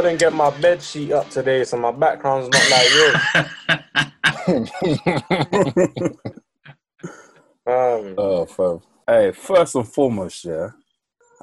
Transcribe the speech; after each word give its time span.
couldn't 0.00 0.18
get 0.18 0.32
my 0.32 0.48
bed 0.60 0.80
sheet 0.80 1.12
up 1.12 1.28
today, 1.28 1.62
so 1.62 1.76
my 1.76 1.92
background's 1.92 2.48
not 2.48 2.70
like 2.70 2.88
yours. 2.94 3.16
um, 7.66 8.14
Oh, 8.16 8.46
fam. 8.46 8.80
Hey, 9.06 9.32
first 9.32 9.74
and 9.74 9.86
foremost, 9.86 10.46
yeah, 10.46 10.70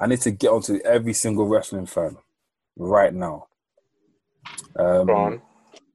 I 0.00 0.08
need 0.08 0.20
to 0.22 0.32
get 0.32 0.50
onto 0.50 0.80
every 0.84 1.12
single 1.12 1.46
wrestling 1.46 1.86
fan 1.86 2.16
right 2.76 3.14
now. 3.14 3.46
Um. 4.76 5.40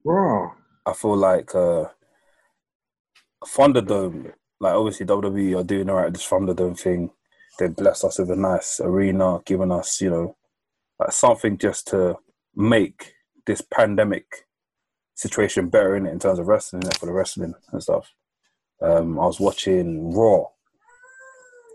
Bro. 0.05 0.54
I 0.85 0.93
feel 0.93 1.18
like 1.18 1.54
uh, 1.55 1.85
Thunderdome, 3.45 4.32
like 4.62 4.73
obviously 4.73 5.05
WWE 5.05 5.59
are 5.59 5.63
doing 5.66 5.90
all 5.90 5.98
right 5.98 6.05
with 6.05 6.13
this 6.13 6.27
Thunderdome 6.27 6.80
thing. 6.80 7.12
They 7.59 7.68
blessed 7.68 8.05
us 8.05 8.20
with 8.20 8.32
a 8.32 8.38
nice 8.38 8.80
arena, 8.80 9.41
giving 9.45 9.71
us, 9.71 9.99
you 9.99 10.09
know, 10.09 10.38
like 10.98 11.12
something 11.12 11.57
just 11.57 11.88
to 11.90 12.18
make 12.55 13.13
this 13.45 13.62
pandemic 13.62 14.25
situation 15.16 15.70
better 15.70 15.95
in 15.95 16.05
it 16.05 16.12
in 16.12 16.20
terms 16.20 16.39
of 16.39 16.48
wrestling 16.48 16.84
for 16.99 17.05
the 17.05 17.12
wrestling 17.12 17.53
and 17.71 17.84
stuff. 17.84 18.13
Um, 18.82 19.20
I 19.20 19.26
was 19.26 19.40
watching 19.40 20.13
Raw, 20.13 20.45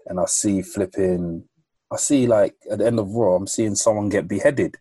and 0.06 0.20
I 0.20 0.26
see 0.26 0.62
flipping. 0.62 1.44
I 1.90 1.96
see 1.96 2.26
like 2.26 2.56
at 2.70 2.78
the 2.78 2.86
end 2.86 2.98
of 2.98 3.10
Raw, 3.10 3.36
I'm 3.36 3.46
seeing 3.46 3.74
someone 3.74 4.08
get 4.08 4.28
beheaded. 4.28 4.76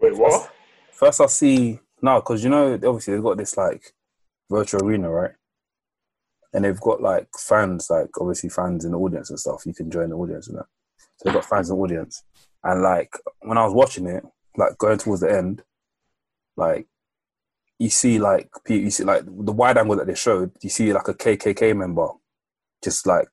Wait, 0.00 0.16
what? 0.16 0.52
First, 0.92 1.20
I 1.20 1.26
see 1.26 1.80
no, 2.02 2.20
because 2.20 2.44
you 2.44 2.50
know, 2.50 2.74
obviously 2.74 3.14
they've 3.14 3.22
got 3.22 3.38
this 3.38 3.56
like 3.56 3.94
virtual 4.50 4.84
arena, 4.84 5.10
right? 5.10 5.32
And 6.52 6.64
they've 6.64 6.80
got 6.80 7.00
like 7.00 7.28
fans, 7.38 7.88
like 7.88 8.10
obviously 8.20 8.50
fans 8.50 8.84
in 8.84 8.92
the 8.92 8.98
audience 8.98 9.30
and 9.30 9.40
stuff. 9.40 9.64
You 9.64 9.72
can 9.74 9.90
join 9.90 10.10
the 10.10 10.16
audience 10.16 10.48
and 10.48 10.58
that. 10.58 10.66
So 10.98 11.24
they've 11.24 11.34
got 11.34 11.46
fans 11.46 11.70
in 11.70 11.76
the 11.76 11.82
audience, 11.82 12.22
and 12.62 12.82
like 12.82 13.10
when 13.40 13.56
I 13.56 13.64
was 13.64 13.72
watching 13.72 14.06
it, 14.06 14.22
like 14.56 14.78
going 14.78 14.98
towards 14.98 15.20
the 15.22 15.32
end, 15.32 15.62
like 16.56 16.86
you 17.78 17.90
see 17.90 18.18
like 18.18 18.48
you 18.68 18.90
see 18.90 19.04
like 19.04 19.24
the 19.26 19.52
wide 19.52 19.78
angle 19.78 19.96
that 19.96 20.06
they 20.06 20.14
showed, 20.14 20.52
you 20.62 20.70
see 20.70 20.92
like 20.92 21.08
a 21.08 21.14
KKK 21.14 21.76
member, 21.76 22.08
just 22.82 23.06
like 23.06 23.28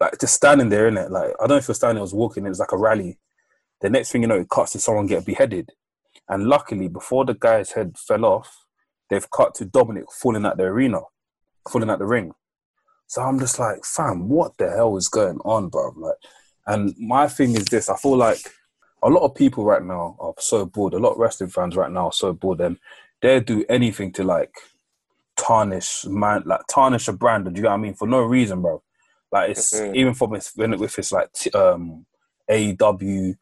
like 0.00 0.18
just 0.20 0.34
standing 0.34 0.68
there 0.68 0.88
in 0.88 0.96
it. 0.96 1.10
Like 1.10 1.30
I 1.40 1.46
don't 1.46 1.50
know 1.50 1.56
if 1.56 1.68
you're 1.68 1.74
standing, 1.74 1.98
or 1.98 2.02
was 2.02 2.14
walking. 2.14 2.46
It 2.46 2.50
was 2.50 2.60
like 2.60 2.72
a 2.72 2.78
rally. 2.78 3.18
The 3.80 3.90
next 3.90 4.10
thing 4.10 4.22
you 4.22 4.28
know, 4.28 4.40
it 4.40 4.48
cuts 4.48 4.72
to 4.72 4.78
someone 4.78 5.06
get 5.06 5.26
beheaded. 5.26 5.70
And 6.28 6.46
luckily, 6.46 6.88
before 6.88 7.24
the 7.24 7.34
guy's 7.34 7.72
head 7.72 7.96
fell 7.98 8.24
off, 8.24 8.64
they've 9.10 9.30
cut 9.30 9.54
to 9.56 9.64
Dominic 9.64 10.10
falling 10.10 10.46
at 10.46 10.56
the 10.56 10.64
arena, 10.64 11.00
falling 11.70 11.90
at 11.90 11.98
the 11.98 12.06
ring. 12.06 12.32
So 13.06 13.22
I'm 13.22 13.38
just 13.38 13.58
like, 13.58 13.84
fam, 13.84 14.28
what 14.28 14.56
the 14.58 14.70
hell 14.70 14.96
is 14.96 15.08
going 15.08 15.38
on, 15.44 15.68
bro? 15.68 15.92
Like, 15.96 16.16
and 16.66 16.94
my 16.98 17.28
thing 17.28 17.54
is 17.54 17.66
this: 17.66 17.88
I 17.88 17.96
feel 17.96 18.16
like 18.16 18.40
a 19.06 19.10
lot 19.10 19.22
of 19.24 19.34
people 19.34 19.64
right 19.64 19.82
now 19.84 20.16
are 20.20 20.34
so 20.38 20.66
bored. 20.66 20.94
A 20.94 20.98
lot 20.98 21.12
of 21.12 21.18
wrestling 21.18 21.50
fans 21.50 21.76
right 21.76 21.90
now 21.90 22.06
are 22.06 22.12
so 22.12 22.32
bored, 22.32 22.60
and 22.60 22.76
they 23.22 23.40
do 23.40 23.64
anything 23.68 24.12
to 24.12 24.24
like 24.24 24.54
tarnish 25.36 26.04
man, 26.06 26.42
like 26.46 26.60
tarnish 26.68 27.08
a 27.08 27.12
brand. 27.12 27.44
Do 27.44 27.50
you 27.56 27.62
know 27.62 27.70
what 27.70 27.74
I 27.74 27.78
mean? 27.78 27.94
For 27.94 28.08
no 28.08 28.22
reason, 28.22 28.62
bro. 28.62 28.82
Like 29.32 29.50
it's 29.50 29.72
Mhm. 29.72 29.94
even 29.96 30.14
from 30.14 30.34
it's 30.34 30.56
when 30.56 30.72
it- 30.74 30.80
if 30.80 30.98
it's 30.98 31.12
like 31.12 31.32
t- 31.32 31.50
um, 31.50 32.06
AEW 32.48 33.34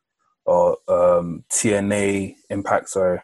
or 0.47 0.77
um, 0.89 1.45
TNA 1.51 2.37
Impact, 2.51 2.89
sorry, 2.91 3.21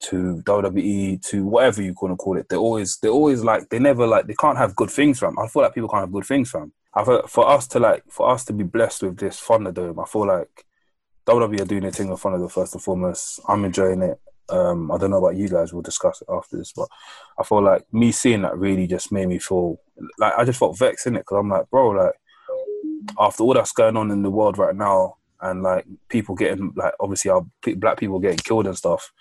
to 0.00 0.42
WWE 0.44 1.18
to 1.28 1.46
whatever 1.46 1.82
you 1.82 1.94
want 2.00 2.12
to 2.12 2.16
call 2.16 2.36
it. 2.36 2.48
They 2.48 2.56
always 2.56 2.98
they 2.98 3.08
always 3.08 3.42
like 3.44 3.68
they 3.70 3.78
never 3.78 4.06
like 4.06 4.26
they 4.26 4.34
can't 4.34 4.58
have 4.58 4.76
good 4.76 4.90
things 4.90 5.18
from. 5.18 5.38
I 5.38 5.46
feel 5.48 5.62
like 5.62 5.74
people 5.74 5.88
can't 5.88 6.02
have 6.02 6.12
good 6.12 6.26
things 6.26 6.50
from. 6.50 6.72
I 6.94 7.04
feel 7.04 7.26
for 7.26 7.48
us 7.48 7.66
to 7.68 7.78
like 7.80 8.02
for 8.08 8.28
us 8.28 8.44
to 8.46 8.52
be 8.52 8.64
blessed 8.64 9.02
with 9.02 9.16
this 9.18 9.40
Thunderdome, 9.40 10.02
I 10.02 10.06
feel 10.08 10.26
like 10.26 10.64
WWE 11.30 11.60
are 11.60 11.64
doing 11.64 11.82
their 11.82 11.92
thing 11.92 12.08
in 12.08 12.16
front 12.16 12.34
of 12.34 12.40
the 12.40 12.48
first 12.48 12.74
and 12.74 12.82
foremost. 12.82 13.40
I'm 13.48 13.64
enjoying 13.64 14.02
it. 14.02 14.20
Um, 14.48 14.90
I 14.90 14.98
don't 14.98 15.10
know 15.10 15.18
about 15.18 15.36
you 15.36 15.48
guys. 15.48 15.72
We'll 15.72 15.82
discuss 15.82 16.20
it 16.22 16.28
after 16.28 16.56
this, 16.56 16.72
but 16.74 16.88
I 17.38 17.44
feel 17.44 17.62
like 17.62 17.84
me 17.92 18.10
seeing 18.10 18.42
that 18.42 18.58
really 18.58 18.86
just 18.86 19.12
made 19.12 19.28
me 19.28 19.38
feel 19.38 19.80
like 20.18 20.34
I 20.36 20.44
just 20.44 20.58
felt 20.58 20.78
vexed 20.78 21.06
in 21.06 21.14
it 21.14 21.20
because 21.20 21.38
I'm 21.38 21.48
like, 21.48 21.70
bro, 21.70 21.90
like 21.90 22.14
after 23.18 23.44
all 23.44 23.54
that's 23.54 23.72
going 23.72 23.96
on 23.96 24.10
in 24.10 24.22
the 24.22 24.30
world 24.30 24.58
right 24.58 24.74
now, 24.74 25.16
and 25.40 25.62
like 25.62 25.86
people 26.08 26.34
getting 26.34 26.72
like 26.76 26.92
obviously 27.00 27.30
our 27.30 27.46
black 27.76 27.98
people 27.98 28.18
getting 28.18 28.38
killed 28.38 28.66
and 28.66 28.76
stuff, 28.76 29.12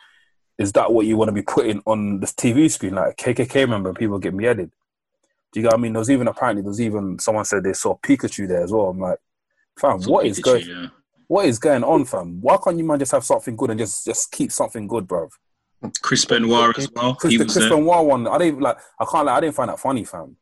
is 0.57 0.73
that 0.73 0.91
what 0.91 1.05
you 1.05 1.15
want 1.15 1.29
to 1.29 1.33
be 1.33 1.43
putting 1.43 1.81
on 1.85 2.19
the 2.19 2.27
TV 2.27 2.69
screen? 2.69 2.95
Like 2.95 3.17
KKK 3.17 3.69
member, 3.69 3.93
people 3.93 4.19
get 4.19 4.35
beheaded. 4.35 4.71
Do 5.51 5.59
you 5.59 5.65
what 5.67 5.75
I 5.75 5.77
mean? 5.77 5.93
There's 5.93 6.11
even 6.11 6.27
apparently 6.27 6.63
there's 6.63 6.81
even 6.81 7.19
someone 7.19 7.45
said 7.45 7.63
they 7.63 7.73
saw 7.73 7.97
Pikachu 7.97 8.47
there 8.47 8.63
as 8.63 8.71
well. 8.71 8.87
I'm 8.87 8.99
like, 8.99 9.19
fam, 9.79 10.01
what 10.03 10.25
is 10.25 10.39
Pikachu, 10.39 10.43
going? 10.43 10.67
yeah. 10.67 10.87
What 11.29 11.45
is 11.45 11.59
going 11.59 11.83
on, 11.83 12.05
fam? 12.05 12.41
Why 12.41 12.57
can't 12.57 12.75
you 12.79 12.83
man 12.83 12.97
just 12.97 13.11
have 13.11 13.23
something 13.23 13.55
good 13.55 13.69
and 13.69 13.79
just 13.79 14.03
just 14.03 14.31
keep 14.31 14.51
something 14.51 14.87
good, 14.87 15.07
bro? 15.07 15.29
Chris 16.01 16.25
Benoit 16.25 16.75
as 16.77 16.89
well. 16.91 17.13
Chris, 17.15 17.31
He 17.31 17.37
the 17.37 17.43
was 17.43 17.53
Chris 17.53 17.65
there. 17.69 17.77
Benoit 17.77 18.03
one, 18.05 18.27
I 18.27 18.37
didn't 18.39 18.59
like. 18.61 18.77
I 18.99 19.05
can't 19.05 19.27
like. 19.27 19.37
I 19.37 19.39
didn't 19.41 19.55
find 19.55 19.69
that 19.69 19.79
funny, 19.79 20.03
fam. 20.05 20.35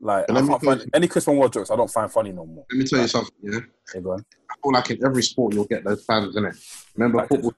Like 0.00 0.30
I 0.30 0.34
can't 0.46 0.62
find 0.62 0.80
you- 0.82 0.86
any 0.92 1.08
Chris 1.08 1.24
Benoit 1.24 1.50
jokes. 1.50 1.70
I 1.70 1.76
don't 1.76 1.90
find 1.90 2.12
funny 2.12 2.32
no 2.32 2.44
more. 2.44 2.66
Let 2.70 2.78
me 2.78 2.84
tell 2.84 3.00
you 3.00 3.08
something, 3.08 3.32
yeah. 3.42 3.60
Yeah, 3.94 4.00
go 4.02 4.12
on. 4.12 4.24
I 4.50 4.54
feel 4.62 4.72
like 4.72 4.90
in 4.90 5.04
every 5.06 5.22
sport 5.22 5.54
you'll 5.54 5.64
get 5.64 5.84
those 5.84 6.04
fans 6.04 6.36
in 6.36 6.44
it. 6.44 6.54
Remember 6.96 7.16
Like 7.18 7.28
football, 7.30 7.54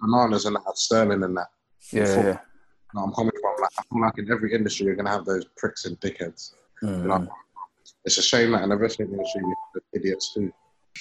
bananas 0.00 0.46
and 0.46 0.56
that, 0.56 0.78
Sterling 0.78 1.22
and 1.22 1.36
that. 1.36 1.48
Yeah, 1.92 2.06
Football. 2.06 2.24
yeah. 2.24 2.38
No, 2.94 3.02
I'm 3.02 3.12
coming 3.12 3.32
from. 3.40 3.54
Like, 3.60 3.70
I 3.78 3.82
feel 3.92 4.00
like 4.00 4.18
in 4.18 4.32
every 4.32 4.54
industry 4.54 4.86
you're 4.86 4.96
gonna 4.96 5.10
have 5.10 5.26
those 5.26 5.44
pricks 5.58 5.84
and 5.84 6.00
dickheads. 6.00 6.54
Mm. 6.82 7.02
You 7.02 7.08
know, 7.08 7.28
it's 8.06 8.16
a 8.16 8.22
shame 8.22 8.52
that 8.52 8.62
in 8.62 8.70
the 8.70 8.76
wrestling 8.76 9.10
industry 9.12 9.42
we 9.44 9.54
have 9.74 9.82
idiots 9.92 10.32
too. 10.32 10.50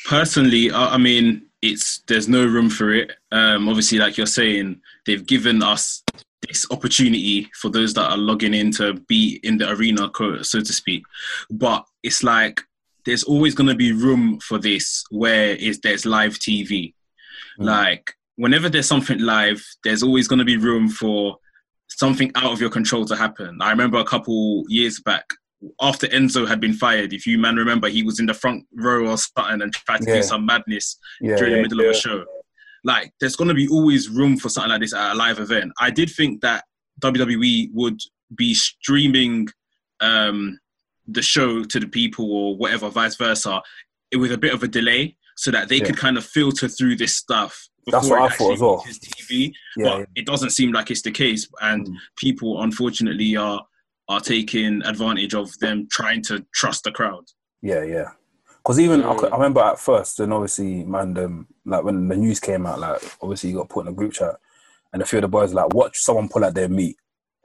Personally, 0.05 0.71
I, 0.71 0.95
I 0.95 0.97
mean, 0.97 1.47
it's 1.61 1.99
there's 2.07 2.27
no 2.27 2.45
room 2.45 2.69
for 2.69 2.93
it. 2.93 3.11
Um, 3.31 3.69
obviously, 3.69 3.97
like 3.97 4.17
you're 4.17 4.27
saying, 4.27 4.81
they've 5.05 5.25
given 5.25 5.63
us 5.63 6.03
this 6.47 6.65
opportunity 6.71 7.49
for 7.55 7.69
those 7.69 7.93
that 7.93 8.11
are 8.11 8.17
logging 8.17 8.53
in 8.53 8.71
to 8.71 8.95
be 9.07 9.39
in 9.43 9.57
the 9.57 9.69
arena, 9.69 10.09
so 10.43 10.59
to 10.59 10.73
speak. 10.73 11.03
But 11.49 11.85
it's 12.03 12.21
like 12.21 12.61
there's 13.05 13.23
always 13.23 13.55
going 13.55 13.67
to 13.67 13.75
be 13.75 13.91
room 13.91 14.39
for 14.39 14.57
this 14.57 15.05
where 15.09 15.55
is 15.55 15.79
there's 15.79 16.05
live 16.05 16.33
TV. 16.33 16.93
Mm. 17.59 17.65
Like 17.65 18.13
whenever 18.35 18.69
there's 18.69 18.87
something 18.87 19.19
live, 19.19 19.63
there's 19.83 20.03
always 20.03 20.27
going 20.27 20.39
to 20.39 20.45
be 20.45 20.57
room 20.57 20.89
for 20.89 21.37
something 21.87 22.31
out 22.35 22.51
of 22.51 22.61
your 22.61 22.69
control 22.69 23.05
to 23.05 23.15
happen. 23.15 23.61
I 23.61 23.69
remember 23.69 23.97
a 23.97 24.05
couple 24.05 24.63
years 24.67 24.99
back 24.99 25.25
after 25.81 26.07
Enzo 26.07 26.47
had 26.47 26.59
been 26.59 26.73
fired. 26.73 27.13
If 27.13 27.25
you 27.25 27.37
man 27.37 27.55
remember, 27.55 27.87
he 27.89 28.03
was 28.03 28.19
in 28.19 28.25
the 28.25 28.33
front 28.33 28.65
row 28.75 29.07
or 29.07 29.17
something 29.17 29.61
and 29.61 29.73
tried 29.73 30.01
to 30.01 30.09
Yeah. 30.09 30.15
do 30.17 30.23
some 30.23 30.45
madness 30.45 30.97
Yeah, 31.21 31.35
during 31.37 31.51
yeah. 31.51 31.57
the 31.57 31.61
middle 31.63 31.79
of 31.81 31.85
a 31.87 31.93
show. 31.93 32.25
Like, 32.83 33.11
there's 33.19 33.35
going 33.37 33.47
to 33.47 33.53
be 33.53 33.67
always 33.69 34.09
room 34.09 34.35
for 34.37 34.49
something 34.49 34.71
like 34.71 34.81
this 34.81 34.93
at 34.93 35.13
a 35.13 35.15
live 35.15 35.39
event. 35.39 35.71
I 35.79 35.89
did 35.89 36.09
think 36.09 36.41
that 36.41 36.65
WWE 37.01 37.69
would 37.73 37.99
be 38.35 38.53
streaming 38.53 39.47
um, 40.01 40.59
the 41.07 41.21
show 41.21 41.63
to 41.63 41.79
the 41.79 41.87
people 41.87 42.29
or 42.31 42.57
whatever, 42.57 42.89
vice 42.89 43.15
versa, 43.15 43.61
with 44.15 44.31
a 44.33 44.37
bit 44.37 44.53
of 44.53 44.63
a 44.63 44.67
delay 44.67 45.15
so 45.37 45.49
that 45.51 45.69
they 45.69 45.77
Yeah. 45.77 45.85
could 45.85 45.97
kind 45.97 46.17
of 46.17 46.25
filter 46.25 46.67
through 46.67 46.97
this 46.97 47.15
stuff. 47.15 47.69
That's 47.87 48.05
before 48.05 48.19
what 48.21 48.31
it 48.31 48.33
I 48.33 48.37
thought 48.37 48.53
as 48.53 48.59
well. 48.59 48.85
TV, 49.17 49.53
Yeah, 49.77 49.83
but 49.99 50.09
it 50.15 50.25
doesn't 50.25 50.51
seem 50.51 50.71
like 50.71 50.91
it's 50.91 51.01
the 51.01 51.11
case, 51.11 51.47
and 51.61 51.87
Mm. 51.87 51.95
people 52.17 52.61
unfortunately 52.63 53.35
are 53.35 53.65
are 54.09 54.19
taking 54.19 54.81
advantage 54.83 55.33
of 55.33 55.57
them 55.59 55.87
trying 55.91 56.21
to 56.23 56.45
trust 56.53 56.83
the 56.83 56.91
crowd. 56.91 57.23
yeah, 57.61 57.83
yeah. 57.83 58.09
Because 58.57 58.79
even 58.79 59.03
I, 59.03 59.13
Mm. 59.13 59.31
I 59.31 59.35
remember 59.35 59.59
at 59.61 59.77
first, 59.77 60.21
and 60.21 60.31
obviously, 60.33 60.85
man, 60.85 61.17
um, 61.17 61.47
like 61.65 61.83
when 61.83 62.07
the 62.07 62.15
news 62.15 62.39
came 62.39 62.65
out, 62.65 62.79
like 62.79 63.01
obviously 63.21 63.49
you 63.49 63.57
got 63.57 63.67
put 63.69 63.85
in 63.85 63.91
a 63.91 63.95
group 63.95 64.13
chat, 64.13 64.35
and 64.93 65.01
a 65.01 65.05
few 65.05 65.17
of 65.19 65.23
the 65.23 65.27
boys 65.27 65.53
were 65.53 65.61
like 65.61 65.73
watch 65.73 65.97
someone 65.99 66.29
pull 66.29 66.45
out 66.45 66.53
their 66.53 66.69
meat, 66.69 66.95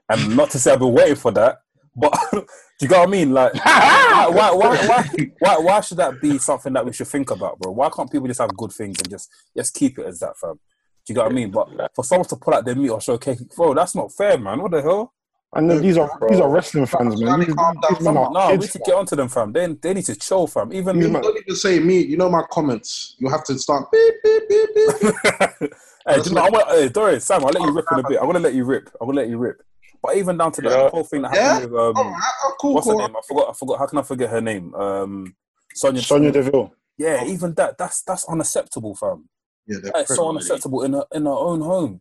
and 0.09 0.37
not 0.37 0.51
to 0.51 0.61
say 0.61 0.73
I've 0.73 0.79
been 0.79 0.93
waiting 0.93 1.17
for 1.17 1.33
that, 1.33 1.59
but 1.97 2.13
do 2.33 2.47
you 2.81 2.87
get 2.89 2.99
what 3.01 3.09
I 3.09 3.11
mean? 3.11 3.33
Like, 3.33 3.53
why, 3.65 4.29
why, 4.31 4.51
why, 4.55 4.87
why, 4.87 5.09
why, 5.41 5.59
why 5.59 5.81
should 5.81 5.97
that 5.99 6.21
be 6.21 6.39
something 6.39 6.73
that 6.75 6.87
we 6.87 6.93
should 6.93 7.09
think 7.09 7.33
about, 7.33 7.59
bro? 7.59 7.73
Why 7.73 7.91
can't 7.91 8.11
people 8.13 8.29
just 8.29 8.41
have 8.41 8.57
good 8.57 8.71
things 8.73 8.99
and 9.01 9.11
just 9.11 9.29
just 9.57 9.75
keep 9.75 9.99
it 9.99 10.07
as 10.07 10.21
that, 10.21 10.37
fam? 10.39 10.55
Do 10.55 11.13
you 11.13 11.15
get 11.17 11.25
what 11.25 11.33
I 11.33 11.35
mean? 11.35 11.51
But 11.51 11.69
for 11.97 12.05
someone 12.05 12.29
to 12.29 12.37
pull 12.37 12.55
out 12.55 12.65
their 12.65 12.77
meat 12.77 12.91
or 12.91 13.01
show 13.01 13.19
cake, 13.19 13.39
bro, 13.57 13.75
that's 13.75 13.97
not 13.97 14.13
fair, 14.13 14.39
man. 14.39 14.63
What 14.63 14.71
the 14.71 14.83
hell? 14.83 15.15
And 15.55 15.71
then 15.71 15.81
these 15.81 15.97
are 15.97 16.11
these 16.29 16.41
are 16.41 16.51
wrestling 16.51 16.85
fans, 16.85 17.21
man. 17.21 17.41
These, 17.41 17.55
Calm 17.55 17.75
down, 17.81 17.95
these 17.95 18.01
men 18.03 18.17
are 18.19 18.31
No, 18.31 18.47
we 18.51 18.53
kids, 18.59 18.65
need 18.65 18.71
to 18.73 18.79
get 18.91 18.95
onto 18.95 19.17
them, 19.17 19.29
fam. 19.29 19.53
They, 19.53 19.67
they 19.67 19.95
need 19.95 20.05
to 20.05 20.15
chill, 20.17 20.47
fam. 20.47 20.73
Even 20.75 20.97
These 20.99 21.07
me, 21.07 21.13
man- 21.13 21.23
Don't 21.23 21.39
even 21.39 21.57
say 21.57 21.81
me. 21.81 22.01
You 22.01 22.19
know 22.19 22.29
my 22.29 22.43
comments. 22.51 23.15
You 23.19 23.31
have 23.31 23.45
to 23.45 23.59
start 23.59 23.91
beep 23.91 24.15
beep 24.23 24.49
beep 24.49 24.69
beep. 24.75 24.89
beep. 25.01 25.15
hey, 26.07 26.21
do 26.23 26.29
you 26.29 26.35
know, 26.37 26.43
I 26.43 26.51
want, 26.51 26.69
hey, 26.69 26.89
Doris, 26.91 27.25
Sam, 27.25 27.43
I'll 27.45 27.51
let 27.51 27.63
you 27.63 27.73
rip 27.73 27.87
in 27.91 27.99
a 27.99 28.03
bit. 28.09 28.19
I'm 28.21 28.27
gonna 28.27 28.41
let 28.41 28.53
you 28.55 28.65
rip. 28.65 28.91
I'm 29.01 29.07
gonna 29.09 29.21
let 29.21 29.29
you 29.31 29.39
rip. 29.39 29.63
But 30.03 30.17
even 30.17 30.37
down 30.37 30.53
to 30.53 30.61
the 30.61 30.69
Yeah. 30.69 30.91
whole 30.91 31.05
thing 31.05 31.23
that 31.23 31.35
Yeah? 31.35 31.55
happened 31.55 31.73
with 31.73 31.81
um, 31.81 31.97
All 31.97 32.05
right, 32.05 32.23
oh, 32.45 32.55
cool, 32.61 32.75
what's 32.75 32.87
her 32.87 32.95
name? 32.95 33.17
I 33.17 33.21
forgot. 33.27 33.49
I 33.49 33.53
forgot. 33.55 33.79
How 33.79 33.87
can 33.87 33.99
I 33.99 34.03
forget 34.03 34.31
her 34.31 34.41
name? 34.43 34.75
Um, 34.75 35.35
Sonia. 35.75 36.03
Sonya 36.03 36.31
Deville. 36.31 36.73
Yeah, 36.99 37.25
even 37.25 37.55
that. 37.55 37.79
That's 37.79 38.03
that's 38.03 38.27
unacceptable, 38.29 38.95
fam. 38.95 39.29
Yeah, 39.67 39.79
they're 39.83 39.93
That's 39.95 40.15
so 40.15 40.29
unacceptable 40.29 40.83
in 40.83 40.93
her 40.93 41.05
in 41.13 41.25
her 41.25 41.31
own 41.33 41.63
home. 41.63 42.01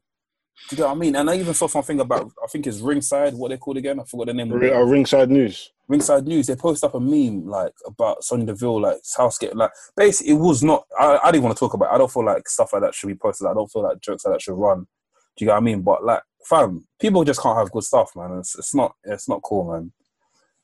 Do 0.70 0.76
you 0.76 0.82
know 0.82 0.88
what 0.90 0.96
I 0.96 1.00
mean? 1.00 1.16
And 1.16 1.30
I 1.30 1.36
even 1.38 1.54
saw 1.54 1.68
something 1.68 2.00
about 2.00 2.32
I 2.44 2.48
think 2.48 2.68
it's 2.68 2.80
Ringside, 2.80 3.34
what 3.36 3.50
they 3.52 3.58
called 3.58 3.78
again. 3.78 4.00
I 4.00 4.04
forgot 4.04 4.28
the 4.28 4.34
name. 4.34 4.52
of 4.52 4.62
it. 4.62 4.74
uh, 4.74 4.80
ringside 4.82 5.30
news. 5.30 5.72
Ringside 5.88 6.28
News, 6.28 6.48
they 6.48 6.56
posted 6.56 6.88
up 6.90 6.96
a 6.96 7.00
meme 7.00 7.48
like 7.48 7.72
about 7.86 8.22
Sonny 8.24 8.46
Deville, 8.46 8.82
like 8.82 8.98
house 9.18 9.38
get 9.38 9.56
like 9.56 9.72
basically 9.96 10.34
it 10.34 10.36
was 10.36 10.62
not. 10.62 10.86
I, 11.00 11.18
I 11.24 11.32
didn't 11.32 11.46
want 11.46 11.56
to 11.56 11.60
talk 11.60 11.74
about. 11.74 11.92
it. 11.92 11.96
I 11.96 11.98
don't 11.98 12.12
feel 12.12 12.26
like 12.26 12.50
stuff 12.50 12.74
like 12.74 12.82
that 12.82 12.94
should 12.94 13.08
be 13.08 13.16
posted. 13.16 13.48
I 13.48 13.54
don't 13.54 13.72
feel 13.72 13.84
like 13.84 14.02
jokes 14.02 14.26
like 14.26 14.34
that 14.36 14.42
should 14.42 14.56
run. 14.56 14.80
Do 14.80 15.46
you 15.46 15.48
get 15.48 15.54
what 15.54 15.58
I 15.60 15.62
mean? 15.62 15.82
But 15.84 16.04
like, 16.04 16.24
fam, 16.44 16.86
people 17.00 17.24
just 17.24 17.42
can't 17.42 17.58
have 17.58 17.72
good 17.72 17.84
stuff, 17.84 18.12
man. 18.18 18.38
It's, 18.40 18.58
it's 18.60 18.76
not. 18.76 18.96
It's 19.06 19.30
not 19.30 19.42
cool, 19.44 19.72
man. 19.72 19.94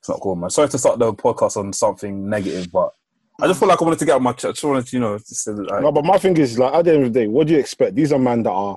It's 0.00 0.10
not 0.10 0.20
cool, 0.20 0.36
man. 0.36 0.50
Sorry 0.50 0.68
to 0.68 0.76
start 0.78 0.98
the 0.98 1.14
podcast 1.14 1.56
on 1.56 1.72
something 1.72 2.28
negative, 2.28 2.70
but 2.70 2.90
I 3.40 3.46
just 3.46 3.58
feel 3.60 3.68
like 3.70 3.80
I 3.80 3.84
wanted 3.84 4.00
to 4.00 4.04
get 4.04 4.16
out 4.16 4.22
my. 4.22 4.30
I 4.32 4.34
just 4.34 4.62
wanted 4.62 4.86
to, 4.86 4.96
you 4.96 5.00
know, 5.00 5.16
just, 5.16 5.46
like, 5.48 5.80
No, 5.80 5.90
but 5.90 6.04
my 6.04 6.18
thing 6.18 6.36
is 6.36 6.58
like 6.58 6.74
at 6.74 6.84
the 6.84 6.92
end 6.92 7.04
of 7.06 7.12
the 7.14 7.20
day, 7.20 7.26
what 7.28 7.46
do 7.46 7.54
you 7.54 7.60
expect? 7.60 7.94
These 7.94 8.12
are 8.12 8.18
men 8.18 8.42
that 8.42 8.50
are 8.50 8.76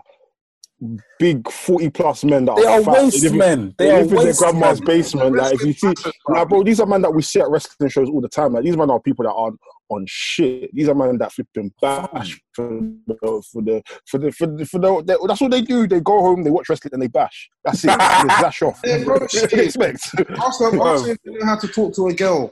big 1.20 1.50
forty 1.52 1.90
plus 1.90 2.24
men 2.24 2.46
that 2.46 2.56
they 2.58 2.66
are 2.66 2.80
are 2.80 2.84
fat. 2.84 3.04
waste 3.04 3.24
live 3.24 3.32
in- 3.34 3.38
men. 3.40 3.76
They, 3.78 3.86
They 3.86 3.92
are 3.92 4.02
live 4.04 4.10
in 4.12 4.16
their 4.18 4.26
waste 4.26 4.40
grandma's 4.40 4.80
men. 4.82 4.86
basement. 4.88 5.36
Like 5.36 5.54
if 5.56 5.64
you 5.66 5.74
see, 5.74 5.94
like 6.28 6.48
bro, 6.50 6.64
these 6.64 6.80
are 6.80 6.86
men 6.86 7.02
that 7.02 7.14
we 7.14 7.22
see 7.22 7.40
at 7.40 7.50
wrestling 7.50 7.90
shows 7.90 8.10
all 8.10 8.22
the 8.22 8.30
time. 8.30 8.54
Like 8.54 8.64
these 8.64 8.78
men 8.78 8.90
are 8.92 9.00
people 9.00 9.24
that 9.26 9.32
aren't 9.34 9.60
on 9.90 10.06
shit. 10.08 10.70
These 10.76 10.90
are 10.90 10.94
men 10.96 11.18
that 11.18 11.32
flipping 11.32 11.74
bash 11.82 12.40
for 12.54 12.68
the 13.08 13.42
for 13.52 13.62
the 13.62 13.82
for 14.06 14.18
the 14.20 14.32
for 14.32 14.46
the, 14.48 14.66
for 14.66 14.80
the, 14.80 15.04
they- 15.04 15.28
that's 15.28 15.42
what 15.42 15.52
they 15.52 15.62
do. 15.62 15.88
They 15.88 16.00
go 16.02 16.20
home, 16.22 16.44
they 16.44 16.52
watch 16.52 16.70
wrestling, 16.70 16.92
and 16.94 17.02
they 17.02 17.08
bash. 17.08 17.50
That's 17.64 17.84
it. 17.84 17.88
they 17.88 18.28
dash 18.42 18.62
off. 18.62 18.80
Yeah, 18.86 19.04
bro, 19.04 19.14
what 19.20 19.30
do 19.32 19.38
you 19.58 19.64
expect? 19.64 20.10
Ask 20.38 20.60
them, 20.60 20.80
ask 20.82 21.06
them 21.06 21.18
if 21.24 21.40
know 21.40 21.46
how 21.46 21.58
to 21.58 21.68
talk 21.68 21.96
to 21.96 22.08
a 22.08 22.14
girl. 22.14 22.52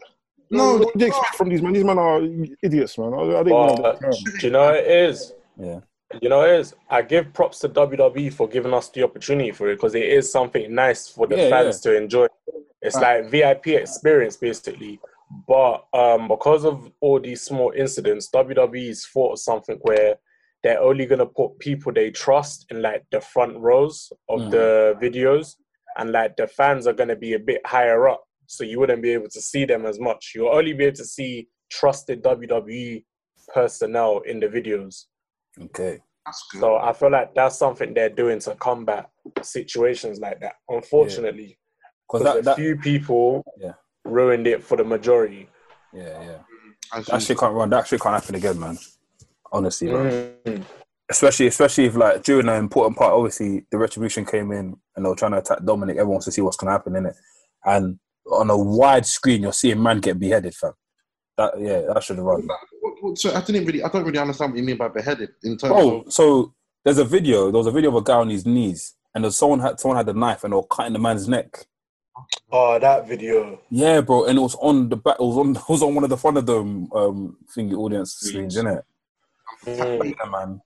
No, 0.52 0.78
what 0.78 0.98
do 0.98 1.06
you 1.06 1.08
expect 1.12 1.36
from 1.36 1.50
these 1.50 1.62
men? 1.62 1.74
These 1.74 1.84
men 1.84 1.98
are 2.00 2.22
idiots, 2.64 2.98
man. 2.98 3.14
I, 3.14 3.18
I 3.40 3.44
don't 3.44 3.82
But 3.82 4.02
know. 4.02 4.12
do 4.12 4.46
you 4.48 4.52
know 4.52 4.70
it 4.74 4.86
is? 4.88 5.34
Yeah. 5.60 5.80
You 6.22 6.30
know 6.30 6.42
it 6.44 6.60
is? 6.60 6.74
I 6.90 7.02
give 7.02 7.34
props 7.34 7.60
to 7.60 7.70
WWE 7.70 8.32
for 8.32 8.48
giving 8.48 8.74
us 8.74 8.90
the 8.90 9.04
opportunity 9.04 9.52
for 9.52 9.70
it 9.70 9.76
because 9.76 9.96
it 9.96 10.04
is 10.08 10.32
something 10.32 10.74
nice 10.74 11.08
for 11.10 11.28
the 11.28 11.36
Yeah, 11.38 11.50
fans 11.50 11.82
to 11.82 11.96
enjoy. 11.96 12.28
It's 12.82 12.96
like 12.96 13.30
VIP 13.30 13.68
experience 13.70 14.38
basically. 14.38 15.00
But 15.48 15.86
um, 15.94 16.28
because 16.28 16.64
of 16.64 16.92
all 17.02 17.20
these 17.20 17.42
small 17.42 17.72
incidents, 17.76 18.30
WWE's 18.30 19.08
thought 19.08 19.34
of 19.34 19.40
something 19.40 19.78
where 19.82 20.16
they're 20.64 20.80
only 20.80 21.06
gonna 21.06 21.26
put 21.26 21.58
people 21.60 21.92
they 21.92 22.12
trust 22.12 22.66
in 22.70 22.82
like 22.82 23.04
the 23.12 23.20
front 23.22 23.58
rows 23.58 24.12
of 24.30 24.42
Mhm. 24.42 24.52
the 24.52 24.98
videos, 25.02 25.56
and 25.98 26.12
like 26.12 26.36
the 26.38 26.48
fans 26.48 26.86
are 26.88 26.94
gonna 26.94 27.16
be 27.16 27.34
a 27.34 27.40
bit 27.40 27.66
higher 27.66 28.08
up, 28.08 28.24
so 28.46 28.64
you 28.64 28.80
wouldn't 28.80 29.02
be 29.02 29.12
able 29.12 29.30
to 29.30 29.42
see 29.42 29.66
them 29.66 29.86
as 29.86 30.00
much. 30.00 30.34
You'll 30.36 30.56
only 30.56 30.74
be 30.74 30.86
able 30.86 30.98
to 30.98 31.06
see 31.06 31.48
trusted 31.70 32.22
WWE 32.24 33.06
personnel 33.54 34.20
in 34.22 34.40
the 34.40 34.48
videos. 34.48 35.06
Okay. 35.62 36.00
that's 36.26 36.44
good. 36.52 36.62
So 36.62 36.78
I 36.78 36.94
feel 36.94 37.12
like 37.12 37.34
that's 37.36 37.58
something 37.58 37.94
they're 37.94 38.10
doing 38.10 38.40
to 38.40 38.56
combat 38.56 39.10
situations 39.42 40.20
like 40.20 40.40
that. 40.42 40.56
Unfortunately, 40.70 41.58
Because 42.08 42.22
because 42.22 42.24
that, 42.24 42.40
a 42.40 42.42
that 42.44 42.56
few 42.58 42.76
people 42.78 43.44
Yeah. 43.58 43.74
ruined 44.04 44.48
it 44.48 44.64
for 44.64 44.78
the 44.78 44.84
majority. 44.84 45.50
yeah, 45.94 46.22
yeah. 46.24 46.38
As 46.94 47.06
That 47.08 47.22
shit 47.22 47.38
can't 47.38 47.54
run. 47.54 47.70
That 47.72 47.88
shit 47.88 48.00
can't 48.02 48.14
happen 48.16 48.36
again, 48.36 48.60
man. 48.60 48.78
Honestly, 49.52 49.88
man. 49.92 50.34
Mm. 50.46 50.64
especially 51.10 51.48
especially 51.48 51.86
if 51.86 51.96
like 51.96 52.24
during 52.24 52.48
an 52.50 52.56
important 52.58 52.98
part, 52.98 53.14
obviously 53.14 53.66
the 53.72 53.78
retribution 53.78 54.26
came 54.26 54.52
in 54.52 54.76
and 54.96 55.06
they 55.06 55.10
were 55.10 55.16
trying 55.16 55.32
to 55.32 55.38
attack 55.40 55.60
Dominic. 55.64 55.96
Everyone 55.98 56.14
wants 56.16 56.26
to 56.26 56.32
see 56.32 56.42
what's 56.42 56.58
gonna 56.58 56.72
happen 56.72 56.96
in 56.96 57.06
it, 57.08 57.16
and 57.66 58.00
on 58.32 58.50
a 58.50 58.58
wide 58.58 59.06
screen, 59.06 59.44
you're 59.44 59.54
seeing 59.54 59.82
man 59.82 60.00
get 60.00 60.20
beheaded, 60.20 60.54
fam. 60.56 60.74
That 61.38 61.60
yeah, 61.60 61.82
that 61.94 62.04
should 62.04 62.18
have 62.18 62.26
run. 62.26 62.48
What- 63.02 63.04
what- 63.04 63.18
so 63.18 63.34
I 63.36 63.42
didn't 63.42 63.66
really, 63.66 63.84
I 63.84 63.90
don't 63.90 64.04
really 64.06 64.20
understand 64.20 64.52
what 64.52 64.58
you 64.60 64.64
mean 64.66 64.78
by 64.78 64.88
beheaded 64.88 65.30
in 65.44 65.58
terms 65.58 65.74
Oh, 65.76 66.00
of. 66.02 66.14
so 66.14 66.54
there's 66.84 66.98
a 66.98 67.06
video. 67.06 67.46
There 67.52 67.58
was 67.58 67.68
a 67.68 67.72
video 67.72 67.90
of 67.90 67.96
a 67.96 68.02
guy 68.02 68.18
on 68.18 68.30
his 68.30 68.46
knees, 68.46 68.94
and 69.14 69.24
there's 69.24 69.38
someone 69.38 69.60
had 69.60 69.80
someone 69.80 69.98
had 69.98 70.10
a 70.10 70.14
knife 70.14 70.44
and 70.44 70.54
they 70.54 70.56
were 70.56 70.64
cutting 70.64 70.94
the 70.94 71.00
man's 71.00 71.28
neck. 71.28 71.66
Oh, 72.52 72.80
that 72.80 73.08
video. 73.08 73.60
Yeah, 73.70 74.02
bro, 74.02 74.26
and 74.26 74.38
it 74.38 74.42
was 74.42 74.56
on 74.56 74.88
the 74.90 74.96
back. 74.96 75.16
It 75.20 75.24
was 75.24 75.38
on. 75.38 75.56
It 75.56 75.70
was 75.70 75.84
on 75.84 75.96
one 75.96 76.04
of 76.06 76.10
the 76.10 76.18
front 76.18 76.38
of 76.38 76.46
the 76.46 76.60
um 76.60 77.38
thingy 77.56 77.74
audience 77.74 78.14
screens, 78.14 78.56
innit? 78.58 78.84
Mm. 79.66 80.16
Yeah, 80.18 80.30
man. 80.30 80.62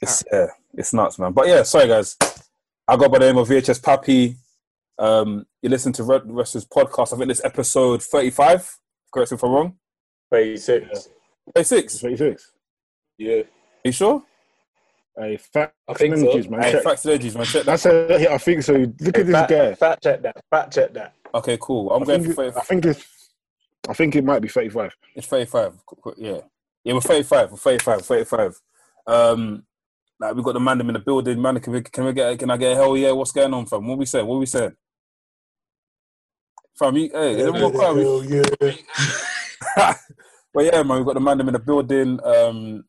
It's 0.00 0.22
yeah, 0.32 0.46
it's 0.74 0.92
nuts, 0.92 1.18
man. 1.18 1.32
But 1.32 1.48
yeah, 1.48 1.62
sorry 1.64 1.88
guys. 1.88 2.16
I 2.86 2.96
got 2.96 3.10
by 3.10 3.18
the 3.18 3.26
name 3.26 3.38
of 3.38 3.48
VHS 3.48 3.82
Pappy. 3.82 4.36
Um, 4.98 5.46
you 5.62 5.70
listen 5.70 5.92
to 5.94 6.04
Red 6.04 6.22
Wrestlers 6.26 6.66
podcast. 6.66 7.12
I 7.12 7.16
think 7.16 7.28
this 7.28 7.44
episode 7.44 8.02
thirty-five. 8.02 8.78
Correct 9.12 9.32
me 9.32 9.36
if 9.36 9.42
I'm 9.42 9.50
wrong. 9.50 9.74
36. 10.30 10.84
Thirty-six. 10.86 11.06
Are 11.08 11.10
26. 11.52 12.52
Yeah. 13.18 13.42
you 13.84 13.92
sure? 13.92 14.22
Hey, 15.16 15.36
facts 15.36 15.74
I 15.86 15.94
think 15.94 16.14
and 16.14 16.22
so. 16.22 16.28
energies, 16.30 16.50
man. 16.50 16.62
Hey, 16.62 16.72
Check. 16.72 16.82
facts 16.82 17.04
and 17.04 17.14
edges, 17.14 17.34
man. 17.36 17.44
Check 17.44 17.64
that. 17.64 17.66
That's 17.66 17.86
a, 17.86 18.18
yeah, 18.20 18.34
I 18.34 18.38
think 18.38 18.62
so. 18.64 18.72
Look 18.72 19.18
at 19.18 19.26
this 19.26 19.30
fact, 19.30 19.50
guy. 19.50 19.74
fact 19.74 20.02
check 20.02 20.22
that. 20.22 20.36
Fact 20.50 20.72
check 20.74 20.92
that. 20.94 21.14
Okay, 21.34 21.58
cool. 21.60 21.90
I'm 21.92 22.02
I 22.02 22.06
going 22.06 22.22
think, 22.24 22.34
for 22.34 22.44
it, 22.44 22.54
I 22.56 22.60
think 22.60 22.84
it's. 22.86 23.04
I 23.88 23.92
think 23.92 24.16
it 24.16 24.24
might 24.24 24.40
be 24.40 24.48
35. 24.48 24.92
it's 25.14 25.26
thirty-five. 25.26 25.74
Qu- 25.86 25.96
qu- 25.96 26.14
Yeah, 26.16 26.38
yeah, 26.82 26.94
we're 26.94 27.00
thirty-five. 27.00 27.50
We're 27.50 27.56
thirty-five. 27.58 28.00
Thirty-five. 28.04 28.58
Um, 29.06 29.64
like 30.18 30.34
we 30.34 30.42
got 30.42 30.54
the 30.54 30.60
man 30.60 30.80
in 30.80 30.86
the 30.92 30.98
building. 30.98 31.40
Man, 31.40 31.60
can 31.60 31.72
we 31.74 31.82
can 31.82 32.04
we 32.06 32.12
get 32.12 32.38
can 32.38 32.50
I 32.50 32.56
get 32.56 32.72
a 32.72 32.76
hell 32.76 32.96
yeah? 32.96 33.12
What's 33.12 33.30
going 33.32 33.52
on, 33.54 33.66
fam? 33.66 33.86
What 33.86 33.98
we 33.98 34.06
saying? 34.06 34.26
What 34.26 34.40
we 34.40 34.46
saying? 34.46 34.74
Fam, 36.78 36.96
you, 36.96 37.10
hey, 37.12 37.34
is 37.34 37.46
everyone 37.46 37.72
quiet? 37.72 37.94
We- 37.94 38.02
Hell 38.02 38.24
yeah. 39.76 39.94
but 40.54 40.64
yeah, 40.64 40.82
man, 40.82 40.98
we've 40.98 41.06
got 41.06 41.14
the 41.14 41.20
man 41.20 41.40
in 41.40 41.52
the 41.52 41.58
building. 41.58 42.20
Um, 42.24 42.84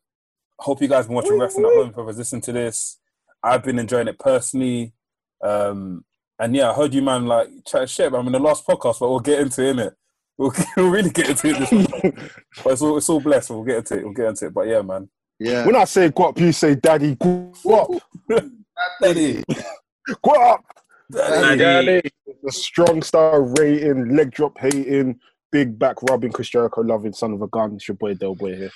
hope 0.58 0.80
you 0.80 0.88
guys 0.88 1.06
been 1.06 1.16
watching 1.16 1.38
wrestling 1.38 1.66
at 1.66 1.72
home. 1.72 1.92
Whoever's 1.92 2.18
listening 2.18 2.42
to 2.42 2.52
this, 2.52 2.98
I've 3.42 3.64
been 3.64 3.78
enjoying 3.78 4.08
it 4.08 4.18
personally. 4.18 4.94
Um, 5.42 6.04
and 6.38 6.54
yeah, 6.54 6.70
I 6.70 6.74
heard 6.74 6.94
you, 6.94 7.02
man, 7.02 7.26
like 7.26 7.48
chat 7.66 7.90
shit. 7.90 8.14
I'm 8.14 8.26
in 8.26 8.32
the 8.32 8.38
last 8.38 8.66
podcast, 8.66 9.00
but 9.00 9.10
we'll 9.10 9.20
get 9.20 9.40
into 9.40 9.62
it. 9.62 9.76
Innit? 9.76 9.92
We'll, 10.38 10.52
we'll 10.76 10.90
really 10.90 11.10
get 11.10 11.30
into 11.30 11.48
it. 11.48 11.58
This 11.58 11.72
one. 11.72 11.86
but 12.64 12.72
it's 12.72 12.82
all 12.82 12.96
it's 12.96 13.08
all 13.08 13.20
blessed. 13.20 13.50
We'll 13.50 13.64
get 13.64 13.78
into 13.78 13.98
it. 13.98 14.04
We'll 14.04 14.12
get 14.12 14.26
into 14.26 14.46
it. 14.46 14.54
But 14.54 14.68
yeah, 14.68 14.82
man. 14.82 15.08
Yeah. 15.38 15.66
When 15.66 15.76
I 15.76 15.84
say 15.84 16.10
guap, 16.10 16.38
you 16.38 16.52
say 16.52 16.74
daddy 16.74 17.16
guap. 17.16 18.00
Daddy, 19.00 19.42
Guap. 20.08 20.62
daddy. 21.10 21.58
Daddy. 21.58 22.02
The 22.42 22.52
strong 22.52 23.02
star 23.02 23.42
rating, 23.42 24.14
leg 24.14 24.30
drop 24.30 24.58
hating, 24.58 25.18
big 25.56 25.78
back 25.78 26.02
rubbing, 26.02 26.32
Chris 26.32 26.50
Jericho 26.50 26.82
loving, 26.82 27.14
son 27.14 27.32
of 27.32 27.40
a 27.40 27.46
gun. 27.46 27.74
It's 27.76 27.88
your 27.88 27.96
boy 27.96 28.12
Del 28.12 28.34
Boy 28.34 28.56
here. 28.56 28.70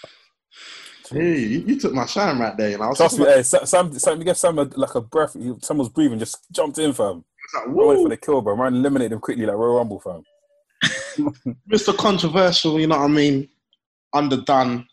Hey, 1.11 1.41
you, 1.41 1.59
you 1.67 1.79
took 1.79 1.93
my 1.93 2.07
shine 2.07 2.39
right 2.39 2.57
there. 2.57 2.73
And 2.73 2.83
I 2.83 2.89
was 2.89 2.97
Trust 2.97 3.19
me, 3.19 3.25
just 3.27 3.37
hey, 3.37 3.59
Sam, 3.59 3.67
Sam, 3.67 3.99
Sam, 3.99 4.19
you 4.19 4.25
give 4.25 4.39
Sam 4.39 4.59
a, 4.59 4.63
like 4.63 4.95
a 4.95 5.01
breath. 5.03 5.35
he- 5.35 5.51
was 5.51 5.89
breathing, 5.91 6.19
just 6.19 6.39
jumped 6.51 6.79
in, 6.79 6.95
fam. 6.95 7.23
like, 7.55 7.67
I 7.67 7.69
went 7.69 8.01
for 8.03 8.09
the 8.09 8.17
kill, 8.17 8.41
bro. 8.41 8.57
Man, 8.57 8.75
eliminate 8.77 9.11
them 9.11 9.21
quickly 9.21 9.45
like 9.45 9.57
Royal 9.57 9.77
Rumble, 9.77 10.01
fam. 10.01 10.23
Mr. 11.71 11.95
Controversial, 11.95 12.81
you 12.81 12.87
know 12.87 12.97
what 12.97 13.05
I 13.05 13.09
mean? 13.09 13.49
Underdone. 14.15 14.87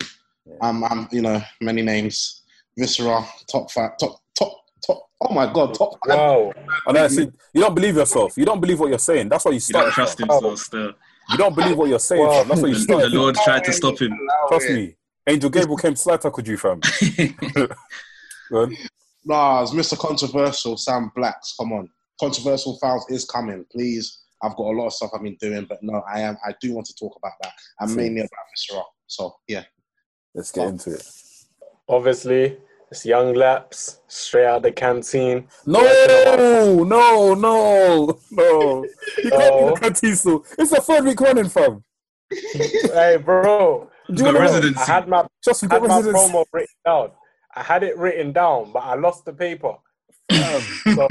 Um, 0.61 0.83
um, 0.83 1.07
you 1.11 1.21
know, 1.21 1.41
many 1.61 1.81
names. 1.83 2.43
Viscera, 2.77 3.25
top 3.49 3.71
five, 3.71 3.91
top, 3.97 4.19
top, 4.37 4.53
top. 4.85 5.09
Oh 5.21 5.33
my 5.33 5.51
God, 5.51 5.73
top 5.73 5.93
five. 6.05 6.17
Wow. 6.17 6.53
I 6.87 6.91
know. 6.91 7.07
See, 7.07 7.29
you 7.53 7.61
don't 7.61 7.73
believe 7.75 7.95
yourself. 7.95 8.37
You 8.37 8.45
don't 8.45 8.59
believe 8.59 8.79
what 8.79 8.89
you're 8.89 8.99
saying. 8.99 9.29
That's 9.29 9.45
why 9.45 9.51
you 9.51 9.61
You 9.65 9.73
don't 9.73 9.91
trust 9.91 10.19
fam. 10.19 10.27
so 10.41 10.55
still. 10.55 10.93
You 11.29 11.37
don't 11.37 11.55
believe 11.55 11.77
what 11.77 11.89
you're 11.89 11.99
saying. 11.99 12.25
Well. 12.25 12.45
That's 12.45 12.61
why 12.61 12.69
you 12.69 12.75
The, 12.75 12.97
the. 12.97 13.09
Lord 13.09 13.35
tried 13.35 13.63
to 13.65 13.73
stop 13.73 13.99
him. 13.99 14.17
Trust 14.47 14.69
me. 14.69 14.95
Angel 15.27 15.49
Gabriel 15.49 15.77
came 15.81 15.93
to 15.93 15.99
slide 15.99 16.21
tackle 16.21 16.43
you, 16.43 16.57
fam. 16.57 16.79
Go. 18.51 18.69
Nah, 19.25 19.61
it's 19.61 19.71
Mr. 19.71 19.97
Controversial, 19.97 20.77
Sam 20.77 21.11
Blacks. 21.15 21.53
Come 21.59 21.73
on. 21.73 21.89
Controversial 22.19 22.77
Files 22.79 23.05
is 23.09 23.25
coming. 23.25 23.65
Please. 23.71 24.23
I've 24.41 24.55
got 24.55 24.67
a 24.67 24.75
lot 24.77 24.87
of 24.87 24.93
stuff 24.93 25.11
I've 25.13 25.23
been 25.23 25.37
doing, 25.41 25.65
but 25.67 25.79
no, 25.81 26.03
I 26.07 26.21
am. 26.21 26.37
I 26.45 26.53
do 26.61 26.73
want 26.73 26.85
to 26.87 26.95
talk 26.95 27.17
about 27.17 27.33
that, 27.41 27.53
and 27.79 27.89
See. 27.89 27.95
mainly 27.95 28.21
about 28.21 28.29
Mr. 28.55 28.77
Rock. 28.77 28.89
So 29.07 29.35
yeah, 29.47 29.63
Let's 30.35 30.51
get 30.51 30.67
into 30.67 30.93
it. 30.93 31.03
Obviously, 31.89 32.57
it's 32.91 33.05
young 33.05 33.33
laps, 33.33 33.99
straight 34.07 34.45
out 34.45 34.61
the 34.61 34.71
canteen. 34.71 35.47
No, 35.65 35.81
no, 36.83 37.33
no, 37.35 38.19
no. 38.31 38.85
You 39.17 39.29
can't 39.29 39.33
No. 39.33 39.65
be 39.67 39.73
the 39.73 39.79
canteen 39.81 40.15
still. 40.15 40.45
It's 40.57 40.71
the 40.71 40.81
third 40.81 41.03
week 41.05 41.19
running, 41.19 41.49
fam. 41.49 41.83
hey, 42.31 43.17
bro. 43.23 43.89
Do 44.07 44.13
you 44.13 44.17
got 44.23 44.33
know 44.33 44.39
what? 44.39 44.41
residency. 44.41 44.79
I 44.79 44.85
had 44.85 45.07
my 45.07 45.27
Just 45.43 45.67
got 45.67 45.81
had 45.81 45.87
my 45.89 45.97
residency. 45.97 46.31
promo 46.33 46.45
written 46.53 46.75
down. 46.85 47.11
I 47.55 47.63
had 47.63 47.83
it 47.83 47.97
written 47.97 48.31
down, 48.31 48.71
but 48.71 48.83
I 48.83 48.95
lost 48.95 49.25
the 49.25 49.33
paper. 49.33 49.75
Fam, 50.31 50.61
So, 50.95 51.07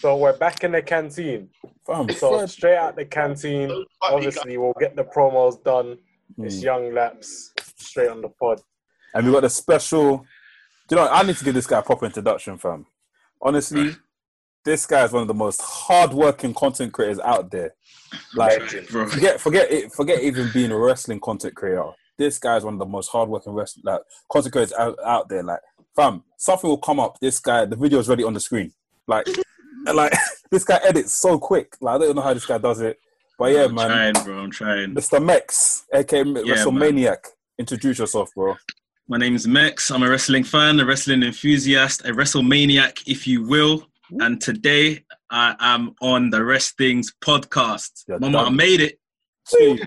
so 0.00 0.16
we're 0.16 0.36
back 0.36 0.64
in 0.64 0.72
the 0.72 0.82
canteen. 0.82 1.50
fam, 1.86 2.08
So 2.10 2.38
third- 2.38 2.50
straight 2.50 2.76
out 2.76 2.96
the 2.96 3.04
canteen. 3.04 3.84
Obviously, 4.02 4.56
we'll 4.56 4.74
get 4.78 4.96
the 4.96 5.04
promos 5.04 5.62
done. 5.62 5.98
It's 6.38 6.56
Mm. 6.60 6.62
young 6.62 6.94
laps 6.94 7.52
straight 7.76 8.08
on 8.10 8.20
the 8.22 8.28
pod. 8.28 8.60
And 9.14 9.26
we 9.26 9.32
got 9.32 9.44
a 9.44 9.50
special. 9.50 10.24
Do 10.88 10.96
you 10.96 11.02
know? 11.02 11.08
I 11.08 11.22
need 11.22 11.36
to 11.36 11.44
give 11.44 11.54
this 11.54 11.66
guy 11.66 11.78
a 11.78 11.82
proper 11.82 12.06
introduction, 12.06 12.56
fam. 12.58 12.86
Honestly, 13.40 13.94
this 14.64 14.86
guy 14.86 15.04
is 15.04 15.12
one 15.12 15.22
of 15.22 15.28
the 15.28 15.34
most 15.34 15.60
hardworking 15.62 16.54
content 16.54 16.92
creators 16.92 17.20
out 17.20 17.50
there. 17.50 17.74
Like, 18.34 18.60
Legend. 18.60 18.86
Forget, 18.88 19.40
forget 19.40 19.70
it, 19.70 19.92
forget 19.92 20.22
even 20.22 20.50
being 20.52 20.70
a 20.70 20.78
wrestling 20.78 21.20
content 21.20 21.54
creator. 21.54 21.90
This 22.16 22.38
guy 22.38 22.56
is 22.56 22.64
one 22.64 22.74
of 22.74 22.80
the 22.80 22.86
most 22.86 23.08
hardworking 23.08 23.52
wrestling 23.52 23.84
like 23.84 24.00
content 24.30 24.52
creators 24.52 24.72
out, 24.72 24.98
out 25.04 25.28
there. 25.28 25.42
Like, 25.42 25.60
fam, 25.94 26.24
something 26.36 26.68
will 26.68 26.78
come 26.78 27.00
up. 27.00 27.20
This 27.20 27.38
guy, 27.38 27.64
the 27.66 27.76
video 27.76 27.98
is 27.98 28.08
already 28.08 28.24
on 28.24 28.34
the 28.34 28.40
screen. 28.40 28.72
Like, 29.06 29.26
like 29.94 30.12
this 30.50 30.64
guy 30.64 30.80
edits 30.82 31.12
so 31.12 31.38
quick. 31.38 31.76
Like, 31.80 31.96
I 31.96 31.98
don't 31.98 32.16
know 32.16 32.22
how 32.22 32.34
this 32.34 32.46
guy 32.46 32.58
does 32.58 32.80
it. 32.80 32.98
But 33.38 33.52
yeah, 33.52 33.64
I'm 33.64 33.74
man, 33.74 34.14
trying, 34.14 34.24
bro. 34.24 34.38
I'm 34.38 34.50
trying. 34.50 34.94
Mr. 34.94 35.24
Mex, 35.24 35.84
aka 35.94 36.24
WrestleManiac. 36.24 37.18
Introduce 37.58 37.98
yourself, 38.00 38.30
bro. 38.34 38.56
My 39.08 39.16
name's 39.16 39.46
Mex. 39.48 39.90
I'm 39.90 40.02
a 40.02 40.08
wrestling 40.10 40.44
fan, 40.44 40.78
a 40.80 40.84
wrestling 40.84 41.22
enthusiast, 41.22 42.02
a 42.04 42.12
WrestleManiac, 42.12 43.02
if 43.06 43.26
you 43.26 43.42
will. 43.46 43.86
And 44.20 44.40
today 44.40 45.04
I 45.30 45.54
am 45.60 45.94
on 46.00 46.30
the 46.30 46.44
Wrestling's 46.44 47.12
podcast. 47.22 48.04
You're 48.06 48.18
Mama, 48.18 48.44
I 48.44 48.50
made 48.50 48.80
it. 48.80 48.98
See, 49.46 49.78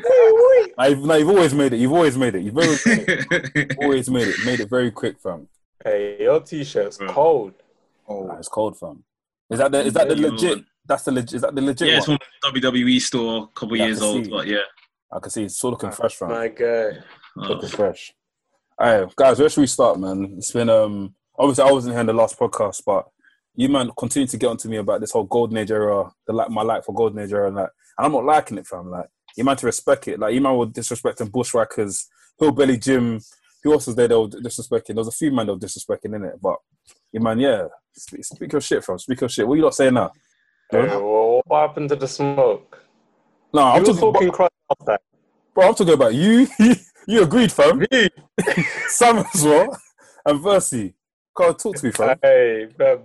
Nah, 0.78 0.86
you've, 0.86 1.06
nah, 1.06 1.16
you've 1.16 1.30
always 1.30 1.54
made 1.54 1.74
it. 1.74 1.78
You've 1.78 1.92
always 1.94 2.18
made 2.18 2.34
it. 2.36 2.42
You've 2.44 2.58
always 2.58 2.86
made 2.86 3.06
it. 3.08 3.76
always 3.78 4.10
made 4.10 4.28
it. 4.30 4.36
Made 4.44 4.60
it 4.62 4.70
very 4.70 4.90
quick, 4.90 5.20
fam. 5.22 5.48
Hey, 5.84 6.18
your 6.22 6.40
t-shirt's 6.40 6.98
Bro. 6.98 7.14
cold. 7.14 7.54
Oh, 8.08 8.26
Nah, 8.26 8.38
it's 8.38 8.48
cold, 8.48 8.80
fam. 8.80 9.04
Is 9.52 9.60
that 9.60 9.72
the 9.72 9.86
is 9.86 9.94
that 9.94 10.08
the 10.08 10.16
Yeah, 10.16 10.30
legit? 10.30 10.58
man. 10.58 10.66
That's 10.86 11.04
the 11.04 11.12
legit. 11.12 11.34
Is 11.34 11.42
that 11.42 11.54
the 11.54 11.62
legit 11.62 11.88
yeah, 11.90 11.98
it's 11.98 12.06
from 12.06 12.18
WWE 12.46 13.00
store, 13.02 13.44
a 13.44 13.48
couple 13.60 13.78
Yeah, 13.78 13.86
years 13.86 14.02
old, 14.02 14.26
see. 14.26 14.32
but 14.32 14.48
yeah. 14.48 14.62
I 15.12 15.20
can 15.20 15.30
see 15.30 15.44
it's 15.44 15.58
still 15.58 15.72
looking 15.72 15.92
fresh, 15.92 16.16
fam. 16.16 16.30
My 16.30 16.48
guy. 16.48 16.66
Uh, 17.38 17.48
Looking 17.50 17.70
fresh. 17.70 18.14
All 18.82 18.88
right, 19.02 19.16
guys, 19.16 19.40
where 19.40 19.48
should 19.48 19.62
we 19.62 19.68
start, 19.68 20.00
man? 20.00 20.34
It's 20.40 20.52
been 20.52 20.68
um 20.68 21.14
obviously 21.38 21.64
I 21.66 21.72
wasn't 21.72 21.94
here 21.94 22.02
in 22.02 22.08
the 22.08 22.14
last 22.14 22.40
podcast, 22.40 22.82
but 22.84 23.06
you 23.54 23.70
man 23.70 23.92
continue 23.96 24.26
to 24.26 24.38
get 24.38 24.48
onto 24.48 24.70
me 24.70 24.78
about 24.78 25.02
this 25.02 25.12
whole 25.12 25.26
golden 25.26 25.58
age 25.58 25.70
era, 25.70 26.12
the 26.26 26.34
like 26.34 26.50
my 26.50 26.64
like 26.64 26.84
for 26.84 26.96
golden 26.96 27.20
age 27.20 27.32
era, 27.32 27.48
and 27.50 27.58
that, 27.58 27.70
and 28.00 28.08
I'm 28.08 28.12
not 28.12 28.26
liking 28.26 28.58
it, 28.58 28.66
fam. 28.66 28.90
Like 28.90 29.06
you 29.38 29.44
man 29.44 29.56
to 29.58 29.68
respect 29.68 30.08
it. 30.08 30.20
Like 30.20 30.34
you 30.34 30.42
man 30.42 30.58
were 30.58 30.66
disrespecting 30.66 31.32
bushwhackers, 31.32 32.08
hillbilly 32.40 32.76
Jim. 32.78 33.20
Who 33.62 33.72
else 33.72 33.86
was 33.86 33.96
there? 33.96 34.08
They 34.08 34.16
were 34.16 34.28
disrespecting. 34.28 34.88
There 34.88 34.96
was 34.96 35.10
a 35.10 35.12
few 35.12 35.32
man 35.32 35.46
that 35.46 35.54
were 35.54 35.60
disrespecting 35.60 36.16
in 36.16 36.24
it, 36.26 36.42
but 36.42 36.56
you 37.12 37.20
man, 37.20 37.38
yeah, 37.38 37.68
speak, 37.94 38.26
speak 38.26 38.52
your 38.52 38.62
shit, 38.62 38.84
fam. 38.84 38.98
Speak 38.98 39.22
your 39.22 39.30
shit. 39.30 39.48
What 39.48 39.58
you 39.58 39.62
not 39.62 39.76
saying 39.76 39.94
now? 39.94 40.12
Hey, 40.72 40.88
well, 40.88 41.44
what 41.46 41.68
happened 41.68 41.90
to 41.90 41.96
the 41.96 42.08
smoke? 42.08 42.80
No, 43.54 43.62
You 43.62 43.68
I'm 43.68 43.84
talking, 43.84 44.02
talking 44.02 44.32
crap 44.32 44.52
last 44.72 44.88
time. 44.88 44.98
bro. 45.54 45.68
I'm 45.68 45.76
talking 45.76 45.94
about 45.94 46.16
you. 46.16 46.48
you 47.12 47.24
agreed, 47.24 47.52
fam. 47.52 47.80
Me? 47.80 48.10
Sam 48.88 49.18
as 49.18 49.44
well, 49.44 49.78
and 50.26 50.40
Versi. 50.40 50.94
Can't 51.38 51.58
talk 51.60 51.76
to 51.76 51.86
me, 51.86 51.92
fam. 51.92 52.18
Hey, 52.22 52.68
man. 52.78 53.00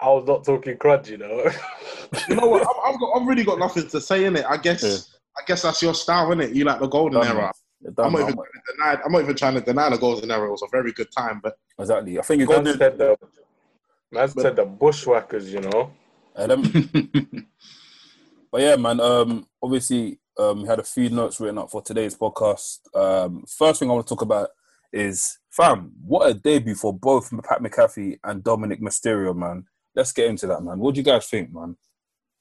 I 0.00 0.08
was 0.08 0.26
not 0.26 0.44
talking 0.44 0.76
crud, 0.78 1.08
you 1.08 1.18
know. 1.18 1.28
you 2.28 2.36
know 2.36 2.46
what? 2.48 2.62
I've, 2.62 2.94
I've, 2.94 3.00
got, 3.00 3.20
I've 3.20 3.26
really 3.26 3.44
got 3.44 3.58
nothing 3.58 3.86
to 3.88 4.00
say 4.00 4.24
in 4.24 4.36
it. 4.36 4.46
I 4.48 4.56
guess. 4.56 4.82
Yeah. 4.82 4.96
I 5.38 5.42
guess 5.46 5.62
that's 5.62 5.82
your 5.82 5.94
style, 5.94 6.28
innit? 6.28 6.54
You 6.54 6.64
like 6.64 6.80
the 6.80 6.88
golden 6.88 7.20
Done, 7.20 7.36
era. 7.36 7.52
man. 7.82 7.94
Done, 7.94 8.06
I'm 8.06 8.12
not 8.12 8.20
even 8.22 8.34
trying 8.34 8.44
to 8.52 8.72
deny. 8.72 9.02
I'm 9.04 9.12
not 9.12 9.20
even 9.22 9.36
trying 9.36 9.54
to 9.54 9.60
deny 9.60 9.90
the 9.90 9.98
golden 9.98 10.30
era. 10.30 10.48
It 10.48 10.50
was 10.50 10.62
a 10.62 10.68
very 10.72 10.92
good 10.92 11.12
time, 11.16 11.40
but 11.42 11.58
Exactly. 11.78 12.18
I 12.18 12.22
think 12.22 12.40
you 12.40 12.48
Man 12.48 12.64
got 12.64 12.78
said 12.78 12.98
the, 12.98 13.16
man 14.10 14.28
said 14.28 14.56
the 14.56 14.64
bushwhackers, 14.64 15.52
you 15.52 15.60
know. 15.60 15.90
Them- 16.36 16.62
but 18.52 18.60
yeah, 18.60 18.76
man. 18.76 19.00
Um, 19.00 19.46
obviously, 19.62 20.18
um, 20.40 20.62
we 20.62 20.68
had 20.68 20.78
a 20.78 20.84
few 20.84 21.10
notes 21.10 21.40
written 21.40 21.58
up 21.58 21.70
for 21.70 21.82
today's 21.82 22.16
podcast. 22.16 22.78
Um, 22.94 23.44
first 23.46 23.80
thing 23.80 23.90
I 23.90 23.94
want 23.94 24.06
to 24.06 24.14
talk 24.14 24.22
about 24.22 24.48
is, 24.92 25.38
fam, 25.50 25.92
what 26.04 26.30
a 26.30 26.34
debut 26.34 26.74
for 26.74 26.92
both 26.92 27.30
Pat 27.44 27.60
McAfee 27.60 28.18
and 28.24 28.42
Dominic 28.42 28.80
Mysterio, 28.80 29.36
man. 29.36 29.66
Let's 29.94 30.12
get 30.12 30.28
into 30.28 30.46
that, 30.46 30.62
man. 30.62 30.78
What 30.78 30.94
do 30.94 31.00
you 31.00 31.04
guys 31.04 31.26
think, 31.26 31.52
man? 31.52 31.76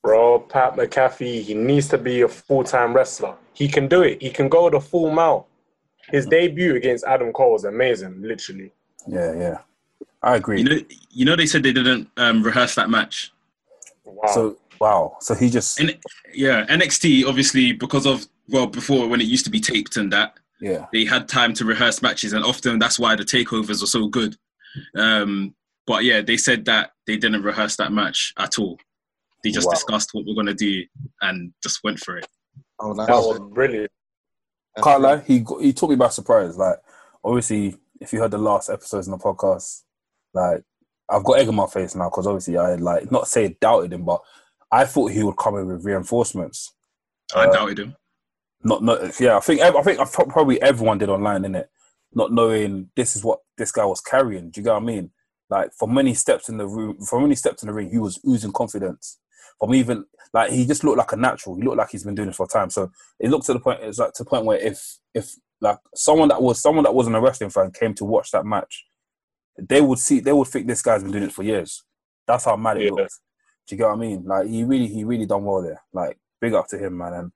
Bro, 0.02 0.40
Pat 0.42 0.76
McAfee, 0.76 1.42
he 1.42 1.54
needs 1.54 1.90
to 1.90 1.98
be 1.98 2.22
a 2.22 2.28
full-time 2.28 2.94
wrestler. 2.94 3.36
He 3.54 3.68
can 3.68 3.88
do 3.88 4.04
it. 4.04 4.22
He 4.22 4.30
can 4.30 4.48
go 4.48 4.70
the 4.70 4.80
full 4.80 5.12
mile. 5.12 5.48
His 6.10 6.26
debut 6.26 6.76
against 6.76 7.06
Adam 7.06 7.34
Cole 7.34 7.54
was 7.54 7.66
amazing, 7.66 8.22
literally. 8.22 8.72
Yeah, 9.08 9.34
yeah. 9.36 9.58
I 10.24 10.36
agree. 10.38 10.62
you 10.62 10.70
know, 10.70 10.82
you 11.12 11.26
know, 11.26 11.36
they 11.36 11.46
said 11.46 11.64
they 11.64 11.74
didn't 11.74 12.10
um, 12.18 12.44
rehearse 12.44 12.76
that 12.76 12.90
match. 12.90 13.32
Wow. 14.06 14.32
So 14.34 14.58
wow. 14.80 15.18
So 15.22 15.36
he 15.36 15.50
just 15.50 15.80
And 15.80 15.98
yeah, 16.34 16.66
NXT 16.68 17.26
obviously 17.26 17.74
because 17.74 18.06
of 18.06 18.26
well 18.48 18.68
before 18.68 19.08
when 19.08 19.22
it 19.22 19.28
used 19.28 19.46
to 19.46 19.52
be 19.52 19.60
taped 19.60 19.98
and 19.98 20.12
that 20.14 20.34
yeah. 20.62 20.86
they 20.92 21.06
had 21.06 21.28
time 21.28 21.54
to 21.56 21.66
rehearse 21.66 22.02
matches, 22.02 22.34
and 22.34 22.44
often 22.44 22.80
that's 22.80 23.00
why 23.00 23.16
the 23.16 23.24
takeovers 23.24 23.82
are 23.84 23.88
so 23.88 24.08
good. 24.08 24.36
Um, 24.96 25.56
but 25.88 26.04
yeah, 26.04 26.22
they 26.22 26.38
said 26.38 26.66
that 26.66 26.92
they 27.08 27.18
didn't 27.18 27.44
rehearse 27.44 27.76
that 27.78 27.92
match 27.92 28.34
at 28.38 28.60
all. 28.60 28.78
They 29.44 29.52
just 29.52 29.68
Wow. 29.68 29.74
discussed 29.74 30.10
what 30.14 30.26
we're 30.26 30.36
gonna 30.36 30.54
do 30.54 30.84
and 31.22 31.54
just 31.64 31.80
went 31.84 32.00
for 32.00 32.18
it. 32.18 32.28
oh, 32.80 32.94
that 32.94 33.08
that's, 33.08 33.26
was 33.26 33.40
brilliant. 33.52 33.92
that's 34.76 34.86
Can't 34.86 35.02
lie, 35.02 35.20
he 35.22 35.40
got- 35.40 35.62
he 35.62 35.74
took 35.74 35.90
me 35.90 35.96
by 35.96 36.10
surprise. 36.10 36.58
Like 36.58 36.78
obviously, 37.24 37.76
if 38.02 38.14
you 38.14 38.20
heard 38.20 38.32
the 38.32 38.38
last 38.38 38.70
episodes 38.70 39.08
in 39.08 39.12
the 39.12 39.18
podcast, 39.18 39.84
like 40.34 40.64
I've 41.10 41.24
got 41.24 41.40
egg 41.40 41.48
on 41.48 41.56
my 41.56 41.66
face 41.68 41.96
now 41.96 42.10
because 42.10 42.28
obviously 42.28 42.58
I 42.58 42.76
like 42.76 43.12
not 43.12 43.28
say 43.28 43.58
doubted 43.60 43.94
him, 43.94 44.06
but 44.06 44.22
I 44.72 44.86
thought 44.86 45.12
he 45.12 45.24
would 45.24 45.38
come 45.38 45.58
in 45.58 45.68
with 45.68 45.86
reinforcements. 45.86 46.74
I 47.36 47.46
Uh, 47.46 47.52
doubted 47.52 47.80
him. 47.80 47.96
Not, 48.64 48.84
not 48.84 49.20
yeah. 49.20 49.38
I 49.38 49.40
think 49.40 49.62
I 49.62 49.72
think 49.84 50.00
probably 50.30 50.62
everyone 50.62 50.98
did 50.98 51.10
online 51.10 51.46
in 51.46 51.56
it, 51.56 51.70
not 52.14 52.32
knowing 52.34 52.90
this 52.96 53.16
is 53.16 53.24
what 53.24 53.40
this 53.58 53.72
guy 53.72 53.86
was 53.86 54.02
carrying. 54.02 54.50
Do 54.50 54.60
you 54.60 54.66
get 54.66 54.74
what 54.74 54.84
I 54.84 54.86
mean? 54.86 55.12
Like 55.50 55.74
for 55.74 55.88
many 55.88 56.14
steps 56.14 56.50
in 56.50 56.58
the 56.58 56.68
room, 56.68 56.98
for 57.06 57.20
many 57.22 57.36
steps 57.36 57.64
in 57.64 57.68
the 57.68 57.74
ring, 57.74 57.90
he 57.90 57.98
was 57.98 58.20
oozing 58.28 58.52
confidence. 58.52 59.18
From 59.60 59.74
even 59.74 60.06
like 60.34 60.52
he 60.52 60.66
just 60.66 60.84
looked 60.84 60.98
like 60.98 61.12
a 61.14 61.18
natural. 61.18 61.56
He 61.56 61.64
looked 61.64 61.78
like 61.78 61.90
he's 61.90 62.04
been 62.04 62.16
doing 62.16 62.28
this 62.28 62.36
for 62.38 62.46
a 62.46 62.50
time. 62.50 62.70
So 62.70 62.92
it 63.20 63.30
looked 63.30 63.46
to 63.48 63.54
the 63.54 63.60
point. 63.60 63.80
It's 63.82 63.98
like 64.00 64.14
to 64.14 64.24
the 64.24 64.30
point 64.30 64.46
where 64.46 64.58
if 64.60 64.98
if 65.14 65.36
like 65.62 65.80
someone 65.96 66.28
that 66.30 66.42
was 66.42 66.62
someone 66.62 66.84
that 66.84 66.94
wasn't 66.94 67.16
a 67.16 67.22
wrestling 67.22 67.50
fan 67.50 67.72
came 67.72 67.94
to 67.96 68.06
watch 68.06 68.32
that 68.32 68.46
match, 68.46 68.86
they 69.58 69.82
would 69.82 70.00
see 70.00 70.20
they 70.20 70.34
would 70.34 70.48
think 70.48 70.68
this 70.68 70.82
guy's 70.82 71.02
been 71.04 71.12
doing 71.12 71.24
it 71.26 71.34
for 71.34 71.44
years. 71.44 71.84
That's 72.28 72.46
how 72.46 72.56
mad 72.58 72.78
it 72.78 72.84
Yeah. 72.84 72.92
looked. 72.92 73.20
Do 73.70 73.76
you 73.76 73.78
get 73.78 73.88
what 73.88 73.94
I 73.98 74.00
mean? 74.00 74.26
Like 74.26 74.48
he 74.48 74.64
really 74.64 74.88
he 74.88 75.04
really 75.04 75.26
done 75.28 75.46
well 75.46 75.62
there. 75.62 75.82
Like 75.94 76.18
big 76.42 76.54
up 76.54 76.68
to 76.70 76.78
him, 76.78 76.98
man. 76.98 77.14
And 77.14 77.32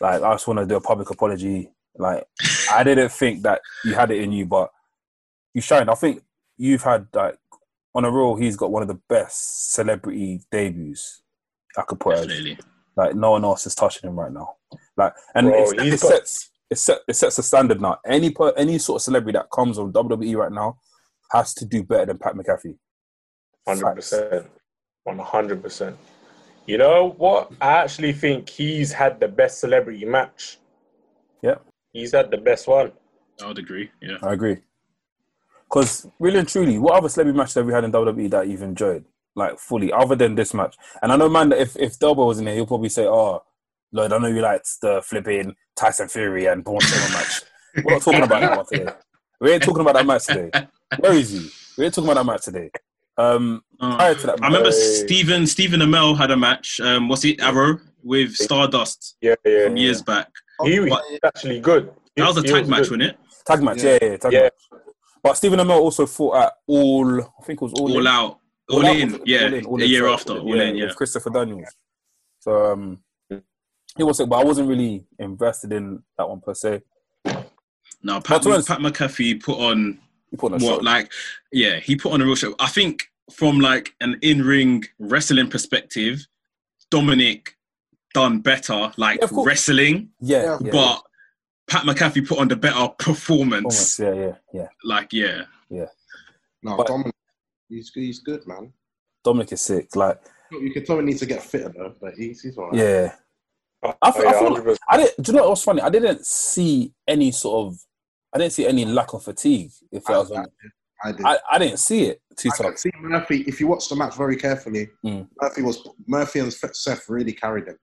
like 0.00 0.20
I 0.22 0.32
just 0.34 0.46
want 0.48 0.58
to 0.58 0.66
do 0.66 0.74
a 0.76 0.80
public 0.80 1.08
apology. 1.10 1.70
Like 1.96 2.24
I 2.72 2.82
didn't 2.82 3.12
think 3.12 3.42
that 3.44 3.60
you 3.84 3.94
had 3.94 4.10
it 4.10 4.20
in 4.20 4.32
you, 4.32 4.46
but 4.46 4.70
you 5.54 5.60
shined. 5.60 5.88
I 5.90 5.94
think 5.94 6.22
you've 6.58 6.82
had 6.82 7.06
like 7.14 7.38
on 7.94 8.04
a 8.04 8.10
roll. 8.10 8.34
He's 8.36 8.56
got 8.56 8.72
one 8.72 8.82
of 8.82 8.88
the 8.88 9.00
best 9.08 9.72
celebrity 9.72 10.40
debuts 10.50 11.22
I 11.78 11.82
could 11.82 12.00
put. 12.00 12.14
as. 12.16 12.26
Definitely. 12.26 12.58
Like 12.96 13.14
no 13.14 13.30
one 13.32 13.44
else 13.44 13.66
is 13.66 13.74
touching 13.76 14.08
him 14.10 14.18
right 14.18 14.32
now. 14.32 14.56
Like 14.96 15.14
and 15.36 15.46
Bro, 15.48 15.62
it's- 15.72 15.86
it 15.86 15.90
got- 16.02 16.10
sets 16.10 16.50
it 16.68 16.78
set 16.78 16.98
it 17.08 17.14
sets 17.14 17.38
a 17.38 17.42
standard 17.42 17.80
now. 17.80 17.98
Any 18.04 18.30
per, 18.30 18.52
any 18.56 18.78
sort 18.78 18.96
of 19.00 19.02
celebrity 19.02 19.38
that 19.38 19.50
comes 19.50 19.78
on 19.78 19.92
WWE 19.92 20.36
right 20.36 20.52
now 20.52 20.78
has 21.32 21.54
to 21.54 21.64
do 21.64 21.82
better 21.84 22.06
than 22.06 22.18
Pat 22.18 22.34
McAfee. 22.34 22.76
Hundred 23.66 23.94
percent, 23.96 24.46
one 25.04 25.18
hundred 25.18 25.62
percent. 25.62 25.96
You 26.66 26.78
know 26.78 27.14
what? 27.18 27.50
I 27.60 27.72
actually 27.78 28.12
think 28.12 28.48
he's 28.48 28.92
had 28.92 29.18
the 29.18 29.28
best 29.28 29.60
celebrity 29.60 30.04
match. 30.04 30.58
Yeah. 31.42 31.56
he's 31.92 32.12
had 32.12 32.30
the 32.30 32.36
best 32.36 32.68
one. 32.68 32.92
I 33.42 33.48
would 33.48 33.58
agree. 33.58 33.90
Yeah. 34.00 34.18
I 34.22 34.34
agree. 34.34 34.58
Because 35.68 36.06
really 36.18 36.38
and 36.38 36.48
truly, 36.48 36.78
what 36.78 36.94
other 36.94 37.08
celebrity 37.08 37.38
match 37.38 37.54
have 37.54 37.66
we 37.66 37.72
had 37.72 37.84
in 37.84 37.92
WWE 37.92 38.30
that 38.30 38.48
you've 38.48 38.62
enjoyed, 38.62 39.04
like 39.34 39.58
fully, 39.58 39.92
other 39.92 40.16
than 40.16 40.34
this 40.34 40.52
match? 40.52 40.76
And 41.02 41.12
I 41.12 41.16
know, 41.16 41.28
man, 41.28 41.48
that 41.50 41.60
if 41.60 41.76
if 41.76 41.98
Delbo 41.98 42.26
was 42.26 42.40
in 42.40 42.46
here, 42.46 42.56
he'll 42.56 42.66
probably 42.66 42.88
say, 42.88 43.06
"Oh, 43.06 43.42
Lloyd, 43.92 44.12
I 44.12 44.18
know 44.18 44.28
you 44.28 44.40
liked 44.40 44.68
the 44.82 45.00
flipping 45.02 45.54
Tyson 45.76 46.08
Fury 46.08 46.46
and 46.46 46.62
Braun 46.62 46.80
Strowman 46.80 47.12
match. 47.12 47.42
We're 47.84 47.94
not 47.94 48.02
talking 48.02 48.22
about 48.22 48.40
that 48.40 48.56
one 48.56 48.66
today. 48.66 48.92
We 49.40 49.52
ain't 49.52 49.62
talking 49.62 49.80
about 49.80 49.94
that 49.94 50.06
match 50.06 50.26
today. 50.26 50.50
Where 50.98 51.14
is 51.14 51.30
he? 51.30 51.50
We 51.78 51.84
ain't 51.86 51.94
talking 51.94 52.10
about 52.10 52.24
that 52.24 52.32
match 52.32 52.44
today. 52.44 52.70
Um, 53.20 53.62
Uh, 53.80 53.96
prior 53.96 54.14
to 54.14 54.26
that, 54.26 54.42
I 54.42 54.46
remember 54.46 54.70
Hey. 54.70 55.04
Stephen 55.04 55.46
Stephen 55.46 55.80
Amell 55.80 56.16
had 56.16 56.30
a 56.30 56.36
match. 56.36 56.80
Um, 56.80 57.08
what's 57.08 57.24
it? 57.24 57.40
Arrow 57.40 57.78
with 58.02 58.34
Stardust 58.34 59.16
Yeah, 59.20 59.34
yeah. 59.44 59.64
from 59.64 59.76
years 59.76 60.02
back. 60.02 60.28
He 60.64 60.78
Oh, 60.78 60.84
was 60.84 61.18
actually 61.24 61.60
good. 61.60 61.90
That 62.16 62.26
was 62.28 62.36
a 62.38 62.42
He 62.42 62.48
tag 62.48 62.68
match, 62.68 62.88
good. 62.88 62.98
wasn't 62.98 63.02
it? 63.02 63.18
tag 63.46 63.62
match, 63.62 63.82
Yeah. 63.82 63.98
yeah, 64.02 64.08
yeah, 64.10 64.16
tag 64.18 64.32
Yeah. 64.32 64.40
match. 64.42 64.52
But 65.22 65.34
Stephen 65.36 65.58
Amell 65.60 65.80
also 65.80 66.06
fought 66.06 66.36
at 66.44 66.52
all. 66.66 67.20
I 67.22 67.42
think 67.44 67.60
it 67.60 67.64
was 67.64 67.72
all, 67.74 67.90
All 67.92 68.00
in. 68.00 68.06
out, 68.06 68.38
all, 68.70 68.86
Out 68.86 68.96
in. 68.96 69.12
was- 69.12 69.20
Yeah, 69.26 69.44
All 69.46 69.54
In, 69.54 69.64
All 69.66 69.76
the 69.78 69.84
In, 69.84 69.90
year 69.90 70.00
sorry, 70.02 70.12
after, 70.14 70.32
all 70.38 70.60
in. 70.60 70.76
Yeah. 70.76 70.86
with 70.86 70.96
Christopher 70.96 71.30
Daniels. 71.30 71.68
So 72.40 72.72
um, 72.72 72.98
he 73.96 74.02
was, 74.02 74.18
but 74.18 74.36
I 74.38 74.44
wasn't 74.44 74.68
really 74.68 75.04
invested 75.18 75.72
in 75.72 76.02
that 76.18 76.28
one 76.28 76.40
per 76.40 76.54
se. 76.54 76.82
No, 78.02 78.14
Pat, 78.20 78.24
But 78.28 78.38
to 78.42 78.48
be 78.48 78.52
honest- 78.54 78.68
Pat 78.68 78.78
McAfee 78.80 79.42
put 79.42 79.58
on 79.58 79.98
put 80.38 80.52
on 80.52 80.60
a 80.60 80.64
what 80.64 80.76
show. 80.78 80.84
like 80.84 81.10
yeah 81.52 81.80
he 81.80 81.96
put 81.96 82.12
on 82.12 82.20
a 82.22 82.24
real 82.24 82.36
show 82.36 82.54
i 82.60 82.68
think 82.68 83.09
from 83.32 83.60
like 83.60 83.94
an 84.00 84.18
in-ring 84.22 84.84
wrestling 84.98 85.48
perspective 85.48 86.26
dominic 86.90 87.56
done 88.14 88.40
better 88.40 88.92
like 88.96 89.20
Yeah, 89.22 89.28
wrestling 89.44 90.10
yeah, 90.20 90.42
Yeah, 90.42 90.58
yeah, 90.64 90.70
but 90.72 91.02
pat 91.68 91.84
mcafee 91.84 92.26
put 92.26 92.38
on 92.38 92.48
the 92.48 92.56
better 92.56 92.88
performance 92.98 93.96
performance, 93.96 93.98
yeah, 94.00 94.14
yeah, 94.14 94.32
yeah. 94.52 94.66
like 94.84 95.12
yeah 95.12 95.42
yeah. 95.70 95.86
No, 96.62 96.76
But- 96.76 96.88
Dominic, 96.88 97.14
he's 97.68 97.90
good. 97.90 98.00
He's 98.02 98.18
good, 98.18 98.46
man. 98.46 98.72
Dominic 99.24 99.52
is 99.52 99.60
sick. 99.62 99.94
Like, 99.96 100.20
You 100.50 100.72
could 100.72 100.84
tell 100.84 100.96
he 100.98 101.04
needs 101.04 101.20
to 101.20 101.26
get 101.26 101.42
fitter 101.42 101.72
though, 101.74 101.94
but 102.00 102.14
he's 102.14 102.42
he's 102.42 102.58
alright. 102.58 102.76
yeah. 102.78 103.14
I 104.02 104.10
feel- 104.12 104.28
I 104.28 104.32
yeah, 104.32 104.38
feel 104.40 104.56
100%. 104.56 104.76
I 104.90 104.96
didn't. 104.98 105.22
Do 105.24 105.32
you 105.32 105.38
know 105.38 105.48
what's 105.48 105.62
funny? 105.62 105.80
I 105.80 105.88
didn't 105.88 106.26
see 106.26 106.92
any 107.08 107.30
sort 107.30 107.66
of. 107.68 107.78
I 108.34 108.38
didn't 108.38 108.52
see 108.52 108.66
any 108.66 108.84
lack 108.84 109.14
of 109.14 109.22
fatigue. 109.22 109.70
If 109.90 110.04
that 110.04 110.18
was, 110.18 110.32
I, 110.32 110.44
I 111.02 111.12
did. 111.12 111.24
I, 111.26 111.38
I 111.50 111.58
didn't 111.58 111.78
see 111.78 112.04
it. 112.04 112.20
Two 112.36 112.50
I 112.64 112.74
see 112.74 112.90
Murphy. 113.00 113.42
If 113.46 113.60
you 113.60 113.66
watch 113.66 113.88
the 113.88 113.96
match 113.96 114.16
very 114.16 114.36
carefully, 114.36 114.88
Mm. 115.04 115.28
Murphy 115.40 115.62
was 115.62 115.86
Murphy 116.06 116.38
and 116.38 116.52
Seth 116.52 117.08
really 117.08 117.32
carried 117.32 117.68
him. 117.68 117.76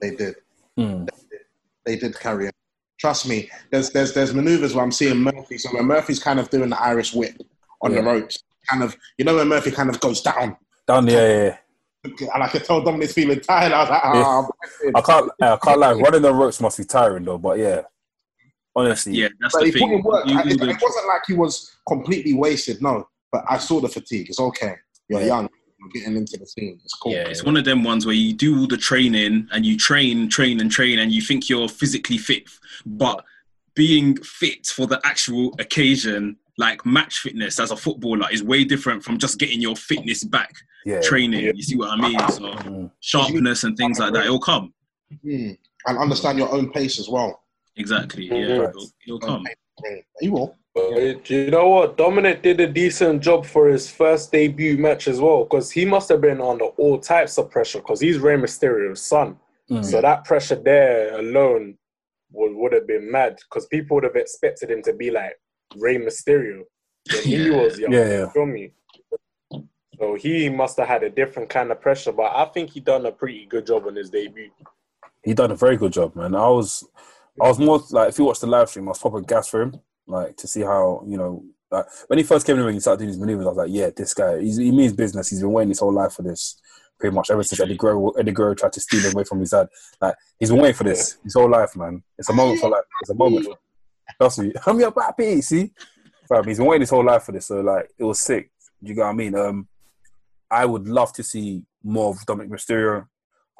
They 0.00 0.14
did. 0.14 0.36
Mm. 0.78 1.08
They 1.84 1.96
did 1.96 2.18
carry 2.18 2.46
him. 2.46 2.52
Trust 2.98 3.28
me. 3.28 3.50
There's 3.70 3.90
there's 3.90 4.12
there's 4.14 4.34
maneuvers 4.34 4.74
where 4.74 4.84
I'm 4.84 4.92
seeing 4.92 5.18
Murphy. 5.18 5.58
So 5.58 5.70
when 5.74 5.86
Murphy's 5.86 6.22
kind 6.22 6.38
of 6.38 6.48
doing 6.50 6.70
the 6.70 6.80
Irish 6.80 7.14
whip 7.14 7.36
on 7.82 7.92
the 7.92 8.02
ropes, 8.02 8.42
kind 8.68 8.82
of 8.82 8.96
you 9.18 9.24
know 9.24 9.36
when 9.36 9.48
Murphy 9.48 9.70
kind 9.70 9.88
of 9.88 10.00
goes 10.00 10.20
down, 10.22 10.56
Down 10.86 11.06
yeah, 11.06 11.26
yeah, 11.26 11.56
yeah. 12.04 12.28
and 12.34 12.42
I 12.42 12.48
could 12.48 12.64
tell 12.64 12.82
Dominic's 12.82 13.14
feeling 13.14 13.40
tired. 13.40 13.72
I 13.72 13.80
was 13.80 13.90
like, 13.90 14.00
ah, 14.04 14.48
I 14.94 15.00
can't. 15.00 15.30
I 15.42 15.56
can't 15.56 15.78
lie. 15.80 15.92
Running 15.92 16.22
the 16.22 16.32
ropes 16.32 16.60
must 16.60 16.78
be 16.78 16.84
tiring 16.84 17.24
though. 17.24 17.38
But 17.38 17.58
yeah, 17.58 17.82
honestly, 18.76 19.14
Yeah, 19.14 19.28
that's 19.40 19.54
but 19.54 19.60
the 19.60 19.66
he 19.66 19.72
put 19.72 19.82
in 19.82 19.88
thing. 19.90 20.02
work. 20.02 20.26
You 20.26 20.38
I- 20.38 20.42
It, 20.42 20.52
it 20.52 20.60
wasn't 20.82 21.06
like 21.08 21.22
he 21.26 21.34
was 21.34 21.72
completely 21.88 22.34
wasted. 22.34 22.80
No, 22.82 23.08
but 23.32 23.44
I 23.48 23.58
saw 23.58 23.80
the 23.80 23.88
fatigue. 23.88 24.28
It's 24.28 24.40
okay. 24.40 24.74
You're 25.08 25.20
Yeah. 25.20 25.26
young. 25.26 25.48
You're 25.78 25.88
getting 26.02 26.16
into 26.16 26.36
the 26.36 26.46
scene. 26.46 26.78
It's 26.84 26.94
cool. 26.94 27.12
Yeah, 27.12 27.28
it's 27.28 27.42
one 27.42 27.56
of 27.56 27.64
them 27.64 27.82
ones 27.84 28.04
where 28.04 28.14
you 28.14 28.32
do 28.34 28.60
all 28.60 28.66
the 28.66 28.76
training 28.76 29.48
and 29.52 29.64
you 29.64 29.76
train, 29.78 30.28
train, 30.28 30.60
and 30.60 30.70
train, 30.70 30.98
and 30.98 31.10
you 31.10 31.22
think 31.22 31.48
you're 31.48 31.68
physically 31.68 32.18
fit, 32.18 32.44
but 32.84 33.24
being 33.74 34.16
fit 34.16 34.66
for 34.66 34.86
the 34.86 35.00
actual 35.04 35.54
occasion, 35.58 36.36
like 36.58 36.84
match 36.84 37.20
fitness 37.20 37.58
as 37.58 37.70
a 37.70 37.76
footballer, 37.76 38.26
is 38.30 38.42
way 38.42 38.62
different 38.62 39.02
from 39.02 39.16
just 39.16 39.38
getting 39.38 39.60
your 39.62 39.74
fitness 39.74 40.22
back 40.22 40.52
yeah. 40.84 41.00
training. 41.00 41.46
Yeah. 41.46 41.52
You 41.54 41.62
see 41.62 41.76
what 41.76 41.90
I 41.92 41.96
mean? 41.96 42.18
So 42.30 42.42
Mm. 42.42 42.90
sharpness 43.00 43.64
and 43.64 43.74
things 43.78 43.98
like 43.98 44.12
that, 44.12 44.26
it'll 44.26 44.38
come. 44.38 44.74
Hmm. 45.22 45.52
And 45.86 45.98
understand 45.98 46.36
your 46.38 46.52
own 46.52 46.70
pace 46.72 46.98
as 47.00 47.08
well. 47.08 47.42
Exactly. 47.76 48.26
Yeah, 48.26 48.68
it'll, 48.68 48.90
it'll 49.06 49.20
come. 49.20 49.46
You 50.20 50.32
will. 50.32 50.56
But 50.74 51.24
do 51.24 51.34
you 51.34 51.50
know 51.50 51.68
what? 51.68 51.96
Dominic 51.96 52.42
did 52.42 52.60
a 52.60 52.66
decent 52.66 53.22
job 53.22 53.44
for 53.44 53.68
his 53.68 53.90
first 53.90 54.30
debut 54.30 54.78
match 54.78 55.08
as 55.08 55.20
well, 55.20 55.44
because 55.44 55.70
he 55.70 55.84
must 55.84 56.08
have 56.10 56.20
been 56.20 56.40
under 56.40 56.66
all 56.66 56.98
types 56.98 57.38
of 57.38 57.50
pressure, 57.50 57.78
because 57.78 58.00
he's 58.00 58.18
Rey 58.18 58.36
Mysterio's 58.36 59.02
son. 59.02 59.36
Mm. 59.68 59.84
So 59.84 60.00
that 60.00 60.24
pressure 60.24 60.54
there 60.56 61.18
alone 61.18 61.76
would, 62.32 62.54
would 62.54 62.72
have 62.72 62.86
been 62.86 63.10
mad, 63.10 63.38
because 63.48 63.66
people 63.66 63.96
would 63.96 64.04
have 64.04 64.14
expected 64.14 64.70
him 64.70 64.82
to 64.84 64.92
be 64.92 65.10
like 65.10 65.32
Rey 65.76 65.96
Mysterio 65.96 66.62
when 67.12 67.22
he 67.24 67.50
was 67.50 67.78
young. 67.78 67.92
Yeah, 67.92 68.08
yeah. 68.08 68.18
You 68.20 68.30
feel 68.30 68.46
me? 68.46 68.72
So 69.98 70.14
he 70.14 70.48
must 70.48 70.78
have 70.78 70.88
had 70.88 71.02
a 71.02 71.10
different 71.10 71.48
kind 71.48 71.72
of 71.72 71.80
pressure, 71.80 72.12
but 72.12 72.32
I 72.34 72.44
think 72.46 72.70
he 72.70 72.80
done 72.80 73.06
a 73.06 73.12
pretty 73.12 73.46
good 73.46 73.66
job 73.66 73.86
on 73.86 73.96
his 73.96 74.08
debut. 74.08 74.50
he 75.22 75.34
done 75.34 75.50
a 75.50 75.56
very 75.56 75.76
good 75.76 75.92
job, 75.92 76.16
man. 76.16 76.34
I 76.34 76.48
was, 76.48 76.84
I 77.40 77.48
was 77.48 77.58
more 77.58 77.82
like 77.90 78.10
if 78.10 78.18
you 78.18 78.24
watch 78.24 78.40
the 78.40 78.46
live 78.46 78.68
stream, 78.68 78.88
I 78.88 78.90
was 78.90 78.98
proper 78.98 79.20
gas 79.20 79.48
for 79.48 79.62
him, 79.62 79.80
like 80.06 80.36
to 80.38 80.46
see 80.46 80.62
how 80.62 81.04
you 81.06 81.16
know. 81.16 81.44
Like, 81.72 81.86
when 82.08 82.18
he 82.18 82.24
first 82.24 82.46
came 82.46 82.54
in 82.54 82.60
the 82.60 82.66
ring, 82.66 82.74
he 82.74 82.80
started 82.80 82.98
doing 82.98 83.10
his 83.10 83.18
maneuvers. 83.18 83.46
I 83.46 83.50
was 83.50 83.58
like, 83.58 83.70
"Yeah, 83.70 83.90
this 83.96 84.12
guy, 84.12 84.40
he 84.40 84.72
means 84.72 84.92
business. 84.92 85.30
He's 85.30 85.40
been 85.40 85.52
waiting 85.52 85.68
his 85.68 85.78
whole 85.78 85.92
life 85.92 86.14
for 86.14 86.22
this, 86.22 86.60
pretty 86.98 87.14
much 87.14 87.30
ever 87.30 87.42
since 87.42 87.60
Eddie 87.60 87.76
Guerrero, 87.76 88.10
Eddie 88.10 88.32
Guerrero 88.32 88.54
tried 88.54 88.72
to 88.74 88.80
steal 88.80 89.00
him 89.00 89.12
away 89.14 89.24
from 89.24 89.40
his 89.40 89.50
dad. 89.50 89.68
Like, 90.00 90.14
he's 90.38 90.50
been 90.50 90.60
waiting 90.60 90.76
for 90.76 90.84
this 90.84 91.18
his 91.24 91.34
whole 91.34 91.48
life, 91.48 91.74
man. 91.76 92.02
It's 92.18 92.28
a 92.28 92.32
moment 92.32 92.60
for 92.60 92.70
like, 92.70 92.82
it's 93.00 93.10
a 93.10 93.14
moment. 93.14 93.46
Trust 94.20 94.40
me, 94.40 94.52
I'm 94.66 94.78
your 94.78 94.92
papi. 94.92 95.42
See, 95.42 95.70
Fam, 96.28 96.44
he's 96.44 96.58
been 96.58 96.66
waiting 96.66 96.82
his 96.82 96.90
whole 96.90 97.04
life 97.04 97.24
for 97.24 97.32
this. 97.32 97.46
So 97.46 97.60
like, 97.60 97.88
it 97.98 98.04
was 98.04 98.20
sick. 98.20 98.50
You 98.82 98.94
get 98.94 99.02
what 99.02 99.08
I 99.08 99.12
mean? 99.12 99.34
Um, 99.34 99.68
I 100.50 100.66
would 100.66 100.88
love 100.88 101.12
to 101.14 101.22
see 101.22 101.62
more 101.82 102.10
of 102.10 102.24
Dominic 102.26 102.50
Mysterio. 102.50 103.06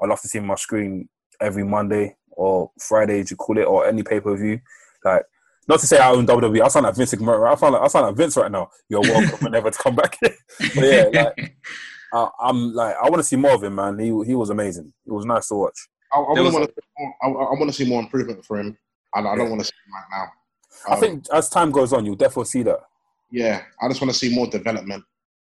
I'd 0.03 0.09
love 0.09 0.21
to 0.21 0.29
see 0.29 0.39
him 0.39 0.45
on 0.45 0.49
my 0.49 0.55
screen 0.55 1.09
every 1.41 1.65
Monday 1.65 2.17
or 2.41 2.71
Friday, 2.81 3.21
as 3.21 3.31
you 3.31 3.37
call 3.37 3.59
it, 3.59 3.65
or 3.65 3.87
any 3.87 4.03
pay 4.03 4.19
per 4.19 4.35
view. 4.35 4.59
Like, 5.05 5.23
not 5.69 5.79
to 5.81 5.87
say 5.87 5.99
I 5.99 6.11
own 6.11 6.27
WWE. 6.27 6.63
I 6.63 6.69
sound 6.69 6.85
like 6.87 6.97
Vince 6.97 7.15
McMahon. 7.15 7.47
I 7.51 7.55
sound 7.55 7.75
like 7.75 7.83
I 7.83 7.87
sound 7.89 8.07
like 8.07 8.17
Vince 8.17 8.37
right 8.37 8.51
now. 8.51 8.71
You're 8.89 9.03
welcome 9.03 9.39
whenever 9.45 9.71
to 9.71 9.79
come 9.79 9.95
back. 9.95 10.17
but 10.23 10.35
yeah, 10.75 11.05
like, 11.13 11.57
I, 12.15 12.29
I'm 12.41 12.73
like 12.73 12.97
I 12.97 13.09
want 13.11 13.17
to 13.19 13.23
see 13.25 13.37
more 13.37 13.53
of 13.55 13.63
him, 13.63 13.75
man. 13.75 13.99
He 13.99 14.07
he 14.27 14.35
was 14.35 14.49
amazing. 14.51 14.93
It 15.07 15.13
was 15.13 15.27
nice 15.27 15.49
to 15.49 15.55
watch. 15.55 15.79
I, 16.13 16.19
I 16.19 16.23
want 16.41 16.65
to. 16.65 16.83
I, 17.23 17.27
I 17.29 17.29
want 17.59 17.67
to 17.69 17.73
see 17.73 17.89
more 17.89 18.01
improvement 18.01 18.45
for 18.45 18.59
him. 18.59 18.77
I, 19.15 19.21
I 19.21 19.37
don't 19.37 19.51
want 19.51 19.61
to 19.61 19.67
see 19.67 19.73
him 19.87 19.93
right 19.95 20.09
now. 20.19 20.27
I 20.89 20.95
Um, 20.95 21.01
think 21.01 21.25
as 21.33 21.49
time 21.51 21.71
goes 21.71 21.93
on, 21.93 22.07
you'll 22.07 22.17
definitely 22.17 22.47
see 22.47 22.63
that. 22.65 22.81
Yeah, 23.31 23.63
I 23.83 23.89
just 23.89 24.01
want 24.01 24.13
to 24.13 24.19
see 24.19 24.35
more 24.35 24.47
development. 24.47 25.05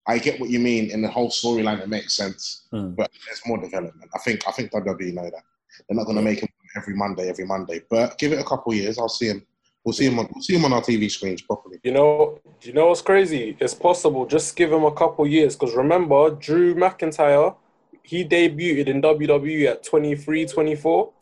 I 0.07 0.19
get 0.19 0.41
what 0.41 0.51
you 0.51 0.59
mean 0.59 0.91
in 0.91 1.01
the 1.01 1.09
whole 1.09 1.31
storyline. 1.31 1.81
It 1.81 1.89
makes 1.89 2.17
sense, 2.17 2.67
Hmm. 2.73 2.91
but 2.91 3.09
there's 3.27 3.41
more 3.47 3.59
development. 3.59 4.11
I 4.15 4.19
think. 4.19 4.43
I 4.49 4.51
think 4.51 4.73
WWE 4.73 5.15
know 5.15 5.23
that 5.31 5.43
they're 5.89 5.97
not 5.97 6.05
going 6.05 6.17
to 6.17 6.23
make 6.23 6.41
him 6.41 6.49
every 6.77 6.95
Monday, 6.95 7.29
every 7.29 7.45
Monday. 7.45 7.83
But 7.91 8.19
give 8.19 8.33
it 8.33 8.41
a 8.41 8.45
couple 8.45 8.75
years, 8.75 8.99
I'll 8.99 9.09
see 9.09 9.29
him. 9.29 9.47
We'll 9.85 9.93
see 9.93 10.07
him 10.07 10.19
on. 10.19 10.29
We'll 10.33 10.43
see 10.43 10.55
him 10.55 10.65
on 10.65 10.73
our 10.73 10.81
TV 10.81 11.11
screens 11.11 11.43
properly. 11.43 11.81
You 11.83 11.93
know, 11.93 12.39
you 12.63 12.73
know 12.73 12.89
what's 12.89 13.03
crazy? 13.03 13.57
It's 13.59 13.75
possible. 13.75 14.27
Just 14.27 14.55
give 14.55 14.73
him 14.73 14.85
a 14.85 14.93
couple 14.93 15.27
years. 15.27 15.57
Because 15.57 15.75
remember, 15.75 16.31
Drew 16.31 16.75
McIntyre, 16.75 17.57
he 18.05 18.25
debuted 18.25 18.87
in 18.87 19.03
WWE 19.03 19.67
at 19.67 19.83
23, 19.83 20.47
24. 20.47 21.13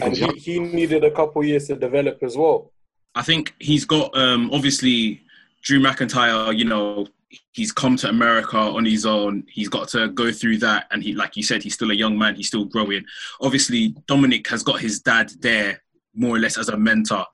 And 0.00 0.16
he, 0.16 0.26
he 0.38 0.58
needed 0.58 1.04
a 1.04 1.10
couple 1.10 1.44
years 1.44 1.66
to 1.66 1.76
develop 1.76 2.22
as 2.22 2.34
well. 2.34 2.72
I 3.14 3.22
think 3.22 3.54
he's 3.58 3.84
got 3.84 4.16
um, 4.16 4.50
obviously 4.52 5.20
Drew 5.62 5.80
McIntyre. 5.80 6.56
You 6.56 6.64
know, 6.64 7.06
he's 7.52 7.72
come 7.72 7.96
to 7.96 8.08
America 8.08 8.56
on 8.56 8.84
his 8.84 9.06
own. 9.06 9.44
He's 9.48 9.68
got 9.68 9.88
to 9.88 10.08
go 10.08 10.32
through 10.32 10.58
that, 10.58 10.86
and 10.90 11.02
he, 11.02 11.14
like 11.14 11.36
you 11.36 11.42
said, 11.42 11.62
he's 11.62 11.74
still 11.74 11.90
a 11.90 11.94
young 11.94 12.18
man. 12.18 12.34
He's 12.34 12.48
still 12.48 12.64
growing. 12.64 13.04
Obviously, 13.40 13.94
Dominic 14.06 14.48
has 14.48 14.62
got 14.62 14.80
his 14.80 15.00
dad 15.00 15.30
there 15.40 15.82
more 16.14 16.36
or 16.36 16.38
less 16.38 16.58
as 16.58 16.68
a 16.68 16.76
mentor. 16.76 17.26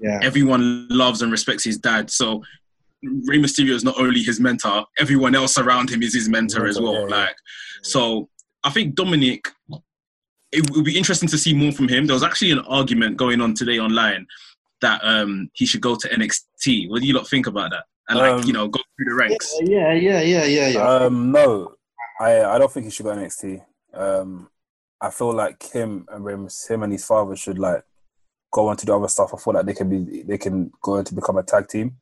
Yeah, 0.00 0.20
Everyone 0.22 0.86
loves 0.88 1.22
and 1.22 1.32
respects 1.32 1.64
his 1.64 1.78
dad. 1.78 2.10
So 2.10 2.42
Rey 3.02 3.38
Mysterio 3.38 3.70
is 3.70 3.84
not 3.84 3.98
only 3.98 4.22
his 4.22 4.40
mentor, 4.40 4.84
everyone 4.98 5.34
else 5.34 5.58
around 5.58 5.90
him 5.90 6.02
is 6.02 6.14
his 6.14 6.28
mentor 6.28 6.66
as 6.66 6.80
well. 6.80 6.94
Yeah, 6.94 7.00
yeah. 7.00 7.16
Like, 7.16 7.36
so 7.82 8.28
I 8.64 8.70
think 8.70 8.94
Dominic. 8.94 9.48
It 10.52 10.70
would 10.70 10.84
be 10.84 10.96
interesting 10.96 11.28
to 11.30 11.36
see 11.36 11.52
more 11.52 11.72
from 11.72 11.88
him. 11.88 12.06
There 12.06 12.14
was 12.14 12.22
actually 12.22 12.52
an 12.52 12.60
argument 12.60 13.16
going 13.16 13.40
on 13.40 13.52
today 13.52 13.78
online 13.78 14.26
that 14.80 15.00
um, 15.02 15.50
he 15.54 15.66
should 15.66 15.80
go 15.80 15.96
to 15.96 16.08
NXT. 16.08 16.88
What 16.88 17.02
do 17.02 17.06
you 17.06 17.14
lot 17.14 17.28
think 17.28 17.46
about 17.46 17.72
that? 17.72 17.84
And 18.08 18.18
like, 18.18 18.32
Um, 18.32 18.42
you 18.44 18.52
know, 18.52 18.68
go 18.68 18.80
through 18.96 19.06
the 19.10 19.14
ranks. 19.14 19.54
yeah, 19.62 19.92
yeah, 19.92 20.20
yeah, 20.20 20.44
yeah, 20.44 20.68
yeah. 20.68 20.80
Um, 20.88 21.32
no, 21.32 21.74
I 22.20 22.44
I 22.44 22.58
don't 22.58 22.70
think 22.72 22.84
he 22.86 22.90
should 22.92 23.04
go 23.04 23.14
to 23.14 23.20
NXT. 23.20 23.62
Um, 23.94 24.48
I 25.00 25.10
feel 25.10 25.32
like 25.32 25.62
him 25.70 26.06
and 26.10 26.24
Rams, 26.24 26.66
him 26.66 26.82
and 26.82 26.92
his 26.92 27.04
father 27.04 27.36
should 27.36 27.58
like 27.58 27.82
go 28.52 28.68
on 28.68 28.76
to 28.76 28.86
do 28.86 28.94
other 28.94 29.08
stuff. 29.08 29.34
I 29.34 29.38
feel 29.38 29.54
like 29.54 29.66
they 29.66 29.74
can 29.74 29.88
be 29.90 30.22
they 30.22 30.38
can 30.38 30.70
go 30.82 30.96
on 30.98 31.04
to 31.04 31.14
become 31.14 31.36
a 31.36 31.42
tag 31.42 31.68
team, 31.68 31.96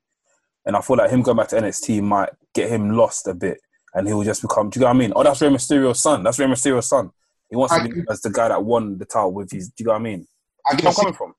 and 0.67 0.77
I 0.77 0.81
feel 0.83 0.97
like 0.97 1.11
him 1.11 1.23
going 1.23 1.37
back 1.39 1.49
to 1.49 1.57
NXT 1.57 2.03
might 2.03 2.31
get 2.55 2.69
him 2.69 2.91
lost 2.91 3.27
a 3.27 3.35
bit, 3.35 3.61
and 3.95 4.07
he 4.07 4.13
will 4.15 4.25
just 4.25 4.43
become. 4.43 4.69
Do 4.71 4.79
you 4.79 4.83
know 4.83 4.89
what 4.91 4.97
I 4.97 4.99
mean? 4.99 5.13
Oh, 5.17 5.23
that's 5.23 5.41
Rey 5.41 5.49
Mysterio's 5.49 6.01
son. 6.03 6.23
That's 6.23 6.39
Rey 6.39 6.47
Mysterio's 6.47 6.87
son. 6.89 7.11
He 7.51 7.57
wants 7.57 7.75
to 7.75 7.81
I 7.81 7.87
be 7.89 8.03
as 8.11 8.21
the 8.21 8.31
guy 8.31 8.49
that 8.49 8.63
won 8.65 8.99
the 8.99 9.05
title 9.07 9.33
with 9.33 9.51
his. 9.53 9.69
Do 9.69 9.75
you 9.79 9.87
know 9.87 9.93
what 9.93 10.01
I 10.01 10.03
mean? 10.03 10.27
I 10.67 10.75
Do 10.75 10.77
you 10.79 10.83
know 10.85 10.91
can 10.91 10.93
see, 10.95 11.01
coming 11.03 11.15
from? 11.15 11.35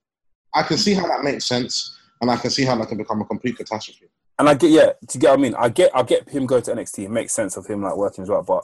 I 0.54 0.64
can 0.64 0.78
see 0.78 0.94
how 0.96 1.08
that 1.08 1.24
makes 1.24 1.46
sense, 1.46 1.98
and 2.22 2.30
I 2.32 2.38
can 2.38 2.50
see 2.50 2.66
how 2.66 2.76
that 2.78 2.88
can 2.88 2.98
become 2.98 3.22
a 3.22 3.26
complete 3.26 3.58
catastrophe. 3.58 4.08
And 4.38 4.50
I 4.50 4.54
get 4.54 4.72
yeah, 4.72 4.92
to 5.08 5.18
get 5.18 5.30
what 5.30 5.40
I 5.40 5.42
mean, 5.42 5.56
I 5.56 5.70
get 5.70 5.92
I 5.96 6.04
get 6.04 6.28
him 6.30 6.46
going 6.46 6.64
to 6.64 6.72
NXT. 6.76 7.06
It 7.06 7.12
makes 7.12 7.34
sense 7.34 7.56
of 7.58 7.66
him 7.68 7.82
like 7.82 7.96
working 7.96 8.24
as 8.24 8.30
well, 8.30 8.44
but 8.44 8.64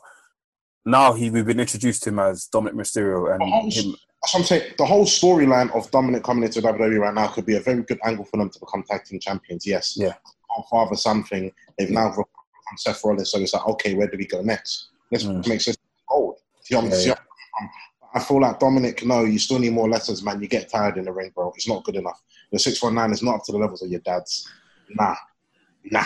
now 0.85 1.13
he 1.13 1.29
we've 1.29 1.45
been 1.45 1.59
introduced 1.59 2.03
to 2.03 2.09
him 2.09 2.19
as 2.19 2.45
Dominic 2.47 2.75
Mysterio 2.75 3.33
and 3.33 3.41
Oh, 3.43 3.69
him. 3.69 3.95
That's 4.21 4.33
what 4.33 4.39
I'm 4.41 4.43
saying. 4.45 4.73
The 4.77 4.85
whole 4.85 5.05
storyline 5.05 5.73
of 5.75 5.89
Dominic 5.91 6.23
coming 6.23 6.43
into 6.43 6.61
WWE 6.61 6.99
right 6.99 7.13
now 7.13 7.27
could 7.27 7.45
be 7.45 7.55
a 7.55 7.59
very 7.59 7.81
good 7.83 7.99
angle 8.05 8.25
for 8.25 8.37
them 8.37 8.49
to 8.49 8.59
become 8.59 8.83
tag 8.83 9.03
team 9.05 9.19
champions. 9.19 9.65
Yes. 9.65 9.95
Yeah. 9.97 10.13
Father 10.69 10.95
something. 10.95 11.51
They've 11.77 11.89
now 11.89 12.09
become 12.09 12.25
Seth 12.77 13.03
Rollins, 13.03 13.31
so 13.31 13.39
it's 13.39 13.53
like, 13.53 13.65
okay, 13.67 13.93
where 13.95 14.07
do 14.07 14.17
we 14.17 14.27
go 14.27 14.41
next? 14.41 14.89
This 15.09 15.23
Mm. 15.23 15.47
makes 15.47 15.65
sense. 15.65 15.77
Gold. 16.09 16.35
See 16.61 16.75
what 16.75 16.83
I'm- 16.83 16.93
Yeah, 16.93 17.13
I'm- 17.13 17.69
I 18.13 18.19
feel 18.19 18.41
like 18.41 18.59
Dominic, 18.59 19.05
no, 19.05 19.23
you 19.23 19.39
still 19.39 19.57
need 19.59 19.71
more 19.73 19.89
lessons, 19.89 20.21
man. 20.21 20.41
You 20.41 20.47
get 20.47 20.69
tired 20.69 20.97
in 20.97 21.05
the 21.05 21.11
ring, 21.13 21.31
bro. 21.33 21.51
It's 21.55 21.67
not 21.67 21.83
good 21.85 21.95
enough. 21.95 22.21
Your 22.51 22.59
619 22.59 23.13
is 23.13 23.23
not 23.23 23.35
up 23.35 23.43
to 23.45 23.53
the 23.53 23.57
levels 23.57 23.81
of 23.81 23.89
your 23.89 24.01
dad's. 24.01 24.47
Nah. 24.89 25.15
Nah. 25.85 26.05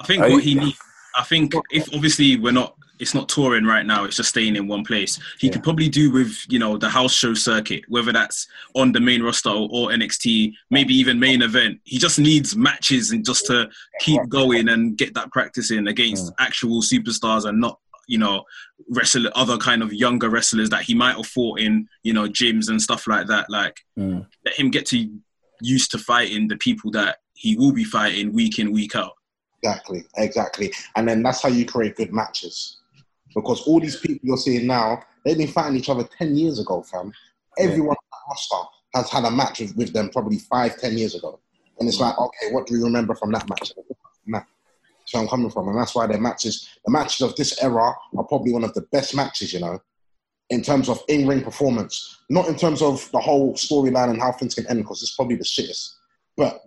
I 0.00 0.04
think 0.04 0.22
Are 0.22 0.30
what 0.30 0.42
he 0.42 0.54
needs. 0.54 0.78
I 1.16 1.22
think 1.24 1.52
if 1.70 1.92
obviously 1.94 2.36
we're 2.38 2.52
not, 2.52 2.74
it's 2.98 3.14
not 3.14 3.28
touring 3.28 3.64
right 3.64 3.84
now. 3.84 4.04
It's 4.04 4.16
just 4.16 4.30
staying 4.30 4.56
in 4.56 4.66
one 4.68 4.84
place. 4.84 5.18
He 5.38 5.46
Yeah. 5.48 5.54
could 5.54 5.62
probably 5.64 5.88
do 5.88 6.10
with 6.10 6.38
you 6.48 6.58
know 6.58 6.78
the 6.78 6.88
house 6.88 7.12
show 7.12 7.34
circuit, 7.34 7.84
whether 7.88 8.12
that's 8.12 8.46
on 8.74 8.92
the 8.92 9.00
main 9.00 9.22
roster 9.22 9.50
or, 9.50 9.68
or 9.70 9.90
NXT, 9.90 10.52
maybe 10.70 10.94
even 10.94 11.18
main 11.20 11.42
event. 11.42 11.80
He 11.84 11.98
just 11.98 12.18
needs 12.18 12.56
matches 12.56 13.10
and 13.10 13.24
just 13.24 13.46
to 13.46 13.68
keep 14.00 14.20
going 14.28 14.68
and 14.68 14.96
get 14.96 15.14
that 15.14 15.30
practice 15.32 15.70
in 15.70 15.88
against 15.88 16.32
actual 16.38 16.80
superstars 16.82 17.44
and 17.44 17.60
not 17.60 17.78
you 18.08 18.18
know 18.18 18.44
wrestle 18.90 19.28
other 19.34 19.56
kind 19.58 19.82
of 19.82 19.92
younger 19.92 20.28
wrestlers 20.28 20.70
that 20.70 20.82
he 20.82 20.94
might 20.94 21.16
have 21.16 21.26
fought 21.26 21.60
in 21.60 21.86
you 22.02 22.12
know 22.12 22.28
gyms 22.28 22.68
and 22.68 22.80
stuff 22.80 23.06
like 23.06 23.26
that. 23.26 23.50
Like 23.50 23.80
Mm. 23.98 24.26
let 24.44 24.54
him 24.58 24.70
get 24.70 24.86
to 24.86 25.08
used 25.60 25.90
to 25.92 25.98
fighting 25.98 26.48
the 26.48 26.56
people 26.56 26.90
that 26.92 27.18
he 27.34 27.56
will 27.56 27.72
be 27.72 27.84
fighting 27.84 28.32
week 28.32 28.58
in 28.58 28.72
week 28.72 28.96
out. 28.96 29.12
Exactly, 29.62 30.04
exactly. 30.16 30.72
And 30.96 31.08
then 31.08 31.22
that's 31.22 31.42
how 31.42 31.48
you 31.48 31.64
create 31.64 31.96
good 31.96 32.12
matches. 32.12 32.78
Because 33.34 33.62
all 33.62 33.80
these 33.80 33.96
people 33.96 34.20
you're 34.22 34.36
seeing 34.36 34.66
now, 34.66 35.02
they've 35.24 35.38
been 35.38 35.48
fighting 35.48 35.76
each 35.76 35.88
other 35.88 36.04
10 36.18 36.36
years 36.36 36.58
ago, 36.58 36.82
fam. 36.82 37.12
Everyone 37.58 37.96
on 37.96 38.04
that 38.10 38.18
roster 38.28 38.68
has 38.94 39.10
had 39.10 39.24
a 39.24 39.30
match 39.30 39.60
with, 39.60 39.76
with 39.76 39.92
them 39.92 40.10
probably 40.10 40.38
five, 40.38 40.78
ten 40.78 40.96
years 40.96 41.14
ago. 41.14 41.38
And 41.78 41.88
it's 41.88 41.98
mm. 41.98 42.02
like, 42.02 42.18
okay, 42.18 42.52
what 42.52 42.66
do 42.66 42.74
we 42.74 42.82
remember 42.82 43.14
from 43.14 43.32
that 43.32 43.48
match? 43.48 43.72
Nah. 44.26 44.42
So 45.04 45.18
I'm 45.18 45.28
coming 45.28 45.50
from, 45.50 45.68
and 45.68 45.78
that's 45.78 45.94
why 45.94 46.06
their 46.06 46.20
matches, 46.20 46.68
the 46.84 46.92
matches 46.92 47.22
of 47.22 47.34
this 47.36 47.62
era, 47.62 47.92
are 48.16 48.24
probably 48.24 48.52
one 48.52 48.64
of 48.64 48.72
the 48.74 48.82
best 48.92 49.16
matches. 49.16 49.52
You 49.52 49.60
know, 49.60 49.80
in 50.50 50.62
terms 50.62 50.88
of 50.88 51.02
in-ring 51.08 51.42
performance, 51.42 52.18
not 52.30 52.46
in 52.48 52.56
terms 52.56 52.82
of 52.82 53.10
the 53.12 53.18
whole 53.18 53.54
storyline 53.54 54.10
and 54.10 54.20
how 54.20 54.32
things 54.32 54.54
can 54.54 54.66
end, 54.68 54.80
because 54.80 55.02
it's 55.02 55.16
probably 55.16 55.36
the 55.36 55.44
shittest. 55.44 55.94
But 56.36 56.62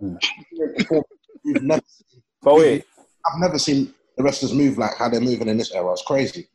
we've 1.44 1.62
never, 1.62 1.82
But 2.42 2.54
wait, 2.54 2.84
I've 3.26 3.40
never 3.40 3.58
seen 3.58 3.92
the 4.16 4.22
wrestlers 4.22 4.52
move 4.52 4.78
like 4.78 4.96
how 4.96 5.08
they're 5.08 5.20
moving 5.20 5.48
in 5.48 5.58
this 5.58 5.72
era. 5.72 5.92
It's 5.92 6.02
crazy. 6.02 6.48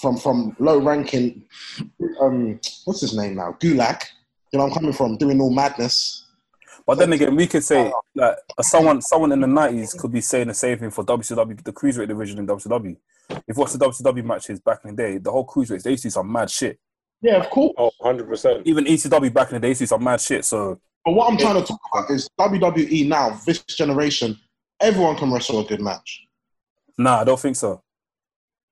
From 0.00 0.16
from 0.16 0.56
low 0.58 0.78
ranking, 0.78 1.44
um, 2.20 2.60
what's 2.84 3.00
his 3.00 3.16
name 3.16 3.34
now? 3.36 3.56
Gulak. 3.60 4.04
You 4.52 4.58
know, 4.58 4.66
I'm 4.66 4.72
coming 4.72 4.92
from 4.92 5.16
doing 5.16 5.40
all 5.40 5.52
madness. 5.52 6.24
but 6.86 6.98
then 6.98 7.12
again, 7.12 7.34
we 7.34 7.46
could 7.46 7.64
say 7.64 7.92
like 8.14 8.36
uh, 8.58 8.62
someone 8.62 9.02
someone 9.02 9.32
in 9.32 9.40
the 9.40 9.46
nineties 9.46 9.94
could 9.94 10.12
be 10.12 10.20
saying 10.20 10.48
the 10.48 10.54
same 10.54 10.78
thing 10.78 10.90
for 10.90 11.04
WCW, 11.04 11.62
the 11.62 11.72
cruiserweight 11.72 12.08
division 12.08 12.38
in 12.38 12.46
WCW. 12.46 12.96
If 13.30 13.56
you 13.56 13.60
watch 13.60 13.72
the 13.72 13.78
WCW 13.78 14.24
matches 14.24 14.60
back 14.60 14.80
in 14.84 14.94
the 14.94 15.02
day, 15.02 15.18
the 15.18 15.32
whole 15.32 15.46
cruiserweights 15.46 15.82
they 15.82 15.90
used 15.90 16.02
to 16.02 16.08
do 16.08 16.12
some 16.12 16.30
mad 16.30 16.50
shit. 16.50 16.78
Yeah, 17.22 17.36
of 17.36 17.50
course. 17.50 17.72
Oh, 17.78 17.90
100%. 18.02 18.62
Even 18.66 18.84
ECW 18.84 19.32
back 19.32 19.48
in 19.50 19.54
the 19.54 19.60
day 19.60 19.68
used 19.68 19.78
to 19.78 19.84
do 19.84 19.88
some 19.88 20.04
mad 20.04 20.20
shit. 20.20 20.44
So 20.44 20.78
But 21.06 21.12
what 21.12 21.30
I'm 21.30 21.38
trying 21.38 21.54
to 21.54 21.62
talk 21.62 21.80
about 21.92 22.10
is 22.10 22.28
WWE 22.38 23.06
now, 23.06 23.40
this 23.46 23.62
generation, 23.62 24.36
everyone 24.80 25.16
can 25.16 25.32
wrestle 25.32 25.60
a 25.60 25.64
good 25.64 25.80
match. 25.80 26.26
nah, 26.98 27.20
I 27.20 27.24
don't 27.24 27.38
think 27.38 27.54
so. 27.54 27.80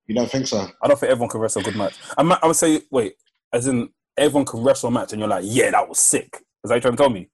You 0.08 0.16
don't 0.16 0.28
think 0.28 0.48
so? 0.48 0.66
I 0.82 0.88
don't 0.88 0.98
think 0.98 1.12
everyone 1.12 1.30
can 1.30 1.40
wrestle 1.40 1.62
a 1.62 1.64
good 1.64 1.76
match. 1.76 1.94
I 2.18 2.24
might, 2.24 2.40
I 2.42 2.48
would 2.48 2.56
say, 2.56 2.82
wait, 2.90 3.14
as 3.52 3.68
in 3.68 3.88
everyone 4.18 4.46
can 4.46 4.64
wrestle 4.64 4.88
a 4.88 4.92
match, 4.92 5.12
and 5.12 5.20
you're 5.20 5.28
like, 5.28 5.44
yeah, 5.46 5.70
that 5.70 5.88
was 5.88 6.00
sick. 6.00 6.28
Is 6.34 6.40
that 6.68 6.70
what 6.70 6.74
you're 6.74 6.80
trying 6.80 6.96
to 6.96 6.98
tell 6.98 7.10
me? 7.10 7.28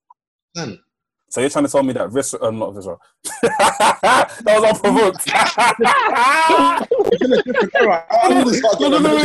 So 1.30 1.40
you're 1.40 1.48
trying 1.48 1.64
to 1.64 1.70
tell 1.70 1.84
me 1.84 1.92
that 1.92 2.10
Viscera, 2.10 2.42
um, 2.42 2.58
not 2.58 2.74
Viscera. 2.74 2.96
that 3.42 4.32
was 4.46 4.64
unprovoked. 4.64 5.28
no, 8.80 8.88
no, 8.88 8.98
no, 8.98 8.98
no. 8.98 9.16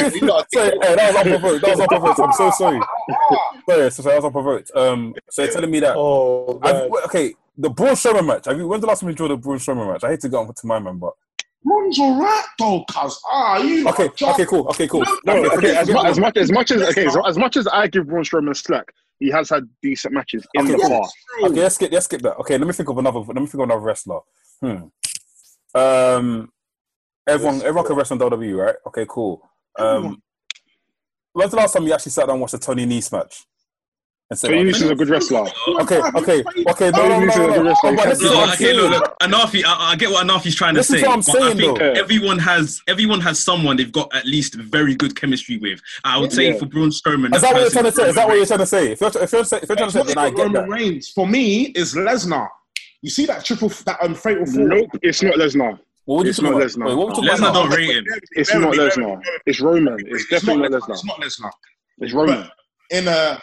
Sorry, 0.53 0.69
hey, 0.83 0.95
that 0.95 1.13
was 1.13 1.25
unprovoked. 1.25 1.61
That 1.65 1.71
was 1.71 1.79
unprovoked. 1.79 2.19
I'm 2.19 2.31
so 2.33 2.51
sorry. 2.51 2.79
Sorry, 3.67 3.89
so, 3.91 4.01
that 4.03 4.15
was 4.17 4.25
unprovoked. 4.25 4.69
Um, 4.75 5.15
so 5.31 5.41
you're 5.43 5.51
telling 5.51 5.71
me 5.71 5.79
that? 5.79 5.95
Oh, 5.97 6.59
Have, 6.61 6.75
man. 6.75 6.91
okay, 7.05 7.33
the 7.57 7.71
Braun 7.71 7.95
Strowman 7.95 8.27
match. 8.27 8.45
Have 8.45 8.57
you? 8.59 8.67
When's 8.67 8.81
the 8.81 8.87
last 8.87 8.99
time 8.99 9.09
you 9.09 9.15
drew 9.15 9.27
the 9.27 9.37
Braun 9.37 9.57
Strowman 9.57 9.91
match? 9.91 10.03
I 10.03 10.09
hate 10.09 10.19
to 10.19 10.29
go 10.29 10.41
on 10.41 10.53
to 10.53 10.67
my 10.67 10.77
man, 10.77 10.99
but 10.99 11.13
Braun's 11.63 11.97
alright 11.99 12.45
though, 12.59 12.83
cuz. 12.87 13.19
Ah, 13.25 13.57
you 13.57 13.89
okay, 13.89 14.09
okay, 14.21 14.45
cool, 14.45 14.67
okay, 14.67 14.87
cool. 14.87 15.03
No, 15.25 15.37
Okay, 15.37 15.55
okay, 15.57 15.75
as, 15.75 15.89
mu- 15.89 16.03
as 16.03 16.19
much 16.19 16.37
as 16.37 16.51
much 16.51 16.69
as 16.69 16.83
okay, 16.83 17.09
so 17.09 17.25
as 17.25 17.35
much 17.39 17.57
as 17.57 17.65
I 17.67 17.87
give 17.87 18.05
Braun 18.05 18.23
Strowman 18.23 18.55
slack, 18.55 18.93
he 19.19 19.29
has 19.29 19.49
had 19.49 19.67
decent 19.81 20.13
matches 20.13 20.45
in 20.53 20.63
Okay, 20.65 20.73
the 20.73 20.79
yeah. 20.79 20.99
past. 20.99 21.15
Okay, 21.43 21.61
let's 21.61 21.75
skip. 21.75 21.91
Let's 21.91 22.05
skip 22.05 22.21
that. 22.21 22.37
Okay, 22.37 22.57
let 22.57 22.67
me 22.67 22.73
think 22.73 22.89
of 22.89 22.97
another. 22.97 23.19
Let 23.19 23.35
me 23.35 23.45
think 23.45 23.55
of 23.55 23.59
another 23.61 23.81
wrestler. 23.81 24.19
Hmm. 24.61 24.83
Um, 25.73 26.49
everyone, 27.27 27.61
everyone 27.61 27.85
can 27.85 27.95
wrestle 27.95 28.21
in 28.21 28.29
WWE, 28.31 28.65
right? 28.65 28.75
Okay, 28.87 29.05
cool. 29.07 29.41
Um, 29.77 30.21
when's 31.33 31.51
the 31.51 31.57
last 31.57 31.73
time 31.73 31.83
you 31.83 31.93
actually 31.93 32.11
sat 32.11 32.27
down 32.27 32.31
and 32.35 32.41
watched 32.41 32.53
a 32.53 32.59
Tony 32.59 32.85
Nese 32.85 33.11
match? 33.11 33.45
And 34.31 34.39
said, 34.39 34.47
Tony 34.49 34.69
is 34.71 34.81
a 34.81 34.95
good 34.95 35.09
wrestler. 35.09 35.47
okay, 35.81 36.01
okay, 36.15 36.43
okay. 36.67 36.89
No, 36.89 37.07
no, 37.07 37.19
no, 37.19 37.27
Tony 37.27 37.27
Nese 37.27 37.29
is 37.29 37.35
a 37.35 37.39
no, 37.39 37.53
good 37.53 37.65
wrestler. 37.67 37.89
Oh, 37.91 37.95
but 37.95 38.05
this 38.09 38.21
is 38.21 38.29
what 38.31 38.37
I'm 38.37 38.49
okay, 38.53 38.63
saying. 38.63 38.77
look, 38.77 38.91
look, 38.91 39.19
Anafi, 39.21 39.63
I, 39.63 39.91
I 39.91 39.95
get 39.95 40.09
what 40.09 40.25
Anafi's 40.25 40.55
trying 40.55 40.73
This 40.73 40.87
to 40.87 40.95
is 40.95 41.01
say. 41.01 41.07
what 41.07 41.13
I'm 41.13 41.19
but 41.19 41.29
I 41.29 41.45
saying, 41.53 41.57
think 41.57 41.77
though. 41.77 41.91
everyone 41.91 42.39
has 42.39 42.81
everyone 42.87 43.21
has 43.21 43.39
someone 43.43 43.77
they've 43.77 43.91
got 43.91 44.13
at 44.15 44.25
least 44.25 44.55
very 44.55 44.95
good 44.95 45.15
chemistry 45.15 45.57
with. 45.57 45.79
I 46.03 46.17
would 46.17 46.33
say 46.33 46.51
Yeah. 46.53 46.57
for 46.57 46.65
Braun 46.65 46.89
Strowman. 46.89 47.35
Is 47.35 47.41
that 47.43 47.53
what 47.53 47.61
you're 47.61 47.69
trying 47.69 47.83
to 47.85 47.91
say? 47.91 48.09
Is 48.09 48.15
that 48.15 48.27
what 48.27 48.37
you're 48.37 48.45
trying 48.47 48.59
to 48.59 48.65
say? 48.65 48.91
If 48.93 49.01
you're, 49.01 49.09
if 49.09 49.31
you're, 49.31 49.41
if 49.41 49.51
you're 49.51 49.75
trying 49.77 49.77
to 49.77 49.91
say, 49.91 50.03
then 50.03 50.17
I 50.17 50.29
get 50.31 50.37
Roman 50.39 50.53
that. 50.53 50.69
Reigns. 50.69 51.09
For 51.09 51.27
me, 51.27 51.65
is 51.75 51.93
Lesnar. 51.93 52.47
You 53.03 53.11
see 53.11 53.27
that 53.27 53.45
triple, 53.45 53.69
that 53.85 53.97
um, 54.01 54.15
fatal 54.15 54.47
four? 54.47 54.63
Nope, 54.67 54.89
it's 55.03 55.21
not 55.21 55.35
Lesnar. 55.35 55.77
What 56.05 56.17
would 56.17 56.25
you 56.25 56.29
It's 56.31 56.39
talking 56.39 56.51
not 56.51 56.61
about? 56.63 56.71
Lesnar. 56.71 56.87
Wait, 56.87 56.95
what 56.95 57.07
we 57.09 57.13
talking 57.13 57.29
Lesnar 57.29 57.49
about? 57.49 57.53
don't 57.53 57.69
now? 57.69 57.75
rate 57.75 57.89
him. 57.95 58.05
It's 58.31 58.51
Bear 58.51 58.59
not 58.61 58.69
with 58.71 58.79
me, 58.79 58.85
bear 59.03 59.05
Lesnar. 59.15 59.21
It's 59.45 59.59
Roman. 59.61 59.97
It's 60.07 60.29
definitely 60.29 60.69
not 60.69 60.81
Lesnar. 60.81 60.87
Lesnar. 60.87 61.25
It's 61.25 61.39
not 61.39 61.51
Lesnar. 61.51 61.51
It's 61.99 62.13
Roman. 62.13 62.49
in 62.89 63.07
a 63.07 63.39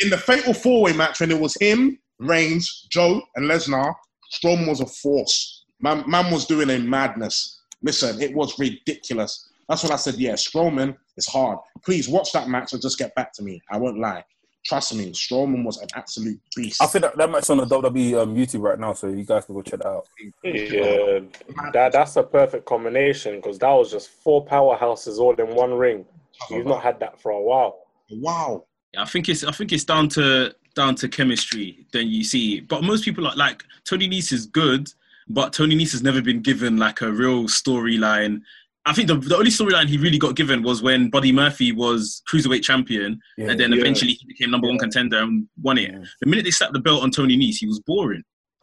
in 0.00 0.10
the 0.10 0.18
fatal 0.18 0.54
four 0.54 0.82
way 0.82 0.92
match 0.92 1.20
when 1.20 1.30
it 1.30 1.38
was 1.38 1.56
him, 1.60 1.98
Reigns, 2.18 2.86
Joe, 2.90 3.22
and 3.36 3.50
Lesnar, 3.50 3.94
Strowman 4.32 4.68
was 4.68 4.80
a 4.80 4.86
force. 4.86 5.64
Man, 5.80 6.04
man 6.08 6.32
was 6.32 6.46
doing 6.46 6.70
a 6.70 6.78
madness. 6.78 7.60
Listen, 7.82 8.20
it 8.20 8.34
was 8.34 8.58
ridiculous. 8.58 9.48
That's 9.68 9.82
when 9.82 9.92
I 9.92 9.96
said, 9.96 10.14
yeah, 10.14 10.34
Strowman 10.34 10.96
is 11.16 11.26
hard. 11.26 11.58
Please 11.84 12.08
watch 12.08 12.32
that 12.32 12.48
match 12.48 12.72
and 12.72 12.82
just 12.82 12.98
get 12.98 13.14
back 13.14 13.32
to 13.34 13.42
me. 13.42 13.60
I 13.70 13.78
won't 13.78 13.98
lie. 13.98 14.24
Trust 14.64 14.94
me, 14.94 15.10
Strowman 15.10 15.64
was 15.64 15.78
an 15.78 15.88
absolute 15.96 16.40
beast. 16.54 16.80
I 16.80 16.86
think 16.86 17.02
that, 17.02 17.16
that 17.16 17.30
match 17.30 17.50
on 17.50 17.56
the 17.56 17.66
WWE 17.66 18.22
um, 18.22 18.36
YouTube 18.36 18.62
right 18.62 18.78
now, 18.78 18.92
so 18.92 19.08
you 19.08 19.24
guys 19.24 19.44
can 19.44 19.56
go 19.56 19.62
check 19.62 19.80
that 19.80 19.88
out. 19.88 20.08
Yeah, 20.44 21.20
that, 21.72 21.92
that's 21.92 22.14
a 22.14 22.22
perfect 22.22 22.64
combination 22.64 23.36
because 23.36 23.58
that 23.58 23.70
was 23.70 23.90
just 23.90 24.10
four 24.10 24.46
powerhouses 24.46 25.18
all 25.18 25.34
in 25.34 25.52
one 25.56 25.74
ring. 25.74 26.04
You've 26.48 26.66
not 26.66 26.82
had 26.82 27.00
that 27.00 27.20
for 27.20 27.32
a 27.32 27.40
while. 27.40 27.80
wow. 28.10 28.64
I 28.96 29.04
think 29.04 29.28
it's 29.28 29.44
I 29.44 29.52
think 29.52 29.72
it's 29.72 29.84
down 29.84 30.08
to 30.10 30.54
down 30.74 30.94
to 30.96 31.08
chemistry. 31.08 31.86
Then 31.92 32.08
you 32.08 32.24
see, 32.24 32.60
but 32.60 32.82
most 32.82 33.04
people 33.04 33.26
are 33.26 33.36
like 33.36 33.62
Tony 33.84 34.08
Nese 34.08 34.32
is 34.32 34.46
good, 34.46 34.88
but 35.28 35.52
Tony 35.52 35.74
Nese 35.76 35.92
has 35.92 36.02
never 36.02 36.20
been 36.22 36.40
given 36.42 36.76
like 36.76 37.00
a 37.00 37.10
real 37.10 37.44
storyline. 37.44 38.40
I 38.84 38.92
think 38.92 39.06
the, 39.06 39.16
the 39.16 39.36
only 39.36 39.50
storyline 39.50 39.86
he 39.88 39.96
really 39.96 40.18
got 40.18 40.34
given 40.34 40.62
was 40.62 40.82
when 40.82 41.08
Buddy 41.08 41.30
Murphy 41.30 41.70
was 41.70 42.20
cruiserweight 42.30 42.62
champion, 42.64 43.20
Yeah. 43.38 43.50
and 43.50 43.60
then 43.60 43.72
Yeah. 43.72 43.78
eventually 43.80 44.12
he 44.14 44.26
became 44.26 44.50
number 44.50 44.66
one 44.66 44.78
contender 44.78 45.18
and 45.18 45.46
won 45.62 45.78
it. 45.78 45.92
Yeah. 45.92 46.04
The 46.20 46.26
minute 46.28 46.44
they 46.44 46.50
slapped 46.50 46.72
the 46.72 46.80
belt 46.80 47.02
on 47.02 47.10
Tony 47.12 47.36
Nese, 47.36 47.58
he 47.58 47.66
was 47.66 47.80
boring. 47.80 48.22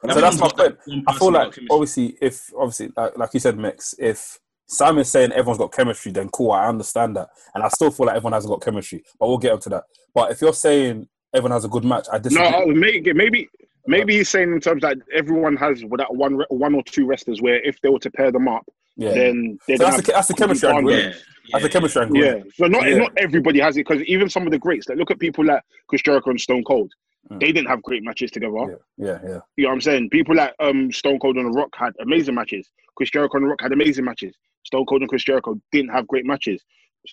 So 0.10 0.20
that's 0.20 0.38
my 0.39 0.48
point. 0.50 0.58
that 0.58 1.04
I 1.08 1.13
feel 1.18 1.32
like 1.32 1.58
obviously, 1.70 2.18
if 2.22 2.52
obviously 2.58 2.92
like, 2.96 3.18
like 3.18 3.34
you 3.34 3.39
said, 3.39 3.58
Mix, 3.58 3.96
if 3.98 4.39
Simon's 4.69 5.10
saying 5.10 5.32
everyone's 5.32 5.58
got 5.58 5.71
chemistry, 5.73 6.12
then 6.12 6.29
cool, 6.29 6.51
I 6.51 6.67
understand 6.67 7.15
that, 7.17 7.29
and 7.55 7.63
I 7.63 7.67
still 7.69 7.89
feel 7.91 8.05
like 8.05 8.15
everyone 8.15 8.34
hasn't 8.34 8.51
got 8.51 8.62
chemistry. 8.63 9.03
But 9.19 9.27
we'll 9.27 9.38
get 9.39 9.51
up 9.53 9.62
to 9.62 9.69
that. 9.69 9.84
But 10.13 10.32
if 10.32 10.41
you're 10.41 10.53
saying 10.53 11.08
everyone 11.34 11.51
has 11.51 11.65
a 11.65 11.69
good 11.69 11.84
match, 11.84 12.08
I 12.12 12.19
disagree. 12.19 12.45
uh, 12.47 12.65
maybe 12.67 13.13
maybe 13.13 13.49
maybe 13.88 14.17
he's 14.17 14.29
saying 14.29 14.51
in 14.53 14.60
terms 14.60 14.82
that 14.84 14.97
everyone 15.13 15.55
has 15.58 15.82
that 15.82 16.13
one 16.15 16.41
one 16.49 16.75
or 16.75 16.84
two 16.84 17.05
wrestlers 17.08 17.41
where 17.41 17.62
if 17.63 17.82
they 17.82 17.89
were 17.89 17.99
to 17.99 18.12
pair 18.12 18.32
them 18.32 18.47
up, 18.47 18.63
yeah, 18.95 19.12
then 19.13 19.58
they're 19.67 19.77
So 19.77 19.84
gonna 19.86 19.95
that's 19.97 20.08
the- 20.08 20.13
that's 20.13 20.27
the 20.27 20.34
chemistry 20.36 20.69
complete 20.69 20.93
angle, 20.95 21.12
yeah, 21.12 21.19
that's 21.51 21.63
the 21.63 21.69
yeah. 21.69 21.73
chemistry 21.73 22.01
angle. 22.03 22.17
Yeah, 22.23 22.43
so 22.55 22.65
not 22.67 22.88
Yeah. 22.88 22.97
not 22.97 23.12
everybody 23.17 23.60
has 23.60 23.75
it 23.77 23.88
because 23.88 24.03
even 24.03 24.29
some 24.29 24.45
of 24.45 24.51
the 24.51 24.60
greats, 24.60 24.88
like 24.88 24.97
look 24.99 25.10
at 25.12 25.17
people 25.19 25.45
like 25.45 25.63
Chris 25.88 26.01
Jericho 26.03 26.29
and 26.29 26.39
Stone 26.39 26.63
Cold, 26.65 26.91
Mm. 27.29 27.39
they 27.41 27.51
didn't 27.51 27.67
have 27.67 27.82
great 27.84 28.01
matches 28.03 28.32
together. 28.32 28.55
yeah, 28.58 28.75
yeah, 28.97 29.19
yeah. 29.23 29.39
You 29.58 29.63
know 29.63 29.69
what 29.69 29.73
I'm 29.75 29.82
saying? 29.82 30.10
People 30.10 30.36
like 30.36 30.53
um 30.60 30.91
Stone 30.91 31.19
Cold 31.19 31.36
and 31.38 31.47
The 31.47 31.58
Rock 31.58 31.69
had 31.75 31.93
amazing 32.01 32.36
matches. 32.36 32.69
Chris 32.95 33.10
Jericho 33.12 33.38
and 33.38 33.45
The 33.45 33.49
Rock 33.49 33.62
had 33.62 33.71
amazing 33.73 34.05
matches. 34.05 34.36
Stone 34.63 34.86
Cold 34.86 35.02
and 35.02 35.10
Chris 35.10 35.24
Jericho 35.24 35.60
didn't 35.72 35.91
have 35.91 36.08
great 36.08 36.26
matches. 36.26 36.63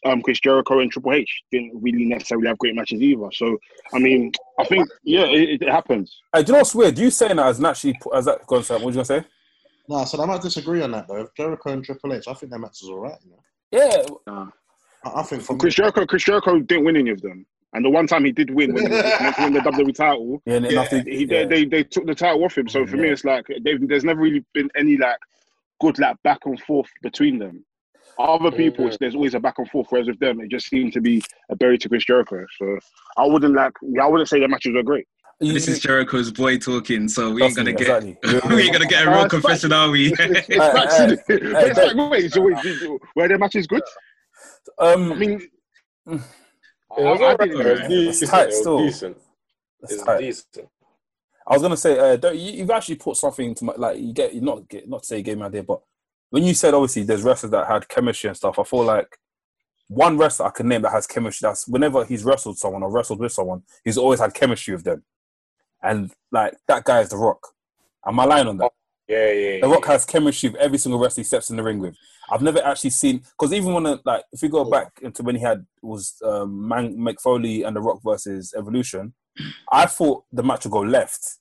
Um, 0.05 0.21
Chris 0.21 0.41
Jericho 0.41 0.81
and 0.81 0.91
Triple 0.91 1.13
H 1.13 1.43
didn't 1.53 1.73
really 1.81 2.05
necessarily 2.05 2.49
have 2.49 2.59
great 2.59 2.75
matches 2.75 3.01
either. 3.01 3.29
So, 3.33 3.57
I 3.95 3.99
mean, 3.99 4.33
I 4.59 4.65
think 4.65 4.89
yeah, 5.05 5.25
it, 5.25 5.63
it 5.63 5.69
happens. 5.71 6.21
Hey, 6.35 6.43
do 6.43 6.49
you 6.49 6.53
know 6.55 6.59
what's 6.59 6.75
weird? 6.75 6.99
You 6.99 7.11
saying 7.11 7.37
that 7.37 7.47
as 7.47 7.61
naturally 7.61 7.97
as 8.15 8.25
that. 8.25 8.47
Go 8.47 8.57
on, 8.57 8.63
What 8.63 8.83
was 8.83 8.95
you 8.97 9.05
gonna 9.05 9.05
say? 9.05 9.25
No, 9.89 10.05
so 10.05 10.21
I 10.21 10.27
might 10.27 10.43
disagree 10.43 10.83
on 10.83 10.91
that 10.91 11.07
though. 11.07 11.29
Jericho 11.37 11.71
and 11.71 11.85
Triple 11.85 12.15
H, 12.15 12.25
I 12.27 12.35
think 12.35 12.51
their 12.51 12.59
match 12.59 12.83
is 12.83 12.89
all 12.89 12.99
right. 12.99 13.19
You 13.25 13.31
know? 13.31 14.19
Yeah, 14.27 14.51
I, 15.05 15.21
I 15.21 15.23
think 15.23 15.43
for 15.43 15.57
Chris 15.57 15.75
Jericho, 15.75 16.05
Chris 16.05 16.25
Jericho 16.25 16.59
didn't 16.59 16.85
win 16.85 16.97
any 16.97 17.11
of 17.11 17.23
them. 17.23 17.47
And 17.73 17.85
the 17.85 17.91
one 17.91 18.07
time 18.07 18.25
he 18.25 18.33
did 18.33 18.51
win, 18.51 18.73
when 18.75 18.87
he 18.87 18.93
was 18.93 19.35
win 19.39 19.53
the 19.53 19.61
WWE 19.71 19.95
title, 19.95 20.43
yeah, 20.47 20.59
Yeah, 20.59 20.71
nothing. 20.71 21.05
he, 21.07 21.25
yeah. 21.27 21.45
they, 21.45 21.47
they 21.47 21.65
they 21.67 21.85
took 21.85 22.07
the 22.07 22.15
title 22.15 22.43
off 22.45 22.59
him. 22.59 22.69
So 22.69 22.87
for 22.87 22.97
me, 22.97 23.09
it's 23.11 23.25
like 23.25 23.47
there's 23.63 24.05
never 24.05 24.21
really 24.21 24.45
been 24.55 24.69
any 24.77 24.97
like 24.97 25.19
good 25.81 25.99
like 25.99 26.17
back 26.23 26.41
and 26.47 26.61
forth 26.61 26.89
between 27.03 27.39
them. 27.39 27.65
Other 28.19 28.51
people, 28.51 28.91
there's 28.99 29.15
always 29.15 29.35
a 29.35 29.41
back 29.41 29.55
and 29.59 29.69
forth. 29.69 29.89
Whereas 29.91 30.07
with 30.07 30.19
them, 30.21 30.41
it 30.41 30.51
just 30.51 30.69
seemed 30.69 30.93
to 30.95 31.01
be 31.01 31.23
a 31.51 31.57
berry 31.57 31.77
to 31.79 31.89
Chris 31.89 32.05
Jericho. 32.05 32.47
So 32.59 32.79
I 33.19 33.27
wouldn't 33.27 33.55
like, 33.55 33.73
I 34.01 34.07
wouldn't 34.07 34.29
say 34.29 34.39
their 34.39 34.49
matches 34.49 34.75
were 34.75 34.83
great. 34.83 35.07
This 35.39 35.69
is 35.69 35.81
Jericho's 35.81 36.33
boy 36.33 36.57
talking, 36.57 37.09
so 37.09 37.31
we 37.31 37.43
ain't 37.43 37.55
Trust 37.55 37.57
gonna 37.57 37.73
get 37.73 38.03
exactly. 38.05 38.17
we 38.57 38.63
ain't 38.63 38.73
gonna 38.73 38.87
get 38.87 39.07
a 39.07 39.11
Uh, 39.11 39.15
real 39.17 39.25
it's 39.25 39.31
confession, 39.35 39.71
are 39.73 39.91
we? 39.91 40.15
It's 40.19 40.47
Hey, 40.47 40.57
facts, 40.57 40.97
hey, 40.97 41.05
isn't 41.05 41.13
it? 41.13 41.21
But 41.29 41.63
hey, 41.63 41.71
it's 41.71 41.95
like, 41.95 42.11
wait, 42.11 42.33
so 42.33 42.41
wait, 42.41 42.57
did- 42.63 42.91
were 43.15 43.29
their 43.29 43.39
matches 43.39 43.67
good? 43.67 43.83
Um, 44.79 45.13
I 45.13 45.17
mean, 45.17 45.41
It 46.07 46.21
was 46.97 47.21
I- 47.21 47.33
I 47.33 47.37
think- 47.37 47.53
It 47.53 47.57
was 47.57 47.81
It's 47.81 47.89
decent. 48.21 48.33
It 48.33 48.47
was 48.47 48.59
still. 48.61 48.79
decent. 48.79 49.17
it's 49.83 49.93
It's 49.93 50.03
tight. 50.05 50.19
decent. 50.21 50.69
I 51.47 51.55
was 51.55 51.63
gonna 51.63 51.77
say, 51.77 51.99
uh, 51.99 52.17
don't, 52.17 52.37
you, 52.37 52.53
you've 52.53 52.71
actually 52.71 52.97
put 52.97 53.17
something 53.17 53.55
to 53.55 53.65
my 53.65 53.75
like 53.77 53.99
you 53.99 54.13
get 54.13 54.35
you 54.35 54.41
not 54.41 54.69
get 54.69 54.89
not 54.89 55.03
to 55.03 55.07
say 55.07 55.23
game 55.23 55.43
idea, 55.43 55.63
but 55.63 55.81
when 56.31 56.43
you 56.43 56.55
said 56.55 56.75
obviously 56.75 57.05
there's 57.05 57.23
wrestlers 57.23 57.53
that 57.53 57.69
had 57.69 57.89
chemistry 57.89 58.29
and 58.29 58.37
stuff, 58.37 58.59
I 58.59 58.65
feel 58.65 58.85
like 58.85 59.17
one 59.89 60.19
wrestler 60.19 60.47
I 60.47 60.51
can 60.51 60.69
name 60.69 60.83
that 60.83 60.91
has 60.91 61.07
chemistry. 61.07 61.47
That's 61.47 61.69
whenever 61.69 62.05
he's 62.05 62.25
wrestled 62.25 62.59
someone 62.59 62.83
or 62.83 62.91
wrestled 62.91 63.21
with 63.21 63.33
someone, 63.33 63.63
he's 63.85 63.99
always 63.99 64.19
had 64.19 64.35
chemistry 64.35 64.75
with 64.75 64.85
them, 64.85 65.05
and 65.83 66.11
like 66.33 66.57
that 66.67 66.85
guy 66.85 67.01
is 67.01 67.11
The 67.11 67.17
Rock. 67.17 67.47
Am 68.07 68.19
I 68.19 68.25
lying 68.25 68.49
on 68.49 68.57
that? 68.59 68.73
Yeah, 69.07 69.31
yeah. 69.31 69.61
The 69.61 69.69
yeah. 69.69 69.73
Rock 69.73 69.85
has 69.87 70.05
chemistry 70.05 70.49
with 70.49 70.61
every 70.61 70.79
single 70.79 71.01
wrestler 71.01 71.21
he 71.21 71.27
steps 71.27 71.51
in 71.51 71.57
the 71.57 71.63
ring 71.63 71.79
with. 71.79 71.97
I've 72.29 72.43
never 72.43 72.61
actually 72.65 72.91
seen 72.91 73.19
because 73.19 73.53
even 73.53 73.73
when 73.73 73.87
uh, 73.87 73.99
like 74.05 74.25
if 74.33 74.43
we 74.43 74.49
go 74.49 74.65
back 74.65 74.99
into 75.01 75.23
when 75.23 75.37
he 75.37 75.43
had 75.43 75.65
was 75.81 76.17
um, 76.25 76.67
Man 76.67 76.97
Mick 76.97 77.21
Foley 77.21 77.63
and 77.63 77.77
The 77.77 77.81
Rock 77.81 78.01
versus 78.03 78.53
Evolution, 78.57 79.15
I 79.73 79.87
thought 79.87 80.25
the 80.33 80.43
match 80.43 80.65
would 80.65 80.73
go 80.73 80.81
left. 80.81 81.39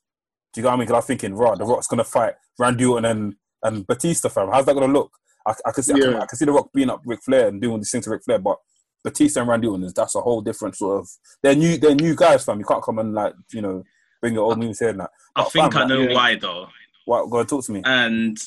Do 0.52 0.60
you 0.60 0.62
know 0.62 0.68
what 0.70 0.74
I 0.74 0.76
mean? 0.78 0.86
Because 0.86 0.94
I 0.94 0.98
was 0.98 1.06
thinking, 1.06 1.34
right, 1.34 1.58
The 1.58 1.64
Rock's 1.64 1.86
gonna 1.86 2.04
fight 2.04 2.34
Randy 2.58 2.84
Orton 2.84 3.04
and 3.04 3.34
and 3.62 3.86
Batista, 3.86 4.28
fam. 4.28 4.48
How's 4.50 4.66
that 4.66 4.74
gonna 4.74 4.92
look? 4.92 5.10
I, 5.46 5.54
I 5.66 5.72
can 5.72 5.82
see, 5.82 5.92
I, 5.94 5.98
can, 6.00 6.14
I 6.14 6.26
can 6.26 6.36
see 6.38 6.44
the 6.44 6.52
Rock 6.52 6.70
being 6.74 6.90
up 6.90 7.02
Ric 7.04 7.20
Flair 7.22 7.48
and 7.48 7.60
doing 7.60 7.72
all 7.72 7.78
these 7.78 7.90
things 7.90 8.04
to 8.04 8.10
Ric 8.10 8.24
Flair, 8.24 8.38
but 8.38 8.58
Batista 9.04 9.40
and 9.40 9.48
Randy 9.48 9.68
Orton 9.68 9.84
is 9.86 9.92
that's 9.92 10.14
a 10.16 10.20
whole 10.20 10.40
different 10.40 10.76
sort 10.76 11.00
of. 11.00 11.08
They're 11.42 11.54
new. 11.54 11.76
They're 11.78 11.94
new 11.94 12.14
guys, 12.16 12.44
fam. 12.44 12.58
You 12.58 12.64
can't 12.64 12.82
come 12.82 12.98
and 12.98 13.14
like 13.14 13.34
you 13.52 13.62
know 13.62 13.82
bring 14.20 14.34
your 14.34 14.44
old 14.44 14.58
moves 14.58 14.78
here 14.80 14.88
and 14.88 15.00
that. 15.00 15.10
I 15.36 15.42
But, 15.42 15.52
think 15.52 15.72
fam, 15.72 15.82
I 15.82 15.86
know 15.86 16.00
like, 16.00 16.14
why 16.14 16.36
though, 16.36 16.68
What? 17.04 17.30
Go 17.30 17.38
and 17.40 17.48
talk 17.48 17.64
to 17.66 17.72
me. 17.72 17.82
and 17.84 18.38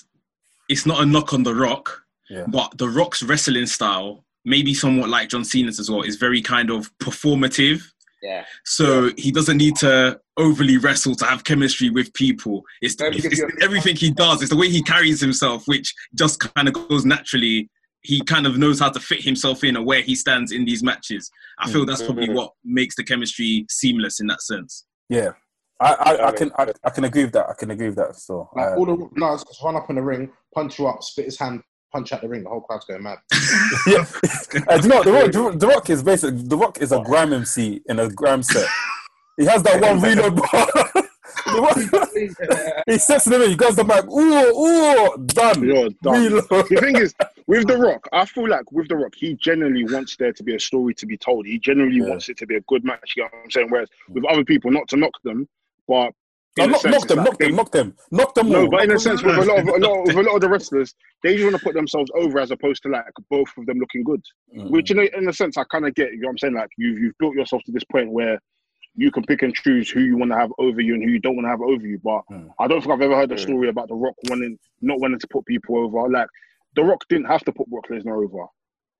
it's 0.68 0.86
not 0.86 1.02
a 1.02 1.06
knock 1.06 1.34
on 1.34 1.44
the 1.44 1.54
Rock, 1.56 2.04
Yeah. 2.30 2.46
but 2.48 2.78
the 2.78 2.90
Rock's 2.90 3.24
wrestling 3.24 3.66
style, 3.68 4.24
maybe 4.46 4.74
somewhat 4.74 5.10
like 5.10 5.30
John 5.30 5.44
Cena's 5.46 5.80
as 5.80 5.90
well, 5.90 6.02
is 6.04 6.16
very 6.18 6.42
kind 6.42 6.70
of 6.70 6.92
performative. 7.00 7.82
Yeah. 8.22 8.46
So 8.66 9.12
he 9.18 9.32
doesn't 9.32 9.58
need 9.58 9.76
to 9.78 10.20
overly 10.38 10.78
wrestle 10.78 11.16
to 11.16 11.26
have 11.26 11.44
chemistry 11.44 11.90
with 11.90 12.14
people. 12.14 12.64
It's, 12.82 13.00
No, 13.00 13.08
it's, 13.08 13.26
it's 13.26 13.42
everything 13.62 13.96
he 13.96 14.12
does. 14.12 14.42
It's 14.42 14.52
the 14.52 14.58
way 14.58 14.70
he 14.70 14.82
carries 14.82 15.22
himself, 15.22 15.64
which 15.68 15.94
just 16.16 16.40
kind 16.54 16.68
of 16.68 16.74
goes 16.74 17.06
naturally. 17.06 17.70
He 18.02 18.22
kind 18.22 18.46
of 18.48 18.58
knows 18.58 18.80
how 18.80 18.90
to 18.90 19.00
fit 19.00 19.22
himself 19.24 19.64
in 19.64 19.76
and 19.76 19.86
where 19.86 20.02
he 20.02 20.16
stands 20.16 20.52
in 20.52 20.66
these 20.66 20.82
matches. 20.84 21.30
I 21.60 21.70
feel 21.72 21.86
that's 21.86 22.02
probably 22.02 22.28
Mhm. 22.28 22.36
what 22.36 22.52
makes 22.64 22.96
the 22.96 23.04
chemistry 23.04 23.66
seamless 23.70 24.20
in 24.22 24.28
that 24.28 24.42
sense. 24.42 24.86
Yeah, 25.10 25.32
I, 25.82 25.94
I, 25.94 26.28
I 26.28 26.32
can 26.32 26.52
I, 26.58 26.72
I 26.84 26.90
can 26.92 27.04
agree 27.04 27.24
with 27.26 27.34
that. 27.34 27.48
I 27.50 27.54
can 27.54 27.72
agree 27.72 27.88
with 27.88 27.98
that. 27.98 28.16
So 28.16 28.50
Like 28.56 28.68
uh, 28.68 28.76
all 28.76 28.86
the 28.86 28.96
bloods 29.14 29.44
just 29.44 29.62
run 29.64 29.76
up 29.76 29.90
in 29.90 29.96
the 29.98 30.02
ring, 30.02 30.32
punch 30.54 30.80
you 30.80 30.88
up, 30.88 31.04
spit 31.04 31.26
his 31.26 31.38
hand, 31.40 31.62
punch 31.92 32.12
out 32.14 32.22
the 32.22 32.28
ring. 32.30 32.44
The 32.44 32.50
whole 32.50 32.62
crowd's 32.62 32.86
going 32.86 33.04
mad. 33.04 33.18
yeah, 33.88 34.06
uh, 34.68 34.78
do 34.78 34.84
you 34.84 34.90
know 34.90 35.04
the 35.04 35.12
Rock, 35.12 35.32
the, 35.32 35.58
the 35.58 35.68
Rock 35.68 35.90
is 35.90 36.04
basically 36.04 36.42
the 36.44 36.58
Rock 36.58 36.82
is 36.82 36.92
a 36.92 37.02
grime 37.02 37.34
MC 37.34 37.82
in 37.88 38.00
a 38.00 38.10
grime 38.10 38.44
set. 38.44 38.68
He 39.38 39.46
has 39.46 39.64
that 39.64 39.82
one 39.82 40.02
reload 40.02 40.36
bar. 40.52 40.68
The 41.46 41.62
Rock- 41.62 42.84
he 42.86 42.98
steps 42.98 43.26
in 43.28 43.32
the 43.34 43.40
ring, 43.40 43.50
he 43.52 43.56
goes 43.56 43.76
the 43.76 43.84
mic, 43.84 44.06
ooh, 44.06 45.14
ooh, 45.16 45.26
done. 45.28 45.64
You're 45.64 45.90
done. 46.04 46.22
Reload. 46.24 46.50
the 46.50 46.78
thing 46.82 46.98
is, 46.98 47.14
with 47.48 47.68
The 47.68 47.78
Rock, 47.78 48.08
I 48.12 48.26
feel 48.26 48.48
like 48.50 48.72
with 48.72 48.90
The 48.90 48.98
Rock, 48.98 49.14
he 49.16 49.36
genuinely 49.36 49.86
wants 49.86 50.16
there 50.18 50.34
to 50.34 50.44
be 50.44 50.56
a 50.56 50.60
story 50.60 50.94
to 50.96 51.06
be 51.06 51.18
told. 51.18 51.46
He 51.46 51.58
genuinely 51.58 52.02
Yeah. 52.02 52.10
wants 52.10 52.30
it 52.30 52.38
to 52.40 52.46
be 52.46 52.56
a 52.58 52.62
good 52.62 52.84
match. 52.84 53.14
You 53.16 53.24
know 53.24 53.30
what 53.32 53.44
I'm 53.46 53.52
saying? 53.52 53.68
Whereas 53.70 53.90
with 54.10 54.26
other 54.26 54.44
people, 54.44 54.70
not 54.70 54.88
to 54.90 54.98
knock 54.98 55.14
them, 55.24 55.48
but 55.88 56.12
No, 56.60 56.66
in 56.66 56.70
a 56.70 56.74
knock, 56.74 56.84
knock 56.86 57.08
them, 57.08 57.18
like 57.18 57.26
knock 57.26 57.38
they- 57.40 57.46
them, 57.48 57.56
knock 57.56 57.72
them, 57.72 57.96
knock 58.12 58.34
them 58.36 58.50
No, 58.50 58.62
all. 58.62 58.70
but 58.70 58.84
in 58.84 58.90
a 58.90 58.94
them 58.94 59.00
sense, 59.00 59.24
with 59.24 59.36
a 59.36 59.40
all. 59.40 59.46
lot 59.48 59.60
of 59.60 59.68
a 59.68 59.72
lot, 59.88 60.06
with 60.08 60.16
a 60.16 60.22
lot 60.22 60.36
of 60.36 60.42
the 60.42 60.50
wrestlers, 60.50 60.94
they 61.24 61.34
just 61.34 61.44
want 61.46 61.56
to 61.58 61.64
put 61.64 61.74
themselves 61.74 62.12
over 62.16 62.40
as 62.40 62.52
opposed 62.52 62.84
to 62.84 62.90
like 62.90 63.04
both 63.30 63.48
of 63.58 63.66
them 63.66 63.80
looking 63.80 64.04
good. 64.04 64.22
Mm. 64.56 64.70
Which, 64.72 64.92
in 64.92 65.00
a, 65.00 65.04
in 65.18 65.28
a 65.28 65.34
sense, 65.34 65.58
I 65.58 65.64
kind 65.66 65.88
of 65.88 65.96
get. 65.96 66.12
You 66.12 66.20
know 66.22 66.28
what 66.28 66.32
I'm 66.34 66.38
saying? 66.40 66.54
Like 66.56 66.70
you've 66.78 67.00
you've 67.00 67.18
built 67.20 67.36
yourself 67.36 67.64
to 67.66 67.72
this 67.72 67.84
point 67.86 68.12
where 68.12 68.40
you 68.96 69.12
can 69.12 69.24
pick 69.24 69.44
and 69.44 69.54
choose 69.54 69.90
who 69.90 70.02
you 70.02 70.18
want 70.18 70.32
to 70.32 70.38
have 70.38 70.52
over 70.58 70.82
you 70.82 70.94
and 70.96 71.04
who 71.04 71.10
you 71.12 71.20
don't 71.20 71.36
want 71.36 71.46
to 71.46 71.50
have 71.50 71.62
over 71.62 71.86
you. 71.88 72.00
But 72.04 72.22
Mm. 72.32 72.50
I 72.60 72.68
don't 72.68 72.82
think 72.82 72.92
I've 72.94 73.02
ever 73.02 73.16
heard 73.16 73.32
a 73.32 73.36
Mm. 73.36 73.40
story 73.40 73.70
about 73.70 73.88
The 73.88 73.96
Rock 73.96 74.16
wanting 74.30 74.58
not 74.82 75.00
wanting 75.00 75.20
to 75.20 75.28
put 75.28 75.46
people 75.46 75.78
over. 75.78 76.10
Like 76.10 76.28
The 76.76 76.84
Rock 76.84 77.02
didn't 77.10 77.26
have 77.28 77.44
to 77.46 77.52
put 77.52 77.68
Brock 77.68 77.88
Lesnar 77.90 78.24
over, 78.24 78.46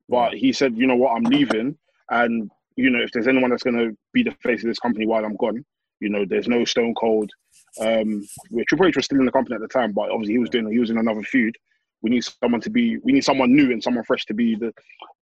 but 0.08 0.34
he 0.34 0.52
said, 0.54 0.76
you 0.78 0.88
know 0.88 0.96
what, 0.96 1.12
I'm 1.16 1.24
leaving, 1.24 1.78
and 2.10 2.50
you 2.76 2.90
know 2.90 3.00
if 3.02 3.12
there's 3.12 3.28
anyone 3.28 3.50
that's 3.52 3.64
going 3.64 3.78
to 3.78 3.96
be 4.14 4.24
the 4.24 4.32
face 4.44 4.64
of 4.64 4.68
this 4.70 4.80
company 4.80 5.06
while 5.06 5.24
I'm 5.26 5.36
gone, 5.36 5.64
you 6.00 6.10
know, 6.10 6.24
there's 6.26 6.48
no 6.48 6.64
Stone 6.66 6.96
Cold. 6.96 7.30
Um, 7.80 8.28
where 8.50 8.66
Triple 8.68 8.88
H 8.88 8.96
was 8.96 9.06
still 9.06 9.20
in 9.20 9.26
the 9.26 9.32
company 9.32 9.56
at 9.56 9.62
the 9.62 9.68
time, 9.68 9.92
but 9.94 10.12
obviously 10.12 10.34
he 10.34 10.40
was 10.40 10.50
doing 10.50 10.72
he 10.72 10.80
was 10.80 10.90
in 10.90 10.98
another 10.98 11.22
feud. 11.24 11.56
We 12.02 12.10
need 12.10 12.24
someone 12.24 12.62
to 12.62 12.70
be, 12.70 12.98
we 13.00 13.12
need 13.12 13.26
someone 13.26 13.54
new 13.54 13.72
and 13.72 13.84
someone 13.84 14.06
fresh 14.06 14.26
to 14.26 14.34
be 14.34 14.56
the 14.56 14.74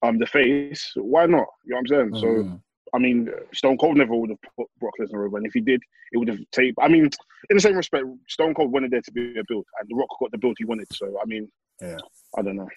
um 0.03 0.19
the 0.19 0.27
face. 0.27 0.93
Why 0.97 1.27
not? 1.27 1.47
You 1.65 1.71
know 1.71 1.77
what 1.77 1.79
I'm 1.79 1.87
saying? 1.87 2.15
So 2.21 2.27
Mm. 2.27 2.61
I 2.95 2.99
mean, 2.99 3.29
Stone 3.53 3.79
Cold 3.79 3.97
never 3.97 4.15
would 4.15 4.31
have 4.31 4.39
put 4.57 4.69
Brock 4.79 4.93
Lesnar 5.01 5.27
over, 5.27 5.37
and 5.37 5.47
if 5.47 5.53
he 5.53 5.61
did, 5.61 5.83
it 6.13 6.19
would 6.19 6.29
have 6.29 6.39
taken. 6.53 6.77
I 6.81 6.87
mean, 6.87 7.07
in 7.51 7.57
the 7.57 7.61
same 7.61 7.75
respect, 7.75 8.05
Stone 8.29 8.55
Cold 8.55 8.71
wanted 8.71 8.93
there 8.93 9.01
to 9.03 9.11
be 9.11 9.37
a 9.37 9.43
build, 9.49 9.67
and 9.81 9.89
The 9.89 9.97
Rock 9.97 10.09
got 10.21 10.31
the 10.31 10.39
build 10.39 10.55
he 10.59 10.65
wanted. 10.65 10.87
So 10.93 11.19
I 11.21 11.25
mean, 11.27 11.51
Yeah. 11.83 11.97
I 12.39 12.43
don't 12.43 12.55
know. 12.57 12.69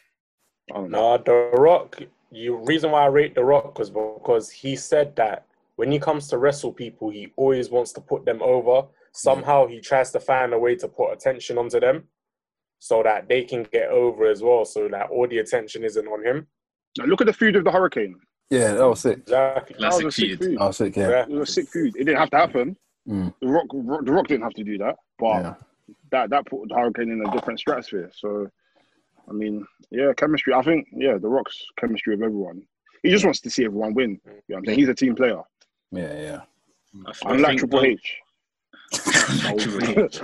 I 0.72 0.76
don't 0.78 0.90
know. 0.92 1.00
Nah, 1.00 1.18
The 1.18 1.52
Rock. 1.54 2.02
You 2.32 2.58
reason 2.58 2.92
why 2.92 3.04
I 3.04 3.08
rate 3.08 3.36
The 3.36 3.44
Rock 3.44 3.78
was 3.78 3.92
because 3.92 4.50
he 4.50 4.76
said 4.76 5.16
that 5.18 5.46
when 5.76 5.92
he 5.92 6.00
comes 6.00 6.28
to 6.30 6.40
wrestle 6.40 6.74
people, 6.74 7.10
he 7.10 7.32
always 7.36 7.70
wants 7.70 7.92
to 7.94 8.02
put 8.02 8.26
them 8.26 8.42
over. 8.42 8.88
Somehow 9.18 9.66
he 9.68 9.80
tries 9.80 10.12
to 10.12 10.20
find 10.20 10.54
a 10.54 10.60
way 10.60 10.76
to 10.76 10.88
put 10.88 11.12
attention 11.12 11.58
onto 11.58 11.80
them, 11.80 12.04
so 12.80 13.02
that 13.04 13.28
they 13.28 13.44
can 13.44 13.64
get 13.72 13.90
over 13.90 14.26
as 14.28 14.42
well. 14.44 14.64
So 14.66 14.88
that 14.90 15.10
all 15.10 15.28
the 15.28 15.40
attention 15.40 15.84
isn't 15.84 16.08
on 16.08 16.24
him. 16.26 16.48
Now, 16.98 17.06
look 17.06 17.22
at 17.22 17.28
the 17.28 17.34
feud 17.34 17.56
of 17.56 17.64
the 17.64 17.72
Hurricane. 17.72 18.16
Yeah, 18.50 18.74
that 18.74 18.88
was 18.88 19.02
sick. 19.02 19.20
Exactly. 19.20 19.76
That 19.80 19.88
was 19.94 20.04
a 20.06 20.12
sick 20.12 20.14
feud. 20.30 20.40
feud. 20.40 20.60
That 20.60 20.66
was 20.68 20.78
sick. 20.78 20.96
Yeah. 20.96 21.10
Yeah. 21.10 21.22
It 21.24 21.30
was 21.30 21.50
a 21.50 21.52
sick 21.52 21.68
feud. 21.70 21.96
It 21.96 22.06
didn't 22.06 22.20
have 22.20 22.30
to 22.30 22.38
happen. 22.38 22.78
Mm. 23.08 23.34
The 23.42 23.48
Rock, 23.48 23.66
Rock, 23.74 24.06
the 24.06 24.12
Rock 24.12 24.28
didn't 24.28 24.44
have 24.44 24.54
to 24.54 24.64
do 24.64 24.78
that, 24.78 24.96
but 25.20 25.42
Yeah. 25.42 25.56
that 26.12 26.30
that 26.30 26.46
put 26.46 26.70
the 26.70 26.76
Hurricane 26.76 27.10
in 27.12 27.26
a 27.26 27.32
different 27.32 27.60
stratosphere. 27.60 28.10
So, 28.14 28.50
I 29.30 29.34
mean, 29.34 29.66
yeah, 29.92 30.14
chemistry. 30.16 30.54
I 30.54 30.62
think 30.62 30.88
yeah, 30.94 31.18
The 31.18 31.28
Rock's 31.28 31.62
chemistry 31.80 32.16
with 32.16 32.24
everyone. 32.24 32.62
He 33.04 33.10
just 33.12 33.26
wants 33.26 33.40
to 33.42 33.50
see 33.50 33.66
everyone 33.66 33.94
win. 33.94 34.12
You 34.12 34.32
know 34.32 34.34
what 34.48 34.58
I'm 34.60 34.66
saying? 34.66 34.80
He's 34.80 34.90
a 34.90 34.94
team 34.96 35.16
player, 35.16 35.42
Yeah, 35.92 36.20
yeah. 36.22 36.42
I, 37.06 37.12
I 37.30 37.34
unlike 37.34 37.58
Triple 37.58 37.84
H. 37.84 38.18
Triple 39.60 40.00
H. 40.00 40.20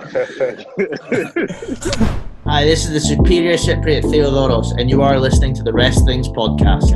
Hi, 2.45 2.63
this 2.65 2.85
is 2.85 2.91
the 2.93 2.99
Superior 2.99 3.55
Cypriot 3.57 4.03
Theodoros, 4.03 4.77
and 4.79 4.89
you 4.89 5.01
are 5.01 5.19
listening 5.19 5.53
to 5.55 5.63
the 5.63 5.73
Wrestling's 5.73 6.29
podcast. 6.29 6.93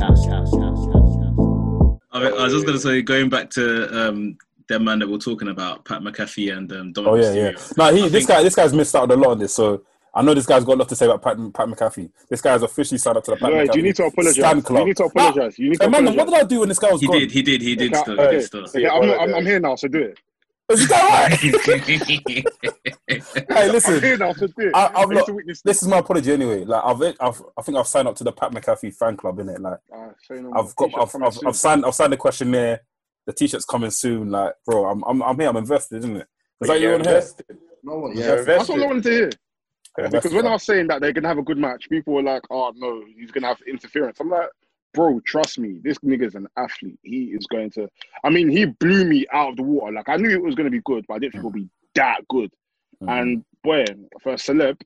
I, 2.12 2.20
I 2.20 2.30
was 2.44 2.52
just 2.52 2.64
gonna 2.66 2.78
say, 2.78 3.02
going 3.02 3.28
back 3.28 3.50
to 3.50 4.08
um, 4.08 4.38
that 4.68 4.80
man 4.80 4.98
that 5.00 5.08
we're 5.08 5.18
talking 5.18 5.48
about, 5.48 5.84
Pat 5.84 6.00
McAfee 6.02 6.56
and 6.56 6.72
um, 6.72 6.92
Oh 6.96 7.04
Dominic 7.16 7.24
yeah, 7.24 7.32
yeah. 7.32 7.52
Mysterio. 7.52 7.76
No, 7.78 7.94
he 7.94 7.98
I 8.00 8.08
this 8.08 8.12
think- 8.12 8.28
guy 8.28 8.42
this 8.42 8.54
guy's 8.54 8.72
missed 8.72 8.94
out 8.96 9.10
on 9.10 9.18
a 9.18 9.20
lot 9.20 9.32
on 9.32 9.38
this. 9.38 9.54
So 9.54 9.82
I 10.14 10.22
know 10.22 10.32
this 10.34 10.46
guy's 10.46 10.64
got 10.64 10.74
a 10.74 10.76
lot 10.78 10.88
to 10.88 10.96
say 10.96 11.04
about 11.04 11.20
Pat, 11.22 11.36
Pat 11.52 11.68
McAfee. 11.68 12.10
This 12.30 12.40
guy's 12.40 12.62
officially 12.62 12.98
signed 12.98 13.18
up 13.18 13.24
to 13.24 13.32
the 13.32 13.36
Pat 13.36 13.50
No, 13.52 13.56
McAfee 13.58 13.72
do 13.72 13.78
you 13.78 13.84
need 13.84 13.96
to 13.96 14.04
apologize? 14.04 14.34
Stan 14.36 14.62
You 14.78 14.84
need 14.86 14.96
to 14.96 15.04
apologize. 15.04 15.58
You 15.58 15.68
need 15.70 15.80
to 15.80 15.84
Hey, 15.84 15.90
man, 15.90 16.16
what 16.16 16.24
did 16.24 16.34
I 16.34 16.44
do 16.44 16.60
when 16.60 16.68
this 16.70 16.78
guy 16.78 16.90
was 16.92 17.00
He 17.02 17.06
gone? 17.06 17.18
did, 17.20 17.30
he 17.30 17.42
did, 17.42 17.60
he 17.62 17.76
did. 17.76 17.92
Okay, 17.94 18.02
Still, 18.02 18.16
he 18.16 18.30
did 18.30 18.42
still. 18.44 18.64
Okay, 18.64 18.88
I'm, 18.88 19.06
not, 19.06 19.20
I'm, 19.20 19.34
I'm 19.34 19.46
here 19.46 19.60
now, 19.60 19.74
so 19.76 19.86
do 19.86 20.00
it. 20.00 20.18
Is 20.70 20.86
that 20.88 21.30
right? 21.30 22.44
Hey, 23.08 23.66
I'm 23.66 23.72
listen. 23.72 24.00
here 24.02 24.18
now, 24.18 24.32
so 24.34 24.46
do 24.48 24.52
it. 24.68 24.72
I- 24.74 24.86
I, 24.86 25.02
I've 25.02 25.08
need 25.08 25.14
not- 25.16 25.26
to 25.26 25.32
witness 25.34 25.62
This 25.62 25.82
is 25.82 25.88
my 25.88 25.98
apology 25.98 26.30
anyway. 26.32 26.64
Like 26.64 26.82
I've, 26.84 27.02
I've 27.20 27.42
I 27.56 27.62
think 27.62 27.78
I've 27.78 27.86
signed 27.86 28.06
up 28.08 28.16
to 28.16 28.24
the 28.24 28.32
Pat 28.32 28.52
McAfee 28.52 28.94
fan 28.94 29.16
club 29.16 29.38
in 29.38 29.48
it. 29.48 29.60
Like 29.60 29.78
Uh, 29.94 30.08
say 30.22 30.36
no 30.36 30.50
more. 30.50 30.58
I've 30.58 30.76
got 30.76 30.86
T-shirt 30.90 31.02
I've, 31.02 31.22
I've. 31.22 31.38
I've 31.46 31.56
signed 31.56 31.84
I've 31.86 31.94
signed 31.94 32.12
the 32.12 32.16
questionnaire. 32.18 32.80
The 33.26 33.32
t-shirt's 33.32 33.64
coming 33.64 33.90
soon. 33.90 34.30
Like 34.30 34.52
bro, 34.66 34.86
I'm 34.86 35.02
I'm, 35.04 35.22
I'm 35.22 35.38
here. 35.38 35.48
I'm 35.48 35.56
invested, 35.56 35.98
isn't 35.98 36.16
it? 36.16 36.26
Is 36.60 36.68
that 36.68 36.80
you 36.80 36.88
on 36.88 37.00
here? 37.00 37.10
invested. 37.14 37.46
No 37.82 37.94
one, 37.98 38.16
Yeah, 38.16 38.34
yeah. 38.36 38.42
That's 38.42 38.68
what 38.68 38.80
I 38.82 38.86
wanted 38.86 39.02
to 39.04 39.10
hear. 39.10 39.30
Because 39.96 40.32
when 40.32 40.40
I 40.44 40.48
fam. 40.48 40.52
was 40.52 40.62
saying 40.64 40.86
that 40.88 41.00
they're 41.00 41.12
gonna 41.12 41.28
have 41.28 41.38
a 41.38 41.42
good 41.42 41.58
match, 41.58 41.88
people 41.88 42.14
were 42.14 42.22
like, 42.22 42.42
"Oh 42.50 42.72
no, 42.76 43.02
he's 43.18 43.30
gonna 43.30 43.48
have 43.48 43.58
interference." 43.66 44.20
I'm 44.20 44.28
like, 44.30 44.48
"Bro, 44.94 45.20
trust 45.26 45.58
me, 45.58 45.80
this 45.82 45.98
nigga's 45.98 46.34
an 46.34 46.46
athlete. 46.56 46.98
He 47.02 47.24
is 47.26 47.46
going 47.46 47.70
to." 47.72 47.88
I 48.24 48.30
mean, 48.30 48.48
he 48.48 48.66
blew 48.66 49.04
me 49.04 49.26
out 49.32 49.50
of 49.50 49.56
the 49.56 49.62
water. 49.62 49.92
Like 49.92 50.08
I 50.08 50.16
knew 50.16 50.30
it 50.30 50.42
was 50.42 50.54
gonna 50.54 50.70
be 50.70 50.80
good, 50.84 51.04
but 51.08 51.14
I 51.14 51.18
didn't 51.18 51.32
think 51.32 51.44
it 51.44 51.46
would 51.46 51.54
be 51.54 51.68
that 51.94 52.20
good. 52.28 52.50
Mhm. 53.02 53.20
And 53.20 53.44
boy, 53.62 53.84
for 54.22 54.32
a 54.32 54.36
celeb, 54.36 54.80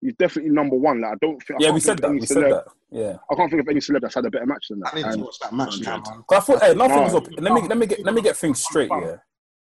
he's 0.00 0.14
definitely 0.16 0.50
number 0.50 0.76
one. 0.76 1.00
Like 1.00 1.12
I 1.12 1.16
don't 1.20 1.42
think. 1.42 1.60
I 1.60 1.64
yeah, 1.64 1.70
we 1.70 1.80
said 1.80 1.98
that. 1.98 2.08
any 2.10 2.20
We 2.20 2.26
said 2.26 2.38
celeb- 2.38 2.50
that. 2.64 2.72
Yeah. 2.90 3.16
I 3.30 3.34
can't 3.34 3.50
think 3.50 3.62
of 3.62 3.68
any 3.68 3.80
celeb 3.80 4.00
that's 4.02 4.14
had 4.14 4.26
a 4.26 4.30
better 4.30 4.46
match 4.46 4.68
than 4.68 4.80
that. 4.80 4.92
I 4.92 4.96
need 4.96 5.02
to 5.02 5.08
And 5.10 5.22
watch 5.22 5.38
that 5.40 5.52
match 5.54 5.80
now, 5.80 6.02
I 6.30 6.40
thought, 6.40 6.62
hey, 6.62 6.74
nothing 6.74 6.96
Nah. 6.96 7.06
is 7.06 7.14
up. 7.14 7.26
Let 7.38 7.52
me 7.54 7.62
let 7.62 7.78
me 7.78 7.86
get 7.86 8.04
let 8.04 8.14
me 8.14 8.22
get 8.22 8.36
things 8.36 8.60
straight. 8.62 8.90
Yeah, 8.90 9.16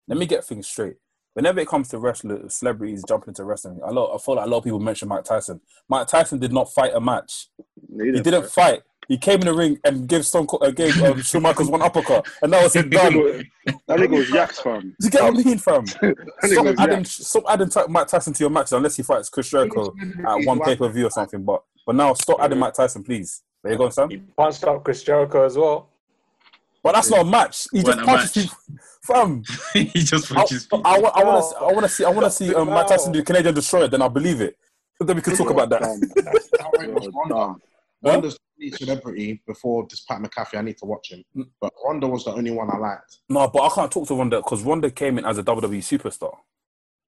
let 0.08 0.18
me 0.18 0.26
get 0.26 0.44
things 0.46 0.68
straight. 0.68 0.96
Whenever 1.34 1.60
it 1.60 1.68
comes 1.68 1.90
to 1.90 2.00
wrestlers, 2.00 2.56
celebrities 2.56 3.04
jumping 3.08 3.30
into 3.30 3.44
wrestling, 3.44 3.80
a 3.84 3.92
lot 3.94 4.14
I 4.14 4.18
feel 4.18 4.36
like 4.36 4.48
a 4.48 4.50
lot 4.50 4.58
of 4.58 4.64
people 4.64 4.80
mention 4.80 5.08
Mike 5.08 5.24
Tyson. 5.26 5.62
Mike 5.88 6.08
Tyson 6.08 6.40
did 6.40 6.52
not 6.52 6.72
fight 6.74 6.92
a 6.94 7.00
match. 7.00 7.50
he 7.98 8.06
He 8.14 8.22
didn't 8.22 8.50
fight. 8.50 8.82
He 9.10 9.18
came 9.18 9.42
in 9.42 9.48
the 9.48 9.54
ring 9.56 9.80
and 9.84 10.08
gave 10.08 10.24
Stone 10.26 10.46
Cold, 10.48 10.64
uh, 10.64 10.70
gave 10.72 11.02
um, 11.04 11.20
Shawn 11.24 11.42
Michaels 11.42 11.68
one 11.70 11.82
uppercut, 11.82 12.26
and 12.44 12.54
that 12.54 12.62
was 12.64 12.76
it 12.76 12.90
done. 12.92 13.12
Do 13.14 13.44
That 13.88 14.00
nigga 14.00 14.12
was 14.20 14.30
yaks, 14.30 14.60
fam. 14.60 14.96
you 15.02 15.10
get 15.10 15.24
what 15.24 15.34
I 15.40 15.44
mean, 15.44 15.58
fam? 15.58 15.84
That 16.02 16.16
nigga 16.44 16.54
Stop 16.54 16.80
adding, 16.80 16.98
yaks. 17.00 17.12
stop 17.28 17.44
adding 17.50 17.70
Ty- 17.70 17.86
Mike 17.90 18.08
Tyson 18.08 18.34
to 18.34 18.44
your 18.44 18.52
matches 18.52 18.74
unless 18.74 18.96
he 18.96 19.04
fights 19.04 19.28
Chris 19.30 19.50
Jericho 19.50 19.94
at 20.28 20.46
one 20.46 20.60
pay 20.62 20.76
per 20.76 20.88
view 20.90 21.08
or 21.08 21.12
something. 21.12 21.44
But 21.44 21.64
but 21.88 21.96
now 21.96 22.14
stop 22.14 22.40
adding 22.40 22.60
Mike 22.60 22.76
Tyson, 22.76 23.04
please. 23.04 23.42
There 23.64 23.72
you 23.74 23.78
go, 23.80 23.90
Sam. 23.90 24.10
He 24.12 24.18
punched 24.18 24.64
up 24.64 24.84
Chris 24.84 25.02
Jericho 25.04 25.44
as 25.44 25.58
well. 25.58 25.90
But 26.84 26.94
that's 26.94 27.10
not 27.10 27.22
a 27.22 27.26
match. 27.26 27.68
He 27.74 27.80
just 27.82 27.88
Wasn't 27.88 28.04
a 28.04 28.06
punches 28.06 28.36
match. 28.36 28.46
people, 28.46 28.58
fam. 29.02 29.44
he 29.74 30.00
just 30.02 30.32
I, 30.32 30.36
punches 30.36 30.64
people. 30.68 30.82
I, 30.86 31.00
want 31.00 31.14
to 31.16 31.42
see. 31.50 31.56
I 31.60 31.72
want 31.72 31.84
to 31.84 31.90
see. 31.90 32.06
I 32.06 32.10
want 32.10 32.26
to 32.26 32.32
see 32.32 32.54
um, 32.56 32.70
Mike 32.70 32.88
Tyson 32.88 33.12
do 33.12 33.24
Canadian 33.24 33.56
Destroyer. 33.56 33.88
Then 33.88 34.04
I'll 34.04 34.10
believe 34.10 34.40
it. 34.40 34.56
Then 35.00 35.16
we 35.16 35.22
can 35.24 35.36
talk 35.36 35.50
about 35.50 35.70
that. 35.72 35.82
Dumb. 38.04 38.14
Was 38.14 38.14
You're 38.14 38.14
Ronda? 38.14 38.22
dumb. 38.22 38.22
Ronda's 38.22 38.34
the 38.36 38.66
only 38.66 38.78
celebrity 38.78 39.42
before 39.48 39.88
this 39.90 40.02
Pat 40.02 40.22
McAfee. 40.22 40.58
I 40.58 40.62
need 40.62 40.78
to 40.80 40.86
watch 40.86 41.12
him. 41.12 41.24
Mm. 41.36 41.50
But 41.62 41.74
Ronda 41.86 42.08
was 42.08 42.26
the 42.26 42.32
only 42.34 42.52
one 42.52 42.70
I 42.72 42.78
liked. 42.78 43.18
No, 43.30 43.48
but 43.48 43.62
I 43.64 43.70
can't 43.76 43.92
talk 43.92 44.08
to 44.08 44.16
Ronda 44.16 44.38
because 44.38 44.64
Ronda 44.64 44.90
came 44.92 45.18
in 45.18 45.26
as 45.26 45.38
a 45.38 45.44
WWE 45.44 45.80
superstar. 45.80 46.36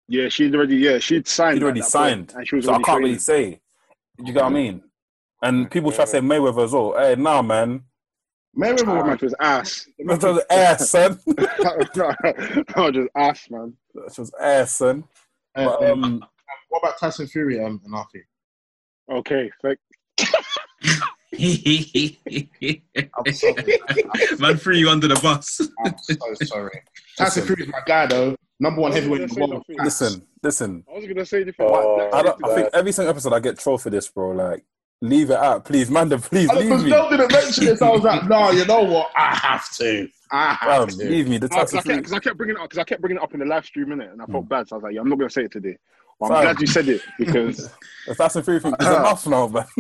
Yeah, 0.09 0.29
she'd 0.29 0.55
already. 0.55 0.76
Yeah, 0.76 0.98
she'd 0.98 1.29
signed. 1.29 1.57
She'd 1.59 1.62
already 1.62 1.81
that 1.81 1.92
point, 1.92 2.35
and 2.35 2.48
she 2.48 2.57
was 2.57 2.64
so 2.64 2.72
I 2.74 2.83
can't 2.83 2.98
really 3.00 3.16
training. 3.16 3.18
say. 3.18 3.61
You 4.18 4.33
get 4.33 4.42
what 4.42 4.44
I 4.44 4.48
mean? 4.50 4.83
And 5.42 5.70
people 5.70 5.92
try 5.92 6.05
to 6.05 6.11
say 6.11 6.20
Mayweather 6.20 6.64
as 6.64 6.72
well. 6.72 6.94
Hey, 6.98 7.14
nah, 7.16 7.40
man. 7.42 7.85
Mayweather 8.59 8.79
That 8.79 8.96
was 8.96 9.07
match 9.07 9.22
was 9.22 9.35
ass. 9.40 9.88
That 9.98 10.22
was 10.22 10.44
ass, 10.50 10.90
son. 10.90 11.20
that 11.26 12.72
was 12.76 12.92
just 12.94 13.09
ass, 13.16 13.50
man. 13.50 13.72
That 13.94 14.18
was 14.18 14.35
ass, 14.40 14.72
son. 14.72 15.05
Uh, 15.55 15.64
But, 15.64 15.90
um, 15.90 16.05
um, 16.05 16.24
what 16.68 16.81
about 16.81 16.98
Tyson 16.98 17.26
Fury 17.29 17.64
um, 17.64 17.81
and 17.85 17.94
Arthur? 17.94 18.26
Okay, 21.40 22.83
thank. 22.94 24.40
Man, 24.40 24.57
threw 24.57 24.74
you 24.74 24.88
under 24.90 25.09
the 25.09 25.18
bus. 25.22 25.61
I'm 25.85 25.94
so 25.98 26.14
sorry. 26.44 26.83
Tyson 27.16 27.46
Fury 27.46 27.62
is 27.64 27.68
my 27.68 27.81
guy, 27.87 28.07
though. 28.07 28.37
Number 28.59 28.81
one 28.83 28.92
heavyweight 28.92 29.22
in 29.22 29.29
the 29.29 29.40
world. 29.46 29.64
Listen, 29.68 30.22
listen. 30.42 30.85
I 30.90 30.96
was 30.98 31.07
gonna 31.07 31.24
say 31.24 31.44
different. 31.44 31.70
Oh, 31.72 32.11
I, 32.12 32.22
don't, 32.22 32.44
I 32.44 32.55
think 32.55 32.68
every 32.74 32.92
single 32.92 33.11
episode 33.11 33.33
I 33.33 33.40
get 33.40 33.59
trolled 33.59 33.81
for 33.83 33.88
this, 33.90 34.09
bro. 34.09 34.31
Like, 34.33 34.64
leave 35.00 35.31
it 35.31 35.37
out, 35.38 35.64
please, 35.64 35.90
Manda. 35.90 36.18
Please 36.18 36.50
And 36.50 36.59
leave 36.59 36.68
because 36.68 36.85
me. 36.85 36.90
Bill 36.90 37.09
didn't 37.09 37.33
mention 37.33 37.64
this, 37.64 37.81
I 37.81 37.88
was 37.88 38.03
like, 38.03 38.29
no, 38.29 38.50
you 38.50 38.66
know 38.66 38.83
what? 38.83 39.11
I 39.16 39.35
have 39.35 39.70
to. 39.76 40.09
I 40.31 40.55
have 40.55 40.88
Fam, 40.90 40.98
to. 40.98 41.09
leave 41.09 41.26
me. 41.29 41.38
The 41.38 41.48
Because 41.48 41.72
Tyson 41.72 41.90
I, 41.90 41.94
kept- 42.03 42.12
I 42.12 42.18
kept 42.20 42.37
bringing 42.37 42.57
it 42.57 42.61
up 42.61 42.68
because 42.68 42.79
I 42.79 42.85
kept 42.85 43.00
bringing 43.00 43.16
it 43.16 43.22
up 43.22 43.33
in 43.33 43.40
the 43.40 43.46
live 43.46 43.64
stream 43.64 43.88
minute, 43.88 44.11
and 44.12 44.20
I 44.20 44.26
felt 44.26 44.44
Mm. 44.44 44.48
bad. 44.50 44.68
So 44.68 44.76
I 44.76 44.79
was 44.79 44.83
like, 44.85 44.94
"Yeah, 44.94 45.00
I'm 45.00 45.09
not 45.09 45.18
gonna 45.18 45.31
say 45.31 45.44
it 45.44 45.53
today." 45.53 45.76
But 46.20 46.33
I'm 46.33 46.42
glad 46.42 46.61
you 46.61 46.66
said 46.66 46.88
it 46.88 47.00
because 47.18 47.70
The 48.06 48.14
Tyson 48.14 48.42
Fury 48.42 48.61
thing 48.61 48.74
is 48.80 48.87
enough 48.87 49.26
now, 49.26 49.46
man. 49.48 49.64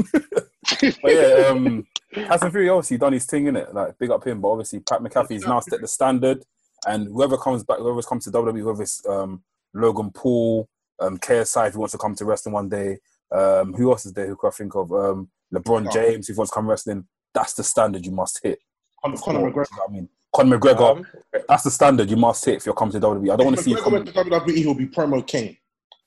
but 0.80 0.96
yeah, 1.04 1.46
um, 1.48 1.86
Tyson 2.14 2.50
Fury 2.50 2.68
obviously 2.68 2.98
done 2.98 3.12
his 3.12 3.26
thing 3.26 3.46
in 3.46 3.56
it. 3.56 3.74
Like, 3.74 3.98
big 3.98 4.10
up 4.10 4.26
him. 4.26 4.40
But 4.40 4.50
obviously, 4.50 4.80
Pat 4.80 5.00
McAfee's 5.00 5.46
now 5.46 5.60
set 5.60 5.80
the 5.80 5.88
standard, 5.88 6.44
and 6.86 7.08
whoever 7.08 7.36
comes 7.36 7.64
back, 7.64 7.78
whoever's 7.78 8.06
comes 8.06 8.24
to 8.24 8.30
WWE, 8.30 8.64
whether 8.64 8.82
it's 8.82 9.04
um, 9.08 9.42
Logan 9.74 10.10
Paul, 10.12 10.68
um, 11.00 11.18
KSI 11.18 11.68
if 11.68 11.72
he 11.74 11.78
wants 11.78 11.92
to 11.92 11.98
come 11.98 12.14
to 12.14 12.24
wrestling 12.24 12.52
one 12.52 12.68
day. 12.68 12.98
Um, 13.32 13.72
who 13.74 13.90
else 13.90 14.06
is 14.06 14.12
there? 14.12 14.26
Who 14.26 14.36
can 14.36 14.48
I 14.48 14.50
think 14.50 14.74
of? 14.74 14.92
Um, 14.92 15.30
LeBron 15.52 15.88
Oh. 15.88 15.90
James 15.90 16.28
if 16.28 16.34
he 16.36 16.38
wants 16.38 16.50
to 16.50 16.54
come 16.54 16.68
wrestling. 16.68 17.06
That's 17.32 17.54
the 17.54 17.64
standard 17.64 18.04
you 18.04 18.12
must 18.12 18.40
hit. 18.42 18.58
Conor, 19.02 19.16
Conor 19.16 19.40
You 19.40 19.46
know 19.46 19.52
McGregor. 19.52 19.88
I 19.88 19.92
mean, 19.92 20.08
Conor 20.34 20.58
McGregor. 20.58 20.96
Um, 20.98 21.06
That's 21.48 21.64
the 21.64 21.70
standard 21.70 22.10
you 22.10 22.16
must 22.16 22.44
hit 22.44 22.56
if 22.56 22.66
you're 22.66 22.74
coming 22.74 22.92
to 22.92 23.00
WWE. 23.00 23.32
I 23.32 23.36
don't 23.36 23.46
want 23.46 23.56
to 23.56 23.62
see 23.62 23.70
you 23.70 23.76
McGregor 23.76 23.92
went 23.92 24.06
to 24.06 24.12
WWE, 24.12 24.56
he'll 24.56 24.74
be 24.74 24.86
promo 24.86 25.26
king. 25.26 25.56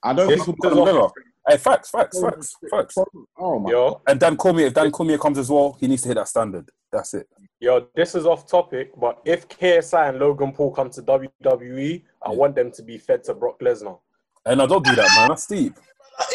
I 0.04 0.14
don't 0.14 0.28
This 0.28 0.44
think 0.46 0.58
is 0.60 0.64
he'll 0.64 0.72
be 0.74 0.80
off- 0.82 0.88
McGregor. 0.88 1.12
Hey, 1.48 1.58
facts, 1.58 1.90
facts, 1.90 2.22
facts, 2.22 2.56
facts. 2.72 2.96
Oh 3.38 3.60
my 3.60 3.70
Yo, 3.72 4.02
And 4.08 4.18
Dan 4.20 4.38
Cormier, 4.38 4.68
if 4.68 4.74
Dan 4.74 4.92
Cormier 4.92 5.18
comes 5.18 5.38
as 5.38 5.50
well, 5.50 5.76
he 5.80 5.88
needs 5.88 6.02
to 6.04 6.08
hit 6.10 6.16
that 6.16 6.28
standard. 6.30 6.70
That's 6.92 7.14
it. 7.16 7.28
yo, 7.60 7.88
this 7.96 8.14
is 8.16 8.26
off 8.26 8.46
topic, 8.48 8.92
but 9.00 9.20
if 9.26 9.48
KSI 9.50 10.10
and 10.10 10.20
Logan 10.20 10.52
Paul 10.54 10.72
come 10.72 10.90
to 10.92 11.02
WWE, 11.02 12.04
I 12.26 12.32
Yeah. 12.32 12.36
want 12.38 12.56
them 12.56 12.72
to 12.72 12.84
be 12.84 12.98
fed 12.98 13.24
to 13.26 13.34
Brock 13.34 13.60
Lesnar. 13.60 14.00
And 14.46 14.62
I 14.62 14.66
don't 14.66 14.86
do 14.86 14.96
that, 14.96 15.08
man. 15.18 15.30
That's 15.30 15.48
deep. 15.48 15.74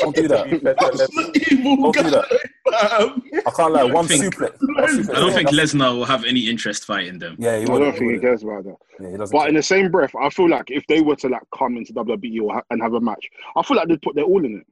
Don't 0.01 0.15
do 0.17 0.29
that. 0.29 0.51
Be 0.51 0.59
fed 0.59 0.79
to 0.79 0.87
That's 0.97 1.03
Lesnar. 1.17 1.53
evil 1.53 1.93
Don't 1.93 1.97
do 1.97 2.03
guy. 2.03 2.11
that. 2.11 3.43
I 3.47 3.51
can't 3.57 3.73
lie. 3.73 3.85
One 3.85 4.07
think- 4.07 4.25
suplex. 4.35 4.57
one 4.61 4.89
suplex. 4.89 5.11
I 5.17 5.21
don't 5.21 5.33
think 5.33 5.49
Lesnar 5.51 5.97
will 5.97 6.05
have 6.05 6.25
any 6.25 6.49
interest 6.49 6.85
fighting 6.85 7.19
them. 7.19 7.37
Yeah, 7.39 7.57
he 7.59 7.63
I 7.63 7.67
don't 7.67 7.97
think 7.97 8.13
he 8.13 8.19
cares 8.19 8.43
about 8.43 8.65
that. 8.65 8.77
Yeah. 9.01 9.17
But 9.19 9.31
care. 9.31 9.49
in 9.49 9.55
the 9.55 9.63
same 9.63 9.91
breath, 9.91 10.13
I 10.21 10.31
feel 10.31 10.49
like 10.49 10.71
if 10.71 10.85
they 10.89 11.01
were 11.01 11.17
to 11.17 11.29
like 11.29 11.43
come 11.57 11.77
into 11.77 11.93
WWE 11.93 12.43
or 12.43 12.55
ha- 12.55 12.63
and 12.71 12.83
have 12.83 12.95
a 12.95 13.01
match, 13.01 13.25
I 13.57 13.63
feel 13.63 13.77
like 13.77 13.89
they'd 13.89 14.03
put 14.03 14.15
their 14.17 14.25
all 14.25 14.45
in 14.45 14.57
it. 14.59 14.67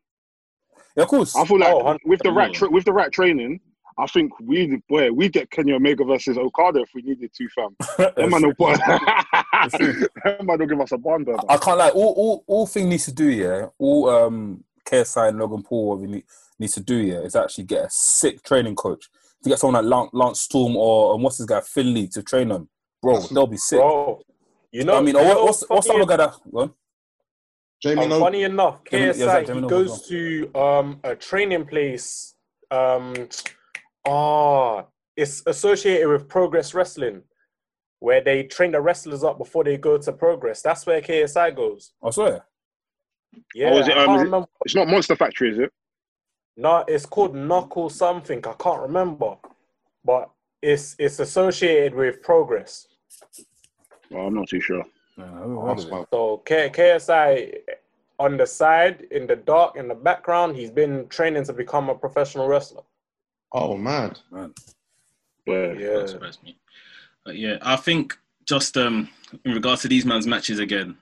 yeah, 0.96 1.04
of 1.04 1.08
course. 1.08 1.34
I 1.36 1.44
feel 1.44 1.58
like 1.60 1.72
Oh, 1.72 1.96
with 2.04 2.20
the 2.22 2.32
right 2.32 2.52
tra- 2.52 2.70
with 2.70 2.84
the 2.84 2.92
right 2.92 3.12
training, 3.12 3.60
I 3.98 4.06
think 4.08 4.32
we 4.40 4.82
boy 4.88 5.10
we 5.12 5.28
get 5.30 5.50
Kenny 5.50 5.72
Omega 5.72 6.04
versus 6.04 6.36
Okada 6.36 6.80
if 6.80 6.90
we 6.94 7.02
needed 7.02 7.30
to, 7.32 7.48
fam. 7.54 7.76
That 8.16 8.28
man 8.30 8.42
will 8.42 8.54
put. 8.54 8.78
true. 9.78 10.06
that 10.24 10.66
give 10.68 10.80
us 10.80 10.92
a 10.92 10.98
bond, 10.98 11.24
brother. 11.24 11.42
I 11.48 11.56
can't 11.56 11.78
like 11.78 11.94
All, 11.94 12.12
all, 12.16 12.44
all 12.46 12.66
thing 12.66 12.88
needs 12.90 13.06
to 13.06 13.12
do, 13.12 13.30
yeah. 13.30 13.66
All 13.78 14.08
um, 14.10 14.64
KSI 14.86 15.28
and 15.28 15.38
Logan 15.38 15.62
Paul 15.62 15.88
what 15.88 15.98
we 16.00 16.06
need, 16.06 16.24
needs 16.58 16.74
to 16.74 16.80
do, 16.80 16.98
here 16.98 17.20
is 17.22 17.36
actually 17.36 17.64
get 17.64 17.84
a 17.84 17.90
sick 17.90 18.42
training 18.42 18.76
coach. 18.76 19.08
To 19.42 19.50
get 19.50 19.58
someone 19.58 19.84
like 19.84 19.90
Lance, 19.92 20.10
Lance 20.12 20.40
Storm 20.40 20.76
or 20.76 21.14
um, 21.14 21.22
what's 21.22 21.38
this 21.38 21.46
guy 21.46 21.60
Finlay 21.60 22.06
to 22.08 22.22
train 22.22 22.48
them, 22.48 22.68
bro. 23.02 23.20
They'll 23.20 23.46
be 23.46 23.58
sick. 23.58 23.78
Bro, 23.78 24.22
you 24.72 24.84
know, 24.84 24.96
I 24.96 25.00
mean, 25.02 25.14
or 25.14 25.24
what, 25.24 25.44
what's 25.44 25.68
what's 25.68 25.86
the 25.86 25.92
funny 25.92 26.02
other 26.04 26.16
guy 26.16 26.24
that? 26.24 26.34
Go. 26.52 26.74
Jamie 27.82 28.02
Um, 28.02 28.08
Noble. 28.08 28.24
funny 28.24 28.42
enough, 28.44 28.80
Jamie- 28.90 29.06
yeah, 29.06 29.12
KSI 29.12 29.40
he 29.54 29.60
Noble 29.60 29.64
as 29.66 29.88
goes 29.88 30.08
to 30.08 30.50
um 30.54 31.00
a 31.04 31.14
training 31.14 31.66
place. 31.66 32.34
Um, 32.70 33.28
ah, 34.06 34.86
it's 35.16 35.42
associated 35.46 36.08
with 36.08 36.28
Progress 36.28 36.74
Wrestling, 36.74 37.22
where 38.00 38.22
they 38.22 38.44
train 38.44 38.72
the 38.72 38.80
wrestlers 38.80 39.22
up 39.22 39.38
before 39.38 39.64
they 39.64 39.76
go 39.76 39.98
to 39.98 40.12
Progress. 40.12 40.62
That's 40.62 40.86
where 40.86 41.00
KSI 41.00 41.54
goes. 41.54 41.92
I 42.02 42.10
swear. 42.10 42.44
Yeah, 43.54 43.74
is 43.74 43.88
it, 43.88 43.96
um, 43.98 44.16
is 44.16 44.22
it- 44.32 44.48
It's 44.64 44.74
not 44.74 44.88
Monster 44.88 45.16
Factory, 45.16 45.50
is 45.50 45.58
it? 45.58 45.72
No, 46.56 46.84
it's 46.88 47.04
called 47.06 47.34
Knuckle 47.34 47.90
something. 47.90 48.38
I 48.46 48.52
can't 48.54 48.80
remember, 48.80 49.36
but 50.04 50.30
it's 50.62 50.96
it's 50.98 51.18
associated 51.20 51.94
with 51.94 52.22
Progress. 52.22 52.88
Oh, 54.12 54.26
I'm 54.26 54.34
not 54.34 54.48
too 54.48 54.60
sure. 54.60 54.84
Yeah, 55.18 55.24
I 55.24 55.38
haven't 55.38 55.56
heard 55.56 55.68
That's 55.68 55.82
of 55.82 55.88
it. 55.88 55.92
wild. 55.92 56.06
So 56.12 56.36
K- 56.46 56.70
KSI 56.70 57.58
on 58.18 58.36
the 58.38 58.46
side, 58.46 59.02
in 59.10 59.26
the 59.26 59.36
dark, 59.36 59.76
in 59.76 59.88
the 59.88 59.94
background, 59.94 60.56
he's 60.56 60.70
been 60.70 61.06
training 61.08 61.44
to 61.44 61.52
become 61.52 61.90
a 61.90 61.94
professional 61.94 62.48
wrestler. 62.48 62.82
Oh, 63.52 63.76
mad. 63.76 64.18
Man. 64.30 64.54
But 65.44 65.78
Yeah. 65.78 66.06
Don't 66.06 66.42
me. 66.42 66.58
But 67.24 67.36
yeah, 67.36 67.58
I 67.62 67.76
think 67.76 68.18
just 68.46 68.76
um 68.76 69.08
in 69.44 69.52
regards 69.52 69.82
to 69.82 69.88
these 69.88 70.06
man's 70.06 70.26
matches 70.26 70.58
again, 70.58 70.96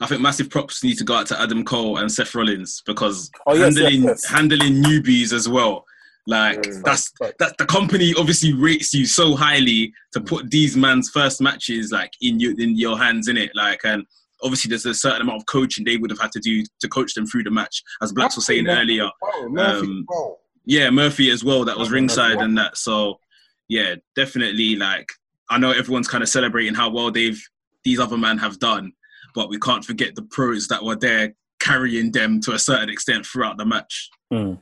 I 0.00 0.06
think 0.06 0.20
massive 0.20 0.50
props 0.50 0.82
need 0.84 0.98
to 0.98 1.04
go 1.04 1.14
out 1.14 1.26
to 1.28 1.40
Adam 1.40 1.64
Cole 1.64 1.98
and 1.98 2.10
Seth 2.10 2.34
Rollins 2.34 2.82
because 2.86 3.30
Oh, 3.46 3.54
yes, 3.54 3.76
handling 3.76 4.02
yes, 4.04 4.22
yes. 4.22 4.30
handling 4.30 4.82
newbies 4.82 5.32
as 5.32 5.48
well. 5.48 5.84
Like 6.28 6.60
Mm. 6.62 6.82
that's 6.84 7.12
that 7.38 7.56
the 7.56 7.66
company 7.66 8.12
obviously 8.18 8.52
rates 8.52 8.92
you 8.92 9.06
so 9.06 9.36
highly 9.36 9.92
to 10.12 10.20
put 10.20 10.50
these 10.50 10.76
man's 10.76 11.08
first 11.08 11.40
matches 11.40 11.92
like 11.92 12.12
in 12.20 12.40
your 12.40 12.52
in 12.60 12.76
your 12.76 12.98
hands 12.98 13.28
in 13.28 13.36
it. 13.36 13.52
Like 13.54 13.80
and 13.84 14.04
obviously 14.42 14.68
there's 14.70 14.86
a 14.86 14.92
certain 14.94 15.22
amount 15.22 15.40
of 15.42 15.46
coaching 15.46 15.84
they 15.84 15.96
would 15.96 16.10
have 16.10 16.20
had 16.20 16.32
to 16.32 16.40
do 16.40 16.64
to 16.80 16.88
coach 16.88 17.14
them 17.14 17.26
through 17.26 17.44
the 17.44 17.50
match, 17.50 17.82
as 18.02 18.12
Blacks 18.12 18.36
were 18.36 18.42
saying 18.42 18.68
earlier. 18.68 19.08
Oh, 19.22 19.48
Murphy. 19.48 19.86
Um, 19.86 20.04
bro. 20.06 20.36
Yeah, 20.64 20.90
Murphy 20.90 21.30
as 21.30 21.44
well. 21.44 21.64
That 21.64 21.78
was 21.78 21.90
ringside 21.92 22.38
and 22.38 22.58
that. 22.58 22.76
So 22.76 23.20
yeah, 23.68 23.94
definitely. 24.16 24.74
Like 24.74 25.08
I 25.48 25.58
know 25.58 25.70
everyone's 25.70 26.08
kind 26.08 26.24
of 26.24 26.28
celebrating 26.28 26.74
how 26.74 26.90
well 26.90 27.12
they've 27.12 27.40
these 27.84 28.00
other 28.00 28.18
men 28.18 28.36
have 28.38 28.58
done, 28.58 28.92
but 29.36 29.50
we 29.50 29.58
can't 29.58 29.84
forget 29.84 30.14
the 30.16 30.22
pros 30.22 30.66
that 30.66 30.82
were 30.82 30.96
there 30.96 31.34
carrying 31.60 32.10
them 32.10 32.40
to 32.40 32.52
a 32.52 32.58
certain 32.58 32.88
extent 32.88 33.24
throughout 33.24 33.58
the 33.58 33.64
match. 33.66 34.10
Mm. 34.32 34.58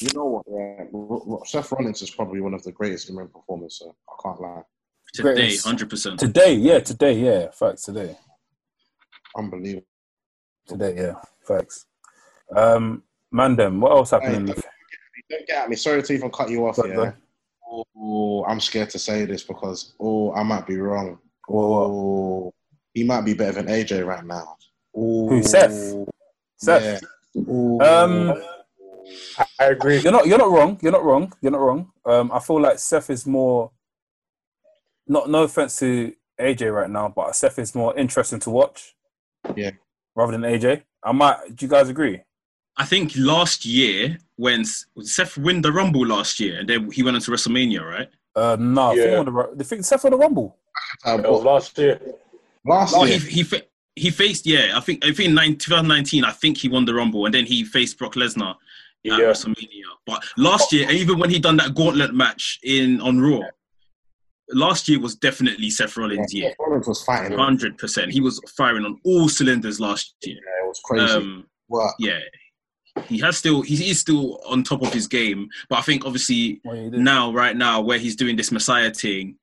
You 0.00 0.08
know 0.14 0.24
what? 0.26 0.44
Yeah, 0.46 0.84
R- 0.94 1.38
R- 1.38 1.46
Seth 1.46 1.72
Rollins 1.72 2.02
is 2.02 2.10
probably 2.10 2.42
one 2.42 2.52
of 2.52 2.62
the 2.62 2.72
greatest 2.72 3.08
in 3.08 3.16
ring 3.16 3.28
performers. 3.28 3.78
So 3.80 3.96
I 4.08 4.22
can't 4.22 4.40
lie. 4.40 4.62
Today, 5.14 5.56
hundred 5.56 5.88
percent. 5.88 6.20
Today, 6.20 6.52
yeah, 6.52 6.78
today, 6.80 7.14
yeah, 7.14 7.50
facts. 7.52 7.84
Today, 7.84 8.14
Unbelievable. 9.34 9.86
today, 10.66 10.94
yeah, 10.96 11.14
facts. 11.40 11.86
Um, 12.54 13.02
Mandem, 13.32 13.80
what 13.80 13.92
else 13.92 14.10
happening? 14.10 14.48
Hey, 14.48 14.62
Don't 15.30 15.46
get 15.46 15.62
at 15.62 15.70
me. 15.70 15.76
Sorry 15.76 16.02
to 16.02 16.12
even 16.12 16.30
cut 16.30 16.50
you 16.50 16.66
off. 16.66 16.76
Go- 16.76 16.84
Yeah. 16.84 17.12
Oh, 17.98 18.44
I'm 18.44 18.60
scared 18.60 18.90
to 18.90 18.98
say 18.98 19.24
this 19.24 19.42
because 19.42 19.94
oh, 19.98 20.32
I 20.34 20.42
might 20.42 20.66
be 20.66 20.76
wrong. 20.76 21.18
What, 21.48 21.68
what? 21.68 21.86
Oh, 21.86 22.54
he 22.96 23.04
might 23.04 23.26
be 23.26 23.34
better 23.34 23.52
than 23.60 23.66
AJ 23.66 24.06
right 24.06 24.24
now. 24.24 24.56
Oh, 24.96 25.28
Who, 25.28 25.42
Seth? 25.42 25.94
Seth? 26.56 27.02
Yeah. 27.34 27.42
Um, 27.44 28.42
I, 29.38 29.44
I 29.60 29.64
agree. 29.66 29.98
You're 29.98 30.12
not. 30.12 30.26
You're 30.26 30.38
not 30.38 30.50
wrong. 30.50 30.78
You're 30.80 30.92
not 30.92 31.04
wrong. 31.04 31.30
You're 31.42 31.52
not 31.52 31.60
wrong. 31.60 31.92
Um, 32.06 32.32
I 32.32 32.38
feel 32.40 32.58
like 32.58 32.78
Seth 32.78 33.10
is 33.10 33.26
more. 33.26 33.70
Not 35.06 35.28
no 35.28 35.42
offense 35.42 35.78
to 35.80 36.14
AJ 36.40 36.74
right 36.74 36.88
now, 36.88 37.12
but 37.14 37.36
Seth 37.36 37.58
is 37.58 37.74
more 37.74 37.94
interesting 37.98 38.40
to 38.40 38.50
watch. 38.50 38.94
Yeah. 39.54 39.72
Rather 40.14 40.32
than 40.32 40.40
AJ, 40.40 40.82
I 41.04 41.12
might. 41.12 41.54
Do 41.54 41.66
you 41.66 41.70
guys 41.70 41.90
agree? 41.90 42.22
I 42.78 42.86
think 42.86 43.12
last 43.16 43.66
year 43.66 44.16
when 44.36 44.64
Seth 44.64 45.36
win 45.36 45.60
the 45.60 45.70
Rumble 45.72 46.06
last 46.06 46.40
year, 46.40 46.60
and 46.60 46.68
then 46.68 46.90
he 46.90 47.02
went 47.02 47.16
into 47.16 47.30
WrestleMania, 47.30 47.82
right? 47.82 48.08
Uh, 48.34 48.56
no. 48.58 48.92
I 48.92 48.94
think 48.96 49.10
Yeah. 49.10 49.22
the, 49.24 49.50
the 49.56 49.64
thing 49.64 49.82
Seth 49.82 50.06
on 50.06 50.12
the 50.12 50.16
Rumble. 50.16 50.56
Uh, 51.04 51.18
It 51.22 51.30
was 51.30 51.42
last 51.44 51.76
year. 51.78 52.00
Last 52.66 52.94
Oh, 52.96 53.04
year, 53.04 53.18
he 53.18 53.28
he 53.30 53.42
fa- 53.42 53.62
he 53.94 54.10
faced 54.10 54.46
yeah. 54.46 54.72
I 54.76 54.80
think 54.80 55.04
I 55.04 55.12
think 55.12 55.30
in 55.38 55.56
2019, 55.56 56.24
I 56.24 56.32
think 56.32 56.58
he 56.58 56.68
won 56.68 56.84
the 56.84 56.94
Rumble, 56.94 57.24
and 57.26 57.34
then 57.34 57.46
he 57.46 57.64
faced 57.64 57.98
Brock 57.98 58.14
Lesnar 58.14 58.50
at 58.50 58.56
Yeah. 59.04 59.18
WrestleMania. 59.20 59.84
But 60.06 60.24
last 60.36 60.72
year, 60.72 60.90
even 60.90 61.18
when 61.18 61.30
he 61.30 61.38
done 61.38 61.56
that 61.58 61.74
gauntlet 61.74 62.14
match 62.14 62.58
in 62.62 63.00
on 63.00 63.20
Raw, 63.20 63.40
last 64.50 64.88
year 64.88 65.00
was 65.00 65.14
definitely 65.16 65.70
Seth 65.70 65.96
Rollins' 65.96 66.32
year. 66.34 66.50
Seth 66.50 66.56
Rollins 66.60 66.86
was 66.86 67.02
fighting. 67.02 67.36
Hundred 67.38 67.78
percent. 67.78 68.12
He 68.12 68.20
was 68.20 68.40
firing 68.56 68.84
on 68.84 68.98
all 69.04 69.28
cylinders 69.28 69.80
last 69.80 70.14
year. 70.24 70.36
it 70.36 70.66
was 70.66 70.80
crazy. 70.84 71.12
Um, 71.12 71.46
What? 71.68 71.94
yeah, 71.98 72.20
he 73.08 73.18
has 73.20 73.36
still 73.36 73.62
he 73.62 73.90
is 73.90 73.98
still 74.00 74.40
on 74.46 74.62
top 74.62 74.82
of 74.82 74.92
his 74.92 75.06
game. 75.06 75.48
But 75.68 75.78
I 75.78 75.82
think 75.82 76.04
obviously 76.04 76.60
What 76.62 76.76
now, 76.92 77.32
right 77.32 77.56
now, 77.56 77.80
where 77.80 77.98
he's 77.98 78.16
doing 78.16 78.36
this 78.36 78.52
Messiah 78.52 78.92
thing, 78.92 79.36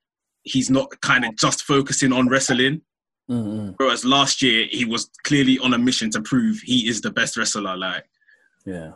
he's 0.44 0.70
not 0.70 1.00
kind 1.02 1.26
of 1.26 1.36
just 1.38 1.64
focusing 1.64 2.14
on 2.14 2.30
wrestling. 2.30 2.82
Mm-mm. 3.30 3.74
Whereas 3.78 4.04
last 4.04 4.42
year 4.42 4.68
he 4.70 4.86
was 4.86 5.10
clearly 5.24 5.58
on 5.60 5.74
a 5.74 5.78
mission 5.78 6.10
to 6.12 6.22
prove 6.22 6.60
he 6.60 6.88
is 6.90 7.02
the 7.02 7.12
best 7.12 7.38
wrestler. 7.38 7.76
Like 7.78 8.06
Yeah. 8.66 8.92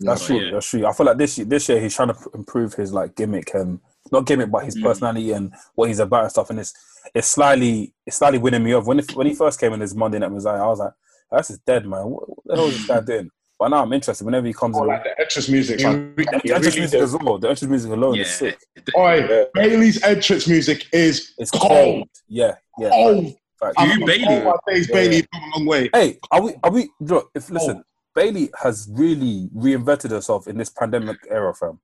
That's 0.00 0.22
but 0.22 0.26
true. 0.26 0.40
yeah. 0.40 0.50
That's 0.52 0.68
true. 0.68 0.86
I 0.86 0.92
feel 0.92 1.06
like 1.06 1.18
this 1.18 1.38
year, 1.38 1.44
this 1.46 1.68
year 1.68 1.80
he's 1.80 1.94
trying 1.94 2.08
to 2.08 2.16
improve 2.34 2.74
his 2.74 2.92
like 2.92 3.14
gimmick 3.16 3.52
and 3.54 3.80
not 4.10 4.26
gimmick, 4.26 4.50
but 4.50 4.64
his 4.64 4.76
Mm. 4.76 4.82
personality 4.82 5.32
and 5.32 5.52
what 5.74 5.88
he's 5.88 5.98
about 6.00 6.22
and 6.24 6.30
stuff. 6.30 6.50
And 6.50 6.58
it's 6.60 6.72
it's 7.14 7.28
slightly 7.28 7.92
it's 8.06 8.16
slightly 8.16 8.38
winning 8.38 8.62
me 8.64 8.72
off. 8.74 8.86
When 8.86 8.98
it, 9.00 9.14
when 9.14 9.26
he 9.26 9.34
first 9.34 9.58
came 9.60 9.72
in 9.72 9.80
his 9.80 9.94
Monday 9.94 10.18
Night 10.18 10.32
Messiah, 10.32 10.62
I 10.62 10.66
was 10.66 10.78
like, 10.78 10.92
"This 11.32 11.50
is 11.50 11.58
dead, 11.58 11.86
man. 11.86 12.06
What, 12.06 12.28
what 12.28 12.38
the 12.46 12.56
hell 12.56 12.66
is 12.68 12.76
this 12.78 12.86
guy 12.86 13.00
doing?" 13.06 13.30
But 13.62 13.68
now 13.68 13.82
I'm 13.84 13.92
interested. 13.92 14.24
Whenever 14.24 14.44
he 14.48 14.52
comes 14.52 14.76
Oh, 14.76 14.82
in, 14.82 14.88
like 14.88 15.04
the 15.04 15.20
entrance 15.20 15.48
music. 15.48 15.78
He, 15.78 15.86
Like, 15.86 15.94
re- 16.16 16.24
the 16.24 16.32
entrance 16.34 16.64
really 16.66 16.78
music 16.80 17.00
does. 17.00 17.14
as 17.14 17.20
well. 17.22 17.38
The 17.38 17.48
entrance 17.50 17.70
music 17.70 17.92
alone 17.92 18.14
Yeah. 18.16 18.22
is 18.22 18.30
sick. 18.34 18.58
Oi, 18.96 19.14
Yeah. 19.30 19.44
Bayley's 19.54 20.02
entrance 20.02 20.48
music 20.48 20.84
is 20.92 21.32
It's 21.38 21.52
cold. 21.52 21.62
cold. 21.70 22.08
Yeah, 22.26 22.56
yeah. 22.80 22.88
Cold. 22.90 23.34
Fact. 23.60 23.74
I'm 23.78 24.00
Bayley? 24.04 24.24
Oh, 24.28 24.44
my 24.66 24.72
days, 24.72 24.88
Yeah. 24.88 24.94
Bayley 24.96 25.26
come 25.32 25.42
a 25.44 25.56
long 25.58 25.66
way. 25.66 25.90
Hey, 25.94 26.18
are 26.32 26.42
we? 26.42 26.54
Are 26.64 26.72
we? 26.72 26.90
Look, 26.98 27.30
if 27.36 27.50
listen, 27.50 27.76
Oh. 27.78 27.82
Bayley 28.16 28.50
has 28.60 28.88
really 28.90 29.48
reinvented 29.56 30.10
herself 30.10 30.48
in 30.48 30.58
this 30.58 30.70
pandemic 30.70 31.18
era, 31.30 31.54
fam. 31.54 31.78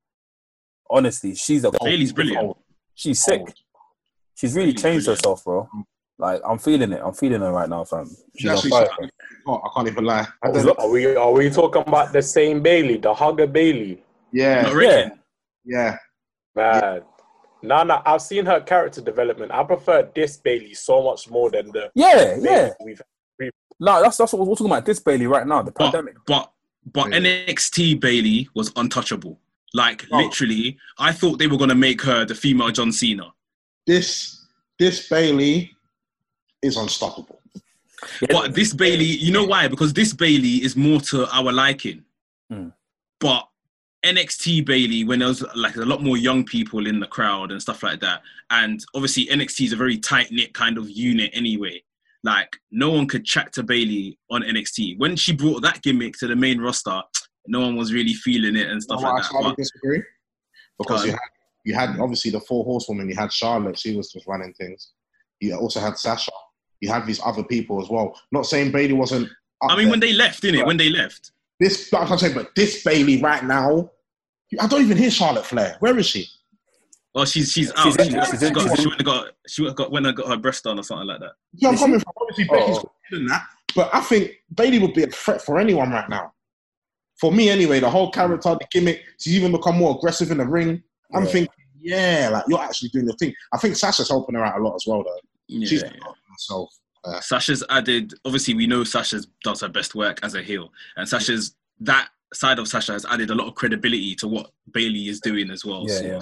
Honestly, 0.90 1.36
she's 1.36 1.62
a 1.62 1.70
Bayley's 1.70 2.12
brilliant. 2.12 2.40
Cold. 2.40 2.56
She's 2.96 3.22
sick. 3.22 3.38
Cold. 3.38 3.54
She's 4.34 4.52
really 4.56 4.72
Bayley's 4.72 4.82
changed 4.82 5.04
brilliant. 5.06 5.20
herself, 5.24 5.44
bro. 5.44 5.68
Like 6.18 6.40
I'm 6.46 6.58
feeling 6.58 6.92
it. 6.92 7.00
I'm 7.04 7.12
feeling 7.14 7.40
her 7.40 7.52
right 7.52 7.68
now, 7.68 7.84
fam. 7.84 8.10
She's 8.36 8.50
on 8.50 8.56
Actually, 8.56 8.70
fire. 8.70 8.88
fam. 9.00 9.10
Oh, 9.46 9.62
I 9.64 9.68
can't 9.74 9.88
even 9.88 10.04
lie. 10.04 10.26
I. 10.42 10.48
Are 10.48 10.88
we 10.90 11.14
are 11.14 11.30
we 11.32 11.48
talking 11.50 11.82
about 11.86 12.12
the 12.12 12.22
same 12.22 12.60
Bayley, 12.60 12.96
the 12.98 13.14
hugger 13.14 13.46
Bayley? 13.46 14.02
yeah, 14.32 14.62
Not 14.62 14.74
reckon. 14.74 15.20
yeah. 15.64 15.96
Man. 16.56 17.02
No, 17.62 17.82
no, 17.82 18.00
I've 18.06 18.22
seen 18.22 18.46
her 18.46 18.60
character 18.60 19.00
development. 19.00 19.50
I 19.52 19.64
prefer 19.64 20.08
this 20.14 20.36
Bayley 20.36 20.74
so 20.74 21.02
much 21.02 21.28
more 21.28 21.50
than 21.50 21.68
the 21.72 21.90
Yeah, 21.94 22.34
Bayley 22.36 22.44
yeah. 22.44 22.70
we've 22.84 23.00
No, 23.80 24.00
that's 24.02 24.16
that's 24.16 24.32
what 24.32 24.46
we're 24.46 24.54
talking 24.54 24.66
about. 24.66 24.84
This 24.86 25.00
Bayley 25.00 25.26
right 25.26 25.46
now, 25.46 25.62
the 25.62 25.70
But 25.72 25.92
pandemic. 25.92 26.14
but 26.26 26.52
but 26.92 27.10
Yeah. 27.10 27.18
NXT 27.18 28.00
Bayley 28.00 28.48
was 28.54 28.72
untouchable. 28.76 29.38
Like 29.74 30.04
Oh. 30.12 30.18
literally, 30.18 30.78
I 30.98 31.12
thought 31.12 31.38
they 31.38 31.46
were 31.46 31.56
gonna 31.58 31.74
make 31.74 32.00
her 32.02 32.24
the 32.24 32.34
female 32.34 32.70
John 32.70 32.90
Cena. 32.92 33.32
This 33.86 34.46
this 34.78 35.08
Bayley 35.08 35.74
is 36.62 36.76
unstoppable. 36.76 37.40
But 38.30 38.54
this 38.54 38.72
Bayley, 38.72 39.04
you 39.04 39.32
know 39.32 39.44
why? 39.44 39.68
Because 39.68 39.92
this 39.92 40.12
Bayley 40.12 40.62
is 40.62 40.76
more 40.76 41.00
to 41.02 41.28
our 41.34 41.52
liking. 41.52 42.04
Hmm. 42.50 42.68
But 43.20 43.48
NXT 44.04 44.64
Bayley, 44.64 45.04
when 45.04 45.18
there 45.18 45.28
was 45.28 45.44
like 45.56 45.76
a 45.76 45.80
lot 45.80 46.02
more 46.02 46.16
young 46.16 46.44
people 46.44 46.86
in 46.86 47.00
the 47.00 47.06
crowd 47.06 47.50
and 47.50 47.60
stuff 47.60 47.82
like 47.82 48.00
that, 48.00 48.22
and 48.50 48.84
obviously 48.94 49.26
NXT 49.26 49.66
is 49.66 49.72
a 49.72 49.76
very 49.76 49.98
tight 49.98 50.30
knit 50.30 50.54
kind 50.54 50.78
of 50.78 50.88
unit 50.88 51.30
anyway. 51.32 51.82
Like 52.22 52.56
no 52.70 52.90
one 52.90 53.06
could 53.06 53.24
chat 53.24 53.52
to 53.54 53.62
Bayley 53.62 54.18
on 54.30 54.42
NXT. 54.42 54.98
When 54.98 55.16
she 55.16 55.32
brought 55.32 55.62
that 55.62 55.82
gimmick 55.82 56.14
to 56.18 56.26
the 56.28 56.36
main 56.36 56.60
roster, 56.60 57.00
no 57.46 57.60
one 57.60 57.76
was 57.76 57.92
really 57.92 58.14
feeling 58.14 58.56
it 58.56 58.68
and 58.68 58.82
stuff 58.82 59.00
You 59.00 59.06
like 59.06 59.14
I 59.14 59.18
that. 59.18 59.30
slightly 59.30 59.50
But 59.50 59.56
disagree. 59.56 60.02
Because 60.78 61.04
you 61.06 61.10
had 61.12 61.18
you 61.64 61.74
had 61.74 62.00
obviously 62.00 62.30
the 62.30 62.40
four 62.40 62.64
horsewomen. 62.64 63.08
You 63.08 63.16
had 63.16 63.32
Charlotte; 63.32 63.78
she 63.78 63.96
was 63.96 64.12
just 64.12 64.26
running 64.28 64.54
things. 64.54 64.92
You 65.40 65.56
also 65.56 65.80
had 65.80 65.98
Sasha. 65.98 66.30
You 66.80 66.88
have 66.90 67.06
these 67.06 67.20
other 67.24 67.42
people 67.42 67.82
as 67.82 67.88
well. 67.88 68.20
Not 68.32 68.46
saying 68.46 68.72
Bayley 68.72 68.92
wasn't. 68.94 69.28
Up 69.62 69.70
I 69.72 69.76
mean, 69.76 69.84
there. 69.86 69.90
when 69.90 70.00
they 70.00 70.12
left, 70.12 70.42
didn't 70.42 70.60
it? 70.60 70.66
When 70.66 70.76
they 70.76 70.88
left, 70.90 71.32
this, 71.58 71.92
like 71.92 72.08
I'm 72.10 72.18
saying, 72.18 72.34
but 72.34 72.54
this 72.54 72.84
Bayley 72.84 73.20
right 73.20 73.42
now, 73.44 73.90
I 74.60 74.66
don't 74.68 74.82
even 74.82 74.96
hear 74.96 75.10
Charlotte 75.10 75.44
Flair. 75.44 75.76
Where 75.80 75.98
is 75.98 76.06
she? 76.06 76.26
Oh, 77.14 77.24
she's 77.24 77.50
she's 77.50 77.72
out. 77.72 77.78
She's 77.84 77.94
She, 77.96 78.02
in- 78.06 78.12
got- 78.14 78.30
she's 78.30 78.40
she 78.40 78.46
in- 78.46 78.52
got, 78.52 78.78
she 78.78 78.86
went 78.86 78.98
and 79.00 79.04
got 79.04 79.26
she 79.48 79.62
went, 79.62 79.76
got 79.76 79.90
went 79.90 80.06
and 80.06 80.16
got 80.16 80.28
her 80.28 80.36
breast 80.36 80.62
done 80.64 80.78
or 80.78 80.82
something 80.84 81.08
like 81.08 81.20
that. 81.20 81.32
Yeah, 81.54 81.68
I'm 81.68 81.74
Is 81.74 81.80
she? 81.80 81.84
coming 81.86 82.00
from. 82.00 82.12
Obviously, 82.20 82.46
oh. 82.50 82.54
Becky's 82.58 82.76
Oh. 82.78 82.92
better 83.10 83.18
than 83.20 83.26
that, 83.26 83.46
but 83.74 83.90
I 83.92 84.00
think 84.00 84.30
Bayley 84.54 84.78
would 84.78 84.94
be 84.94 85.02
a 85.02 85.08
threat 85.08 85.42
for 85.42 85.58
anyone 85.58 85.90
right 85.90 86.08
now. 86.08 86.32
For 87.20 87.32
me, 87.32 87.48
anyway, 87.50 87.80
the 87.80 87.90
whole 87.90 88.12
character, 88.12 88.50
the 88.50 88.66
gimmick, 88.70 89.02
she's 89.18 89.34
even 89.34 89.50
become 89.50 89.76
more 89.76 89.96
aggressive 89.96 90.30
in 90.30 90.38
the 90.38 90.46
ring. 90.46 90.80
I'm 91.12 91.24
Yeah. 91.24 91.30
thinking, 91.30 91.54
yeah, 91.80 92.28
like 92.32 92.44
you're 92.46 92.60
actually 92.60 92.90
doing 92.90 93.06
the 93.06 93.14
thing. 93.14 93.34
I 93.52 93.58
think 93.58 93.74
Sasha's 93.74 94.08
helping 94.08 94.36
her 94.36 94.44
out 94.44 94.60
a 94.60 94.62
lot 94.62 94.76
as 94.76 94.84
well, 94.86 95.02
though. 95.02 95.18
Yeah, 95.48 95.66
She's 95.66 95.82
yeah. 95.82 95.90
Helping 96.48 96.68
herself. 97.04 97.24
Sasha's 97.24 97.64
added. 97.70 98.14
Obviously, 98.24 98.54
we 98.54 98.66
know 98.66 98.84
Sasha 98.84 99.20
does 99.44 99.60
her 99.60 99.68
best 99.68 99.94
work 99.94 100.18
as 100.22 100.34
a 100.34 100.42
heel, 100.42 100.70
and 100.96 101.08
Sasha's 101.08 101.54
that 101.80 102.08
side 102.34 102.58
of 102.58 102.68
Sasha 102.68 102.92
has 102.92 103.06
added 103.06 103.30
a 103.30 103.34
lot 103.34 103.48
of 103.48 103.54
credibility 103.54 104.14
to 104.16 104.28
what 104.28 104.50
Bayley 104.72 105.08
is 105.08 105.20
doing 105.20 105.50
as 105.50 105.64
well. 105.64 105.84
Yeah, 105.88 106.00
yeah. 106.00 106.20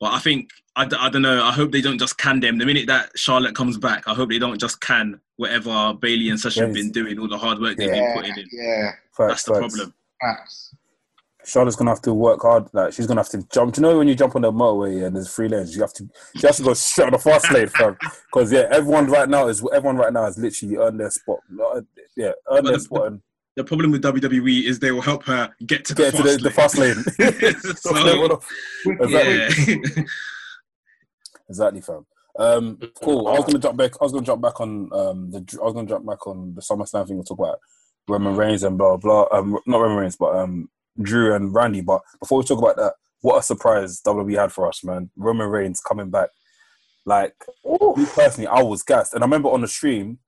But 0.00 0.12
I 0.12 0.18
think 0.18 0.50
I, 0.76 0.84
d- 0.86 0.96
I 0.98 1.08
don't 1.10 1.22
know. 1.22 1.42
I 1.42 1.52
hope 1.52 1.72
they 1.72 1.80
don't 1.80 1.98
just 1.98 2.18
can 2.18 2.40
them. 2.40 2.58
The 2.58 2.66
minute 2.66 2.86
that 2.86 3.10
Charlotte 3.18 3.54
comes 3.54 3.78
back, 3.78 4.06
I 4.06 4.14
hope 4.14 4.28
they 4.30 4.38
don't 4.38 4.60
just 4.60 4.80
can 4.80 5.20
whatever 5.36 5.92
Bayley 5.94 6.30
and 6.30 6.38
Sasha 6.40 6.60
have 6.62 6.72
been 6.74 6.92
doing, 6.92 7.18
all 7.18 7.28
the 7.28 7.36
hard 7.38 7.60
work 7.60 7.76
they've 7.76 7.88
Yeah, 7.88 8.14
been 8.14 8.22
putting 8.22 8.38
in. 8.38 8.48
yeah. 8.52 8.90
Facts, 9.16 9.28
That's 9.28 9.42
the 9.44 9.54
facts. 9.54 9.74
problem. 9.76 9.94
Facts. 10.20 10.74
Charlotte's 11.46 11.76
gonna 11.76 11.90
have 11.90 12.02
to 12.02 12.12
work 12.12 12.42
hard. 12.42 12.68
Like 12.72 12.92
she's 12.92 13.06
gonna 13.06 13.20
have 13.20 13.28
to 13.28 13.42
jump. 13.52 13.74
Do 13.74 13.80
you 13.80 13.86
know 13.86 13.98
when 13.98 14.08
you 14.08 14.16
jump 14.16 14.34
on 14.34 14.42
the 14.42 14.50
motorway 14.50 15.06
and 15.06 15.14
there's 15.14 15.32
three 15.32 15.48
lanes, 15.48 15.76
you 15.76 15.80
have 15.80 15.92
to 15.94 16.08
she 16.36 16.44
has 16.46 16.56
to 16.56 16.64
go 16.64 16.74
straight 16.74 17.06
on 17.06 17.12
the 17.12 17.18
fast 17.18 17.50
lane, 17.52 17.68
fam. 17.68 17.96
Because 18.26 18.50
yeah, 18.50 18.66
everyone 18.70 19.06
right 19.06 19.28
now 19.28 19.46
is 19.46 19.64
everyone 19.72 19.96
right 19.96 20.12
now 20.12 20.24
has 20.24 20.36
literally 20.36 20.76
earned 20.76 20.98
their 20.98 21.10
spot. 21.10 21.38
Yeah, 22.16 22.32
earned 22.50 22.66
their 22.66 22.80
spot 22.80 23.06
and 23.06 23.22
The 23.54 23.62
problem 23.62 23.92
with 23.92 24.02
WWE 24.02 24.64
is 24.64 24.80
they 24.80 24.90
will 24.90 25.02
help 25.02 25.22
her 25.24 25.54
get 25.64 25.84
to 25.84 25.94
the 25.94 26.10
get 26.10 26.14
to 26.16 26.22
the, 26.24 26.36
the 26.36 26.50
fast 26.50 26.78
lane. 26.78 26.96
So, 27.76 28.40
exactly, 28.90 29.74
yeah. 29.74 30.04
exactly, 31.48 31.80
fam. 31.80 32.06
Um, 32.38 32.78
cool. 33.02 33.28
I 33.28 33.32
was 33.32 33.44
gonna 33.44 33.60
jump 33.60 33.78
back. 33.78 33.92
I 34.00 34.04
was 34.04 34.12
gonna 34.12 34.26
jump 34.26 34.42
back 34.42 34.60
on 34.60 34.90
um 34.92 35.30
the. 35.30 35.58
I 35.60 35.64
was 35.64 35.74
gonna 35.74 35.88
jump 35.88 36.04
back 36.04 36.26
on 36.26 36.56
the 36.56 36.60
SummerSlam 36.60 37.06
thing. 37.06 37.16
We'll 37.16 37.24
talk 37.24 37.38
about 37.38 37.60
Roman 38.08 38.34
Reigns 38.34 38.64
and 38.64 38.76
blah 38.76 38.96
blah. 38.96 39.28
Um, 39.30 39.58
not 39.64 39.80
Roman 39.80 39.98
Reigns, 39.98 40.16
but 40.16 40.34
um 40.34 40.68
Drew 41.00 41.34
and 41.34 41.54
Randy. 41.54 41.80
But 41.80 42.02
before 42.20 42.38
we 42.38 42.44
talk 42.44 42.58
about 42.58 42.76
that, 42.76 42.94
what 43.20 43.38
a 43.38 43.42
surprise 43.42 44.00
WWE 44.02 44.38
had 44.38 44.52
for 44.52 44.68
us, 44.68 44.84
man. 44.84 45.10
Roman 45.16 45.48
Reigns 45.48 45.80
coming 45.80 46.10
back. 46.10 46.30
Like 47.04 47.34
me 47.64 48.06
personally, 48.14 48.48
I 48.48 48.62
was 48.62 48.82
gassed, 48.82 49.14
and 49.14 49.22
I 49.22 49.26
remember 49.26 49.48
on 49.48 49.60
the 49.60 49.68
stream, 49.68 50.18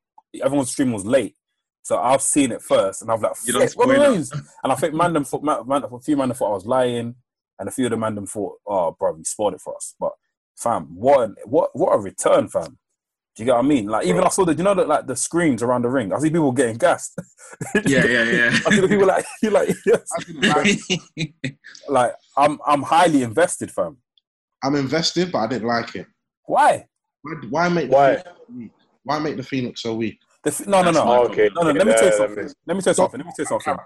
everyone's 0.43 0.71
stream 0.71 0.93
was 0.93 1.05
late, 1.05 1.35
so 1.83 1.99
I've 1.99 2.23
seen 2.23 2.53
it 2.53 2.63
first, 2.63 3.03
and 3.03 3.11
I've 3.11 3.21
like, 3.21 3.33
You 3.45 3.55
don't 3.55 3.75
Roman 3.77 4.01
Reigns!" 4.01 4.33
And 4.63 4.73
I 4.73 4.77
think 4.77 4.95
man, 4.95 5.13
them 5.13 5.25
thought, 5.25 5.43
man, 5.43 5.67
man, 5.67 5.83
a 5.83 6.01
few 6.01 6.17
man 6.17 6.33
thought 6.35 6.51
I 6.51 6.55
was 6.55 6.67
lying, 6.67 7.17
and 7.59 7.69
a 7.69 7.73
few 7.73 7.87
of 7.87 7.91
the 7.91 7.97
man 7.97 8.15
them 8.15 8.27
thought, 8.27 8.59
"Oh, 8.67 8.95
bro, 8.99 9.17
he 9.17 9.25
spoiled 9.25 9.55
it 9.55 9.61
for 9.61 9.75
us." 9.75 9.95
But 9.99 10.13
fam, 10.57 10.95
what 10.95 11.21
an, 11.23 11.37
what 11.45 11.71
what 11.75 11.95
a 11.95 11.99
return, 11.99 12.49
fam. 12.49 12.79
Do 13.39 13.45
you 13.45 13.47
get 13.47 13.55
what 13.55 13.65
I 13.67 13.69
mean? 13.69 13.87
Like 13.87 14.05
even 14.05 14.25
I 14.25 14.29
saw 14.31 14.45
the 14.45 14.53
you 14.53 14.65
know 14.65 14.75
that 14.75 14.89
like 14.89 15.07
the 15.07 15.15
screams 15.15 15.63
around 15.63 15.83
the 15.83 15.89
ring. 15.89 16.13
I 16.13 16.19
see 16.19 16.29
people 16.29 16.51
getting 16.51 16.77
gassed. 16.77 17.17
yeah, 17.87 18.05
yeah, 18.05 18.25
yeah. 18.25 18.59
I 18.67 18.71
see 18.71 18.81
the 18.81 18.89
people 18.89 19.07
like 19.07 19.25
you 19.41 19.51
like 19.59 19.69
yes. 19.87 20.13
Like 21.89 22.15
I'm 22.37 22.59
I'm 22.67 22.83
highly 22.83 23.23
invested, 23.23 23.71
fam. 23.71 23.99
I'm 24.65 24.75
invested, 24.75 25.31
but 25.31 25.39
I 25.39 25.47
didn't 25.47 25.69
like 25.69 25.95
it. 25.95 26.09
Why? 26.47 26.89
Why, 27.23 27.33
why 27.49 27.69
make 27.69 27.91
the 27.91 27.95
Why? 27.95 28.17
Phoenix 28.17 28.25
so 28.27 28.55
weak? 28.57 28.71
Why 29.05 29.19
make 29.21 29.37
the 29.37 29.43
Phoenix 29.45 29.83
so 29.83 29.95
weak? 29.95 30.19
The, 30.43 30.51
f- 30.51 30.67
no, 30.67 30.83
no, 30.83 30.91
no. 30.91 31.05
my 31.05 31.19
Okay. 31.19 31.49
No, 31.55 31.63
no, 31.63 31.71
let 31.71 31.87
me 31.87 31.93
tell 31.93 32.07
you 32.07 32.13
something. 32.13 32.51
Let 32.67 32.77
me 32.77 32.83
tell 32.83 32.91
you 32.91 32.95
something. 32.95 33.19
Let 33.21 33.27
me 33.27 33.33
tell 33.37 33.43
you 33.45 33.47
something. 33.47 33.77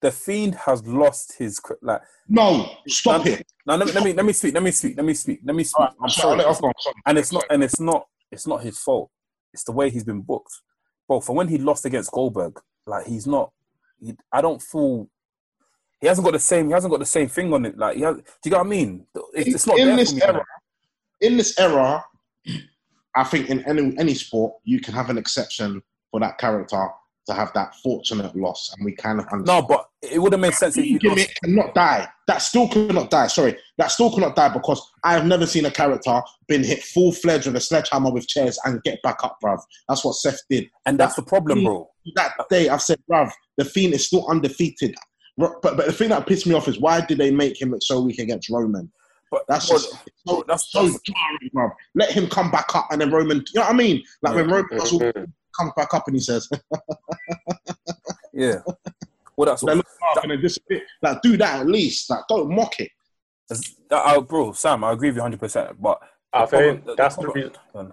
The 0.00 0.10
Fiend 0.10 0.56
has 0.56 0.84
lost 0.84 1.34
his 1.38 1.60
like. 1.82 2.02
No, 2.28 2.68
stop 2.88 3.24
No, 3.24 3.32
it. 3.32 3.46
No, 3.64 3.76
let 3.76 3.86
me, 3.86 3.92
let 3.92 4.04
me 4.04 4.12
let 4.12 4.24
me 4.24 4.32
speak. 4.32 4.54
Let 4.54 4.62
me 4.64 4.72
speak. 4.72 4.96
Let 4.96 5.06
me 5.06 5.14
speak. 5.14 5.40
Let 5.44 5.54
me 5.54 5.62
speak. 5.62 5.78
Alright, 5.78 5.94
I'm 6.02 6.10
sorry, 6.10 6.22
sorry, 6.22 6.38
let 6.38 6.46
off 6.48 6.60
go. 6.60 6.72
Sorry. 6.80 6.94
and 7.06 7.18
it's 7.18 7.32
not 7.32 7.44
and 7.50 7.62
it's 7.62 7.78
not 7.78 8.08
it's 8.30 8.46
not 8.46 8.62
his 8.62 8.78
fault. 8.78 9.10
It's 9.52 9.64
the 9.64 9.72
way 9.72 9.90
he's 9.90 10.04
been 10.04 10.20
booked. 10.20 10.52
Bro, 11.06 11.20
for 11.20 11.34
when 11.34 11.48
he 11.48 11.58
lost 11.58 11.84
against 11.84 12.12
Goldberg, 12.12 12.60
like 12.86 13.06
he's 13.06 13.26
not. 13.26 13.50
He, 14.00 14.14
I 14.32 14.40
don't 14.40 14.60
feel. 14.62 15.08
He 16.00 16.06
hasn't 16.06 16.24
got 16.24 16.32
the 16.32 16.38
same. 16.38 16.66
He 16.66 16.72
hasn't 16.72 16.90
got 16.90 17.00
the 17.00 17.06
same 17.06 17.28
thing 17.28 17.52
on 17.52 17.64
it. 17.64 17.76
Like, 17.76 17.96
he 17.96 18.02
has, 18.02 18.16
do 18.16 18.22
you 18.44 18.50
get 18.50 18.58
what 18.58 18.66
I 18.66 18.70
mean? 18.70 19.06
It's, 19.34 19.54
it's 19.54 19.66
not 19.66 19.78
in 19.78 19.96
this 19.96 20.14
me. 20.14 20.22
era, 20.22 20.44
in 21.20 21.36
this 21.36 21.58
era, 21.58 22.04
I 23.16 23.24
think 23.24 23.50
in 23.50 23.66
any 23.66 23.98
any 23.98 24.14
sport 24.14 24.54
you 24.64 24.80
can 24.80 24.94
have 24.94 25.10
an 25.10 25.18
exception 25.18 25.82
for 26.10 26.20
that 26.20 26.38
character 26.38 26.88
to 27.28 27.34
have 27.34 27.52
that 27.52 27.74
fortunate 27.76 28.34
loss, 28.34 28.74
and 28.74 28.84
we 28.84 28.92
kind 28.92 29.20
of 29.20 29.26
No, 29.46 29.62
but 29.62 29.86
it 30.02 30.18
would 30.20 30.32
have 30.32 30.40
made 30.40 30.54
sense 30.54 30.76
if 30.76 30.84
he 30.84 30.98
gimmick 30.98 31.28
lost. 31.28 31.40
cannot 31.44 31.74
die. 31.74 32.08
That 32.26 32.38
still 32.38 32.68
cannot 32.68 33.10
die. 33.10 33.26
Sorry, 33.26 33.56
that 33.76 33.90
still 33.90 34.12
cannot 34.12 34.34
die 34.34 34.48
because 34.48 34.80
I 35.04 35.12
have 35.12 35.26
never 35.26 35.46
seen 35.46 35.66
a 35.66 35.70
character 35.70 36.20
been 36.48 36.64
hit 36.64 36.82
full 36.82 37.12
fledged 37.12 37.46
with 37.46 37.56
a 37.56 37.60
sledgehammer 37.60 38.10
with 38.10 38.26
chairs 38.26 38.58
and 38.64 38.82
get 38.82 39.00
back 39.02 39.22
up, 39.22 39.38
bruv. 39.44 39.60
That's 39.88 40.04
what 40.04 40.14
Seth 40.14 40.40
did. 40.48 40.68
And 40.86 40.98
that's 40.98 41.16
the 41.16 41.22
problem, 41.22 41.64
bro. 41.64 41.88
That 42.14 42.32
day, 42.48 42.70
I've 42.70 42.82
said, 42.82 42.98
bruv, 43.10 43.30
the 43.58 43.64
Fiend 43.64 43.94
is 43.94 44.06
still 44.06 44.26
undefeated. 44.28 44.94
But 45.36 45.60
but 45.62 45.76
the 45.76 45.92
thing 45.92 46.08
that 46.08 46.26
pissed 46.26 46.46
me 46.46 46.54
off 46.54 46.66
is 46.66 46.80
why 46.80 47.02
did 47.02 47.18
they 47.18 47.30
make 47.30 47.60
him 47.60 47.70
look 47.70 47.82
so 47.82 48.00
weak 48.00 48.18
against 48.18 48.48
Roman? 48.48 48.90
But 49.30 49.42
That's 49.46 49.68
bro, 49.68 49.76
just 49.76 49.94
so, 50.26 50.44
that's, 50.48 50.72
so 50.72 50.82
that's 50.84 51.00
jarring, 51.02 51.50
bruv. 51.54 51.70
Let 51.94 52.10
him 52.10 52.28
come 52.28 52.50
back 52.50 52.74
up 52.74 52.86
and 52.90 53.00
then 53.00 53.10
Roman. 53.10 53.38
You 53.38 53.44
know 53.56 53.60
what 53.62 53.74
I 53.74 53.76
mean? 53.76 54.02
Like 54.22 54.34
when 54.34 54.48
Roman 54.48 54.78
does 54.78 54.92
all-. 54.92 55.00
Mm-hmm. 55.00 55.24
Comes 55.58 55.72
back 55.76 55.92
up 55.94 56.06
and 56.06 56.16
he 56.16 56.20
says, 56.20 56.48
yeah. 58.32 58.60
Well, 59.36 59.46
that's 59.46 59.60
they 59.62 59.66
what, 59.66 59.76
look 59.78 59.86
up 60.16 60.22
and 60.24 60.32
then 60.32 60.40
disappear. 60.40 60.82
Like 61.02 61.22
do 61.22 61.36
that 61.36 61.60
at 61.60 61.66
least. 61.66 62.10
Like 62.10 62.24
don't 62.28 62.50
mock 62.54 62.78
it. 62.80 62.90
that's- 63.48 63.74
that- 63.90 64.04
uh, 64.06 64.20
bro, 64.20 64.52
Sam. 64.52 64.84
I 64.84 64.92
agree 64.92 65.08
with 65.08 65.16
you 65.16 65.22
100. 65.22 65.40
percent 65.40 65.80
But 65.80 66.00
I 66.32 66.44
the 66.44 66.46
problem- 66.48 66.82
think 66.82 66.96
that's 66.96 67.16
the 67.16 67.22
problem- 67.22 67.44
reason. 67.44 67.56
Go 67.72 67.78
on. 67.80 67.92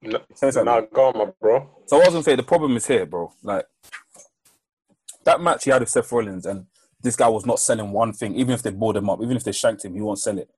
No, 0.00 0.62
nah, 0.62 0.80
go 0.82 1.06
on, 1.08 1.18
my 1.18 1.24
bro. 1.40 1.68
So 1.86 1.96
I 1.96 2.00
was 2.04 2.10
gonna 2.10 2.22
say 2.22 2.36
the 2.36 2.42
problem 2.44 2.76
is 2.76 2.86
here, 2.86 3.04
bro. 3.04 3.32
Like 3.42 3.66
that 5.24 5.40
match 5.40 5.64
he 5.64 5.70
had 5.70 5.80
with 5.80 5.88
Seth 5.88 6.10
Rollins, 6.12 6.46
and 6.46 6.66
this 7.02 7.16
guy 7.16 7.28
was 7.28 7.44
not 7.44 7.58
selling 7.58 7.90
one 7.90 8.12
thing. 8.12 8.36
Even 8.36 8.54
if 8.54 8.62
they 8.62 8.70
bored 8.70 8.96
him 8.96 9.10
up, 9.10 9.20
even 9.20 9.36
if 9.36 9.42
they 9.42 9.50
shanked 9.52 9.84
him, 9.84 9.94
he 9.94 10.00
won't 10.00 10.20
sell 10.20 10.38
it. 10.38 10.48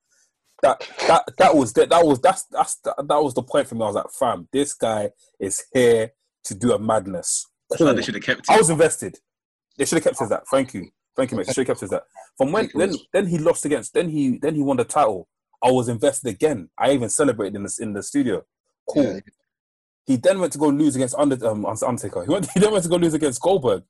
That 0.61 0.87
that 1.07 1.23
that 1.37 1.55
was 1.55 1.73
that, 1.73 1.89
that 1.89 2.05
was 2.05 2.19
that's 2.21 2.43
that's 2.43 2.75
that, 2.77 2.95
that 2.97 3.23
was 3.23 3.33
the 3.33 3.43
point 3.43 3.67
for 3.67 3.75
me. 3.75 3.83
I 3.83 3.87
was 3.87 3.95
like, 3.95 4.11
fam, 4.11 4.47
this 4.51 4.73
guy 4.73 5.11
is 5.39 5.63
here 5.73 6.11
to 6.45 6.55
do 6.55 6.73
a 6.73 6.79
madness. 6.79 7.47
Why 7.77 7.93
they 7.93 8.01
should 8.01 8.15
have 8.15 8.23
kept 8.23 8.49
I 8.49 8.57
was 8.57 8.69
invested. 8.69 9.17
They 9.77 9.85
should 9.85 9.97
have 9.97 10.03
kept 10.03 10.17
it 10.17 10.23
as 10.23 10.29
that. 10.29 10.43
Thank 10.51 10.73
you, 10.73 10.89
thank 11.15 11.31
you, 11.31 11.37
mate. 11.37 11.47
They 11.47 11.53
should 11.53 11.67
have 11.67 11.77
kept 11.77 11.83
it 11.83 11.85
as 11.85 11.89
that. 11.91 12.03
From 12.37 12.51
when 12.51 12.69
then 12.75 12.93
then 13.13 13.27
he 13.27 13.37
lost 13.37 13.65
against 13.65 13.93
then 13.93 14.09
he 14.09 14.37
then 14.37 14.55
he 14.55 14.61
won 14.61 14.77
the 14.77 14.83
title. 14.83 15.27
I 15.63 15.71
was 15.71 15.89
invested 15.89 16.29
again. 16.29 16.69
I 16.77 16.91
even 16.91 17.09
celebrated 17.09 17.55
in 17.55 17.63
the 17.63 17.77
in 17.79 17.93
the 17.93 18.03
studio. 18.03 18.43
Cool. 18.89 19.03
Yeah. 19.03 19.19
He 20.05 20.17
then 20.17 20.39
went 20.39 20.53
to 20.53 20.59
go 20.59 20.67
lose 20.67 20.95
against 20.95 21.15
Under 21.15 21.47
um, 21.47 21.65
Undertaker. 21.65 22.23
He 22.23 22.29
went. 22.29 22.49
He 22.53 22.59
then 22.59 22.71
went 22.71 22.83
to 22.83 22.89
go 22.89 22.97
lose 22.97 23.13
against 23.13 23.41
Goldberg, 23.41 23.83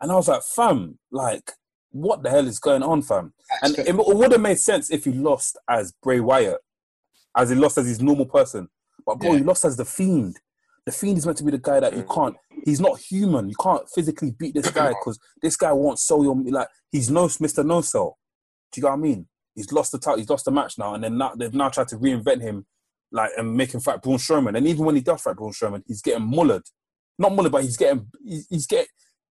and 0.00 0.10
I 0.10 0.14
was 0.14 0.28
like, 0.28 0.42
fam, 0.42 0.98
like, 1.10 1.52
what 1.92 2.22
the 2.22 2.30
hell 2.30 2.46
is 2.46 2.58
going 2.58 2.82
on, 2.82 3.02
fam? 3.02 3.32
And 3.62 3.78
it, 3.78 3.94
would 3.94 4.32
have 4.32 4.40
made 4.40 4.58
sense 4.58 4.90
if 4.90 5.04
he 5.04 5.12
lost 5.12 5.58
as 5.68 5.92
Bray 6.02 6.20
Wyatt, 6.20 6.58
as 7.36 7.50
he 7.50 7.56
lost 7.56 7.78
as 7.78 7.86
his 7.86 8.00
normal 8.00 8.26
person. 8.26 8.68
But 9.06 9.18
bro, 9.18 9.32
Yeah. 9.32 9.38
he 9.38 9.44
lost 9.44 9.64
as 9.64 9.76
the 9.76 9.84
Fiend. 9.84 10.40
The 10.86 10.92
Fiend 10.92 11.18
is 11.18 11.26
meant 11.26 11.38
to 11.38 11.44
be 11.44 11.50
the 11.52 11.58
guy 11.58 11.80
that 11.80 11.94
you 11.96 12.02
mm. 12.02 12.14
can't. 12.14 12.36
He's 12.64 12.80
not 12.80 12.98
human. 12.98 13.48
You 13.48 13.56
can't 13.60 13.88
physically 13.90 14.32
beat 14.32 14.54
this 14.54 14.70
guy 14.70 14.88
because 15.00 15.18
this 15.40 15.56
guy 15.56 15.72
won't 15.72 15.98
sell 15.98 16.22
your 16.22 16.34
like. 16.34 16.68
He's 16.90 17.10
no 17.10 17.28
Mister 17.40 17.62
No 17.62 17.80
Sell. 17.82 18.18
Do 18.72 18.80
you 18.80 18.82
know 18.84 18.90
what 18.90 18.98
I 18.98 19.00
mean? 19.00 19.28
He's 19.54 19.70
lost 19.70 19.92
the 19.92 19.98
title. 19.98 20.18
He's 20.18 20.30
lost 20.30 20.44
the 20.44 20.50
match 20.50 20.78
now, 20.78 20.94
and 20.94 21.04
then 21.04 21.18
now 21.18 21.34
they've 21.36 21.52
now 21.52 21.68
tried 21.68 21.88
to 21.88 21.98
reinvent 21.98 22.40
him, 22.40 22.66
like 23.10 23.30
and 23.36 23.54
make 23.54 23.74
him 23.74 23.80
fight 23.80 24.02
Braun 24.02 24.16
Strowman. 24.16 24.56
And 24.56 24.66
even 24.66 24.84
when 24.84 24.96
he 24.96 25.02
does 25.02 25.20
fight 25.20 25.36
Braun 25.36 25.52
Strowman, 25.52 25.82
he's 25.86 26.02
getting 26.02 26.26
mullered. 26.26 26.64
Not 27.18 27.32
mullered, 27.32 27.52
but 27.52 27.62
he's 27.62 27.76
getting 27.76 28.06
he's, 28.24 28.46
he's 28.48 28.66
getting 28.66 28.86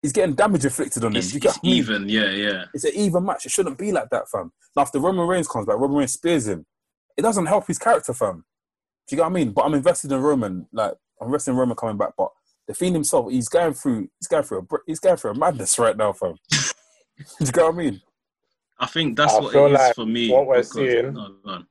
he's 0.06 0.12
getting 0.12 0.34
damage 0.34 0.64
inflicted 0.64 1.04
on 1.04 1.12
him. 1.12 1.16
It's, 1.18 1.34
you 1.34 1.40
get 1.40 1.56
it's 1.56 1.58
what 1.58 1.68
I 1.68 1.70
mean? 1.70 1.76
even, 1.78 2.08
yeah, 2.08 2.30
yeah. 2.30 2.64
It's 2.72 2.84
an 2.84 2.92
even 2.94 3.24
match. 3.24 3.44
It 3.44 3.50
shouldn't 3.52 3.76
be 3.78 3.90
like 3.92 4.08
that, 4.10 4.28
fam. 4.28 4.52
Now, 4.76 4.82
if 4.82 4.92
the 4.92 5.00
Roman 5.00 5.26
Reigns 5.26 5.48
comes 5.48 5.66
back, 5.66 5.76
Roman 5.78 5.96
Reigns 5.98 6.12
spears 6.12 6.46
him. 6.48 6.64
It 7.16 7.22
doesn't 7.22 7.46
help 7.46 7.66
his 7.66 7.78
character, 7.78 8.12
fam. 8.14 8.44
Do 9.08 9.14
you 9.14 9.16
get 9.18 9.22
what 9.24 9.30
I 9.30 9.32
mean? 9.34 9.52
But 9.52 9.64
I'm 9.64 9.74
invested 9.74 10.12
in 10.12 10.20
Roman. 10.20 10.66
Like 10.72 10.94
I'm 11.20 11.26
invested 11.28 11.52
in 11.52 11.56
Roman 11.56 11.76
coming 11.76 11.96
back. 11.96 12.10
But 12.16 12.30
the 12.68 12.74
Fiend 12.74 12.94
himself, 12.94 13.30
he's 13.30 13.48
going 13.48 13.74
through. 13.74 14.08
He's 14.20 14.28
going 14.28 14.42
through 14.44 14.58
a. 14.70 14.76
He's 14.86 15.00
going 15.00 15.16
through 15.16 15.30
a 15.32 15.34
madness 15.38 15.78
right 15.78 15.96
now, 15.96 16.12
fam. 16.12 16.34
Do 16.50 16.56
you 17.40 17.46
get 17.52 17.64
what 17.64 17.74
I 17.74 17.76
mean? 17.78 18.02
I 18.78 18.86
think 18.86 19.16
that's 19.16 19.32
I 19.34 19.40
what 19.40 19.52
feel 19.52 19.66
it 19.66 19.72
is 19.72 19.78
like 19.78 19.94
for 19.94 20.06
me. 20.06 20.30
what 20.30 20.46
we're 20.46 20.56
because- 20.56 20.72
seeing- 20.72 21.12
no, 21.14 21.34
go. 21.44 21.62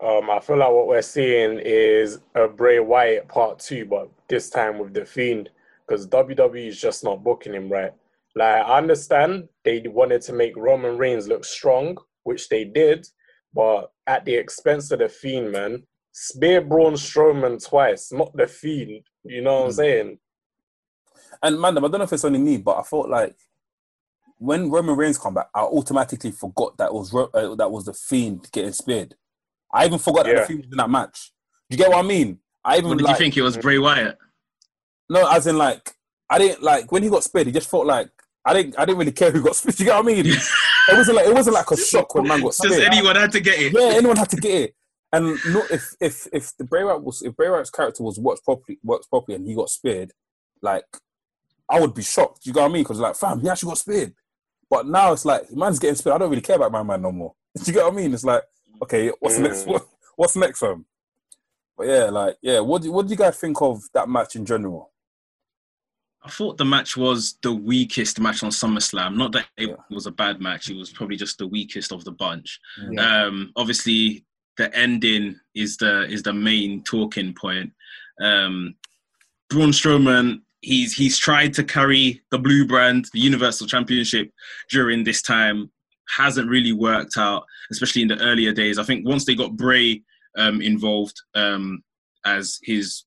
Um, 0.00 0.30
I 0.30 0.38
feel 0.38 0.58
like 0.58 0.70
what 0.70 0.86
we're 0.86 1.02
seeing 1.02 1.58
is 1.58 2.20
a 2.36 2.46
Bray 2.46 2.78
Wyatt 2.78 3.26
part 3.26 3.58
two, 3.58 3.84
but 3.84 4.08
this 4.28 4.48
time 4.48 4.78
with 4.78 4.94
the 4.94 5.04
Fiend, 5.04 5.50
because 5.88 6.06
WWE 6.08 6.66
is 6.66 6.80
just 6.80 7.02
not 7.02 7.24
booking 7.24 7.54
him 7.54 7.68
right. 7.70 7.92
Like 8.36 8.64
I 8.64 8.78
understand 8.78 9.48
they 9.64 9.82
wanted 9.86 10.22
to 10.22 10.32
make 10.32 10.56
Roman 10.56 10.98
Reigns 10.98 11.28
look 11.28 11.44
strong, 11.44 11.96
which 12.24 12.48
they 12.48 12.64
did, 12.64 13.06
but 13.54 13.90
at 14.06 14.24
the 14.24 14.34
expense 14.34 14.90
of 14.90 14.98
the 15.00 15.08
Fiend, 15.08 15.52
man. 15.52 15.82
Spear 16.12 16.60
Braun 16.62 16.94
Strowman 16.94 17.64
twice, 17.64 18.12
not 18.12 18.36
the 18.36 18.46
Fiend. 18.46 19.02
You 19.24 19.40
know 19.42 19.60
what 19.60 19.64
I'm 19.66 19.70
Mm. 19.70 19.74
saying? 19.74 20.18
And 21.42 21.60
man, 21.60 21.78
I 21.78 21.80
don't 21.80 21.92
know 21.92 22.02
if 22.02 22.12
it's 22.12 22.24
only 22.24 22.38
me, 22.40 22.58
but 22.58 22.78
I 22.78 22.82
felt 22.82 23.08
like 23.08 23.36
when 24.38 24.70
Roman 24.70 24.96
Reigns 24.96 25.18
come 25.18 25.34
back, 25.34 25.48
I 25.54 25.60
automatically 25.60 26.30
forgot 26.32 26.76
that 26.78 26.92
was 26.92 27.14
uh, 27.14 27.54
that 27.56 27.70
was 27.70 27.84
the 27.84 27.92
Fiend 27.92 28.48
getting 28.52 28.72
speared. 28.72 29.14
I 29.72 29.86
even 29.86 29.98
forgot 29.98 30.24
that 30.24 30.34
the 30.36 30.46
Fiend 30.46 30.60
was 30.60 30.70
in 30.70 30.76
that 30.78 30.90
match. 30.90 31.32
Do 31.68 31.76
you 31.76 31.78
get 31.82 31.90
what 31.90 32.04
I 32.04 32.08
mean? 32.08 32.38
I 32.64 32.76
even 32.78 32.90
What 32.90 32.98
did 32.98 33.04
like 33.04 33.14
you 33.14 33.24
think 33.24 33.36
it 33.36 33.42
was 33.42 33.56
Bray 33.56 33.78
Wyatt? 33.78 34.18
No, 35.08 35.28
as 35.30 35.46
in 35.46 35.56
like 35.56 35.92
I 36.30 36.38
didn't 36.38 36.62
like 36.62 36.90
when 36.92 37.02
he 37.02 37.08
got 37.08 37.24
speared. 37.24 37.46
He 37.46 37.52
just 37.52 37.70
felt 37.70 37.86
like 37.86 38.10
I 38.44 38.54
didn't. 38.54 38.78
I 38.78 38.84
didn't 38.84 38.98
really 38.98 39.12
care 39.12 39.30
who 39.30 39.42
got 39.42 39.56
speared. 39.60 39.76
Do 39.76 39.84
you 39.84 39.90
get 39.90 39.96
what 39.96 40.04
I 40.12 40.14
mean? 40.14 40.26
it 40.26 40.48
wasn't 40.96 41.16
like 41.16 41.26
it 41.26 41.34
wasn't 41.34 41.54
like 41.54 41.70
a 41.70 41.76
shock 41.76 42.14
when 42.14 42.26
man 42.28 42.40
got 42.40 42.54
Does 42.56 42.56
speared. 42.74 42.92
anyone 42.92 43.16
had 43.16 43.32
to 43.32 43.40
get 43.40 43.58
it? 43.58 43.72
Yeah, 43.72 43.96
anyone 43.96 44.16
had 44.16 44.30
to 44.30 44.36
get 44.36 44.54
it. 44.62 44.74
And 45.12 45.38
no, 45.48 45.62
if 45.70 45.94
if 46.00 46.26
if 46.32 46.56
the 46.58 46.64
Bray 46.64 46.84
Wyatt 46.84 47.02
was 47.02 47.22
if 47.22 47.34
Bray 47.34 47.48
Wyatt's 47.50 47.70
character 47.70 48.02
was 48.02 48.18
works 48.18 48.40
properly 48.42 48.78
works 48.84 49.06
properly 49.06 49.36
and 49.36 49.46
he 49.46 49.54
got 49.54 49.70
speared, 49.70 50.12
like 50.62 50.84
I 51.70 51.80
would 51.80 51.94
be 51.94 52.02
shocked. 52.02 52.44
You 52.46 52.52
get 52.52 52.60
what 52.60 52.70
I 52.70 52.72
mean? 52.74 52.82
Because 52.82 52.98
like, 53.00 53.16
fam, 53.16 53.40
he 53.40 53.48
actually 53.48 53.70
got 53.70 53.78
speared. 53.78 54.14
But 54.70 54.86
now 54.86 55.12
it's 55.12 55.24
like 55.24 55.50
man's 55.50 55.78
getting 55.78 55.96
speared. 55.96 56.16
I 56.16 56.18
don't 56.18 56.30
really 56.30 56.42
care 56.42 56.56
about 56.56 56.72
my 56.72 56.82
man 56.82 57.00
no 57.02 57.12
more. 57.12 57.32
you 57.66 57.72
get 57.72 57.84
what 57.84 57.92
I 57.94 57.96
mean? 57.96 58.12
It's 58.12 58.24
like, 58.24 58.42
okay, 58.82 59.10
what's 59.20 59.36
Mm. 59.38 59.42
next? 59.44 59.66
What, 59.66 59.86
what's 60.16 60.36
next, 60.36 60.58
fam? 60.60 60.84
But 61.76 61.86
yeah, 61.86 62.04
like 62.04 62.36
yeah, 62.42 62.60
what 62.60 62.82
do, 62.82 62.92
what 62.92 63.06
do 63.06 63.10
you 63.10 63.16
guys 63.16 63.38
think 63.38 63.60
of 63.62 63.82
that 63.94 64.08
match 64.08 64.36
in 64.36 64.44
general? 64.44 64.90
I 66.22 66.30
thought 66.30 66.58
the 66.58 66.64
match 66.64 66.96
was 66.96 67.38
the 67.42 67.52
weakest 67.52 68.18
match 68.20 68.42
on 68.42 68.50
SummerSlam. 68.50 69.16
Not 69.16 69.32
that 69.32 69.46
it 69.56 69.68
Yeah. 69.68 69.76
was 69.90 70.06
a 70.06 70.10
bad 70.10 70.40
match; 70.40 70.68
it 70.68 70.76
was 70.76 70.90
probably 70.90 71.16
just 71.16 71.38
the 71.38 71.46
weakest 71.46 71.92
of 71.92 72.04
the 72.04 72.12
bunch. 72.12 72.60
Yeah. 72.90 73.24
Um, 73.26 73.52
obviously, 73.56 74.24
the 74.56 74.74
ending 74.76 75.38
is 75.54 75.76
the 75.76 76.04
is 76.06 76.22
the 76.22 76.32
main 76.32 76.82
talking 76.82 77.34
point. 77.34 77.72
Um, 78.20 78.74
Braun 79.48 79.70
Strowman, 79.70 80.42
he's 80.60 80.92
he's 80.92 81.16
tried 81.18 81.54
to 81.54 81.64
carry 81.64 82.20
the 82.30 82.38
blue 82.38 82.66
brand, 82.66 83.06
the 83.12 83.20
Universal 83.20 83.68
Championship 83.68 84.32
during 84.70 85.04
this 85.04 85.22
time. 85.22 85.70
Hasn't 86.16 86.48
really 86.50 86.72
worked 86.72 87.16
out, 87.16 87.44
especially 87.70 88.02
in 88.02 88.08
the 88.08 88.18
earlier 88.20 88.52
days. 88.52 88.78
I 88.78 88.82
think 88.82 89.06
once 89.06 89.24
they 89.24 89.34
got 89.34 89.56
Bray 89.56 90.02
um, 90.36 90.60
involved 90.62 91.20
um, 91.34 91.82
as 92.24 92.58
his, 92.62 93.04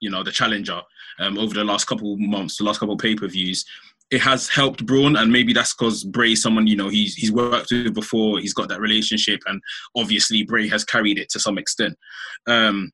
you 0.00 0.10
know, 0.10 0.22
the 0.22 0.30
challenger 0.32 0.80
um, 1.18 1.38
over 1.38 1.54
the 1.54 1.64
last 1.64 1.86
couple 1.86 2.16
months, 2.18 2.56
the 2.56 2.64
last 2.64 2.80
couple 2.80 2.96
pay 2.96 3.14
per 3.14 3.28
views, 3.28 3.64
it 4.10 4.20
has 4.20 4.48
helped 4.48 4.84
Braun, 4.84 5.16
and 5.16 5.32
maybe 5.32 5.54
that's 5.54 5.74
because 5.74 6.04
Bray, 6.04 6.34
someone 6.34 6.66
you 6.66 6.76
know, 6.76 6.90
he's 6.90 7.14
he's 7.14 7.32
worked 7.32 7.70
with 7.70 7.94
before, 7.94 8.38
he's 8.38 8.54
got 8.54 8.68
that 8.68 8.80
relationship, 8.80 9.40
and 9.46 9.60
obviously 9.96 10.42
Bray 10.42 10.68
has 10.68 10.84
carried 10.84 11.18
it 11.18 11.30
to 11.30 11.40
some 11.40 11.56
extent. 11.56 11.96
Um, 12.46 12.92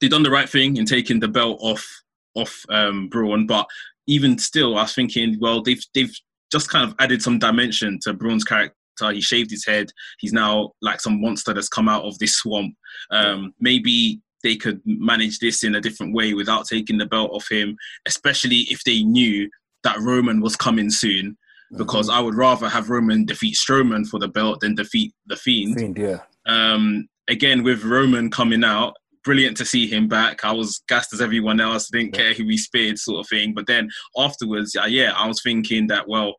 they 0.00 0.08
done 0.08 0.24
the 0.24 0.30
right 0.30 0.48
thing 0.48 0.76
in 0.76 0.86
taking 0.86 1.20
the 1.20 1.28
belt 1.28 1.58
off 1.60 1.86
off 2.34 2.64
um, 2.68 3.08
Braun, 3.08 3.46
but 3.46 3.66
even 4.08 4.36
still, 4.38 4.76
I 4.76 4.82
was 4.82 4.94
thinking, 4.94 5.38
well, 5.40 5.62
they've 5.62 5.82
they've 5.94 6.14
just 6.50 6.68
kind 6.68 6.88
of 6.88 6.96
added 6.98 7.22
some 7.22 7.38
dimension 7.38 7.98
to 8.02 8.12
Braun's 8.12 8.44
character. 8.44 8.74
He 9.12 9.20
shaved 9.20 9.50
his 9.50 9.66
head. 9.66 9.90
He's 10.18 10.32
now 10.32 10.72
like 10.82 11.00
some 11.00 11.20
monster 11.20 11.52
that's 11.52 11.68
come 11.68 11.88
out 11.88 12.04
of 12.04 12.18
this 12.18 12.36
swamp. 12.36 12.74
Um, 13.10 13.54
maybe 13.60 14.20
they 14.44 14.54
could 14.54 14.80
manage 14.84 15.40
this 15.40 15.64
in 15.64 15.74
a 15.74 15.80
different 15.80 16.14
way 16.14 16.34
without 16.34 16.66
taking 16.66 16.98
the 16.98 17.06
belt 17.06 17.32
off 17.32 17.50
him, 17.50 17.76
especially 18.06 18.66
if 18.70 18.84
they 18.84 19.02
knew 19.02 19.50
that 19.82 19.98
Roman 19.98 20.40
was 20.40 20.54
coming 20.54 20.90
soon. 20.90 21.36
Because 21.76 22.08
I 22.08 22.20
would 22.20 22.36
rather 22.36 22.68
have 22.68 22.88
Roman 22.88 23.24
defeat 23.24 23.56
Strowman 23.56 24.06
for 24.06 24.20
the 24.20 24.28
belt 24.28 24.60
than 24.60 24.76
defeat 24.76 25.12
the 25.26 25.34
Fiend. 25.34 25.76
Fiend, 25.76 25.98
yeah. 25.98 26.18
Um, 26.46 27.08
again, 27.26 27.64
with 27.64 27.82
Roman 27.82 28.30
coming 28.30 28.62
out, 28.62 28.94
brilliant 29.24 29.56
to 29.56 29.64
see 29.64 29.88
him 29.88 30.06
back. 30.06 30.44
I 30.44 30.52
was 30.52 30.82
gassed 30.88 31.12
as 31.12 31.20
everyone 31.20 31.58
else, 31.58 31.88
didn't 31.88 32.12
care 32.12 32.32
who 32.32 32.44
he 32.44 32.58
speared, 32.58 32.98
sort 32.98 33.20
of 33.20 33.28
thing. 33.28 33.54
But 33.54 33.66
then 33.66 33.88
afterwards, 34.16 34.76
uh, 34.76 34.86
yeah, 34.86 35.14
I 35.16 35.26
was 35.26 35.42
thinking 35.42 35.88
that 35.88 36.06
well, 36.06 36.36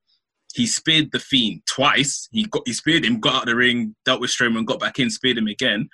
he 0.53 0.66
speared 0.66 1.12
the 1.12 1.20
Fiend 1.20 1.64
twice. 1.66 2.30
He 2.32 2.45
got 2.45 2.64
he 2.66 2.74
speared 2.74 3.03
him, 3.03 3.20
got 3.20 3.36
out 3.36 3.41
of 3.41 3.47
the 3.47 3.56
ring, 3.56 3.95
dealt 4.06 4.22
with 4.22 4.30
Strowman, 4.30 4.66
got 4.66 4.80
back 4.80 4.99
in, 4.99 5.10
speared 5.10 5.38
him 5.38 5.47
again, 5.47 5.89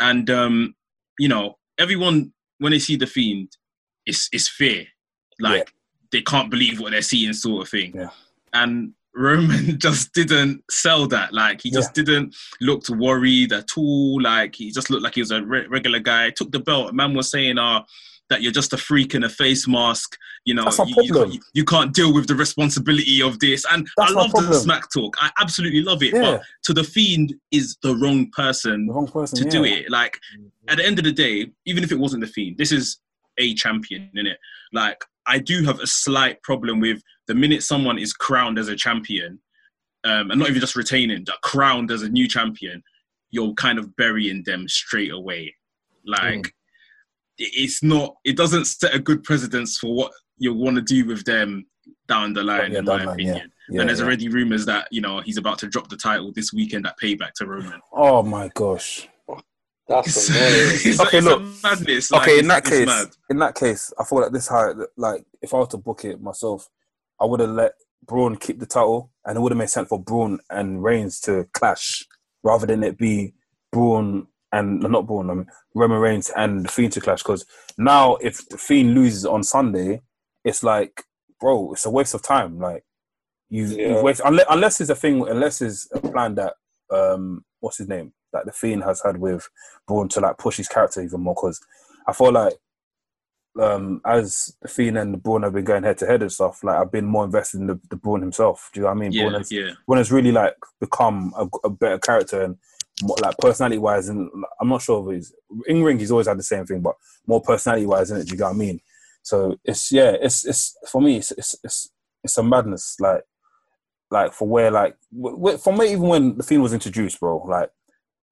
and 0.00 0.28
um, 0.30 0.74
you 1.18 1.28
know, 1.28 1.58
everyone 1.78 2.32
when 2.58 2.72
they 2.72 2.78
see 2.78 2.96
the 2.96 3.06
Fiend, 3.06 3.56
it's 4.06 4.28
it's 4.32 4.48
fear, 4.48 4.84
like 5.40 5.72
they 6.12 6.22
can't 6.22 6.50
believe 6.50 6.80
what 6.80 6.92
they're 6.92 7.02
seeing, 7.02 7.32
sort 7.32 7.62
of 7.62 7.68
thing. 7.68 7.92
Yeah. 7.94 8.10
And 8.52 8.92
Roman 9.14 9.78
just 9.78 10.12
didn't 10.12 10.62
sell 10.70 11.06
that. 11.08 11.32
Like 11.32 11.60
he 11.62 11.70
just 11.70 11.94
didn't 11.94 12.34
look 12.60 12.88
worried 12.88 13.52
at 13.52 13.70
all. 13.76 14.20
Like 14.20 14.54
he 14.54 14.70
just 14.70 14.90
looked 14.90 15.02
like 15.02 15.14
he 15.14 15.22
was 15.22 15.30
a 15.30 15.42
re- 15.42 15.66
regular 15.66 16.00
guy. 16.00 16.30
Took 16.30 16.52
the 16.52 16.60
belt. 16.60 16.94
Man 16.94 17.14
was 17.14 17.30
saying, 17.30 17.58
"Uh, 17.58 17.82
that 18.30 18.42
you're 18.42 18.52
just 18.52 18.72
a 18.72 18.76
freak 18.76 19.14
in 19.14 19.24
a 19.24 19.28
face 19.28 19.68
mask. 19.68 20.16
You 20.44 20.54
know, 20.54 20.68
you, 20.86 20.94
you, 21.02 21.12
can't, 21.12 21.44
you 21.52 21.64
can't 21.64 21.94
deal 21.94 22.12
with 22.12 22.26
the 22.26 22.34
responsibility 22.34 23.22
of 23.22 23.38
this." 23.38 23.64
And 23.70 23.86
That's 23.96 24.12
I 24.12 24.14
love 24.14 24.32
the 24.32 24.54
smack 24.54 24.92
talk. 24.92 25.16
I 25.20 25.30
absolutely 25.40 25.82
love 25.82 26.02
it. 26.02 26.14
Yeah. 26.14 26.20
But 26.22 26.42
to 26.64 26.74
the 26.74 26.84
fiend 26.84 27.34
is 27.50 27.76
the 27.82 27.94
wrong 27.96 28.30
person 28.30 28.86
The 28.86 28.92
wrong 28.92 29.08
person 29.08 29.38
to 29.38 29.44
yeah. 29.44 29.50
do 29.50 29.64
it. 29.64 29.90
Like 29.90 30.18
at 30.68 30.78
the 30.78 30.86
end 30.86 30.98
of 30.98 31.04
the 31.04 31.12
day, 31.12 31.50
even 31.66 31.84
if 31.84 31.92
it 31.92 31.98
wasn't 31.98 32.22
the 32.22 32.26
fiend, 32.26 32.58
this 32.58 32.72
is 32.72 32.98
a 33.38 33.54
champion, 33.54 34.10
in 34.14 34.26
it. 34.26 34.38
Like 34.72 35.04
I 35.26 35.38
do 35.38 35.64
have 35.64 35.80
a 35.80 35.86
slight 35.86 36.42
problem 36.42 36.80
with 36.80 37.02
the 37.26 37.34
minute 37.34 37.62
someone 37.62 37.98
is 37.98 38.12
crowned 38.12 38.58
as 38.58 38.68
a 38.68 38.76
champion, 38.76 39.38
um, 40.04 40.30
and 40.30 40.38
not 40.38 40.48
even 40.48 40.60
just 40.60 40.76
retaining, 40.76 41.24
but 41.24 41.40
crowned 41.42 41.90
as 41.90 42.02
a 42.02 42.08
new 42.08 42.28
champion, 42.28 42.82
you're 43.30 43.54
kind 43.54 43.78
of 43.78 43.96
burying 43.96 44.42
them 44.44 44.68
straight 44.68 45.12
away. 45.12 45.54
Like 46.06 46.42
Mm. 46.42 46.50
It- 47.38 47.52
it's 47.54 47.82
not. 47.82 48.16
It 48.24 48.36
doesn't 48.36 48.66
set 48.66 48.94
a 48.94 48.98
good 48.98 49.22
precedence 49.24 49.78
for 49.78 49.94
what 49.94 50.12
you 50.38 50.52
want 50.54 50.76
to 50.76 50.82
do 50.82 51.06
with 51.06 51.24
them 51.24 51.66
down 52.08 52.32
the 52.32 52.42
line, 52.42 52.72
Yeah, 52.72 52.78
in 52.80 52.84
my 52.84 52.96
line, 52.96 53.08
opinion. 53.08 53.52
Yeah, 53.70 53.80
and 53.80 53.88
there's 53.88 54.00
yeah. 54.00 54.06
already 54.06 54.28
rumors 54.28 54.66
that 54.66 54.88
you 54.90 55.00
know 55.00 55.20
he's 55.20 55.38
about 55.38 55.58
to 55.60 55.66
drop 55.68 55.88
the 55.88 55.96
title 55.96 56.32
this 56.34 56.52
weekend 56.52 56.86
at 56.86 56.98
Payback 56.98 57.32
to 57.36 57.46
Roman. 57.46 57.80
Oh 57.92 58.22
my 58.22 58.50
gosh. 58.54 59.08
That's 59.86 60.30
it's, 60.30 60.98
Okay, 61.00 61.18
it's 61.18 61.26
look. 61.26 61.40
a 61.42 61.54
madness. 61.62 62.10
Like, 62.10 62.22
okay, 62.22 62.38
in 62.38 62.48
that 62.48 62.64
case, 62.64 62.86
mad. 62.86 63.08
in 63.28 63.38
that 63.38 63.54
case, 63.54 63.92
I 63.98 64.04
feel 64.04 64.20
like 64.22 64.32
this 64.32 64.48
how 64.48 64.74
like 64.96 65.24
if 65.42 65.52
I 65.52 65.58
were 65.58 65.66
to 65.66 65.76
book 65.76 66.04
it 66.04 66.20
myself, 66.22 66.68
I 67.20 67.26
would 67.26 67.40
have 67.40 67.50
let 67.50 67.72
Braun 68.06 68.36
keep 68.36 68.60
the 68.60 68.66
title, 68.66 69.10
and 69.26 69.36
it 69.36 69.40
would 69.40 69.52
have 69.52 69.58
made 69.58 69.68
sense 69.70 69.88
for 69.88 70.02
Braun 70.02 70.40
and 70.50 70.82
Reigns 70.82 71.20
to 71.20 71.46
clash 71.52 72.06
rather 72.42 72.66
than 72.66 72.82
it 72.82 72.96
be 72.98 73.34
Braun 73.72 74.26
and 74.54 74.80
no, 74.80 74.88
not 74.88 75.06
Braun, 75.06 75.30
um, 75.30 75.46
Roman 75.74 75.98
Reigns 75.98 76.30
and 76.36 76.64
the 76.64 76.68
Fiend 76.68 76.92
to 76.92 77.00
clash. 77.00 77.22
Because 77.22 77.44
now, 77.76 78.16
if 78.16 78.48
the 78.48 78.58
Fiend 78.58 78.94
loses 78.94 79.26
on 79.26 79.42
Sunday, 79.42 80.00
it's 80.44 80.62
like 80.62 81.02
bro, 81.40 81.72
it's 81.72 81.86
a 81.86 81.90
waste 81.90 82.14
of 82.14 82.22
time. 82.22 82.58
Like 82.58 82.84
you, 83.50 83.66
Yeah. 83.66 83.88
you 83.98 84.02
waste 84.02 84.22
unless, 84.24 84.46
unless 84.48 84.80
it's 84.80 84.90
a 84.90 84.94
thing, 84.94 85.26
unless 85.28 85.60
it's 85.60 85.88
a 85.94 86.00
plan 86.00 86.34
that 86.36 86.54
um, 86.90 87.44
what's 87.60 87.78
his 87.78 87.88
name, 87.88 88.12
that 88.32 88.46
the 88.46 88.52
Fiend 88.52 88.84
has 88.84 89.02
had 89.02 89.18
with 89.18 89.48
Braun 89.86 90.08
to 90.10 90.20
like 90.20 90.38
push 90.38 90.56
his 90.56 90.68
character 90.68 91.02
even 91.02 91.20
more. 91.20 91.34
Because 91.34 91.60
I 92.06 92.12
feel 92.12 92.32
like 92.32 92.54
um, 93.60 94.00
as 94.04 94.56
the 94.62 94.68
Fiend 94.68 94.98
and 94.98 95.14
the 95.14 95.18
Braun 95.18 95.42
have 95.42 95.52
been 95.52 95.64
going 95.64 95.82
head 95.84 95.98
to 95.98 96.06
head 96.06 96.22
and 96.22 96.32
stuff, 96.32 96.64
like 96.64 96.76
I've 96.76 96.92
been 96.92 97.06
more 97.06 97.24
invested 97.24 97.60
in 97.60 97.66
the, 97.66 97.80
the 97.90 97.96
Braun 97.96 98.20
himself. 98.20 98.70
Do 98.72 98.80
you 98.80 98.82
know 98.84 98.92
what 98.92 98.96
I 98.96 99.00
mean? 99.00 99.12
Braun 99.12 99.32
Yeah, 99.32 99.38
has, 99.38 99.52
yeah. 99.52 99.70
Braun 99.86 99.98
has 99.98 100.12
really 100.12 100.32
like 100.32 100.56
become 100.80 101.32
a, 101.36 101.46
a 101.64 101.70
better 101.70 101.98
character 101.98 102.42
and 102.42 102.56
like 103.02 103.36
personality 103.38 103.78
wise. 103.78 104.08
And 104.08 104.30
I'm 104.60 104.68
not 104.68 104.82
sure 104.82 105.08
if 105.10 105.16
he's 105.16 105.32
in 105.66 105.82
ring. 105.82 105.98
He's 105.98 106.10
always 106.10 106.26
had 106.28 106.38
the 106.38 106.42
same 106.42 106.66
thing, 106.66 106.80
but 106.80 106.94
more 107.26 107.40
personality 107.40 107.86
wise, 107.86 108.10
isn't 108.10 108.18
it? 108.22 108.26
Do 108.28 108.34
you 108.34 108.38
know 108.38 108.46
what 108.46 108.54
I 108.54 108.58
mean? 108.58 108.80
So 109.22 109.56
it's 109.64 109.90
yeah, 109.90 110.12
it's 110.20 110.44
it's 110.44 110.76
for 110.90 111.00
me, 111.00 111.16
it's 111.16 111.30
it's 111.32 111.56
it's, 111.64 111.90
it's 112.22 112.38
a 112.38 112.42
madness. 112.42 112.96
Like 113.00 113.22
like 114.10 114.32
for 114.32 114.46
where 114.46 114.70
like 114.70 114.96
for 115.60 115.72
me, 115.72 115.92
even 115.92 116.08
when 116.08 116.36
the 116.36 116.42
Fiend 116.42 116.62
was 116.62 116.72
introduced, 116.74 117.18
bro, 117.20 117.38
like 117.38 117.70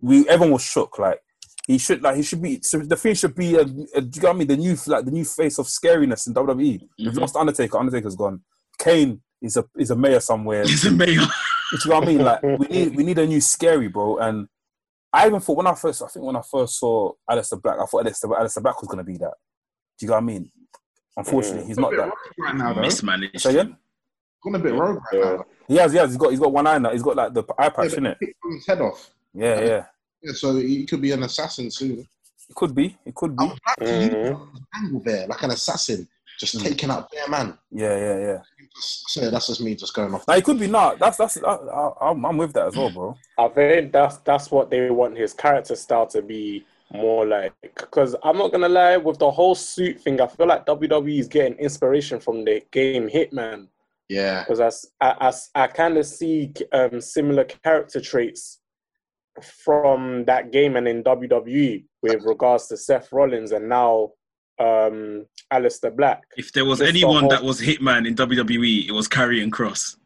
we 0.01 0.29
everyone 0.29 0.53
was 0.53 0.63
shook. 0.63 0.99
Like 0.99 1.21
he 1.67 1.79
should 1.79 2.03
like 2.03 2.17
he 2.17 2.23
should 2.23 2.43
be 2.43 2.61
so 2.63 2.79
the 2.79 2.97
Fiend 2.97 3.17
should 3.19 3.35
be 3.35 3.55
a, 3.55 3.63
a 3.63 4.01
do 4.03 4.21
you 4.21 4.23
what 4.23 4.31
I 4.31 4.33
mean? 4.35 4.49
The 4.49 4.57
new 4.57 4.77
like 4.87 5.05
the 5.07 5.11
new 5.11 5.25
face 5.25 5.59
of 5.59 5.67
scariness 5.67 6.27
in 6.27 6.35
WWE. 6.35 6.89
We've 6.99 7.13
Mhm. 7.13 7.21
lost 7.21 7.37
Undertaker. 7.37 7.79
Undertaker's 7.79 8.17
gone. 8.17 8.43
Kane 8.79 9.23
is 9.41 9.57
a 9.57 9.65
is 9.79 9.91
a 9.91 9.97
mayor 9.97 10.21
somewhere. 10.21 10.63
He's 10.65 10.85
a 10.85 10.91
mayor. 10.91 11.21
Do 11.73 11.79
you 11.85 11.91
know 11.91 11.99
what 12.01 12.05
I 12.05 12.07
mean? 12.07 12.19
Like 12.25 12.43
we 12.61 12.67
need 12.69 12.97
we 12.97 13.05
need 13.05 13.19
a 13.19 13.27
new 13.27 13.41
scary 13.41 13.89
bro. 13.89 14.19
And 14.19 14.47
I 15.13 15.27
even 15.27 15.41
thought 15.41 15.57
when 15.57 15.67
I 15.67 15.75
first 15.75 16.03
I 16.03 16.07
think 16.07 16.25
when 16.25 16.37
I 16.37 16.43
first 16.43 16.79
saw 16.79 17.13
Aleister 17.29 17.61
Black, 17.61 17.77
I 17.79 17.85
thought 17.87 18.05
Aleister, 18.07 18.25
Aleister 18.39 18.63
Black 18.63 18.81
was 18.81 18.89
gonna 18.89 19.05
be 19.05 19.17
that. 19.19 19.35
Do 19.99 20.07
you 20.07 20.09
know 20.09 20.15
what 20.15 20.23
I 20.23 20.27
mean? 20.27 20.51
Unfortunately, 21.17 21.67
he's 21.67 21.79
not 21.79 21.91
that. 21.93 22.11
right 22.39 22.55
now, 22.55 22.73
though. 22.73 22.81
Mismanaged. 22.81 23.41
Say 23.41 23.51
again? 23.51 23.77
Gone 24.43 24.55
a 24.55 24.59
bit 24.59 24.73
rogue 24.75 24.97
right 25.13 25.21
Yeah. 25.25 25.31
now. 25.37 25.45
He 25.69 25.77
has, 25.77 25.93
he 25.93 25.99
has. 25.99 26.11
He's 26.11 26.17
got 26.17 26.31
he's 26.31 26.41
got 26.41 26.53
one 26.53 26.67
eye 26.67 26.79
now. 26.79 26.91
He's 26.91 27.03
got 27.03 27.17
like 27.17 27.33
the 27.35 27.45
eye 27.59 27.69
patch, 27.69 27.93
Yeah, 27.93 27.99
in 27.99 28.07
it? 28.07 28.17
he 28.21 28.33
his 28.55 28.67
head 28.67 28.81
off. 28.81 29.11
Yeah, 29.35 29.61
yeah. 29.61 29.85
Yeah, 30.23 30.33
so 30.35 30.57
he 30.57 30.85
could 30.87 31.01
be 31.03 31.13
an 31.13 31.23
assassin 31.23 31.71
soon. 31.71 32.01
It 32.49 32.55
could 32.55 32.75
be. 32.75 32.97
It 33.05 33.15
could 33.15 33.37
be. 33.37 33.45
I 33.45 33.49
would 33.49 33.59
like 33.67 33.77
to 33.77 33.85
use 34.05 34.09
Mhm. 34.15 34.41
an 34.55 34.67
angle 34.77 35.01
there, 35.05 35.27
like 35.27 35.43
an 35.43 35.51
assassin, 35.53 36.09
just 36.43 36.57
Mm. 36.59 36.69
taking 36.69 36.91
out 36.91 37.11
their 37.11 37.29
man. 37.29 37.57
Yeah, 37.71 37.97
yeah, 37.97 38.19
yeah. 38.19 38.39
So 38.75 39.31
that's 39.31 39.47
just 39.47 39.61
me 39.61 39.75
just 39.75 39.95
going 39.95 40.13
off. 40.15 40.27
Now 40.27 40.35
it 40.35 40.45
could 40.45 40.59
be 40.59 40.67
not. 40.67 40.99
That's 40.99 41.17
that's. 41.17 41.37
I, 41.43 41.53
I, 41.53 42.11
I'm 42.11 42.25
I'm 42.25 42.37
with 42.37 42.53
that 42.55 42.67
as 42.69 42.77
well, 42.77 42.91
bro. 42.91 43.17
I 43.39 43.49
think 43.49 43.93
that's 43.93 44.17
that's 44.19 44.51
what 44.51 44.71
they 44.71 44.91
want 44.91 45.17
his 45.17 45.33
character 45.35 45.77
style 45.77 46.07
to 46.09 46.23
be 46.23 46.65
more 46.93 47.27
like. 47.27 47.53
Because 47.63 48.17
I'm 48.23 48.39
not 48.39 48.51
gonna 48.53 48.69
lie, 48.69 48.97
with 48.97 49.19
the 49.19 49.31
whole 49.31 49.55
suit 49.55 50.01
thing, 50.01 50.21
I 50.21 50.27
feel 50.27 50.47
like 50.47 50.67
WWE 50.67 51.19
is 51.19 51.29
getting 51.29 51.59
inspiration 51.59 52.19
from 52.19 52.45
the 52.45 52.63
game 52.71 53.09
Hitman. 53.09 53.69
Yeah, 54.09 54.45
Because 54.45 54.61
I 55.01 55.15
I, 55.29 55.33
I, 55.55 55.67
kind 55.69 55.97
of 55.97 56.05
see 56.05 56.53
um, 56.73 57.01
similar 57.01 57.45
character 57.45 58.01
traits 58.01 58.59
from 59.65 60.25
that 60.27 60.51
game 60.53 60.77
and 60.77 60.87
in 60.87 61.03
WWE 61.05 61.85
with 62.03 62.23
regards 62.25 62.67
to 62.69 62.77
Seth 62.77 63.11
Rollins 63.13 63.53
and 63.53 63.69
now 63.69 64.11
um, 64.59 65.27
Aleister 65.53 65.95
Black. 65.95 66.23
If 66.37 66.53
there 66.53 66.65
was 66.65 66.79
Just 66.79 66.93
the 66.93 66.99
anyone 66.99 67.23
whole- 67.23 67.31
that 67.31 67.43
was 67.43 67.61
Hitman 67.61 68.07
in 68.07 68.15
WWE, 68.15 68.89
it 68.89 68.93
was 68.93 69.09
Karrion 69.09 69.51
Kross. 69.51 69.97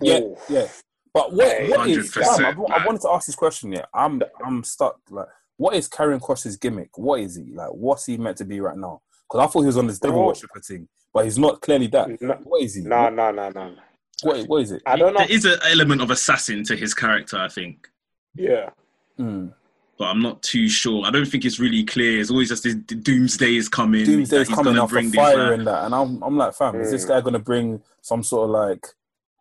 Yeah, 0.00 0.18
Ooh. 0.20 0.36
yeah. 0.48 0.68
But 1.14 1.32
what 1.32 1.68
what 1.70 1.88
is? 1.88 2.12
100%, 2.12 2.44
I, 2.44 2.50
I 2.50 2.84
wanted 2.86 3.00
to 3.02 3.10
ask 3.10 3.26
this 3.26 3.34
question. 3.36 3.72
Yeah, 3.72 3.84
I'm 3.94 4.20
I'm 4.44 4.62
stuck. 4.64 4.98
Like, 5.10 5.26
what 5.56 5.74
is 5.74 5.88
Karrion 5.88 6.20
Kross's 6.20 6.56
gimmick? 6.56 6.96
What 6.98 7.20
is 7.20 7.36
he 7.36 7.44
like? 7.54 7.70
What's 7.70 8.04
he 8.06 8.16
meant 8.18 8.36
to 8.38 8.44
be 8.44 8.60
right 8.60 8.76
now? 8.76 9.00
Because 9.28 9.44
I 9.44 9.50
thought 9.50 9.60
he 9.60 9.66
was 9.66 9.76
on 9.78 9.86
this 9.86 9.98
devil 9.98 10.18
Bro. 10.18 10.26
worshiper 10.28 10.60
thing, 10.60 10.88
but 11.14 11.24
he's 11.24 11.38
not 11.38 11.60
clearly 11.62 11.86
that. 11.88 12.20
No, 12.20 12.34
What 12.44 12.62
is 12.62 12.74
he? 12.74 12.82
no, 12.82 13.08
no, 13.08 13.30
no, 13.32 13.48
no. 13.50 13.74
What, 14.22 14.46
what 14.48 14.62
is 14.62 14.72
it? 14.72 14.82
I 14.86 14.96
don't 14.96 15.12
know. 15.14 15.20
There 15.20 15.30
is 15.32 15.44
an 15.44 15.58
element 15.70 16.00
of 16.02 16.10
assassin 16.10 16.62
to 16.64 16.76
his 16.76 16.94
character, 16.94 17.36
I 17.38 17.48
think. 17.48 17.88
Yeah. 18.34 18.70
Mm. 19.18 19.52
But 19.98 20.06
I'm 20.06 20.20
not 20.20 20.42
too 20.42 20.68
sure. 20.68 21.06
I 21.06 21.10
don't 21.10 21.24
think 21.24 21.44
it's 21.46 21.58
really 21.58 21.82
clear. 21.84 22.20
It's 22.20 22.30
always 22.30 22.50
just 22.50 22.64
this 22.64 22.74
doomsday 22.74 23.56
is 23.56 23.68
coming. 23.68 24.04
Doomsday 24.04 24.42
is 24.42 24.48
coming 24.48 24.64
gonna 24.74 24.82
off 24.82 24.90
bring 24.90 25.06
of 25.06 25.14
fire 25.14 25.50
like- 25.50 25.58
and 25.58 25.66
that, 25.66 25.84
and 25.86 25.94
I'm 25.94 26.22
I'm 26.22 26.36
like, 26.36 26.54
fam, 26.54 26.76
is 26.80 26.90
this 26.90 27.04
Mm. 27.04 27.08
guy 27.08 27.20
gonna 27.22 27.38
bring 27.38 27.82
some 28.02 28.22
sort 28.22 28.44
of 28.44 28.50
like, 28.50 28.86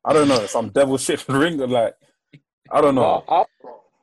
I 0.05 0.13
don't 0.13 0.27
know, 0.29 0.45
some 0.45 0.69
devil 0.69 0.97
shit 0.97 1.27
ring? 1.27 1.57
Like, 1.57 1.95
I 2.71 2.79
don't 2.81 2.95
know. 2.95 3.23
Well, 3.27 3.47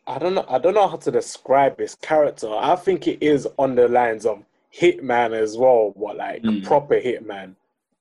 I, 0.07 0.15
I 0.15 0.19
don't 0.19 0.35
know. 0.35 0.45
I 0.49 0.59
don't 0.59 0.75
know 0.75 0.89
how 0.89 0.97
to 0.97 1.11
describe 1.11 1.79
his 1.79 1.95
character. 1.95 2.51
I 2.55 2.77
think 2.77 3.09
it 3.09 3.23
is 3.23 3.49
on 3.59 3.75
the 3.75 3.89
lines 3.89 4.27
of 4.27 4.45
Hitman 4.79 5.33
as 5.33 5.57
well, 5.57 5.95
but 5.97 6.17
like 6.17 6.43
Mm. 6.43 6.65
proper 6.65 6.97
Hitman. 6.97 7.55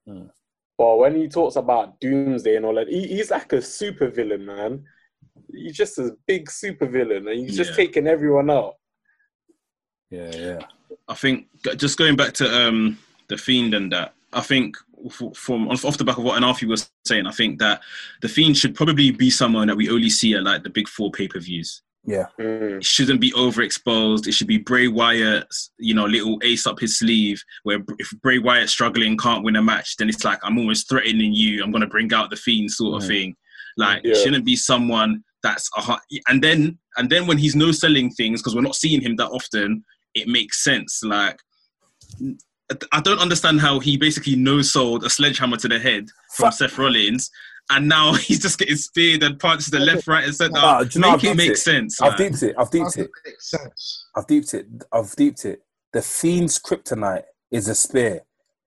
Mm. 0.07 0.29
But 0.77 0.97
when 0.97 1.15
he 1.15 1.27
talks 1.29 1.55
about 1.55 1.99
Doomsday 2.01 2.55
and 2.57 2.65
all 2.65 2.75
that, 2.75 2.87
he, 2.89 3.07
he's 3.07 3.31
like 3.31 3.53
a 3.53 3.61
super 3.61 4.07
villain, 4.09 4.45
man. 4.45 4.83
He's 5.53 5.75
just 5.75 5.97
a 5.97 6.15
big 6.27 6.49
super 6.49 6.85
villain, 6.85 7.27
and 7.27 7.39
he's 7.39 7.57
just 7.57 7.71
Yeah. 7.71 7.75
taking 7.77 8.07
everyone 8.07 8.49
out. 8.49 8.75
Yeah, 10.09 10.31
yeah. 10.35 10.59
I 11.07 11.13
think 11.13 11.47
just 11.77 11.97
going 11.97 12.15
back 12.15 12.33
to 12.35 12.45
um, 12.67 12.97
the 13.27 13.37
fiend 13.37 13.73
and 13.73 13.91
that. 13.91 14.13
I 14.33 14.41
think 14.41 14.77
from 15.35 15.67
off 15.67 15.97
the 15.97 16.03
back 16.05 16.17
of 16.17 16.23
what 16.23 16.41
Anafi 16.41 16.67
was 16.67 16.89
saying, 17.05 17.25
I 17.27 17.31
think 17.31 17.59
that 17.59 17.81
the 18.21 18.29
fiend 18.29 18.57
should 18.57 18.75
probably 18.75 19.11
be 19.11 19.29
someone 19.29 19.67
that 19.67 19.75
we 19.75 19.89
only 19.89 20.09
see 20.09 20.33
at 20.35 20.43
like 20.43 20.63
the 20.63 20.69
big 20.69 20.87
four 20.87 21.11
pay 21.11 21.27
per 21.27 21.39
views. 21.39 21.81
Yeah. 22.05 22.27
Mm. 22.39 22.77
It 22.77 22.85
shouldn't 22.85 23.19
be 23.21 23.31
overexposed. 23.31 24.27
It 24.27 24.31
should 24.31 24.47
be 24.47 24.57
Bray 24.57 24.87
Wyatt's, 24.87 25.71
you 25.77 25.93
know, 25.93 26.05
little 26.05 26.39
ace 26.43 26.65
up 26.65 26.79
his 26.79 26.97
sleeve. 26.97 27.43
Where 27.63 27.79
if 27.99 28.11
Bray 28.21 28.39
Wyatt's 28.39 28.71
struggling, 28.71 29.17
can't 29.17 29.43
win 29.43 29.55
a 29.55 29.61
match, 29.61 29.97
then 29.97 30.09
it's 30.09 30.23
like 30.23 30.39
I'm 30.43 30.57
almost 30.57 30.89
threatening 30.89 31.33
you. 31.33 31.63
I'm 31.63 31.71
gonna 31.71 31.87
bring 31.87 32.11
out 32.13 32.29
the 32.29 32.35
fiend, 32.37 32.71
sort 32.71 33.01
of 33.01 33.07
Mm. 33.07 33.11
thing. 33.11 33.35
Like 33.77 34.01
Yeah. 34.03 34.11
it 34.11 34.17
shouldn't 34.17 34.45
be 34.45 34.55
someone 34.55 35.23
that's 35.43 35.69
a 35.77 35.81
hu- 35.81 36.19
and 36.27 36.43
then 36.43 36.77
and 36.97 37.09
then 37.09 37.27
when 37.27 37.37
he's 37.37 37.55
no 37.55 37.71
selling 37.71 38.09
things 38.11 38.41
because 38.41 38.55
we're 38.55 38.61
not 38.61 38.75
seeing 38.75 39.01
him 39.01 39.15
that 39.17 39.29
often, 39.29 39.83
it 40.13 40.27
makes 40.27 40.63
sense. 40.63 41.01
Like 41.03 41.39
I 42.91 43.01
don't 43.01 43.19
understand 43.19 43.59
how 43.61 43.79
he 43.79 43.97
basically 43.97 44.35
no 44.35 44.61
sold 44.61 45.03
a 45.03 45.09
sledgehammer 45.09 45.57
to 45.57 45.67
the 45.67 45.79
head 45.79 46.07
from 46.35 46.51
Fa- 46.51 46.57
Seth 46.57 46.77
Rollins. 46.77 47.29
And 47.69 47.87
now 47.87 48.13
he's 48.15 48.39
just 48.41 48.59
getting 48.59 48.75
speared 48.75 49.23
and 49.23 49.39
punched 49.39 49.65
to 49.65 49.71
the 49.71 49.79
left, 49.79 50.07
right, 50.07 50.23
and 50.25 50.35
centre. 50.35 50.53
Nah, 50.53 50.83
do 50.83 50.89
you 50.93 51.01
know 51.01 51.11
Make 51.11 51.13
I've 51.15 51.23
it 51.23 51.27
deeped 51.27 51.37
make 51.37 51.51
it? 51.51 51.57
sense. 51.57 52.01
I've 52.01 52.09
like. 52.09 52.17
deeped 52.17 52.43
it. 52.43 52.55
I've 52.57 52.71
deeped 52.71 52.97
it. 52.97 53.09
I've 54.15 54.27
deeped 54.27 54.53
it. 54.53 54.65
I've 54.93 55.15
deeped 55.15 55.45
it. 55.45 55.61
The 55.93 55.99
fiend's 56.01 56.59
kryptonite 56.59 57.23
is 57.51 57.67
a 57.67 57.75
spear. 57.75 58.21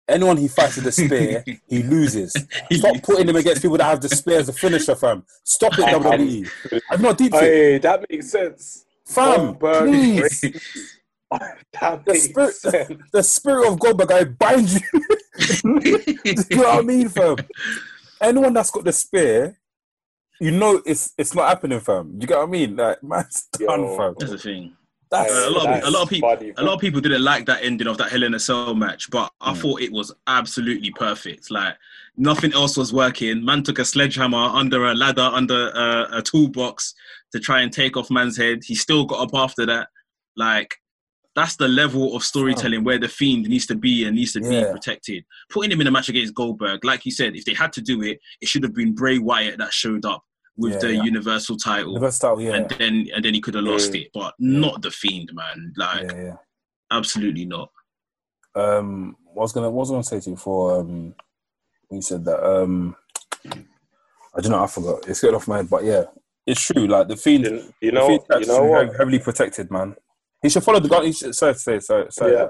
Anyone 0.07 0.37
he 0.37 0.49
fights 0.49 0.77
with 0.77 0.87
a 0.87 0.93
spear, 0.93 1.43
he 1.69 1.83
loses. 1.83 2.33
Stop 2.73 3.03
putting 3.03 3.29
him 3.29 3.37
against 3.37 3.63
people 3.63 3.79
that 3.79 3.85
have 3.85 4.01
the 4.03 4.09
spear 4.11 4.39
as 4.41 4.49
a 4.49 4.53
finisher, 4.53 4.95
fam. 4.95 5.25
Stop 5.45 5.73
it, 5.75 5.79
WWE. 5.87 6.81
I've 6.91 7.01
not 7.01 7.17
deep. 7.17 7.33
it, 7.35 7.41
Hey, 7.41 7.79
that 7.79 8.05
makes 8.11 8.31
sense. 8.31 8.85
fam. 9.07 9.39
Goldberg, 9.55 9.89
Please. 9.89 10.41
that 11.31 12.05
The 12.05 12.15
spirit, 12.17 12.55
sense. 12.55 13.03
the 13.13 13.23
spirit 13.23 13.67
of 13.69 13.79
Goldberg, 13.81 14.13
I 14.13 14.25
bind 14.25 14.73
you. 14.75 14.81
you 15.65 16.45
know 16.57 16.63
what 16.63 16.79
I 16.79 16.83
mean, 16.83 17.09
fam? 17.09 17.37
Anyone 18.21 18.53
that's 18.53 18.71
got 18.71 18.85
the 18.85 18.93
spear, 18.93 19.59
you 20.41 20.51
know 20.51 20.83
it's 20.85 21.13
it's 21.17 21.35
not 21.35 21.49
happening, 21.49 21.81
fam. 21.81 22.17
You 22.21 22.27
get 22.27 22.37
what 22.39 22.49
I 22.49 22.51
mean? 22.51 22.77
Like, 22.77 23.03
man's 23.03 23.49
done, 23.53 23.81
Yo. 23.81 23.97
fam. 23.97 24.15
That's 24.19 24.33
the 24.33 24.39
thing. 24.39 24.77
That's 25.15 25.33
a 25.47 25.51
lot 25.51 25.67
of- 25.67 25.85
a 25.85 25.91
lot 25.91 26.03
of 26.03 26.09
people- 26.11 26.37
funny, 26.37 26.53
A 26.57 26.62
lot 26.62 26.75
of 26.75 26.81
people 26.81 27.01
didn't 27.01 27.23
like 27.23 27.47
that 27.47 27.62
ending 27.62 27.87
of 27.87 27.97
that 27.99 28.11
Hell 28.11 28.23
in 28.23 28.35
a 28.35 28.39
Cell 28.41 28.75
match, 28.75 29.11
but 29.11 29.33
I 29.41 29.53
Mm. 29.53 29.57
thought 29.59 29.81
it 29.81 29.93
was 29.93 30.12
absolutely 30.27 30.91
perfect. 30.91 31.51
Like 31.51 31.77
nothing 32.17 32.53
else 32.53 32.77
was 32.77 32.93
working. 32.93 33.45
Man 33.45 33.62
took 33.62 33.79
a 33.79 33.85
sledgehammer 33.85 34.37
under 34.39 34.87
a 34.87 34.95
ladder, 34.95 35.23
under 35.33 35.71
a, 35.71 36.19
a 36.19 36.23
toolbox 36.23 36.95
to 37.33 37.41
try 37.41 37.61
and 37.61 37.73
take 37.73 37.97
off 37.97 38.11
man's 38.11 38.37
head. 38.37 38.61
He 38.65 38.75
still 38.75 39.05
got 39.05 39.21
up 39.21 39.31
after 39.35 39.67
that. 39.67 39.89
Like 40.37 40.77
that's 41.37 41.57
the 41.57 41.67
level 41.67 42.15
of 42.15 42.23
storytelling 42.23 42.85
where 42.85 42.97
the 42.99 43.09
fiend 43.09 43.49
needs 43.49 43.67
to 43.67 43.75
be 43.75 44.05
and 44.05 44.15
needs 44.15 44.33
to 44.33 44.41
be 44.41 44.62
protected. 44.71 45.25
Putting 45.51 45.73
him 45.73 45.81
in 45.81 45.89
a 45.89 45.91
match 45.91 46.09
against 46.09 46.33
Goldberg, 46.35 46.85
like 46.85 47.05
you 47.05 47.11
said, 47.11 47.35
if 47.35 47.45
they 47.45 47.55
had 47.55 47.73
to 47.73 47.81
do 47.81 48.03
it, 48.03 48.21
it 48.41 48.47
should 48.49 48.62
have 48.62 48.73
been 48.73 48.95
Bray 48.95 49.19
Wyatt 49.19 49.59
that 49.59 49.73
showed 49.73 50.05
up 50.05 50.23
with 50.57 50.73
Yeah, 50.75 50.79
the 50.79 50.95
yeah. 50.95 51.03
Universal 51.03 51.57
title. 51.57 51.95
the 51.95 52.01
best 52.01 52.17
style, 52.19 52.41
yeah. 52.41 52.55
And 52.55 52.71
then 52.71 53.09
and 53.15 53.25
then 53.25 53.35
he 53.35 53.41
could 53.41 53.55
have 53.55 53.65
lost 53.65 53.95
it, 53.95 54.09
but 54.15 54.35
not 54.39 54.83
the 54.83 54.91
fiend, 54.91 55.31
man. 55.35 55.73
Like 55.77 56.03
yeah, 56.13 56.23
yeah. 56.23 56.37
absolutely 56.91 57.45
not. 57.45 57.71
Um, 58.55 59.17
I 59.37 59.41
was 59.41 59.53
gonna, 59.53 59.69
what 59.71 59.81
was 59.81 59.91
I 59.91 59.95
gonna 59.95 60.05
say 60.05 60.21
to 60.21 60.31
you 60.31 60.37
for 60.37 60.81
um, 60.81 61.15
when 61.89 61.97
you 61.99 62.03
said 62.03 62.25
that? 62.25 62.43
Um, 62.45 62.95
I 63.51 64.41
don't 64.41 64.53
know. 64.53 64.63
I 64.63 64.67
forgot. 64.67 65.09
It's 65.09 65.21
getting 65.21 65.37
off 65.37 65.49
my 65.49 65.59
head, 65.59 65.71
but 65.71 65.85
yeah, 65.85 66.05
it's 66.47 66.61
true. 66.65 66.87
Like 66.87 67.09
the 67.09 67.17
fiend, 67.17 67.45
You, 67.45 67.75
you 67.81 67.93
know, 67.93 68.07
fiend 68.07 68.23
you 68.41 68.47
know 68.47 68.65
what? 68.65 68.97
heavily 68.97 69.19
protected, 69.19 69.71
man. 69.71 69.97
He 70.43 70.49
should 70.51 70.63
follow 70.63 70.79
the 70.81 70.89
guy. 70.89 71.05
He 71.07 71.13
should, 71.13 71.35
sorry, 71.35 71.55
sorry, 71.55 71.81
sorry, 71.81 72.07
sorry. 72.11 72.33
Yeah. 72.33 72.49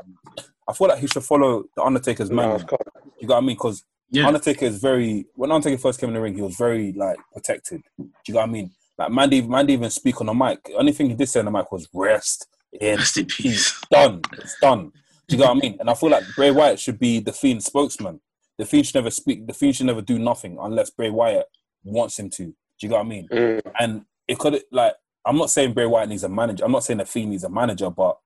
I 0.69 0.73
feel 0.73 0.89
like 0.89 0.99
he 0.99 1.07
should 1.07 1.23
follow 1.25 1.65
the 1.77 1.83
Undertaker's 1.83 2.29
No, 2.31 2.37
manual. 2.37 2.57
it's 2.57 2.65
cool. 2.65 2.79
You 3.21 3.29
got 3.29 3.35
what 3.37 3.43
I 3.45 3.47
mean? 3.47 3.57
Because 3.57 3.85
Yeah. 4.11 4.27
Undertaker 4.27 4.67
is 4.67 4.79
very 4.81 5.27
when 5.35 5.51
Undertaker 5.51 5.81
first 5.81 6.01
came 6.01 6.11
in 6.11 6.15
the 6.15 6.21
ring, 6.21 6.35
he 6.35 6.43
was 6.43 6.57
very 6.57 6.93
like 6.93 7.19
protected. 7.33 7.83
Do 7.99 8.05
you 8.29 8.35
know 8.35 8.41
what 8.41 8.49
I 8.49 8.53
mean? 8.53 8.71
Like 8.99 9.11
man, 9.11 9.29
didn't, 9.29 9.51
man 9.51 9.67
didn't 9.67 9.81
even 9.81 9.91
speak 9.91 10.21
on 10.21 10.27
the 10.27 10.35
mic. 10.35 10.71
Only 10.77 10.93
thing 10.93 11.09
he 11.09 11.15
did 11.17 11.29
say 11.29 11.41
on 11.41 11.47
the 11.47 11.51
mic 11.51 11.71
was 11.73 11.89
rest 11.93 12.47
in 12.73 12.99
Rest 12.99 13.17
in 13.17 13.27
peace. 13.27 13.81
done. 13.91 14.21
It's 14.35 14.57
done. 14.61 14.93
Do 15.29 15.37
you 15.37 15.43
know 15.43 15.49
what 15.49 15.57
I 15.57 15.61
mean? 15.61 15.77
And 15.81 15.89
I 15.89 15.95
feel 15.95 16.11
like 16.11 16.25
Bray 16.37 16.51
Wyatt 16.51 16.79
should 16.79 16.99
be 16.99 17.19
the 17.19 17.33
Fiend 17.33 17.63
spokesman. 17.63 18.21
the 18.59 18.67
Fiend 18.67 18.87
should 18.87 18.97
never 18.97 19.11
speak. 19.11 19.47
The 19.47 19.55
Fiend 19.55 19.77
should 19.77 19.87
never 19.87 20.03
do 20.03 20.19
nothing 20.19 20.59
unless 20.61 20.91
Bray 20.91 21.11
Wyatt 21.11 21.47
wants 21.83 22.19
him 22.19 22.31
to. 22.31 22.45
Do 22.45 22.55
you 22.81 22.89
know 22.89 22.97
what 22.97 23.07
I 23.07 23.09
mean? 23.09 23.29
Mm. 23.29 23.61
And 23.79 24.05
it 24.29 24.39
could 24.39 24.63
like 24.71 24.95
I'm 25.25 25.39
not 25.39 25.51
saying 25.51 25.73
Bray 25.73 25.87
Wyatt 25.87 26.09
needs 26.09 26.25
a 26.25 26.29
manager. 26.29 26.65
I'm 26.65 26.73
not 26.73 26.85
saying 26.85 26.99
the 26.99 27.07
Fiend 27.07 27.31
needs 27.31 27.45
a 27.45 27.49
manager, 27.49 27.91
but 27.91 28.19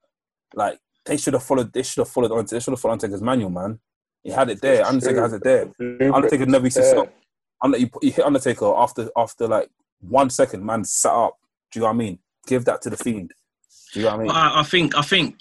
like 0.54 0.78
they 1.04 1.16
should 1.16 1.34
have 1.34 1.42
followed. 1.44 1.72
They 1.72 1.82
should 1.82 2.00
have 2.00 2.08
followed 2.08 2.32
on. 2.32 2.46
They 2.46 2.60
should 2.60 2.72
have 2.72 2.80
followed 2.80 2.94
Undertaker's 2.94 3.22
manual, 3.22 3.50
man. 3.50 3.78
He 4.22 4.30
had 4.30 4.50
it 4.50 4.60
there. 4.60 4.84
Undertaker 4.84 5.22
has 5.22 5.32
it 5.32 5.44
there. 5.44 5.70
Undertaker 6.12 6.46
never 6.46 6.66
used 6.66 6.76
to 6.76 6.84
stop. 6.84 7.12
Under, 7.62 7.78
you, 7.78 7.90
hit 8.02 8.20
Undertaker 8.20 8.72
after 8.76 9.08
after 9.16 9.48
like 9.48 9.68
one 10.00 10.30
second, 10.30 10.64
man, 10.64 10.84
sat 10.84 11.12
up. 11.12 11.38
Do 11.72 11.78
you 11.78 11.82
know 11.82 11.86
what 11.88 11.94
I 11.94 11.96
mean? 11.96 12.18
Give 12.46 12.64
that 12.66 12.82
to 12.82 12.90
the 12.90 12.96
Fiend. 12.96 13.32
Do 13.92 14.00
you 14.00 14.06
know 14.06 14.16
what 14.16 14.20
I 14.20 14.22
mean? 14.22 14.30
I, 14.30 14.60
I 14.60 14.62
think 14.62 14.96
I 14.96 15.02
think 15.02 15.36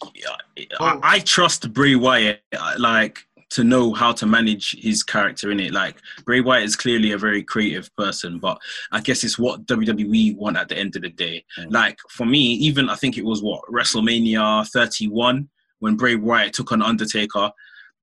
I, 0.80 1.00
I 1.02 1.20
trust 1.20 1.72
Bray 1.74 1.96
Wyatt 1.96 2.42
like 2.78 3.28
to 3.50 3.64
know 3.64 3.94
how 3.94 4.12
to 4.12 4.26
manage 4.26 4.76
his 4.82 5.04
character 5.04 5.52
in 5.52 5.60
it. 5.60 5.72
Like 5.72 5.98
Bray 6.26 6.42
Wyatt 6.42 6.64
is 6.64 6.76
clearly 6.76 7.12
a 7.12 7.18
very 7.18 7.44
creative 7.44 7.94
person, 7.96 8.40
but 8.40 8.58
I 8.92 9.00
guess 9.00 9.24
it's 9.24 9.40
what 9.40 9.66
WWE 9.66 10.36
want 10.38 10.58
at 10.58 10.70
the 10.70 10.78
end 10.78 10.96
of 10.96 11.04
the 11.04 11.10
day. 11.10 11.46
Mm. 11.60 11.72
Like 11.72 11.98
for 12.10 12.26
me, 12.26 12.40
even 12.40 12.90
I 12.90 12.96
think 12.96 13.18
it 13.18 13.26
was 13.26 13.42
what 13.42 13.62
WrestleMania 13.72 14.68
31 14.70 15.50
when 15.80 15.96
Bray 15.96 16.16
Wyatt 16.16 16.54
took 16.54 16.72
on 16.72 16.82
Undertaker. 16.82 17.52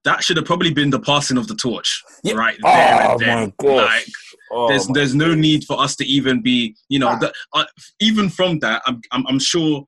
That 0.04 0.22
should 0.22 0.36
have 0.36 0.46
probably 0.46 0.72
been 0.72 0.90
the 0.90 1.00
passing 1.00 1.38
of 1.38 1.48
the 1.48 1.54
torch, 1.54 2.02
Yeah. 2.22 2.34
right 2.34 2.58
there 2.62 3.06
Oh 3.06 3.12
and 3.12 3.20
then. 3.20 3.38
my 3.38 3.52
gosh. 3.58 3.88
Like, 3.90 4.06
Oh, 4.50 4.68
there's 4.68 4.88
my 4.88 4.92
there's 4.94 5.14
no 5.14 5.28
God. 5.30 5.38
need 5.38 5.64
for 5.64 5.80
us 5.80 5.96
to 5.96 6.04
even 6.04 6.42
be 6.42 6.76
you 6.88 6.98
know 6.98 7.08
Ah. 7.08 7.16
the, 7.18 7.32
uh, 7.54 7.64
even 8.00 8.28
from 8.28 8.58
that 8.60 8.82
I'm, 8.86 9.00
I'm 9.10 9.26
I'm 9.26 9.38
sure 9.38 9.86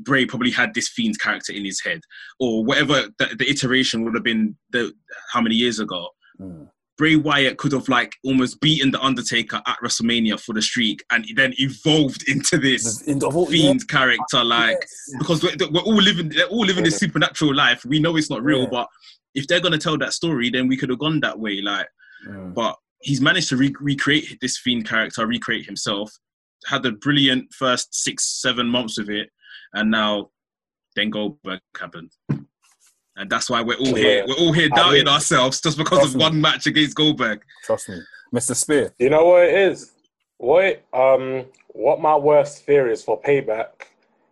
Bray 0.00 0.24
probably 0.26 0.50
had 0.50 0.74
this 0.74 0.88
fiend 0.88 1.18
character 1.20 1.52
in 1.52 1.64
his 1.64 1.80
head 1.80 2.00
or 2.40 2.64
whatever 2.64 3.08
the, 3.18 3.26
the 3.38 3.48
iteration 3.48 4.04
would 4.04 4.14
have 4.14 4.24
been 4.24 4.56
the 4.70 4.92
how 5.32 5.40
many 5.40 5.54
years 5.54 5.78
ago 5.78 6.08
Mm. 6.40 6.68
Bray 6.96 7.14
Wyatt 7.16 7.58
could 7.58 7.70
have 7.72 7.88
like 7.88 8.14
almost 8.24 8.60
beaten 8.60 8.90
the 8.92 9.00
Undertaker 9.00 9.60
at 9.66 9.76
WrestleMania 9.84 10.38
for 10.40 10.52
the 10.52 10.62
streak 10.62 11.04
and 11.10 11.24
he 11.26 11.32
then 11.32 11.52
evolved 11.58 12.28
into 12.28 12.58
this 12.58 13.02
in 13.02 13.18
the 13.20 13.28
whole- 13.30 13.46
fiend 13.46 13.86
character 13.88 14.42
like 14.44 14.78
Yes. 14.80 15.10
because 15.18 15.42
we're, 15.44 15.54
we're 15.70 15.80
all 15.80 15.94
living 16.02 16.28
they're 16.30 16.46
all 16.46 16.64
living 16.64 16.84
this 16.84 16.98
supernatural 16.98 17.54
life 17.54 17.84
we 17.84 17.98
know 18.00 18.16
it's 18.16 18.30
not 18.30 18.42
real 18.42 18.62
Yeah. 18.62 18.68
but 18.70 18.86
if 19.34 19.46
they're 19.46 19.60
going 19.60 19.72
to 19.72 19.78
tell 19.78 19.98
that 19.98 20.12
story 20.12 20.50
then 20.50 20.68
we 20.68 20.76
could 20.76 20.88
have 20.90 20.98
gone 20.98 21.20
that 21.20 21.38
way 21.38 21.60
like 21.60 21.86
Mm. 22.26 22.52
but 22.52 22.74
he's 23.00 23.20
managed 23.20 23.48
to 23.50 23.56
re- 23.56 23.72
recreate 23.78 24.38
this 24.40 24.58
fiend 24.58 24.88
character, 24.88 25.24
recreate 25.24 25.64
himself. 25.66 26.10
Had 26.66 26.84
a 26.84 26.90
brilliant 26.90 27.54
first 27.54 27.94
six, 27.94 28.42
seven 28.42 28.66
months 28.66 28.98
of 28.98 29.08
it, 29.08 29.30
and 29.72 29.88
now 29.92 30.30
then 30.96 31.10
Goldberg 31.10 31.60
happened, 31.80 32.10
and 32.28 33.30
that's 33.30 33.48
why 33.48 33.62
we're 33.62 33.76
all 33.78 33.94
here. 33.94 34.24
We're 34.26 34.34
all 34.34 34.52
here 34.52 34.68
I 34.72 34.76
doubting 34.76 35.04
mean- 35.04 35.08
ourselves 35.14 35.60
just 35.60 35.78
because 35.78 36.04
of 36.08 36.16
me. 36.16 36.22
one 36.24 36.40
match 36.40 36.66
against 36.66 36.96
Goldberg. 36.96 37.40
Trust 37.64 37.88
me, 37.88 38.00
Mr. 38.34 38.56
Spear. 38.56 38.92
You 38.98 39.10
know 39.10 39.26
what 39.26 39.44
it 39.44 39.54
is? 39.54 39.92
What 40.38 40.82
um 40.92 41.44
what 41.68 42.00
my 42.00 42.16
worst 42.16 42.64
fear 42.64 42.88
is 42.90 43.04
for 43.04 43.22
payback 43.22 43.68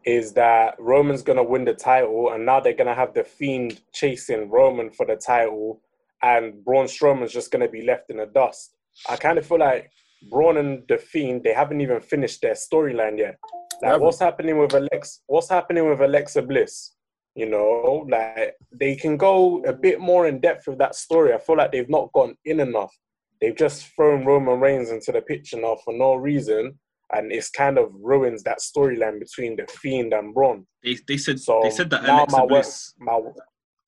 is 0.07 0.33
that 0.35 0.77
Roman's 0.79 1.23
gonna 1.23 1.43
win 1.43 1.65
the 1.65 1.75
title 1.75 2.33
and 2.33 2.47
now 2.47 2.61
they're 2.61 2.73
gonna 2.73 2.95
have 2.95 3.13
the 3.13 3.25
fiend 3.25 3.81
chasing 3.93 4.49
Roman 4.49 4.91
for 4.91 5.05
the 5.05 5.17
title 5.17 5.83
and 6.23 6.65
Braun 6.65 6.87
Strowman's 6.87 7.33
just 7.33 7.51
gonna 7.51 7.69
be 7.69 7.83
left 7.83 8.11
in 8.11 8.19
the 8.19 8.27
dust. 8.27 8.77
I 9.09 9.17
kind 9.17 9.37
of 9.37 9.47
feel 9.47 9.59
like 9.59 9.91
Braun 10.31 10.57
and 10.57 10.83
the 10.89 10.97
Fiend 10.97 11.43
they 11.43 11.53
haven't 11.53 11.81
even 11.81 12.01
finished 12.01 12.41
their 12.41 12.55
storyline 12.55 13.19
yet. 13.19 13.37
Like 13.83 14.01
what's 14.01 14.21
happening 14.21 14.59
with 14.59 14.75
Alex 14.75 15.23
what's 15.27 15.51
happening 15.51 15.89
with 15.89 16.01
Alexa 16.01 16.43
Bliss? 16.43 16.93
You 17.35 17.51
know, 17.51 18.07
like 18.09 18.55
they 18.73 18.97
can 18.97 19.19
go 19.19 19.63
a 19.65 19.73
bit 19.73 20.01
more 20.01 20.27
in 20.27 20.41
depth 20.41 20.69
with 20.69 20.79
that 20.79 20.95
story. 20.95 21.35
I 21.35 21.39
feel 21.39 21.59
like 21.59 21.73
they've 21.73 21.91
not 21.91 22.11
gone 22.13 22.35
in 22.47 22.61
enough 22.61 22.97
they've 23.41 23.57
just 23.57 23.87
thrown 23.95 24.25
Roman 24.25 24.61
Reigns 24.61 24.91
into 24.91 25.13
the 25.13 25.21
picture 25.21 25.61
now 25.61 25.77
for 25.85 25.95
no 25.95 26.15
reason, 26.15 26.79
and 27.13 27.33
it's 27.33 27.51
kind 27.51 27.79
of 27.79 27.91
ruins 28.01 28.43
that 28.43 28.59
storyline 28.59 29.19
between 29.21 29.57
the 29.57 29.67
Fiend 29.81 30.13
and 30.13 30.35
Braun. 30.35 30.67
They, 30.83 30.97
they 31.07 31.17
said 31.17 31.41
So 31.41 31.61
they 31.63 31.71
said 31.71 31.91
that 31.91 32.03
now 32.03 32.17
Alexa 32.19 32.37
my 32.37 32.47
Bliss. 32.47 32.95
my 32.99 33.21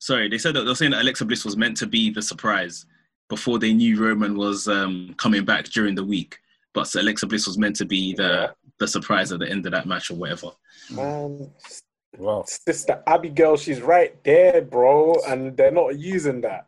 Sorry, 0.01 0.29
they 0.29 0.39
said 0.39 0.55
that 0.55 0.63
they're 0.65 0.75
saying 0.77 0.93
that 0.93 1.03
Alexa 1.03 1.25
Bliss 1.25 1.45
was 1.45 1.57
meant 1.57 1.77
to 1.79 1.87
be 1.87 2.11
the 2.11 2.23
surprise 2.23 2.87
before 3.29 3.59
they 3.59 3.73
knew 3.75 4.01
Roman 4.01 4.37
was 4.37 4.69
um, 4.69 5.15
coming 5.19 5.45
back 5.45 5.65
during 5.67 5.95
the 5.95 6.05
week. 6.05 6.39
But 6.73 6.95
Alexa 6.95 7.27
Bliss 7.27 7.47
was 7.47 7.59
meant 7.59 7.77
to 7.77 7.85
be 7.85 8.15
the 8.15 8.23
Yeah. 8.23 8.51
the 8.79 8.87
surprise 8.87 9.33
at 9.33 9.41
the 9.41 9.49
end 9.51 9.67
of 9.67 9.73
that 9.73 9.87
match 9.87 10.11
or 10.11 10.15
whatever. 10.15 10.51
man, 10.91 11.51
Wow. 12.17 12.45
sister 12.47 13.03
Abigail, 13.07 13.57
she's 13.57 13.83
right 13.83 14.23
there, 14.25 14.63
bro, 14.63 15.17
and 15.27 15.57
they're 15.57 15.73
not 15.73 15.99
using 15.99 16.41
that. 16.43 16.67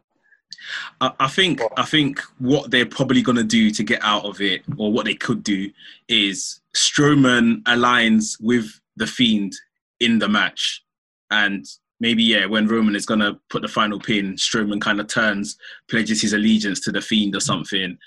I, 1.00 1.12
I 1.20 1.28
think 1.28 1.60
I 1.76 1.84
think 1.84 2.20
what 2.38 2.70
they're 2.70 2.86
probably 2.86 3.22
gonna 3.22 3.44
do 3.44 3.70
to 3.70 3.82
get 3.82 4.00
out 4.02 4.24
of 4.24 4.40
it, 4.40 4.62
or 4.76 4.92
what 4.92 5.04
they 5.06 5.14
could 5.14 5.42
do, 5.42 5.70
is 6.08 6.60
Strowman 6.76 7.62
aligns 7.64 8.36
with 8.40 8.80
the 8.96 9.06
Fiend 9.06 9.54
in 10.00 10.18
the 10.18 10.28
match, 10.28 10.82
and 11.30 11.64
maybe 12.00 12.22
yeah, 12.22 12.46
when 12.46 12.66
Roman 12.66 12.96
is 12.96 13.06
gonna 13.06 13.38
put 13.48 13.62
the 13.62 13.68
final 13.68 13.98
pin, 14.00 14.34
Strowman 14.34 14.80
kind 14.80 15.00
of 15.00 15.06
turns, 15.08 15.56
pledges 15.88 16.22
his 16.22 16.32
allegiance 16.32 16.80
to 16.80 16.92
the 16.92 17.00
Fiend 17.00 17.34
or 17.36 17.40
something. 17.40 17.98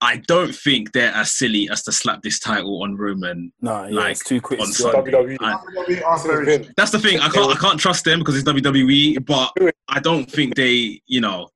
I 0.00 0.18
don't 0.28 0.54
think 0.54 0.92
they're 0.92 1.12
as 1.12 1.32
silly 1.32 1.68
as 1.72 1.82
to 1.82 1.92
slap 1.92 2.22
this 2.22 2.38
title 2.38 2.82
on 2.84 2.96
Roman. 2.96 3.52
No, 3.60 3.84
yeah, 3.86 3.96
Like, 3.98 4.10
it's 4.12 4.22
too 4.24 4.40
quick. 4.40 4.60
on 4.60 4.68
Sunday. 4.68 5.10
WWE. 5.10 5.36
I- 5.40 5.54
WWE 5.54 6.72
That's 6.76 6.92
the 6.92 7.00
thing. 7.00 7.18
I 7.18 7.28
can't 7.28 7.50
I 7.50 7.58
can't 7.58 7.80
trust 7.80 8.04
them 8.04 8.20
because 8.20 8.36
it's 8.36 8.48
WWE, 8.48 9.24
but 9.26 9.52
I 9.88 9.98
don't 10.00 10.30
think 10.30 10.54
they, 10.54 11.02
you 11.06 11.20
know. 11.20 11.48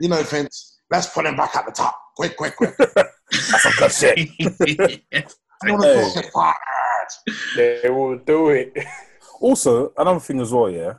You 0.00 0.08
know, 0.08 0.22
Vince, 0.22 0.78
let's 0.90 1.08
put 1.08 1.26
him 1.26 1.36
back 1.36 1.54
at 1.56 1.66
the 1.66 1.72
top. 1.72 1.94
Quick, 2.16 2.36
quick, 2.36 2.56
quick. 2.56 2.74
That's 2.78 3.62
some 3.62 3.72
good 3.78 3.92
shit. 3.92 5.02
I 5.62 5.70
want 5.70 5.82
to 5.82 6.20
Hey. 6.20 6.30
talk. 6.32 6.56
They 7.56 7.90
will 7.90 8.18
do 8.18 8.50
it. 8.50 8.72
Also, 9.42 9.90
another 9.96 10.20
thing 10.20 10.38
as 10.38 10.52
well, 10.52 10.68
yeah. 10.68 10.94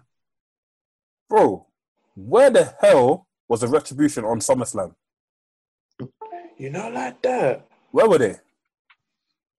Bro, 1.29 1.67
where 2.15 2.49
the 2.49 2.73
hell 2.81 3.27
was 3.47 3.61
the 3.61 3.67
retribution 3.67 4.25
on 4.25 4.39
SummerSlam? 4.39 4.95
You 6.57 6.71
know, 6.71 6.89
like 6.89 7.21
that. 7.21 7.67
Where 7.91 8.09
were 8.09 8.17
they? 8.17 8.35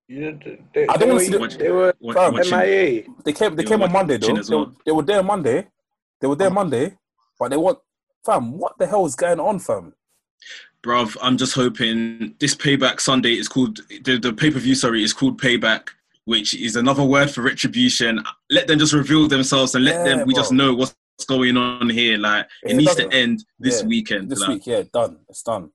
You 0.09 0.19
know, 0.33 0.39
they, 0.73 0.85
I 0.89 0.97
they, 0.97 1.05
don't 1.05 1.07
wanna 1.07 1.13
were, 1.13 1.19
see 1.49 1.55
the- 1.55 1.63
they 1.63 1.71
were 1.71 1.93
What- 1.99 2.15
Fam, 2.17 2.33
watching- 2.33 2.57
MIA. 2.57 3.03
They 3.23 3.31
came. 3.31 3.55
They 3.55 3.63
They 3.63 3.69
came 3.69 3.81
on 3.83 3.91
Monday 3.93 4.17
though. 4.17 4.35
as 4.35 4.49
They, 4.49 4.55
were, 4.57 4.71
they 4.85 4.91
were 4.91 5.03
there 5.03 5.23
Monday. 5.23 5.65
They 6.19 6.27
were 6.27 6.35
there 6.35 6.49
mm. 6.49 6.55
Monday, 6.55 6.97
but 7.39 7.51
they 7.51 7.57
want. 7.57 7.79
Fam, 8.25 8.57
what 8.57 8.77
the 8.77 8.87
hell 8.87 9.05
is 9.05 9.15
going 9.15 9.39
on, 9.39 9.59
fam? 9.59 9.93
Bruv, 10.83 11.15
I'm 11.21 11.37
just 11.37 11.55
hoping 11.55 12.35
this 12.39 12.55
payback 12.55 12.99
Sunday 12.99 13.33
is 13.33 13.47
called 13.47 13.79
the, 14.03 14.17
the 14.17 14.33
pay 14.33 14.51
per 14.51 14.59
view. 14.59 14.75
Sorry, 14.75 15.03
is 15.03 15.13
called 15.13 15.41
payback, 15.41 15.89
which 16.25 16.53
is 16.53 16.75
another 16.75 17.03
word 17.03 17.31
for 17.31 17.41
retribution. 17.41 18.23
Let 18.49 18.67
them 18.67 18.79
just 18.79 18.93
reveal 18.93 19.27
themselves 19.27 19.75
and 19.75 19.85
let 19.85 19.95
Yeah, 19.95 20.15
them. 20.15 20.27
We 20.27 20.33
just 20.33 20.51
know 20.51 20.73
what's 20.73 20.95
going 21.27 21.55
on 21.55 21.89
here. 21.89 22.17
Like 22.17 22.47
Yeah, 22.63 22.71
it 22.71 22.75
needs 22.75 22.95
to 22.95 23.11
end 23.13 23.45
this 23.59 23.81
yeah, 23.81 23.87
weekend. 23.87 24.29
This 24.29 24.41
like. 24.41 24.49
week, 24.49 24.67
yeah, 24.67 24.83
done. 24.93 25.19
It's 25.29 25.43
done. 25.43 25.69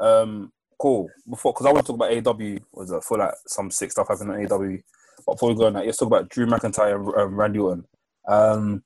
Um, 0.00 0.52
cool. 0.78 1.08
Before, 1.28 1.52
because 1.52 1.66
I 1.66 1.72
want 1.72 1.86
to 1.86 1.92
talk 1.92 1.96
about 1.96 2.36
AEW. 2.36 2.60
Was 2.72 2.92
I 2.92 3.00
feel 3.00 3.18
like 3.18 3.34
some 3.46 3.70
sick 3.70 3.92
stuff 3.92 4.08
happening 4.08 4.30
on 4.34 4.46
AEW. 4.46 4.82
But 5.24 5.34
before 5.34 5.50
we 5.50 5.54
go 5.56 5.66
on 5.66 5.74
that, 5.74 5.86
let's 5.86 5.98
talk 5.98 6.08
about 6.08 6.28
Drew 6.28 6.46
McIntyre 6.46 6.96
and 6.96 7.14
um, 7.16 7.36
Randy 7.36 7.60
Orton. 7.60 7.84
Um, 8.26 8.82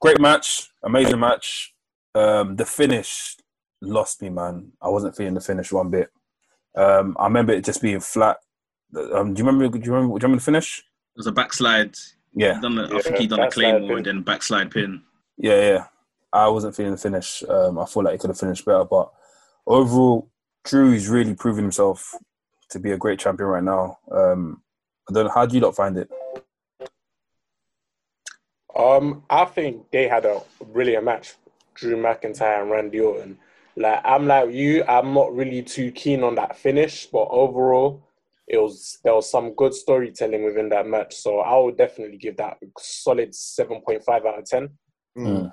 great 0.00 0.20
match, 0.20 0.70
amazing 0.84 1.18
match. 1.18 1.74
Um, 2.18 2.56
the 2.56 2.64
finish 2.64 3.36
lost 3.80 4.22
me, 4.22 4.28
man. 4.30 4.72
I 4.82 4.88
wasn't 4.88 5.16
feeling 5.16 5.34
the 5.34 5.40
finish 5.40 5.70
one 5.72 5.90
bit. 5.90 6.10
Um, 6.76 7.16
I 7.18 7.24
remember 7.24 7.52
it 7.52 7.64
just 7.64 7.80
being 7.82 8.00
flat. 8.00 8.38
Um, 8.96 9.34
do 9.34 9.40
you 9.42 9.46
remember? 9.46 9.68
Do 9.78 9.84
you 9.84 9.92
remember? 9.94 10.18
Do 10.18 10.24
you 10.24 10.26
remember 10.26 10.36
the 10.40 10.44
finish? 10.44 10.78
It 10.80 11.18
was 11.18 11.26
a 11.26 11.32
backslide. 11.32 11.94
Yeah, 12.34 12.54
He 12.54 12.60
done 12.60 12.78
a, 12.78 12.82
I 12.86 12.90
Yeah, 12.92 12.98
think 13.00 13.16
he 13.18 13.26
done 13.26 13.38
a 13.40 13.42
backslide 13.44 13.64
claymore 13.72 13.88
pin. 13.88 13.96
and 13.98 14.06
then 14.06 14.22
backslide 14.22 14.70
pin. 14.70 15.02
Yeah, 15.36 15.60
yeah. 15.60 15.84
I 16.32 16.48
wasn't 16.48 16.76
feeling 16.76 16.92
the 16.92 16.98
finish. 16.98 17.42
Um, 17.48 17.78
I 17.78 17.86
feel 17.86 18.02
like 18.02 18.12
he 18.12 18.18
could 18.18 18.30
have 18.30 18.38
finished 18.38 18.64
better, 18.64 18.84
but 18.84 19.10
overall, 19.66 20.28
Drew 20.64 20.92
is 20.92 21.08
really 21.08 21.34
proving 21.34 21.64
himself 21.64 22.14
to 22.70 22.78
be 22.78 22.92
a 22.92 22.98
great 22.98 23.18
champion 23.18 23.48
right 23.48 23.62
now. 23.64 23.98
Um, 24.10 24.62
I 25.08 25.14
don't 25.14 25.24
know. 25.26 25.32
How 25.32 25.46
do 25.46 25.54
you 25.54 25.60
not 25.60 25.74
find 25.74 25.96
it? 25.96 26.10
Um, 28.76 29.22
I 29.30 29.44
think 29.46 29.90
they 29.90 30.06
had 30.06 30.24
a 30.26 30.42
brilliant 30.72 31.04
match, 31.04 31.34
Drew 31.78 31.96
McIntyre 31.96 32.62
and 32.62 32.70
Randy 32.70 33.00
Orton. 33.00 33.38
Like 33.76 34.00
I'm 34.04 34.26
like 34.26 34.50
you, 34.52 34.84
I'm 34.84 35.14
not 35.14 35.34
really 35.34 35.62
too 35.62 35.92
keen 35.92 36.22
on 36.24 36.34
that 36.34 36.56
finish, 36.58 37.06
but 37.06 37.28
overall, 37.30 38.02
it 38.46 38.58
was 38.58 38.98
there 39.04 39.14
was 39.14 39.30
some 39.30 39.54
good 39.54 39.72
storytelling 39.74 40.44
within 40.44 40.68
that 40.70 40.86
match. 40.86 41.14
So 41.14 41.38
I 41.40 41.56
would 41.58 41.76
definitely 41.78 42.16
give 42.18 42.36
that 42.38 42.58
a 42.62 42.66
solid 42.80 43.34
seven 43.34 43.80
point 43.80 44.02
five 44.04 44.26
out 44.26 44.38
of 44.40 44.44
ten. 44.44 44.70
Mm. 45.16 45.52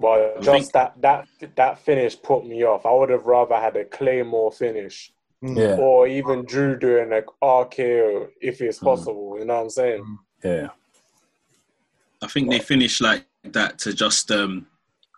But 0.00 0.40
just 0.42 0.50
think- 0.50 0.72
that 0.72 1.00
that 1.02 1.28
that 1.56 1.78
finish 1.78 2.20
put 2.20 2.44
me 2.44 2.64
off. 2.64 2.84
I 2.84 2.92
would 2.92 3.10
have 3.10 3.26
rather 3.26 3.54
had 3.56 3.76
a 3.76 3.84
Claymore 3.84 4.50
finish, 4.52 5.12
Mm. 5.42 5.58
Yeah, 5.58 5.76
or 5.76 6.06
even 6.08 6.44
Drew 6.46 6.76
doing 6.78 7.10
like 7.10 7.26
RKO 7.42 8.28
if 8.40 8.60
it's 8.62 8.78
Mm. 8.80 8.84
possible. 8.84 9.36
You 9.38 9.44
know 9.44 9.54
what 9.56 9.62
I'm 9.64 9.70
saying? 9.70 10.18
yeah, 10.42 10.68
I 12.22 12.26
think 12.26 12.50
they 12.50 12.58
finished 12.58 13.00
like 13.00 13.26
that 13.44 13.78
to 13.80 13.92
just 13.92 14.30
um, 14.32 14.66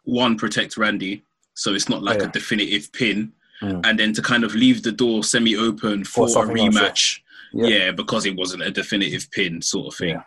one 0.06 0.36
protect 0.36 0.76
Randy 0.76 1.22
so 1.56 1.74
it's 1.74 1.88
not 1.88 2.02
like 2.02 2.20
Yeah. 2.20 2.26
a 2.28 2.32
definitive 2.32 2.92
pin. 2.92 3.32
Mm. 3.62 3.80
And 3.86 3.98
then 3.98 4.12
to 4.12 4.22
kind 4.22 4.44
of 4.44 4.54
leave 4.54 4.82
the 4.82 4.92
door 4.92 5.24
semi-open 5.24 6.04
for, 6.04 6.12
For 6.12 6.26
a 6.26 6.28
something 6.28 6.58
else, 6.66 6.74
yeah. 6.74 6.80
rematch, 6.80 7.20
Yeah. 7.54 7.66
yeah. 7.68 7.90
because 7.92 8.26
it 8.26 8.36
wasn't 8.36 8.62
a 8.62 8.70
definitive 8.70 9.30
pin 9.30 9.62
sort 9.62 9.86
of 9.88 9.98
thing. 9.98 10.22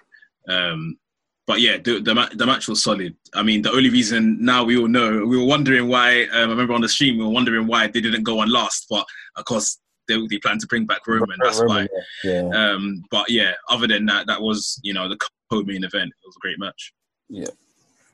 Um, 0.47 0.97
but 1.45 1.61
yeah, 1.61 1.77
the, 1.77 1.99
the 1.99 2.29
the 2.35 2.45
match 2.45 2.67
was 2.67 2.83
solid. 2.83 3.15
I 3.33 3.41
mean, 3.43 3.61
the 3.63 3.71
only 3.71 3.89
reason 3.89 4.37
now 4.43 4.63
we 4.63 4.77
all 4.77 4.87
know 4.87 5.25
we 5.25 5.37
were 5.37 5.45
wondering 5.45 5.87
why. 5.87 6.23
Um, 6.25 6.49
I 6.49 6.51
remember 6.51 6.73
on 6.73 6.81
the 6.81 6.89
stream 6.89 7.17
we 7.17 7.23
were 7.23 7.29
wondering 7.29 7.65
why 7.67 7.87
they 7.87 8.01
didn't 8.01 8.23
go 8.23 8.39
on 8.39 8.49
last, 8.49 8.85
but 8.89 9.05
of 9.35 9.45
course 9.45 9.79
they 10.07 10.15
they 10.29 10.37
plan 10.39 10.59
to 10.59 10.67
bring 10.67 10.85
back 10.85 11.07
Roman. 11.07 11.37
That's 11.41 11.59
why. 11.59 11.65
Roman, 11.65 11.87
yeah. 12.23 12.49
yeah. 12.49 12.71
Um, 12.71 13.03
but 13.11 13.29
yeah, 13.29 13.53
other 13.67 13.87
than 13.87 14.05
that, 14.07 14.27
that 14.27 14.41
was 14.41 14.79
you 14.83 14.93
know 14.93 15.07
the 15.09 15.17
co-main 15.51 15.83
event. 15.83 16.09
It 16.09 16.27
was 16.27 16.35
a 16.35 16.39
great 16.39 16.59
match. 16.59 16.93
Yeah. 17.29 17.47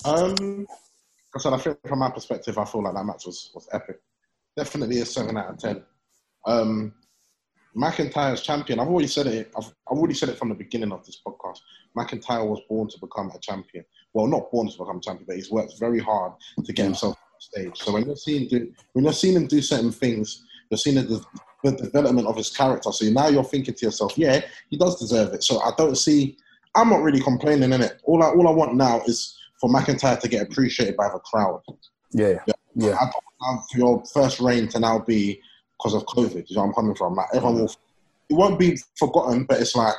Um, 0.06 0.66
I 1.36 1.40
said, 1.40 1.54
I 1.54 1.58
think 1.58 1.78
from 1.86 2.00
my 2.00 2.10
perspective, 2.10 2.58
I 2.58 2.66
feel 2.66 2.84
like 2.84 2.94
that 2.94 3.04
match 3.04 3.26
was, 3.26 3.52
was 3.54 3.68
epic. 3.74 4.00
Definitely 4.56 5.02
a 5.02 5.06
seven 5.06 5.38
out 5.38 5.50
of 5.50 5.58
ten. 5.58 5.84
Um, 6.46 6.94
McIntyre's 7.76 8.42
champion. 8.42 8.80
I've 8.80 8.88
already 8.88 9.08
said 9.08 9.28
it. 9.28 9.52
I've, 9.58 9.66
I've 9.92 9.98
already 9.98 10.14
said 10.14 10.30
it 10.30 10.38
from 10.38 10.48
the 10.48 10.56
beginning 10.56 10.94
of 10.94 11.06
this 11.06 11.22
podcast. 11.28 11.60
McIntyre 11.98 12.48
was 12.48 12.62
born 12.70 12.88
to 12.88 13.00
become 13.00 13.32
a 13.32 13.40
champion. 13.40 13.84
Well, 14.14 14.28
not 14.28 14.50
born 14.50 14.70
to 14.70 14.78
become 14.78 14.98
a 14.98 15.02
champion, 15.02 15.26
but 15.28 15.36
he's 15.36 15.52
worked 15.52 15.74
very 15.78 16.00
hard 16.00 16.32
to 16.64 16.72
get 16.72 16.86
himself 16.86 17.18
on 17.18 17.42
stage. 17.42 17.78
So 17.78 17.92
when 17.92 18.06
you're 18.06 18.16
seeing 18.16 18.48
do, 18.48 18.72
when 18.94 19.04
you're 19.04 19.14
seeing 19.14 19.36
him 19.36 19.48
do 19.48 19.62
certain 19.62 19.92
things, 19.92 20.46
you're 20.72 20.78
seeing 20.78 20.96
the, 20.96 21.22
the 21.66 21.72
development 21.72 22.28
of 22.28 22.38
his 22.38 22.50
character. 22.50 22.94
So 22.94 23.08
now 23.08 23.28
you're 23.28 23.44
thinking 23.44 23.74
to 23.74 23.86
yourself, 23.86 24.18
yeah, 24.18 24.40
he 24.70 24.78
does 24.78 24.98
deserve 24.98 25.34
it. 25.34 25.44
So 25.44 25.60
I 25.60 25.72
don't 25.78 25.98
see. 25.98 26.38
I'm 26.76 26.90
not 26.90 27.02
really 27.02 27.20
complaining 27.20 27.74
in 27.74 27.82
it. 27.82 28.00
All 28.06 28.24
I 28.24 28.28
all 28.28 28.48
I 28.48 28.52
want 28.52 28.76
now 28.76 29.02
is 29.06 29.38
for 29.66 29.74
McIntyre 29.74 30.20
to 30.20 30.28
get 30.28 30.44
appreciated 30.44 30.96
by 30.96 31.10
the 31.10 31.20
crowd. 31.20 31.62
yeah, 32.12 32.38
yeah, 32.76 32.96
I 32.96 33.06
don't 33.06 33.24
want 33.42 33.62
for 33.72 33.78
your 33.78 34.04
first 34.14 34.40
reign 34.40 34.68
to 34.70 34.80
now 34.80 35.00
be 35.00 35.42
because 35.78 35.94
of 35.96 36.06
COVID. 36.06 36.50
You 36.50 36.56
know 36.56 36.62
where 36.62 36.70
I'm 36.70 36.74
coming 36.74 36.96
from? 36.96 37.16
Like 37.16 37.28
everyone 37.34 37.62
will, 37.62 37.76
it 38.30 38.34
won't 38.34 38.60
be 38.60 38.78
forgotten, 38.98 39.46
but 39.46 39.60
it's 39.60 39.76
like 39.76 39.96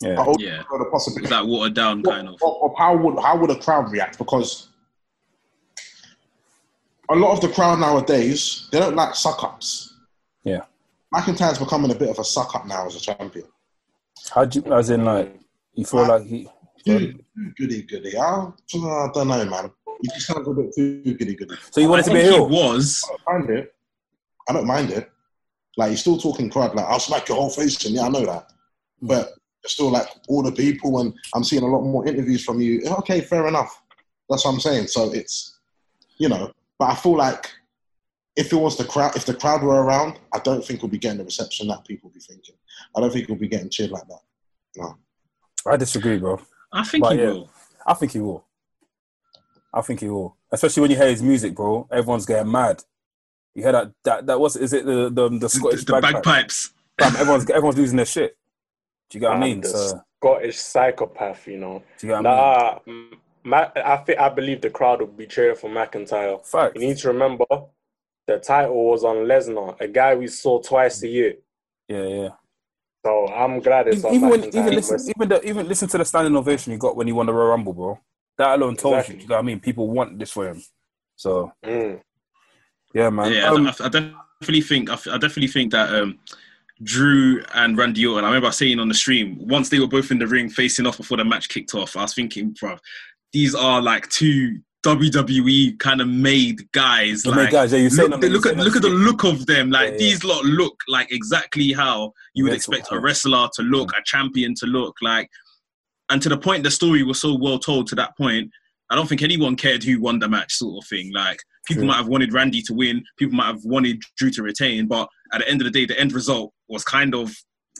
yeah. 0.00 0.20
I 0.20 0.24
hope 0.24 0.36
Yeah. 0.40 0.62
the 0.70 0.84
possibility. 0.90 1.24
It's 1.24 1.30
that 1.30 1.46
watered 1.46 1.74
down 1.74 2.02
kind 2.02 2.28
of. 2.28 2.34
Of, 2.34 2.62
of 2.62 2.72
how 2.76 2.96
would 2.96 3.18
how 3.22 3.36
would 3.38 3.50
a 3.50 3.56
crowd 3.56 3.90
react? 3.90 4.18
Because 4.18 4.68
a 7.10 7.16
lot 7.16 7.32
of 7.34 7.40
the 7.40 7.48
crowd 7.48 7.78
nowadays 7.80 8.68
they 8.70 8.78
don't 8.78 8.96
like 8.96 9.14
suck 9.14 9.42
ups. 9.42 9.94
Yeah. 10.44 10.62
McIntyre's 11.14 11.58
becoming 11.58 11.90
a 11.90 11.94
bit 11.94 12.08
of 12.08 12.18
a 12.18 12.24
suck 12.24 12.54
up 12.54 12.66
now 12.66 12.86
as 12.86 12.96
a 12.96 13.00
champion. 13.00 13.46
How 14.30 14.44
do 14.44 14.60
you, 14.64 14.72
as 14.72 14.90
in 14.90 15.04
like 15.04 15.34
you 15.74 15.84
feel 15.84 16.06
like 16.06 16.24
he? 16.24 16.48
Dude, 16.84 17.24
mm. 17.38 17.56
goody 17.56 17.82
goody. 17.82 18.16
I, 18.16 18.22
I 18.24 19.08
don't 19.14 19.28
know, 19.28 19.44
man. 19.44 19.70
You 20.02 20.10
just 20.14 20.26
sound 20.26 20.46
a 20.46 20.52
bit 20.52 20.74
too 20.74 21.02
goody 21.02 21.34
goody. 21.34 21.54
So 21.70 21.80
you 21.80 21.88
wanted 21.88 22.06
to 22.06 22.10
be 22.10 22.20
think 22.20 22.28
a 22.28 22.32
he 22.32 22.36
heel? 22.36 22.48
was. 22.48 23.02
I 23.08 23.32
don't 23.32 23.46
mind 23.46 23.58
it. 23.58 23.74
I 24.48 24.52
don't 24.52 24.66
mind 24.66 24.90
it. 24.90 25.10
Like 25.76 25.90
you're 25.90 25.96
still 25.96 26.18
talking 26.18 26.50
crowd, 26.50 26.74
like 26.74 26.86
I'll 26.86 27.00
smack 27.00 27.28
your 27.28 27.38
whole 27.38 27.50
face 27.50 27.84
in. 27.86 27.94
Yeah, 27.94 28.02
I 28.02 28.08
know 28.08 28.26
that. 28.26 28.48
Mm. 29.02 29.08
But 29.08 29.28
you're 29.62 29.70
still 29.70 29.90
like 29.90 30.08
all 30.28 30.42
the 30.42 30.52
people, 30.52 31.00
and 31.00 31.14
I'm 31.34 31.44
seeing 31.44 31.62
a 31.62 31.66
lot 31.66 31.82
more 31.82 32.06
interviews 32.06 32.44
from 32.44 32.60
you. 32.60 32.82
Okay, 32.98 33.20
fair 33.20 33.46
enough. 33.46 33.82
That's 34.28 34.44
what 34.44 34.52
I'm 34.52 34.60
saying. 34.60 34.88
So 34.88 35.12
it's, 35.12 35.60
you 36.18 36.28
know, 36.28 36.52
but 36.78 36.90
I 36.90 36.94
feel 36.94 37.16
like 37.16 37.50
if 38.36 38.52
it 38.52 38.56
was 38.56 38.76
the 38.76 38.84
crowd, 38.84 39.14
if 39.14 39.24
the 39.24 39.34
crowd 39.34 39.62
were 39.62 39.82
around, 39.82 40.18
I 40.32 40.38
don't 40.40 40.64
think 40.64 40.82
we'll 40.82 40.90
be 40.90 40.98
getting 40.98 41.18
the 41.18 41.24
reception 41.24 41.68
that 41.68 41.84
people 41.84 42.10
be 42.10 42.20
thinking. 42.20 42.54
I 42.96 43.00
don't 43.00 43.12
think 43.12 43.28
we'll 43.28 43.38
be 43.38 43.48
getting 43.48 43.70
cheered 43.70 43.90
like 43.90 44.06
that. 44.08 44.20
No. 44.76 44.96
I 45.66 45.76
disagree, 45.76 46.18
bro. 46.18 46.40
I 46.72 46.84
think 46.84 47.02
But 47.04 47.12
he 47.14 47.18
yeah. 47.22 47.26
will. 47.30 47.50
I 47.86 47.94
think 47.94 48.12
he 48.12 48.20
will. 48.20 48.44
I 49.74 49.80
think 49.82 50.00
he 50.00 50.08
will. 50.08 50.36
Especially 50.50 50.80
when 50.82 50.90
you 50.90 50.96
hear 50.96 51.08
his 51.08 51.22
music, 51.22 51.54
bro. 51.54 51.86
Everyone's 51.90 52.26
getting 52.26 52.50
mad. 52.52 52.82
You 53.54 53.62
hear 53.62 53.72
that? 53.72 53.92
That 54.04 54.26
that 54.26 54.40
was 54.40 54.56
is 54.56 54.72
it 54.72 54.84
the 54.86 55.10
the, 55.10 55.28
the 55.38 55.48
Scottish 55.48 55.84
the 55.84 55.92
bagpipe? 55.92 56.22
bagpipes. 56.22 56.72
Fam, 57.00 57.16
everyone's 57.16 57.48
everyone's 57.50 57.78
losing 57.78 57.96
their 57.96 58.06
shit. 58.06 58.36
Do 59.10 59.16
you 59.18 59.20
get 59.20 59.28
what 59.28 59.32
I 59.34 59.36
Um, 59.36 59.40
mean? 59.42 59.60
the 59.60 59.68
So, 59.68 60.00
Scottish 60.22 60.58
psychopath, 60.58 61.46
you 61.46 61.58
know. 61.58 61.82
do 61.98 62.06
you 62.06 62.12
get 62.12 62.22
what 62.22 62.26
I 62.26 62.80
mean? 62.86 63.10
Nah, 63.44 63.68
I 63.76 63.96
think 63.98 64.18
I 64.20 64.28
believe 64.28 64.60
the 64.60 64.70
crowd 64.70 65.00
will 65.00 65.08
be 65.08 65.26
cheering 65.26 65.56
for 65.56 65.68
McIntyre. 65.68 66.44
Facts. 66.46 66.74
You 66.80 66.86
need 66.88 66.96
to 66.98 67.08
remember 67.08 67.44
the 68.26 68.38
title 68.38 68.84
was 68.90 69.02
on 69.04 69.16
Lesnar, 69.26 69.78
a 69.80 69.88
guy 69.88 70.14
we 70.14 70.28
saw 70.28 70.60
twice 70.60 71.02
a 71.02 71.08
year. 71.08 71.34
Yeah, 71.88 72.06
yeah. 72.06 72.28
So 73.04 73.26
I'm 73.28 73.60
glad 73.60 73.88
it's 73.88 74.04
on 74.04 74.14
Even 74.14 74.30
when, 74.30 74.44
even 74.44 74.74
listen, 74.74 75.00
even 75.16 75.28
the, 75.28 75.48
even 75.48 75.68
listen 75.68 75.88
to 75.88 75.98
the 75.98 76.04
standing 76.04 76.36
ovation 76.36 76.72
he 76.72 76.78
got 76.78 76.96
when 76.96 77.06
he 77.06 77.12
won 77.12 77.26
the 77.26 77.32
Royal 77.32 77.48
Rumble, 77.48 77.72
bro. 77.72 77.98
That 78.38 78.54
alone 78.54 78.76
tells 78.76 78.94
Exactly. 78.94 79.16
you. 79.16 79.22
You 79.22 79.28
know 79.28 79.34
what 79.36 79.40
I 79.40 79.44
mean? 79.44 79.60
People 79.60 79.90
want 79.90 80.18
this 80.18 80.30
for 80.30 80.48
him. 80.48 80.62
So 81.16 81.52
Mm. 81.64 82.00
yeah, 82.94 83.10
man. 83.10 83.32
Yeah, 83.32 83.50
Um, 83.50 83.66
I, 83.66 83.74
I 83.80 83.88
definitely 83.88 84.60
think 84.62 84.90
I, 84.90 84.94
I 84.94 85.18
definitely 85.18 85.48
think 85.48 85.72
that 85.72 85.92
um, 85.94 86.18
Drew 86.82 87.42
and 87.54 87.76
Randy 87.76 88.06
Orton. 88.06 88.24
I 88.24 88.28
remember 88.28 88.52
saying 88.52 88.78
on 88.78 88.88
the 88.88 88.94
stream 88.94 89.36
once 89.48 89.68
they 89.68 89.80
were 89.80 89.88
both 89.88 90.10
in 90.10 90.18
the 90.18 90.26
ring 90.26 90.48
facing 90.48 90.86
off 90.86 90.96
before 90.96 91.16
the 91.16 91.24
match 91.24 91.48
kicked 91.48 91.74
off. 91.74 91.96
I 91.96 92.02
was 92.02 92.14
thinking, 92.14 92.56
bro, 92.58 92.76
these 93.32 93.54
are 93.54 93.82
like 93.82 94.08
two 94.10 94.60
WWE 94.82 95.78
kind 95.78 96.00
of 96.00 96.08
made 96.08 96.70
guys. 96.72 97.22
the 97.22 97.30
like, 97.30 97.50
guys, 97.50 97.72
yeah, 97.72 97.78
you 97.78 97.88
look, 97.90 98.20
them, 98.20 98.30
look 98.30 98.46
at 98.46 98.56
look 98.56 98.76
at 98.76 98.82
the 98.82 98.88
look 98.88 99.24
of 99.24 99.46
them. 99.46 99.70
Like 99.70 99.86
Yeah, 99.86 99.92
yeah. 99.92 99.98
these 99.98 100.24
lot 100.24 100.44
look 100.44 100.74
like 100.88 101.12
exactly 101.12 101.72
how 101.72 102.12
you 102.34 102.44
would 102.44 102.52
expect 102.52 102.90
a 102.90 102.98
wrestler 102.98 103.48
to 103.54 103.62
look, 103.62 103.92
a 103.92 104.02
champion 104.04 104.54
to 104.56 104.66
look 104.66 104.96
like. 105.00 105.30
And 106.10 106.20
to 106.22 106.28
the 106.28 106.36
point, 106.36 106.64
the 106.64 106.70
story 106.70 107.04
was 107.04 107.20
so 107.20 107.36
well 107.38 107.58
told. 107.58 107.86
To 107.88 107.94
that 107.94 108.16
point, 108.16 108.50
I 108.90 108.96
don't 108.96 109.08
think 109.08 109.22
anyone 109.22 109.56
cared 109.56 109.84
who 109.84 110.00
won 110.00 110.18
the 110.18 110.28
match, 110.28 110.54
sort 110.54 110.82
of 110.82 110.88
thing. 110.88 111.12
Like 111.12 111.38
people 111.66 111.82
True. 111.82 111.88
might 111.88 111.96
have 111.96 112.08
wanted 112.08 112.32
Randy 112.32 112.60
to 112.62 112.74
win, 112.74 113.04
people 113.16 113.36
might 113.36 113.46
have 113.46 113.64
wanted 113.64 114.02
Drew 114.16 114.30
to 114.30 114.42
retain, 114.42 114.88
but 114.88 115.08
at 115.32 115.38
the 115.38 115.48
end 115.48 115.60
of 115.60 115.64
the 115.64 115.70
day, 115.70 115.86
the 115.86 115.98
end 115.98 116.12
result 116.12 116.52
was 116.68 116.84
kind 116.84 117.14
of 117.14 117.34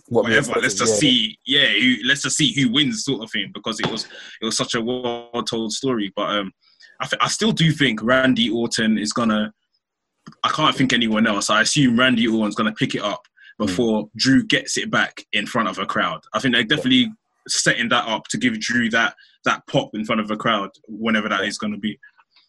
What 0.06 0.24
whatever. 0.24 0.60
Let's 0.60 0.74
just 0.74 0.98
see, 0.98 1.36
yeah, 1.46 1.66
who, 1.66 1.96
let's 2.06 2.22
just 2.22 2.36
see 2.36 2.52
who 2.54 2.72
wins, 2.72 3.04
sort 3.04 3.22
of 3.22 3.30
thing, 3.30 3.50
because 3.52 3.80
it 3.80 3.90
was 3.90 4.06
it 4.40 4.44
was 4.44 4.56
such 4.56 4.74
a 4.74 4.80
well 4.80 5.42
told 5.48 5.72
story. 5.72 6.12
But 6.14 6.30
um, 6.30 6.52
I, 7.02 7.06
th- 7.06 7.22
I 7.22 7.28
still 7.28 7.52
do 7.52 7.72
think 7.72 8.02
Randy 8.02 8.48
Orton 8.48 8.96
is 8.96 9.12
gonna. 9.12 9.52
I 10.44 10.48
can't 10.50 10.74
think 10.74 10.92
anyone 10.92 11.26
else. 11.26 11.50
I 11.50 11.62
assume 11.62 11.98
Randy 11.98 12.28
Orton's 12.28 12.54
gonna 12.54 12.72
pick 12.72 12.94
it 12.94 13.02
up 13.02 13.22
before 13.58 14.08
Drew 14.16 14.44
gets 14.44 14.76
it 14.76 14.90
back 14.90 15.24
in 15.32 15.46
front 15.46 15.68
of 15.68 15.78
a 15.78 15.86
crowd. 15.86 16.20
I 16.32 16.40
think 16.40 16.54
they're 16.54 16.64
definitely 16.64 17.12
setting 17.48 17.88
that 17.88 18.06
up 18.06 18.28
to 18.28 18.38
give 18.38 18.58
Drew 18.60 18.88
that 18.90 19.14
that 19.44 19.66
pop 19.66 19.90
in 19.94 20.04
front 20.04 20.20
of 20.20 20.30
a 20.30 20.36
crowd 20.36 20.70
whenever 20.86 21.28
that 21.28 21.44
is 21.44 21.58
going 21.58 21.72
to 21.72 21.78
be. 21.78 21.98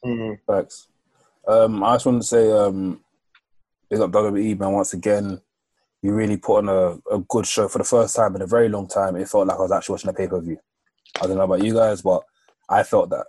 Mm. 0.06 0.38
Facts. 0.46 0.88
Um, 1.48 1.84
I 1.84 1.96
just 1.96 2.06
want 2.06 2.22
to 2.22 2.28
say, 2.28 2.52
um, 2.52 3.02
big 3.90 4.00
up 4.00 4.12
WWE, 4.12 4.60
man. 4.60 4.72
Once 4.72 4.94
again, 4.94 5.42
you 6.02 6.14
really 6.14 6.38
put 6.38 6.60
on 6.60 6.70
a, 6.70 7.16
a 7.16 7.20
good 7.28 7.48
show 7.48 7.68
for 7.68 7.80
the 7.80 7.84
first 7.84 8.16
time 8.16 8.36
in 8.36 8.42
a 8.42 8.48
very 8.48 8.70
long 8.70 8.88
time. 8.88 9.16
It 9.16 9.28
felt 9.28 9.48
like 9.48 9.58
I 9.58 9.62
was 9.62 9.72
actually 9.72 9.94
watching 9.94 10.10
a 10.12 10.14
pay 10.14 10.28
per 10.28 10.40
view. 10.40 10.58
I 11.22 11.28
don't 11.28 11.38
know 11.38 11.44
about 11.44 11.64
you 11.64 11.74
guys, 11.74 12.02
but 12.02 12.24
I 12.70 12.84
felt 12.84 13.10
that. 13.10 13.26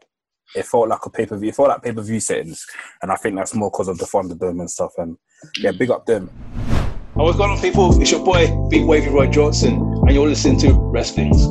It 0.55 0.67
felt 0.67 0.89
like 0.89 1.05
a 1.05 1.11
pay 1.11 1.27
per 1.27 1.37
view. 1.37 1.49
It 1.49 1.57
felt 1.57 1.69
like 1.69 1.83
pay 1.83 1.93
per 1.93 2.03
view 2.03 2.21
settings, 2.21 2.67
and 3.03 3.11
I 3.11 3.17
think 3.17 3.37
that's 3.37 3.55
more 3.55 3.71
because 3.71 3.89
of 3.89 3.99
the 3.99 4.05
Thunderdome 4.05 4.61
and 4.61 4.71
stuff. 4.71 4.93
And 4.99 5.17
yeah, 5.59 5.73
big 5.73 5.91
up 5.91 6.07
them. 6.07 6.31
And 6.57 7.23
what's 7.23 7.39
going 7.39 7.51
on, 7.51 7.61
people? 7.61 8.01
It's 8.01 8.11
your 8.11 8.25
boy, 8.25 8.47
Big 8.69 8.85
Wavy 8.85 9.09
Roy 9.09 9.29
Johnson, 9.29 9.75
and 9.75 10.11
you're 10.13 10.29
listening 10.29 10.59
to 10.61 10.73
Wrestling's. 10.73 11.47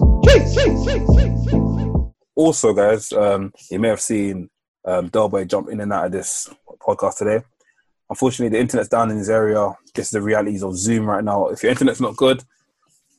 Also, 2.35 2.73
guys, 2.73 3.11
um, 3.13 3.53
you 3.69 3.79
may 3.79 3.89
have 3.89 4.01
seen 4.01 4.49
um, 4.85 5.09
Delboy 5.09 5.47
jump 5.47 5.69
in 5.69 5.79
and 5.79 5.93
out 5.93 6.07
of 6.07 6.11
this 6.11 6.49
podcast 6.81 7.17
today. 7.17 7.43
Unfortunately, 8.09 8.49
the 8.49 8.61
internet's 8.61 8.89
down 8.89 9.11
in 9.11 9.17
this 9.17 9.29
area. 9.29 9.71
This 9.95 10.07
is 10.07 10.11
the 10.11 10.21
realities 10.21 10.63
of 10.63 10.77
Zoom 10.77 11.05
right 11.05 11.23
now. 11.23 11.47
If 11.47 11.63
your 11.63 11.71
internet's 11.71 12.01
not 12.01 12.17
good, 12.17 12.43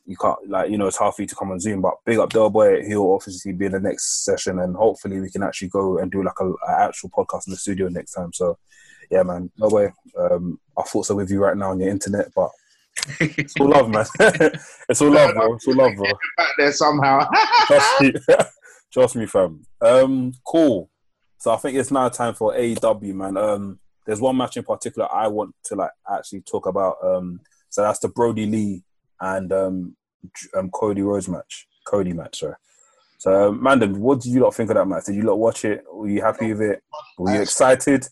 you 0.07 0.17
can't, 0.17 0.39
like, 0.49 0.71
you 0.71 0.79
know, 0.79 0.87
it's 0.87 0.97
hard 0.97 1.15
for 1.15 1.23
you 1.23 1.29
to 1.29 1.35
come 1.35 1.51
on 1.51 1.61
Zoom. 1.61 1.81
But 1.81 1.95
big 2.05 2.19
up 2.19 2.31
Delboy. 2.31 2.87
He'll 2.87 3.13
obviously 3.13 3.53
be 3.53 3.67
in 3.67 3.73
the 3.73 3.81
next 3.81 4.25
session, 4.25 4.59
and 4.59 4.77
hopefully, 4.77 5.21
we 5.21 5.31
can 5.31 5.43
actually 5.43 5.69
go 5.69 5.99
and 5.99 6.11
do 6.11 6.23
like 6.23 6.39
a, 6.41 6.49
a 6.49 6.81
actual 6.83 7.11
podcast 7.11 7.47
in 7.47 7.53
the 7.53 7.57
studio 7.57 7.89
next 7.89 8.13
time. 8.13 8.33
So, 8.33 8.59
yeah, 9.11 9.23
man, 9.23 9.51
Delboy, 9.59 9.93
um, 10.19 10.59
our 10.77 10.85
thoughts 10.85 11.11
are 11.11 11.17
with 11.17 11.31
you 11.31 11.41
right 11.41 11.57
now 11.57 11.71
on 11.71 11.81
your 11.81 11.91
internet, 11.91 12.29
but 12.35 12.51
it's 13.21 13.55
all 13.61 13.69
love, 13.69 13.91
man. 13.91 14.05
it's 14.89 15.03
all 15.03 15.11
love, 15.11 15.35
bro. 15.35 15.55
It's 15.55 15.69
all 15.69 15.75
love, 15.75 15.95
bro. 15.97 16.11
Back 16.37 16.49
there 16.59 16.73
somehow. 16.73 17.29
Trust 17.67 18.01
me, 18.01 18.13
trust 18.93 19.17
me, 19.17 19.27
fam. 19.27 19.65
Um, 19.81 20.33
cool. 20.47 20.91
So 21.39 21.53
I 21.53 21.57
think 21.57 21.77
it's 21.77 21.91
now 21.91 22.09
time 22.09 22.35
for 22.35 22.55
AEW, 22.55 23.15
man. 23.15 23.37
Um, 23.37 23.79
there's 24.07 24.21
one 24.21 24.37
match 24.37 24.57
in 24.57 24.65
particular 24.65 25.09
I 25.13 25.29
want 25.29 25.55
to 25.65 25.75
like 25.75 25.91
actually 26.11 26.43
talk 26.43 26.67
about. 26.67 26.97
Um, 27.03 27.41
so 27.69 27.83
that's 27.83 27.99
the 27.99 28.09
Brodie 28.09 28.47
Lee 28.47 28.83
and 29.21 29.53
um, 29.53 29.97
um 30.57 30.71
Cody 30.71 31.03
Rhodes 31.03 31.29
match. 31.29 31.67
Cody 31.87 32.13
match, 32.13 32.39
sorry. 32.41 32.55
So, 33.19 33.49
um, 33.49 33.61
Mandem, 33.61 33.97
what 33.99 34.21
did 34.21 34.33
you 34.33 34.41
lot 34.41 34.55
think 34.55 34.71
of 34.71 34.77
that 34.77 34.87
match? 34.87 35.07
Did 35.07 35.15
you 35.15 35.23
lot 35.23 35.39
watch 35.39 35.65
it? 35.65 35.85
Were 35.93 36.09
you 36.09 36.21
happy 36.23 36.53
with 36.53 36.63
it? 36.63 36.83
Were 37.19 37.35
you 37.35 37.41
excited? 37.43 38.07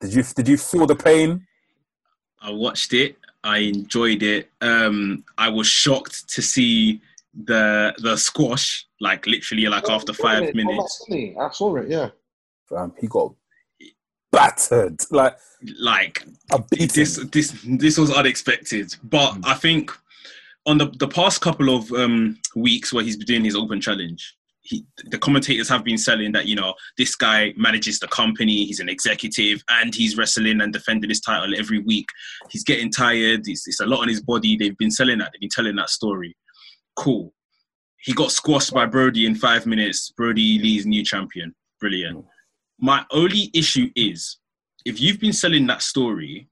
Did 0.00 0.14
you 0.14 0.22
did 0.22 0.48
you 0.48 0.56
feel 0.56 0.86
the 0.86 0.94
pain? 0.96 1.46
I 2.40 2.50
watched 2.50 2.92
it. 2.92 3.16
I 3.42 3.58
enjoyed 3.58 4.22
it. 4.22 4.50
Um, 4.60 5.24
I 5.38 5.48
was 5.48 5.66
shocked 5.66 6.28
to 6.30 6.42
see 6.42 7.00
the 7.34 7.94
the 7.98 8.16
squash, 8.16 8.86
like 9.00 9.26
literally, 9.26 9.66
like 9.66 9.88
after 9.88 10.12
five 10.12 10.54
minutes. 10.54 11.04
I 11.10 11.48
saw 11.52 11.76
it, 11.76 11.88
yeah. 11.88 12.10
Um, 12.74 12.92
he 13.00 13.06
got 13.06 13.34
battered. 14.30 15.00
Like 15.10 15.36
Like 15.78 16.24
a 16.52 16.62
this 16.70 17.16
this 17.32 17.56
this 17.64 17.96
was 17.98 18.10
unexpected 18.12 18.94
but 19.04 19.32
Mm. 19.34 19.42
i 19.46 19.54
think 19.54 19.90
on 20.66 20.78
the 20.78 20.86
the 20.98 21.08
past 21.08 21.40
couple 21.40 21.74
of 21.74 21.90
um 21.92 22.38
weeks 22.56 22.92
where 22.92 23.04
he's 23.04 23.16
been 23.16 23.26
doing 23.26 23.44
his 23.44 23.56
open 23.56 23.80
challenge 23.80 24.34
he, 24.64 24.84
the 25.10 25.18
commentators 25.18 25.68
have 25.68 25.84
been 25.84 25.98
selling 25.98 26.32
that 26.32 26.46
you 26.46 26.56
know 26.56 26.74
this 26.96 27.14
guy 27.14 27.52
manages 27.56 27.98
the 27.98 28.08
company 28.08 28.64
he's 28.64 28.80
an 28.80 28.88
executive 28.88 29.62
and 29.68 29.94
he's 29.94 30.16
wrestling 30.16 30.60
and 30.60 30.72
defending 30.72 31.10
his 31.10 31.20
title 31.20 31.54
every 31.56 31.78
week. 31.78 32.06
He's 32.50 32.64
getting 32.64 32.90
tired 32.90 33.42
it's, 33.46 33.68
it's 33.68 33.80
a 33.80 33.86
lot 33.86 34.00
on 34.00 34.08
his 34.08 34.22
body. 34.22 34.56
They've 34.56 34.76
been 34.76 34.90
selling 34.90 35.18
that 35.18 35.30
they've 35.32 35.40
been 35.40 35.50
telling 35.50 35.76
that 35.76 35.90
story. 35.90 36.34
Cool. 36.96 37.32
He 38.00 38.12
got 38.12 38.32
squashed 38.32 38.72
by 38.72 38.86
Brodie 38.86 39.26
in 39.26 39.34
five 39.34 39.66
minutes. 39.66 40.10
Brodie 40.10 40.58
lee's 40.58 40.86
new 40.86 41.04
champion. 41.04 41.54
Brilliant. 41.80 42.24
My 42.80 43.04
only 43.12 43.50
issue 43.54 43.90
is 43.94 44.38
if 44.84 45.00
you've 45.00 45.20
been 45.20 45.32
selling 45.32 45.66
that 45.66 45.82
story, 45.82 46.48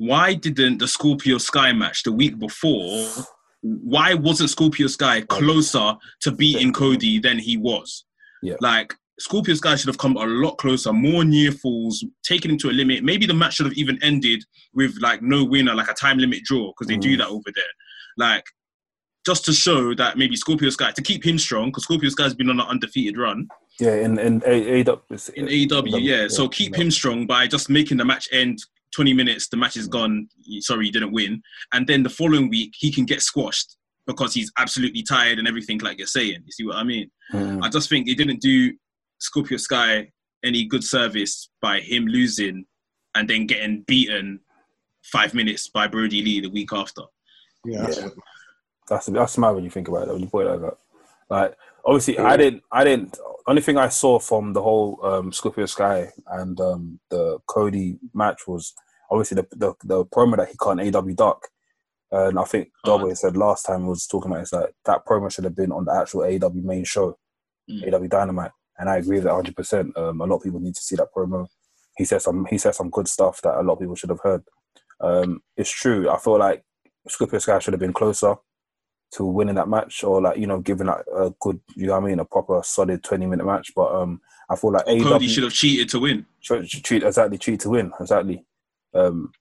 why 0.00 0.32
didn't 0.32 0.78
the 0.78 0.88
Scorpio 0.88 1.36
Sky 1.36 1.72
match 1.74 2.04
the 2.04 2.12
week 2.12 2.38
before? 2.38 3.06
Why 3.60 4.14
wasn't 4.14 4.48
Scorpio 4.48 4.86
Sky 4.86 5.20
closer 5.20 5.94
to 6.22 6.30
beating 6.32 6.72
Cody 6.72 7.18
than 7.18 7.38
he 7.38 7.58
was? 7.58 8.04
Yeah. 8.42 8.54
Like 8.60 8.94
Scorpio 9.18 9.54
Sky 9.54 9.76
should 9.76 9.88
have 9.88 9.98
come 9.98 10.16
a 10.16 10.24
lot 10.24 10.56
closer, 10.56 10.94
more 10.94 11.22
near 11.24 11.52
falls, 11.52 12.02
taken 12.22 12.50
him 12.50 12.56
to 12.58 12.70
a 12.70 12.72
limit. 12.72 13.04
Maybe 13.04 13.26
the 13.26 13.34
match 13.34 13.54
should 13.56 13.66
have 13.66 13.74
even 13.76 14.02
ended 14.02 14.42
with 14.72 14.96
like 15.02 15.20
no 15.20 15.44
winner, 15.44 15.74
like 15.74 15.90
a 15.90 15.94
time 15.94 16.16
limit 16.16 16.44
draw, 16.44 16.72
because 16.72 16.86
they 16.88 16.96
do 16.96 17.14
Mm. 17.14 17.18
that 17.18 17.28
over 17.28 17.50
there. 17.54 17.64
Like 18.16 18.44
just 19.26 19.44
to 19.44 19.52
show 19.52 19.94
that 19.96 20.16
maybe 20.16 20.34
Scorpio 20.34 20.70
Sky 20.70 20.92
to 20.92 21.02
keep 21.02 21.26
him 21.26 21.38
strong, 21.38 21.66
because 21.66 21.84
Scorpio 21.84 22.08
Sky's 22.08 22.32
been 22.32 22.48
on 22.48 22.58
an 22.58 22.66
undefeated 22.66 23.18
run 23.18 23.46
yeah, 23.78 23.96
in 23.96 24.18
in 24.18 24.42
A- 24.46 24.82
AEW. 24.82 25.30
in 25.34 25.46
AEW, 25.46 26.00
yeah. 26.00 26.26
So 26.28 26.48
keep 26.48 26.74
him 26.74 26.90
strong 26.90 27.26
by 27.26 27.46
just 27.46 27.68
making 27.68 27.98
the 27.98 28.06
match 28.06 28.26
end 28.32 28.58
20 28.94 29.12
minutes. 29.14 29.48
The 29.48 29.56
match 29.56 29.76
is 29.76 29.88
gone. 29.88 30.28
Sorry, 30.60 30.86
you 30.86 30.92
didn't 30.92 31.12
win. 31.12 31.42
And 31.72 31.86
then 31.86 32.02
the 32.02 32.10
following 32.10 32.48
week, 32.50 32.74
he 32.76 32.90
can 32.92 33.04
get 33.04 33.22
squashed 33.22 33.76
because 34.06 34.34
he's 34.34 34.50
absolutely 34.58 35.02
tired 35.02 35.38
and 35.38 35.46
everything, 35.46 35.78
like 35.78 35.98
you're 35.98 36.06
saying. 36.06 36.42
You 36.44 36.52
see 36.52 36.64
what 36.66 36.76
I 36.76 36.84
mean? 36.84 37.10
Mm. 37.32 37.62
I 37.62 37.68
just 37.68 37.88
think 37.88 38.08
it 38.08 38.16
didn't 38.18 38.40
do 38.40 38.72
Scorpio 39.18 39.58
Sky 39.58 40.10
any 40.42 40.64
good 40.64 40.82
service 40.82 41.50
by 41.60 41.80
him 41.80 42.06
losing 42.06 42.64
and 43.14 43.28
then 43.28 43.46
getting 43.46 43.82
beaten 43.82 44.40
five 45.04 45.34
minutes 45.34 45.68
by 45.68 45.86
Brodie 45.86 46.22
Lee 46.22 46.40
the 46.40 46.48
week 46.50 46.72
after. 46.72 47.02
Yeah, 47.64 47.82
that's 47.82 47.98
Yeah. 47.98 48.06
it. 48.06 48.12
That's 48.88 49.06
that's 49.06 49.38
mad 49.38 49.50
when 49.50 49.64
you 49.64 49.70
think 49.70 49.86
about 49.88 50.08
it. 50.08 50.12
When 50.12 50.22
you 50.22 50.28
put 50.28 50.46
it 50.46 50.50
like 50.50 50.60
that, 50.62 50.76
like 51.28 51.54
obviously, 51.84 52.18
I 52.18 52.36
didn't, 52.36 52.62
I 52.72 52.84
didn't. 52.84 53.18
Only 53.46 53.62
thing 53.62 53.76
I 53.78 53.88
saw 53.88 54.18
from 54.18 54.52
the 54.52 54.62
whole 54.62 54.98
um, 55.02 55.32
Scorpio 55.32 55.66
Sky 55.66 56.08
and 56.28 56.60
um, 56.60 57.00
the 57.10 57.38
Cody 57.46 57.98
match 58.14 58.42
was 58.46 58.74
obviously 59.10 59.36
the, 59.36 59.46
the 59.56 59.74
the 59.84 60.04
promo 60.06 60.36
that 60.36 60.48
he 60.48 60.54
cut 60.60 60.70
on 60.70 60.76
AEW 60.78 61.16
Dark, 61.16 61.48
and 62.12 62.38
I 62.38 62.44
think 62.44 62.68
Oh. 62.84 62.98
Double 62.98 63.14
said 63.16 63.36
last 63.36 63.64
time 63.66 63.86
was 63.86 64.06
talking 64.06 64.30
about 64.30 64.42
is 64.42 64.50
that 64.50 64.70
that 64.84 65.04
promo 65.06 65.32
should 65.32 65.44
have 65.44 65.56
been 65.56 65.72
on 65.72 65.84
the 65.84 65.94
actual 65.94 66.20
AEW 66.20 66.62
main 66.62 66.84
show, 66.84 67.18
Mm. 67.68 67.88
AEW 67.88 68.08
Dynamite, 68.08 68.50
and 68.78 68.88
I 68.90 68.96
agree 68.96 69.16
with 69.16 69.24
that 69.24 69.34
hundred 69.34 69.56
percent. 69.56 69.96
Um, 69.96 70.20
a 70.20 70.26
lot 70.26 70.36
of 70.36 70.42
people 70.42 70.60
need 70.60 70.74
to 70.74 70.82
see 70.82 70.96
that 70.96 71.08
promo. 71.16 71.46
He 71.96 72.04
said 72.04 72.22
some 72.22 72.46
he 72.46 72.58
said 72.58 72.74
some 72.74 72.90
good 72.90 73.08
stuff 73.08 73.40
that 73.42 73.58
a 73.58 73.62
lot 73.62 73.74
of 73.74 73.78
people 73.80 73.94
should 73.96 74.10
have 74.10 74.20
heard. 74.22 74.42
Um, 75.00 75.40
it's 75.56 75.70
true. 75.70 76.08
I 76.10 76.18
feel 76.18 76.38
like 76.38 76.62
Scorpio 77.08 77.38
Sky 77.38 77.58
should 77.58 77.72
have 77.72 77.80
been 77.80 77.92
closer 77.92 78.36
to 79.12 79.24
winning 79.24 79.56
that 79.56 79.68
match 79.68 80.04
or 80.04 80.20
like 80.22 80.38
you 80.38 80.46
know 80.46 80.60
giving 80.60 80.86
that 80.86 81.04
a 81.14 81.30
good 81.40 81.60
you 81.74 81.86
know 81.86 81.94
what 81.94 82.04
I 82.04 82.06
mean 82.06 82.20
a 82.20 82.24
proper 82.24 82.60
solid 82.64 83.02
twenty 83.02 83.26
minute 83.26 83.44
match. 83.46 83.72
But 83.74 83.94
um, 83.94 84.20
I 84.48 84.56
feel 84.56 84.72
like 84.72 84.86
AEW 84.86 85.02
Cody 85.02 85.28
should 85.28 85.44
have 85.44 85.52
cheated 85.52 85.88
to 85.90 86.00
win. 86.00 86.26
should- 86.40 86.68
should 86.68 86.84
treat 86.84 87.02
exactly 87.02 87.38
treat 87.38 87.60
to 87.60 87.70
win 87.70 87.92
exactly. 88.00 88.44
Um, 88.94 89.32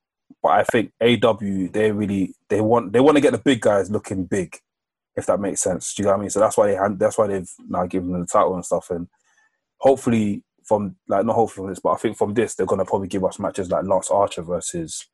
but 0.42 0.50
I 0.50 0.64
think 0.64 0.92
AEW 1.02 1.72
they 1.74 1.92
really 1.92 2.34
they 2.50 2.62
want 2.62 2.94
they 2.94 3.00
want 3.00 3.18
to 3.18 3.22
get 3.22 3.32
the 3.32 3.38
big 3.40 3.62
guys 3.62 3.92
looking 3.92 4.26
big, 4.26 4.58
if 5.16 5.26
that 5.26 5.40
makes 5.40 5.62
sense. 5.62 5.94
Do 5.94 6.02
you 6.04 6.06
know 6.06 6.14
what 6.14 6.20
I 6.20 6.22
mean? 6.22 6.30
So 6.30 6.40
that's 6.40 6.58
why 6.58 6.68
they 6.68 6.78
that's 6.96 7.18
why 7.18 7.28
they've 7.28 7.52
now 7.68 7.86
given 7.86 8.12
them 8.12 8.22
the 8.22 8.28
title 8.28 8.56
and 8.56 8.66
stuff. 8.66 8.90
And 8.90 9.08
hopefully 9.80 10.44
from 10.64 10.96
like 11.08 11.26
not 11.26 11.36
hopefully 11.36 11.66
from 11.66 11.70
this, 11.72 11.80
but 11.80 11.92
I 11.92 11.98
think 11.98 12.18
from 12.18 12.34
this 12.34 12.56
they're 12.56 12.66
gonna 12.66 12.86
probably 12.86 13.08
give 13.08 13.26
us 13.26 13.40
matches 13.40 13.70
like 13.70 13.86
Lance 13.86 14.10
Archer 14.12 14.44
versus 14.44 15.08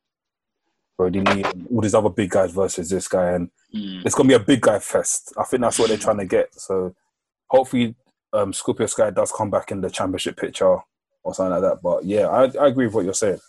Brodie 0.98 1.22
Lee 1.22 1.44
and 1.44 1.68
all 1.72 1.82
these 1.82 1.94
other 1.96 2.10
big 2.10 2.30
guys 2.30 2.52
versus 2.52 2.90
this 2.90 3.08
guy 3.08 3.32
and 3.32 3.50
Mm. 3.74 4.06
it's 4.06 4.16
gonna 4.16 4.30
be 4.30 4.36
a 4.36 4.40
big 4.40 4.62
guy 4.62 4.80
fest. 4.80 5.34
I 5.38 5.44
think 5.44 5.62
that's 5.62 5.78
what 5.78 5.90
they're 5.90 5.98
trying 5.98 6.20
to 6.20 6.26
get. 6.26 6.54
So 6.56 6.96
hopefully, 7.48 7.94
um, 8.32 8.54
Scorpio 8.54 8.86
Sky 8.88 9.10
does 9.10 9.32
come 9.34 9.50
back 9.50 9.72
in 9.72 9.82
the 9.82 9.90
championship 9.90 10.38
picture 10.38 10.78
or 11.24 11.34
something 11.34 11.52
like 11.52 11.62
that. 11.62 11.82
But 11.82 12.06
yeah, 12.06 12.28
I, 12.28 12.44
I 12.58 12.68
agree 12.68 12.86
with 12.86 12.96
what 12.96 13.06
you're 13.06 13.14
saying. 13.14 13.40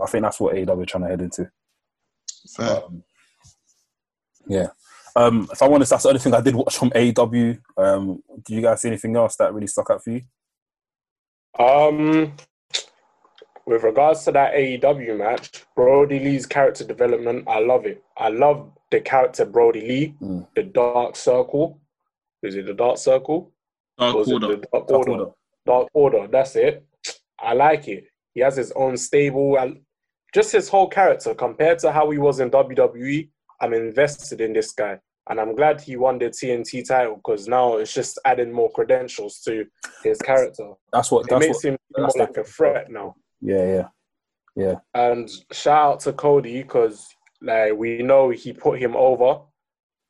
I 0.00 0.06
think 0.06 0.22
that's 0.22 0.38
what 0.38 0.54
AEW 0.54 0.82
are 0.82 0.86
trying 0.86 1.02
to 1.04 1.08
head 1.08 1.22
into. 1.22 1.50
Fair. 2.56 2.84
Um, 2.84 3.02
yeah. 4.46 4.68
Um, 5.14 5.48
if 5.52 5.60
I'm 5.62 5.70
to, 5.72 5.78
that's 5.88 6.02
the 6.04 6.08
only 6.08 6.20
thing 6.20 6.34
I 6.34 6.40
did 6.40 6.54
watch 6.54 6.76
from 6.78 6.90
AEW. 6.90 7.58
Um, 7.76 8.22
do 8.44 8.54
you 8.54 8.62
guys 8.62 8.80
see 8.80 8.88
anything 8.88 9.14
else 9.16 9.36
that 9.36 9.52
really 9.52 9.66
stuck 9.66 9.90
out 9.90 10.02
for 10.02 10.10
you? 10.10 10.22
Um, 11.58 12.34
with 13.72 13.82
regards 13.84 14.24
to 14.24 14.32
that 14.32 14.54
AEW 14.54 15.16
match, 15.18 15.64
Brodie 15.74 16.18
Lee's 16.20 16.46
character 16.46 16.84
development, 16.84 17.44
I 17.48 17.60
love 17.60 17.86
it. 17.86 18.02
I 18.18 18.28
love 18.28 18.70
the 18.90 19.00
character 19.00 19.44
Brodie 19.46 19.80
Lee, 19.86 20.14
Mm. 20.22 20.46
the 20.54 20.62
Dark 20.64 21.16
Circle. 21.16 21.80
Is 22.42 22.54
it 22.56 22.66
the 22.66 22.74
Dark 22.74 22.98
Circle? 22.98 23.50
Dark 23.98 24.14
Or 24.14 24.18
was 24.18 24.28
it 24.30 24.34
Order. 24.34 24.46
the 24.48 24.56
Dark 24.72 24.86
Dark 24.88 24.90
Order? 24.90 25.10
Order. 25.12 25.30
Dark 25.66 25.88
Order. 25.94 26.26
That's 26.28 26.56
it. 26.56 26.84
I 27.40 27.54
like 27.54 27.88
it. 27.88 28.04
He 28.34 28.40
has 28.40 28.56
his 28.56 28.72
own 28.72 28.96
stable. 28.96 29.56
I, 29.58 29.74
just 30.34 30.52
his 30.52 30.68
whole 30.68 30.88
character 30.88 31.34
compared 31.34 31.78
to 31.80 31.92
how 31.92 32.10
he 32.10 32.18
was 32.18 32.40
in 32.40 32.50
WWE. 32.50 33.28
I'm 33.60 33.74
invested 33.74 34.40
in 34.40 34.52
this 34.52 34.72
guy, 34.72 34.98
and 35.30 35.40
I'm 35.40 35.54
glad 35.54 35.80
he 35.80 35.96
won 35.96 36.18
the 36.18 36.26
TNT 36.30 36.82
title 36.86 37.16
because 37.16 37.46
now 37.46 37.76
it's 37.76 37.94
just 37.94 38.18
adding 38.24 38.50
more 38.52 38.70
credentials 38.72 39.40
to 39.42 39.64
his 40.02 40.18
character. 40.18 40.72
That's 40.92 41.10
what. 41.10 41.26
It 41.26 41.30
That's 41.30 41.46
makes 41.46 41.56
what. 41.58 41.64
him 41.72 41.78
more 41.96 42.06
that's 42.06 42.16
like 42.16 42.32
the- 42.34 42.40
a 42.40 42.44
threat 42.44 42.90
now. 42.90 43.14
Yeah, 43.42 43.64
yeah. 43.64 43.88
Yeah. 44.54 44.74
And 44.94 45.30
shout 45.50 45.94
out 45.94 46.00
to 46.00 46.12
Cody 46.12 46.62
because 46.62 47.06
like 47.40 47.74
we 47.74 48.02
know 48.02 48.30
he 48.30 48.52
put 48.52 48.78
him 48.78 48.96
over. 48.96 49.40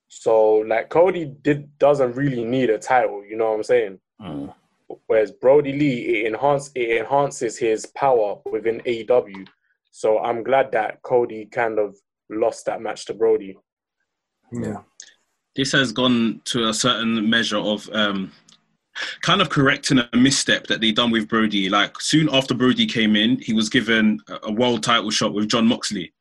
So 0.08 0.56
like 0.56 0.90
Cody 0.90 1.24
did 1.24 1.78
doesn't 1.78 2.14
really 2.14 2.44
need 2.44 2.70
a 2.70 2.78
title, 2.78 3.24
you 3.24 3.36
know 3.36 3.50
what 3.50 3.56
I'm 3.56 3.62
saying? 3.62 3.98
Mm. 4.20 4.54
Whereas 5.06 5.32
Brodie 5.32 5.72
Lee 5.72 6.00
it 6.00 6.26
enhance 6.26 6.70
it 6.74 6.98
enhances 6.98 7.56
his 7.56 7.86
power 7.86 8.40
within 8.50 8.80
AEW. 8.80 9.46
So 9.90 10.18
I'm 10.18 10.42
glad 10.42 10.72
that 10.72 11.00
Cody 11.02 11.46
kind 11.46 11.78
of 11.78 11.96
lost 12.30 12.66
that 12.66 12.82
match 12.82 13.06
to 13.06 13.14
Brodie. 13.14 13.56
Yeah. 14.52 14.82
this 15.56 15.72
has 15.72 15.92
gone 15.92 16.42
to 16.44 16.68
a 16.68 16.74
certain 16.74 17.28
measure 17.30 17.56
of 17.56 17.88
um, 17.92 18.32
kind 19.22 19.40
of 19.40 19.48
correcting 19.50 19.98
a 19.98 20.16
misstep 20.16 20.66
that 20.66 20.80
they 20.80 20.92
done 20.92 21.10
with 21.10 21.28
Brodie. 21.28 21.68
Like 21.68 22.00
soon 22.00 22.28
after 22.32 22.54
Brodie 22.54 22.86
came 22.86 23.16
in, 23.16 23.38
he 23.38 23.52
was 23.52 23.68
given 23.68 24.18
a- 24.42 24.52
world 24.52 24.82
title 24.82 25.10
shot 25.10 25.32
with 25.34 25.48
Jon 25.48 25.66
Moxley, 25.66 26.12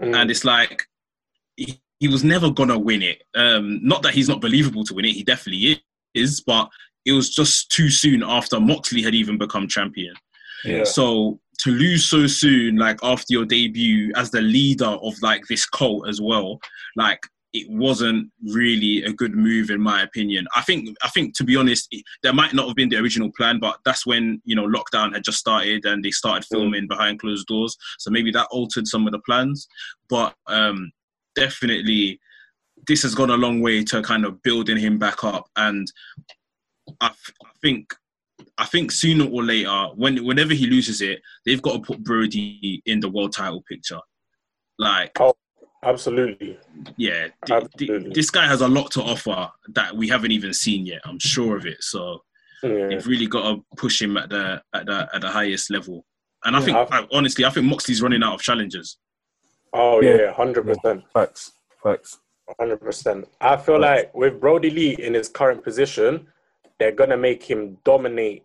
Mm. 0.00 0.14
and 0.16 0.30
it's 0.30 0.44
like 0.44 0.84
he, 1.56 1.80
he 1.98 2.06
was 2.08 2.22
never 2.22 2.50
gonna 2.50 2.78
win 2.78 3.02
it. 3.02 3.22
Um, 3.34 3.80
not 3.82 4.02
that 4.02 4.14
he's 4.14 4.28
not 4.28 4.40
believable 4.40 4.84
to 4.84 4.94
win 4.94 5.04
it; 5.06 5.12
he 5.14 5.24
definitely 5.24 5.82
is, 6.14 6.40
but 6.40 6.68
it 7.04 7.12
was 7.12 7.34
just 7.34 7.70
too 7.70 7.90
soon 7.90 8.22
after 8.22 8.60
Moxley 8.60 9.02
had 9.02 9.14
even 9.14 9.36
become 9.36 9.66
champion. 9.68 10.14
yeah. 10.64 10.84
So 10.84 11.40
to 11.60 11.70
lose 11.70 12.04
so 12.04 12.26
soon, 12.26 12.76
like 12.76 12.98
after 13.02 13.26
your 13.32 13.44
debut 13.44 14.12
as 14.16 14.30
the 14.30 14.40
leader 14.40 14.86
of 14.86 15.14
like 15.22 15.44
this 15.48 15.66
cult 15.66 16.08
as 16.08 16.20
well, 16.20 16.60
like 16.96 17.20
it 17.54 17.70
wasn't 17.70 18.30
really 18.52 19.02
a 19.04 19.12
good 19.12 19.34
move 19.34 19.70
in 19.70 19.80
my 19.80 20.02
opinion. 20.02 20.46
I 20.54 20.62
think 20.62 20.94
I 21.02 21.08
think 21.08 21.34
to 21.36 21.44
be 21.44 21.56
honest, 21.56 21.88
it, 21.90 22.04
that 22.22 22.34
might 22.34 22.52
not 22.52 22.66
have 22.66 22.76
been 22.76 22.90
the 22.90 22.98
original 22.98 23.30
plan, 23.36 23.58
but 23.58 23.78
that's 23.84 24.04
when 24.04 24.42
you 24.44 24.54
know 24.54 24.66
lockdown 24.66 25.14
had 25.14 25.24
just 25.24 25.38
started 25.38 25.84
and 25.86 26.04
they 26.04 26.10
started 26.10 26.44
filming 26.44 26.86
behind 26.86 27.20
closed 27.20 27.46
doors. 27.46 27.76
So 27.98 28.10
maybe 28.10 28.30
that 28.32 28.48
altered 28.50 28.86
some 28.86 29.06
of 29.06 29.12
the 29.12 29.20
plans, 29.20 29.66
but 30.10 30.34
um, 30.48 30.90
definitely 31.34 32.20
this 32.86 33.02
has 33.02 33.14
gone 33.14 33.30
a 33.30 33.36
long 33.36 33.62
way 33.62 33.82
to 33.82 34.02
kind 34.02 34.26
of 34.26 34.42
building 34.42 34.76
him 34.76 34.98
back 34.98 35.24
up 35.24 35.48
and 35.56 35.90
I, 37.00 37.06
f- 37.06 37.32
I 37.42 37.48
think 37.62 37.94
I 38.58 38.66
think 38.66 38.92
sooner 38.92 39.24
or 39.24 39.42
later, 39.42 39.86
when 39.94 40.24
whenever 40.24 40.54
he 40.54 40.66
loses 40.66 41.00
it, 41.00 41.20
they've 41.44 41.62
got 41.62 41.74
to 41.74 41.80
put 41.80 42.04
Brodie 42.04 42.82
in 42.86 43.00
the 43.00 43.08
world 43.08 43.32
title 43.32 43.64
picture. 43.68 44.00
Like, 44.78 45.12
Absolutely. 45.84 46.58
yeah, 46.96 47.28
th- 47.46 47.62
th- 47.62 47.64
Absolutely. 47.74 48.10
this 48.12 48.30
guy 48.30 48.46
has 48.46 48.60
a 48.60 48.68
lot 48.68 48.90
to 48.92 49.02
offer 49.02 49.48
that 49.68 49.94
we 49.96 50.08
haven't 50.08 50.32
even 50.32 50.52
seen 50.52 50.86
yet. 50.86 51.00
I'm 51.04 51.18
sure 51.18 51.56
of 51.56 51.66
it. 51.66 51.82
So 51.82 52.22
Yeah. 52.62 52.88
they've 52.88 53.06
really 53.06 53.26
got 53.26 53.42
to 53.54 53.64
push 53.76 54.00
him 54.00 54.16
at 54.16 54.30
the 54.30 54.62
at 54.72 54.86
the 54.86 55.08
at 55.14 55.20
the 55.20 55.28
highest 55.28 55.70
level. 55.70 56.04
And 56.44 56.56
I 56.56 56.58
Yeah, 56.60 56.64
think, 56.64 56.92
I've- 56.92 57.08
honestly, 57.12 57.44
I 57.44 57.50
think 57.50 57.66
Moxley's 57.66 58.02
running 58.02 58.22
out 58.22 58.34
of 58.34 58.40
challenges. 58.42 58.98
Oh 59.72 60.00
Yeah. 60.00 60.16
yeah, 60.16 60.32
hundred 60.32 60.66
percent. 60.66 61.04
Facts. 61.12 61.52
Facts. 61.82 62.18
Hundred 62.60 62.80
percent. 62.80 63.26
I 63.40 63.56
feel 63.56 63.80
like 63.80 64.14
with 64.14 64.40
Brodie 64.40 64.70
Lee 64.70 64.96
in 64.98 65.14
his 65.14 65.28
current 65.28 65.64
position, 65.64 66.26
they're 66.78 66.92
gonna 66.92 67.16
make 67.16 67.42
him 67.42 67.78
dominate 67.84 68.44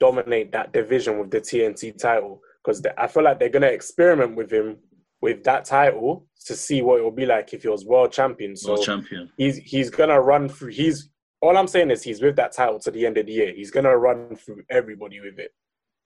dominate 0.00 0.50
that 0.52 0.72
division 0.72 1.18
with 1.18 1.30
the 1.30 1.40
TNT 1.40 1.92
title 1.96 2.40
because 2.62 2.82
I 2.96 3.06
feel 3.06 3.22
like 3.22 3.38
they're 3.38 3.50
gonna 3.50 3.66
experiment 3.66 4.34
with 4.34 4.50
him 4.50 4.78
with 5.24 5.42
that 5.42 5.64
title 5.64 6.26
to 6.44 6.54
see 6.54 6.82
what 6.82 7.00
it 7.00 7.02
will 7.02 7.10
be 7.10 7.24
like 7.24 7.54
if 7.54 7.62
he 7.62 7.68
was 7.68 7.86
world 7.86 8.12
champion. 8.12 8.54
So 8.54 8.72
World 8.74 8.84
champion. 8.84 9.30
he's 9.38 9.56
he's 9.56 9.88
gonna 9.88 10.20
run 10.20 10.50
through. 10.50 10.72
He's 10.72 11.08
all 11.40 11.56
I'm 11.56 11.66
saying 11.66 11.90
is 11.90 12.02
he's 12.02 12.20
with 12.20 12.36
that 12.36 12.52
title 12.52 12.78
to 12.80 12.90
the 12.90 13.06
end 13.06 13.16
of 13.16 13.24
the 13.24 13.32
year. 13.32 13.52
He's 13.54 13.70
gonna 13.70 13.96
run 13.96 14.36
through 14.36 14.64
everybody 14.68 15.20
with 15.20 15.38
it, 15.38 15.52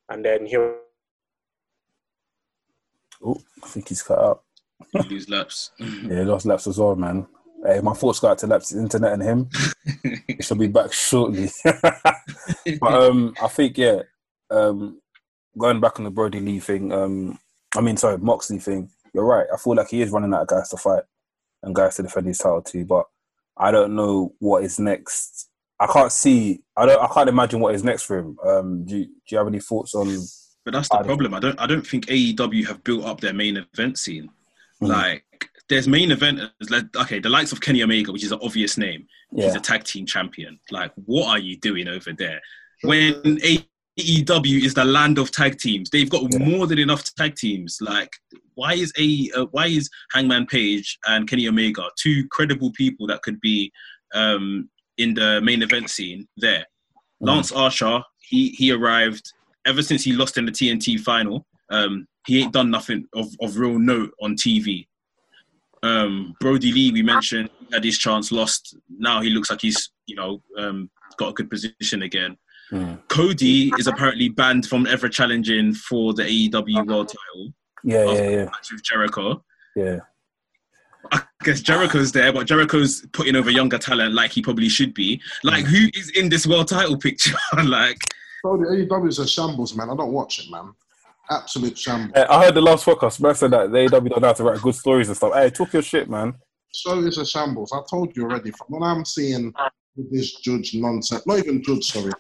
and 0.08 0.24
then 0.24 0.46
he'll 0.46 0.76
Oh, 3.24 3.36
I 3.64 3.66
think 3.66 3.88
he's 3.88 4.04
cut 4.04 4.20
out. 4.20 4.44
You 4.94 5.02
lose 5.02 5.28
laps. 5.28 5.72
Yeah, 5.80 6.20
he 6.20 6.24
lost 6.24 6.46
laps 6.46 6.68
as 6.68 6.78
well, 6.78 6.94
man. 6.94 7.26
Hey, 7.66 7.80
my 7.80 7.92
thoughts 7.92 8.20
go 8.20 8.28
out 8.28 8.38
to 8.38 8.46
Laps 8.46 8.72
Internet 8.72 9.14
and 9.14 9.22
him. 9.24 9.50
he 10.28 10.40
shall 10.40 10.56
be 10.56 10.68
back 10.68 10.92
shortly. 10.92 11.48
but 11.64 12.82
um, 12.82 13.34
I 13.42 13.48
think 13.48 13.76
yeah, 13.76 14.02
um, 14.48 15.00
going 15.58 15.80
back 15.80 15.98
on 15.98 16.04
the 16.04 16.10
Brodie 16.12 16.38
Lee 16.38 16.60
thing. 16.60 16.92
Um, 16.92 17.40
I 17.76 17.80
mean, 17.80 17.96
sorry, 17.96 18.18
Moxley 18.18 18.60
thing. 18.60 18.90
You're 19.14 19.24
right. 19.24 19.46
I 19.52 19.56
feel 19.56 19.74
like 19.74 19.88
he 19.88 20.02
is 20.02 20.10
running 20.10 20.32
out 20.34 20.42
of 20.42 20.48
guys 20.48 20.68
to 20.70 20.76
fight 20.76 21.02
and 21.62 21.74
guys 21.74 21.96
to 21.96 22.02
defend 22.02 22.26
his 22.26 22.38
title 22.38 22.62
too. 22.62 22.84
But 22.84 23.06
I 23.56 23.70
don't 23.70 23.96
know 23.96 24.34
what 24.38 24.64
is 24.64 24.78
next. 24.78 25.48
I 25.80 25.86
can't 25.86 26.12
see. 26.12 26.60
I 26.76 26.86
don't. 26.86 27.02
I 27.02 27.12
can't 27.12 27.28
imagine 27.28 27.60
what 27.60 27.74
is 27.74 27.84
next 27.84 28.02
for 28.02 28.18
him. 28.18 28.36
Um, 28.44 28.84
do 28.84 28.98
you, 28.98 29.04
Do 29.04 29.12
you 29.30 29.38
have 29.38 29.46
any 29.46 29.60
thoughts 29.60 29.94
on? 29.94 30.06
But 30.64 30.74
that's 30.74 30.88
the 30.88 30.98
I 30.98 31.02
problem. 31.02 31.34
I 31.34 31.40
don't. 31.40 31.60
I 31.60 31.66
don't 31.66 31.86
think 31.86 32.06
AEW 32.06 32.66
have 32.66 32.82
built 32.84 33.04
up 33.04 33.20
their 33.20 33.32
main 33.32 33.56
event 33.56 33.98
scene. 33.98 34.28
Mm. 34.82 34.88
Like, 34.88 35.24
there's 35.68 35.88
main 35.88 36.10
eventers. 36.10 36.50
Like, 36.68 36.94
okay, 36.96 37.20
the 37.20 37.28
likes 37.28 37.52
of 37.52 37.60
Kenny 37.60 37.82
Omega, 37.82 38.12
which 38.12 38.24
is 38.24 38.32
an 38.32 38.40
obvious 38.42 38.76
name. 38.76 39.06
He's 39.34 39.54
a 39.54 39.60
tag 39.60 39.84
team 39.84 40.06
champion. 40.06 40.58
Like, 40.70 40.92
what 41.04 41.28
are 41.28 41.38
you 41.38 41.58
doing 41.58 41.86
over 41.86 42.12
there? 42.12 42.40
When 42.82 43.38
AEW 43.98 44.64
is 44.64 44.74
the 44.74 44.84
land 44.84 45.18
of 45.18 45.30
tag 45.30 45.58
teams, 45.58 45.90
they've 45.90 46.08
got 46.08 46.22
Yeah. 46.32 46.38
more 46.38 46.66
than 46.66 46.78
enough 46.78 47.02
tag 47.14 47.34
teams. 47.34 47.78
Like, 47.80 48.10
why 48.54 48.74
is 48.74 48.92
a 48.98 49.30
uh, 49.36 49.46
why 49.50 49.66
is 49.66 49.90
Hangman 50.12 50.46
Page 50.46 50.98
and 51.06 51.28
Kenny 51.28 51.48
Omega 51.48 51.88
two 51.98 52.26
credible 52.28 52.72
people 52.72 53.06
that 53.08 53.22
could 53.22 53.40
be 53.40 53.72
um, 54.14 54.68
in 54.98 55.14
the 55.14 55.40
main 55.42 55.62
event 55.62 55.90
scene 55.90 56.28
there? 56.36 56.64
Mm. 57.22 57.28
Lance 57.28 57.52
Archer, 57.52 58.02
he 58.20 58.50
he 58.50 58.72
arrived 58.72 59.32
ever 59.66 59.82
since 59.82 60.04
he 60.04 60.12
lost 60.12 60.38
in 60.38 60.46
the 60.46 60.52
TNT 60.52 61.00
final. 61.00 61.44
Um, 61.70 62.06
he 62.26 62.42
ain't 62.42 62.52
done 62.52 62.70
nothing 62.70 63.06
of, 63.14 63.26
of 63.40 63.58
real 63.58 63.78
note 63.78 64.12
on 64.22 64.34
TV. 64.34 64.86
Um, 65.82 66.34
Brodie 66.40 66.72
Lee, 66.72 66.92
we 66.92 67.02
mentioned, 67.02 67.50
had 67.72 67.84
his 67.84 67.98
chance, 67.98 68.32
lost. 68.32 68.76
Now 68.88 69.20
he 69.20 69.30
looks 69.30 69.50
like 69.50 69.60
he's 69.60 69.90
you 70.06 70.16
know 70.16 70.42
um, 70.56 70.90
got 71.16 71.30
a 71.30 71.32
good 71.32 71.50
position 71.50 72.02
again. 72.02 72.36
Mm. 72.72 73.00
Cody 73.08 73.72
is 73.78 73.86
apparently 73.86 74.28
banned 74.28 74.66
from 74.66 74.86
ever 74.86 75.08
challenging 75.08 75.74
for 75.74 76.12
the 76.12 76.22
AEW 76.22 76.86
World 76.86 77.08
Title 77.08 77.52
yeah, 77.84 78.04
yeah, 78.04 78.28
yeah, 78.28 78.44
match 78.44 78.72
with 78.72 78.82
Jericho. 78.82 79.44
yeah. 79.76 80.00
I 81.10 81.22
guess 81.44 81.62
Jericho's 81.62 82.12
there, 82.12 82.32
but 82.32 82.46
Jericho's 82.46 83.06
putting 83.12 83.36
over 83.36 83.50
younger 83.50 83.78
talent 83.78 84.12
like 84.12 84.32
he 84.32 84.42
probably 84.42 84.68
should 84.68 84.92
be. 84.92 85.22
Like, 85.42 85.64
who 85.64 85.86
is 85.94 86.10
in 86.10 86.28
this 86.28 86.46
world 86.46 86.68
title 86.68 86.98
picture? 86.98 87.36
like, 87.64 87.96
Bro, 88.42 88.58
the 88.58 88.64
AEW 88.66 89.08
is 89.08 89.18
a 89.18 89.26
shambles, 89.26 89.74
man. 89.74 89.88
I 89.88 89.96
don't 89.96 90.12
watch 90.12 90.40
it, 90.40 90.50
man. 90.50 90.72
Absolute 91.30 91.78
shambles. 91.78 92.12
Hey, 92.14 92.24
I 92.24 92.44
heard 92.44 92.54
the 92.54 92.60
last 92.60 92.84
podcast. 92.84 93.20
Man 93.20 93.34
said 93.34 93.52
that 93.52 93.70
the 93.70 93.78
AEW 93.78 94.10
don't 94.10 94.20
know 94.20 94.26
how 94.26 94.32
to 94.34 94.44
write 94.44 94.60
good 94.60 94.74
stories 94.74 95.08
and 95.08 95.16
stuff. 95.16 95.32
Hey, 95.32 95.48
talk 95.50 95.72
your 95.72 95.82
shit, 95.82 96.10
man. 96.10 96.34
So 96.72 96.98
is 96.98 97.16
a 97.16 97.24
shambles. 97.24 97.72
I 97.72 97.80
told 97.88 98.14
you 98.14 98.24
already. 98.24 98.50
From 98.50 98.66
what 98.68 98.86
I'm 98.86 99.04
seeing 99.04 99.54
this 100.10 100.34
judge 100.40 100.74
nonsense, 100.74 101.26
not 101.26 101.38
even 101.38 101.62
judge, 101.62 101.84
sorry, 101.84 102.12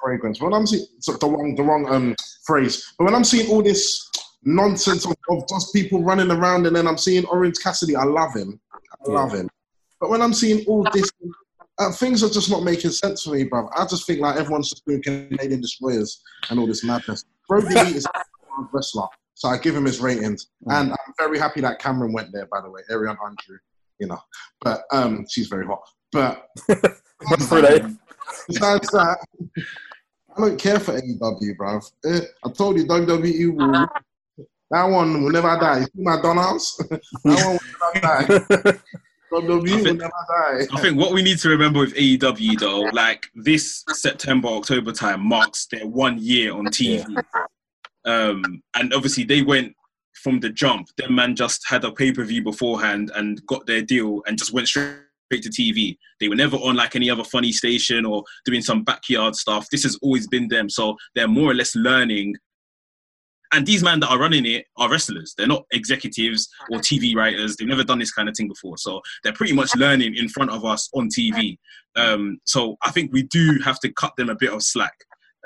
fragrance. 0.00 0.40
When 0.40 0.52
I'm 0.52 0.66
seeing 0.66 0.86
so 1.00 1.12
the 1.12 1.26
wrong, 1.26 1.54
the 1.54 1.62
wrong 1.62 1.88
um 1.88 2.14
phrase, 2.44 2.94
but 2.98 3.04
when 3.04 3.14
I'm 3.14 3.24
seeing 3.24 3.50
all 3.50 3.62
this 3.62 4.10
nonsense 4.44 5.04
of, 5.04 5.14
of 5.30 5.48
just 5.48 5.72
people 5.72 6.02
running 6.02 6.30
around, 6.30 6.66
and 6.66 6.76
then 6.76 6.86
I'm 6.86 6.98
seeing 6.98 7.24
Orange 7.26 7.58
Cassidy, 7.62 7.96
I 7.96 8.04
love 8.04 8.34
him, 8.34 8.60
I 8.74 9.10
love 9.10 9.32
him. 9.32 9.48
But 10.00 10.10
when 10.10 10.22
I'm 10.22 10.34
seeing 10.34 10.64
all 10.66 10.84
this, 10.92 11.10
uh, 11.78 11.90
things 11.92 12.22
are 12.22 12.28
just 12.28 12.50
not 12.50 12.62
making 12.62 12.90
sense 12.90 13.22
for 13.22 13.30
me, 13.30 13.44
bro. 13.44 13.68
I 13.76 13.86
just 13.86 14.06
think 14.06 14.20
like 14.20 14.36
everyone's 14.36 14.70
just 14.70 14.84
doing 14.86 15.02
Canadian 15.02 15.60
destroyers 15.60 16.22
and 16.50 16.58
all 16.60 16.66
this 16.66 16.84
madness. 16.84 17.24
Brodie 17.48 17.74
Lee 17.74 17.96
is 17.96 18.06
a 18.06 18.62
wrestler, 18.72 19.06
so 19.34 19.48
I 19.48 19.58
give 19.58 19.74
him 19.74 19.84
his 19.84 20.00
ratings, 20.00 20.48
and 20.66 20.90
I'm 20.90 21.14
very 21.18 21.38
happy 21.38 21.60
that 21.62 21.78
Cameron 21.78 22.12
went 22.12 22.32
there. 22.32 22.46
By 22.46 22.60
the 22.60 22.70
way, 22.70 22.82
Ariane 22.90 23.16
Andrew, 23.24 23.58
you 23.98 24.06
know, 24.08 24.20
but 24.60 24.82
um, 24.92 25.26
she's 25.28 25.48
very 25.48 25.66
hot. 25.66 25.80
But 26.16 27.42
For 27.42 27.60
that. 27.60 27.96
besides 28.48 28.88
that, 28.88 29.18
I 30.36 30.40
don't 30.40 30.58
care 30.58 30.80
for 30.80 30.98
AEW, 30.98 31.56
bro. 31.56 31.80
I 32.44 32.50
told 32.52 32.78
you 32.78 32.86
WWE 32.86 33.54
will. 33.54 33.88
That 34.70 34.84
one 34.84 35.22
will 35.22 35.30
never 35.30 35.56
die. 35.60 35.80
You 35.80 35.84
see 35.84 35.90
McDonald's? 35.96 36.76
that 36.88 37.00
one 37.24 37.58
will 37.58 37.90
never 37.94 38.72
die. 38.72 38.78
WWE 39.32 39.84
will 39.84 39.94
never 39.94 40.12
die. 40.28 40.66
I 40.72 40.80
think 40.80 40.98
what 40.98 41.12
we 41.12 41.22
need 41.22 41.38
to 41.38 41.48
remember 41.50 41.80
with 41.80 41.94
AEW 41.94 42.58
though, 42.58 42.80
like 42.92 43.28
this 43.34 43.84
September, 43.90 44.48
October 44.48 44.92
time 44.92 45.20
marks 45.26 45.66
their 45.66 45.86
one 45.86 46.18
year 46.18 46.54
on 46.54 46.66
TV. 46.66 47.04
Um, 48.04 48.62
and 48.74 48.94
obviously 48.94 49.24
they 49.24 49.42
went 49.42 49.74
from 50.14 50.40
the 50.40 50.50
jump. 50.50 50.88
Their 50.96 51.10
man 51.10 51.36
just 51.36 51.68
had 51.68 51.84
a 51.84 51.92
pay 51.92 52.12
per 52.12 52.24
view 52.24 52.42
beforehand 52.42 53.10
and 53.14 53.44
got 53.46 53.66
their 53.66 53.82
deal 53.82 54.22
and 54.26 54.38
just 54.38 54.52
went 54.52 54.68
straight 54.68 54.96
to 55.30 55.48
TV. 55.48 55.96
They 56.20 56.28
were 56.28 56.36
never 56.36 56.56
on 56.56 56.76
like 56.76 56.96
any 56.96 57.10
other 57.10 57.24
funny 57.24 57.52
station 57.52 58.04
or 58.04 58.22
doing 58.44 58.62
some 58.62 58.84
backyard 58.84 59.36
stuff. 59.36 59.68
This 59.70 59.82
has 59.82 59.98
always 60.02 60.26
been 60.28 60.48
them. 60.48 60.70
So 60.70 60.96
they're 61.14 61.28
more 61.28 61.50
or 61.50 61.54
less 61.54 61.74
learning. 61.74 62.34
And 63.52 63.64
these 63.64 63.82
men 63.82 64.00
that 64.00 64.10
are 64.10 64.18
running 64.18 64.44
it 64.44 64.66
are 64.76 64.90
wrestlers. 64.90 65.34
They're 65.36 65.46
not 65.46 65.64
executives 65.72 66.48
or 66.70 66.78
TV 66.78 67.14
writers. 67.14 67.56
They've 67.56 67.68
never 67.68 67.84
done 67.84 67.98
this 67.98 68.12
kind 68.12 68.28
of 68.28 68.36
thing 68.36 68.48
before. 68.48 68.76
So 68.76 69.00
they're 69.22 69.32
pretty 69.32 69.52
much 69.52 69.74
learning 69.76 70.16
in 70.16 70.28
front 70.28 70.50
of 70.50 70.64
us 70.64 70.88
on 70.94 71.08
TV. 71.08 71.58
Um, 71.94 72.38
so 72.44 72.76
I 72.82 72.90
think 72.90 73.12
we 73.12 73.22
do 73.22 73.58
have 73.64 73.78
to 73.80 73.92
cut 73.92 74.12
them 74.16 74.30
a 74.30 74.36
bit 74.36 74.52
of 74.52 74.62
slack. 74.62 74.94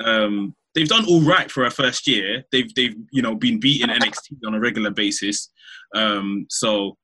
Um, 0.05 0.55
they've 0.75 0.89
done 0.89 1.05
all 1.07 1.21
right 1.23 1.51
for 1.51 1.65
a 1.65 1.71
first 1.71 2.07
year. 2.07 2.45
They've 2.53 2.73
they've 2.75 2.97
you 3.13 3.23
know 3.23 3.35
been 3.35 3.61
beating 3.61 3.89
NXT 3.89 4.39
on 4.47 4.55
a 4.55 4.61
regular 4.61 4.91
basis. 4.91 5.51
Um, 5.95 6.47
so 6.49 6.97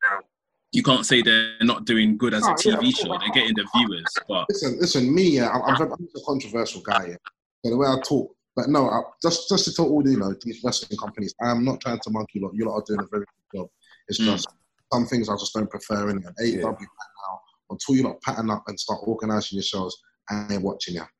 you 0.72 0.82
can't 0.82 1.06
say 1.06 1.22
they're 1.22 1.55
not 1.62 1.84
doing 1.84 2.16
good 2.18 2.34
as 2.34 2.43
a 2.43 2.51
Oh, 2.51 2.56
yeah, 2.64 2.76
TV 2.76 2.88
of 2.88 2.94
show. 2.94 3.09
They're 3.18 3.30
getting 3.30 3.55
the 3.55 3.66
viewers, 3.74 4.12
but 4.28 4.47
Listen, 4.51 4.78
listen, 4.80 5.14
me, 5.14 5.22
yeah, 5.36 5.48
I'm, 5.48 5.74
I'm, 5.74 5.82
a 5.93 6.20
controversial 6.26 6.82
guy. 6.82 7.06
Yeah. 7.09 7.16
So 7.64 7.70
the 7.70 7.76
way 7.76 7.86
I 7.88 7.97
talk, 8.06 8.34
but 8.55 8.68
no, 8.68 8.88
I, 8.88 9.01
just 9.22 9.48
just 9.48 9.64
to 9.66 9.72
tell 9.74 9.86
all 9.88 10.02
the, 10.02 10.10
you 10.10 10.18
know 10.18 10.34
these 10.43 10.62
wrestling 10.64 10.98
companies, 10.98 11.34
I 11.43 11.51
am 11.51 11.64
not 11.64 11.80
trying 11.80 12.01
to 12.01 12.10
monkey 12.10 12.40
lot. 12.40 12.52
You 12.55 12.66
lot 12.66 12.76
are 12.76 12.84
doing 12.86 13.01
a 13.01 13.06
very 13.10 13.24
good 13.52 13.59
job. 13.60 13.68
It's 14.09 14.20
Mm. 14.20 14.26
just 14.26 14.48
some 14.93 15.06
things 15.06 15.28
I 15.28 15.34
just 15.34 15.52
don't 15.55 15.68
prefer 15.70 16.10
in 16.10 16.18
it. 16.18 16.24
AEW 16.24 16.62
right 16.64 16.78
now, 16.78 17.40
until 17.70 17.94
you 17.97 18.02
lot 18.05 18.20
pattern 18.22 18.51
up 18.51 18.64
and 18.68 18.78
start 18.78 19.01
organising 19.02 19.56
your 19.56 19.62
shows, 19.64 19.97
I 20.30 20.47
ain't 20.55 20.62
watching 20.62 20.94
you. 20.94 21.02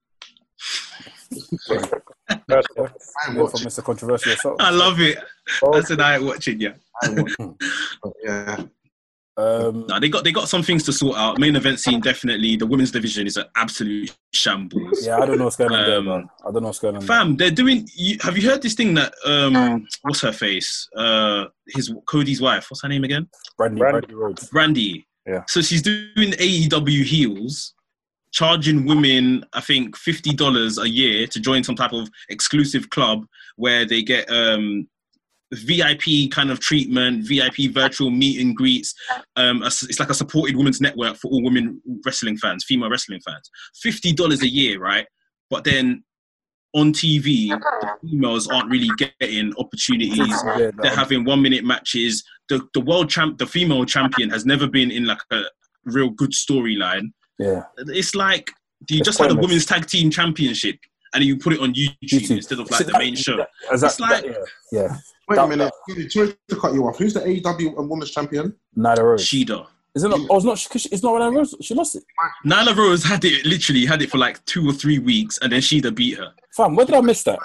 I 1.69 2.35
ain't 2.35 2.43
Yeah, 2.49 3.43
watching. 3.43 3.67
Mr. 3.67 3.83
Controversial 3.83 4.31
yourself. 4.33 4.57
I 4.61 4.71
love 4.71 5.01
it. 5.01 5.19
That's 5.73 5.91
an 5.91 6.01
eye 6.01 6.19
watching 6.19 6.61
you. 6.61 6.75
I 7.03 7.07
ain't 7.09 7.19
watching. 7.19 7.59
Yeah, 8.25 8.65
Um, 9.39 9.85
No, 9.89 10.01
they 10.01 10.09
got 10.09 10.25
they 10.25 10.33
got 10.33 10.49
some 10.49 10.63
things 10.63 10.83
to 10.85 10.93
sort 10.93 11.17
out. 11.19 11.39
Main 11.39 11.57
event 11.57 11.79
scene 11.79 12.01
definitely. 12.01 12.57
The 12.57 12.67
women's 12.67 12.91
division 12.91 13.27
is 13.27 13.37
an 13.37 13.45
absolute 13.57 14.15
shambles. 14.33 15.07
yeah, 15.07 15.19
I 15.19 15.27
don't 15.27 15.37
know 15.39 15.45
what's 15.45 15.57
going 15.57 15.73
on 15.73 15.87
there, 15.87 15.99
Um, 15.99 16.05
man. 16.07 16.29
I 16.47 16.51
don't 16.51 16.63
know 16.63 16.69
what's 16.69 16.79
going 16.79 16.97
on. 16.97 17.01
there. 17.01 17.07
Fam, 17.07 17.37
they're 17.37 17.51
doing. 17.51 17.87
You, 17.95 18.17
have 18.23 18.37
you 18.39 18.49
heard 18.49 18.63
this 18.63 18.75
thing 18.75 18.95
that 18.95 19.13
um, 19.27 19.87
what's 20.03 20.21
her 20.23 20.33
face? 20.33 20.89
Uh, 20.97 21.47
his 21.69 21.93
Cody's 22.09 22.41
wife. 22.41 22.67
What's 22.71 22.83
her 22.83 22.89
name 22.89 23.05
again? 23.05 23.29
Brandi, 23.61 23.79
Brandi. 23.79 24.01
Brandi 24.05 24.13
Rhodes. 24.15 24.51
Brandi. 24.51 25.05
Yeah. 25.27 25.43
So 25.49 25.61
she's 25.61 25.83
doing 25.83 26.33
AEW 26.33 27.03
heels, 27.05 27.75
charging 28.33 28.87
women, 28.87 29.45
I 29.53 29.61
think, 29.61 29.97
fifty 29.97 30.33
dollars 30.33 30.79
a 30.79 30.89
year 30.89 31.27
to 31.27 31.41
join 31.41 31.63
some 31.65 31.75
type 31.77 31.93
of 31.93 32.09
exclusive 32.31 32.89
club 32.91 33.27
where 33.57 33.85
they 33.85 34.03
get 34.03 34.31
um, 34.31 34.89
VIP 35.53 36.31
kind 36.31 36.51
of 36.51 36.61
treatment, 36.61 37.27
VIP 37.27 37.73
virtual 37.73 38.11
meet 38.11 38.41
and 38.41 38.57
greets. 38.57 38.95
Um, 39.37 39.63
it's 39.63 40.01
like 40.01 40.11
a 40.11 40.15
supported 40.15 40.57
women's 40.57 40.81
network 40.81 41.17
for 41.17 41.29
all 41.29 41.43
women 41.43 41.81
wrestling 42.05 42.37
fans, 42.37 42.65
female 42.67 42.91
wrestling 42.91 43.21
fans. 43.25 43.49
Fifty 43.77 44.13
dollars 44.13 44.43
a 44.43 44.49
year, 44.49 44.79
right? 44.81 45.07
But 45.51 45.65
then 45.65 46.03
on 46.75 46.93
TV, 46.93 47.49
the 47.49 47.91
females 48.03 48.49
aren't 48.49 48.71
really 48.71 48.91
getting 48.99 49.53
opportunities 49.57 50.19
Yeah, 50.59 50.71
they're 50.83 50.95
having 50.95 51.25
one 51.25 51.41
minute 51.43 51.65
matches. 51.65 52.23
The 52.49 52.67
the 52.75 52.81
world 52.81 53.09
champ, 53.09 53.39
the 53.39 53.47
female 53.47 53.85
champion, 53.85 54.31
has 54.31 54.45
never 54.45 54.67
been 54.67 54.91
in 54.91 55.07
like 55.07 55.21
a 55.33 55.43
real 55.85 56.11
good 56.11 56.33
storyline. 56.33 57.13
yeah. 57.39 57.63
It's 57.79 58.15
like 58.15 58.51
do 58.85 58.95
you 58.95 58.99
It's 59.01 59.07
just 59.09 59.19
have 59.19 59.29
the 59.29 59.35
pointless. 59.37 59.49
women's 59.51 59.67
tag 59.67 59.87
team 59.87 60.11
championship 60.11 60.77
and 61.15 61.25
you 61.25 61.39
put 61.39 61.55
it 61.55 61.61
on 61.61 61.73
YouTube, 61.73 61.97
YouTube. 62.05 62.31
instead 62.37 62.59
of 62.61 62.71
like 62.71 62.85
the 62.85 62.99
main 62.99 63.15
show? 63.17 63.37
That, 63.39 63.49
It's 63.73 63.99
like- 64.01 64.25
yeah, 64.27 64.33
yeah. 64.71 64.97
Wait 65.29 65.37
That- 65.37 65.45
a 65.45 65.49
minute. 65.49 65.73
Sorry 66.11 66.35
to 66.49 66.57
cut 66.57 66.73
you 66.75 66.87
off. 66.87 66.99
Who's 66.99 67.15
the 67.15 67.21
AEW 67.21 67.79
and 67.79 67.89
Women's 67.89 68.11
Champion? 68.11 68.55
Nyla 68.77 69.03
Rose. 69.03 69.25
Shida. 69.25 69.67
Is 69.95 70.05
it 70.05 70.09
not? 70.09 70.21
Oh, 70.31 70.37
it's 70.37 70.45
not. 70.45 70.67
Cause 70.71 70.83
she, 70.83 70.89
it's 70.91 71.03
not 71.03 71.21
Nyla 71.21 71.37
Rose. 71.37 71.55
She 71.63 71.75
lost 71.75 71.97
it. 71.97 72.05
Nyla 72.45 72.77
Rose 72.77 73.03
had 73.03 73.25
it 73.25 73.45
literally 73.45 73.87
had 73.87 74.03
it 74.03 74.11
for 74.11 74.19
like 74.19 74.45
two 74.45 74.69
or 74.69 74.73
three 74.73 74.99
weeks, 74.99 75.39
and 75.43 75.53
then 75.53 75.61
Shida 75.61 75.95
beat 75.95 76.19
her. 76.19 76.33
Fam, 76.55 76.77
where 76.77 76.87
did 76.87 76.95
I 76.95 77.01
miss 77.01 77.23
that? 77.25 77.39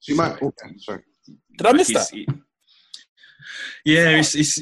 She 0.00 0.14
might. 0.14 0.40
Okay, 0.40 0.68
sorry. 0.78 1.02
Did 1.58 1.66
I 1.66 1.72
miss 1.72 1.88
that? 1.92 2.08
It- 2.14 2.28
yeah, 3.84 4.10
it's, 4.10 4.34
it's 4.34 4.58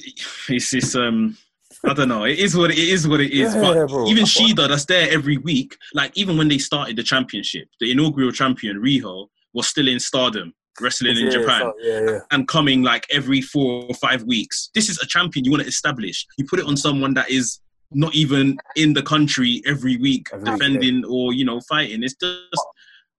it's 0.49 0.73
it's 0.75 0.95
um. 0.95 1.37
I 1.85 1.95
don't 1.95 2.09
know. 2.09 2.25
It 2.25 2.39
is 2.41 2.57
what 2.57 2.71
it 2.73 2.79
is. 2.79 3.07
What 3.07 3.21
it 3.21 3.31
is. 3.33 3.55
Yeah, 3.55 3.61
but 3.61 3.89
bro. 3.89 4.07
even 4.09 4.25
Shida, 4.25 4.69
that's 4.69 4.85
there 4.87 5.09
every 5.13 5.37
week. 5.39 5.77
Like 5.95 6.17
even 6.17 6.37
when 6.37 6.49
they 6.49 6.59
started 6.59 6.97
the 6.97 7.03
championship, 7.05 7.69
the 7.81 7.93
inaugural 7.93 8.33
champion 8.33 8.81
Riho 8.81 9.29
was 9.55 9.69
still 9.69 9.87
in 9.87 10.01
Stardom, 10.01 10.53
wrestling 10.81 11.17
in 11.17 11.31
Japan. 11.31 11.73
yeah, 11.81 12.01
yeah. 12.01 12.19
and 12.31 12.47
coming 12.49 12.83
like 12.83 13.07
every 13.11 13.41
four 13.41 13.85
or 13.85 13.95
five 13.95 14.23
weeks. 14.25 14.71
This 14.75 14.89
is 14.89 14.99
a 15.03 15.07
champion 15.07 15.45
you 15.45 15.51
want 15.51 15.63
to 15.63 15.69
establish. 15.69 16.27
You 16.37 16.45
put 16.47 16.59
it 16.59 16.67
on 16.67 16.77
someone 16.77 17.15
that 17.15 17.31
is 17.31 17.61
not 17.91 18.15
even 18.15 18.59
in 18.77 18.93
the 18.93 19.03
country 19.03 19.63
every 19.67 19.97
week 19.97 20.29
Every 20.33 20.45
week, 20.45 20.59
defending 20.59 21.05
or 21.05 21.33
you 21.33 21.45
know 21.45 21.61
fighting. 21.69 22.03
It's 22.03 22.15
just 22.15 22.67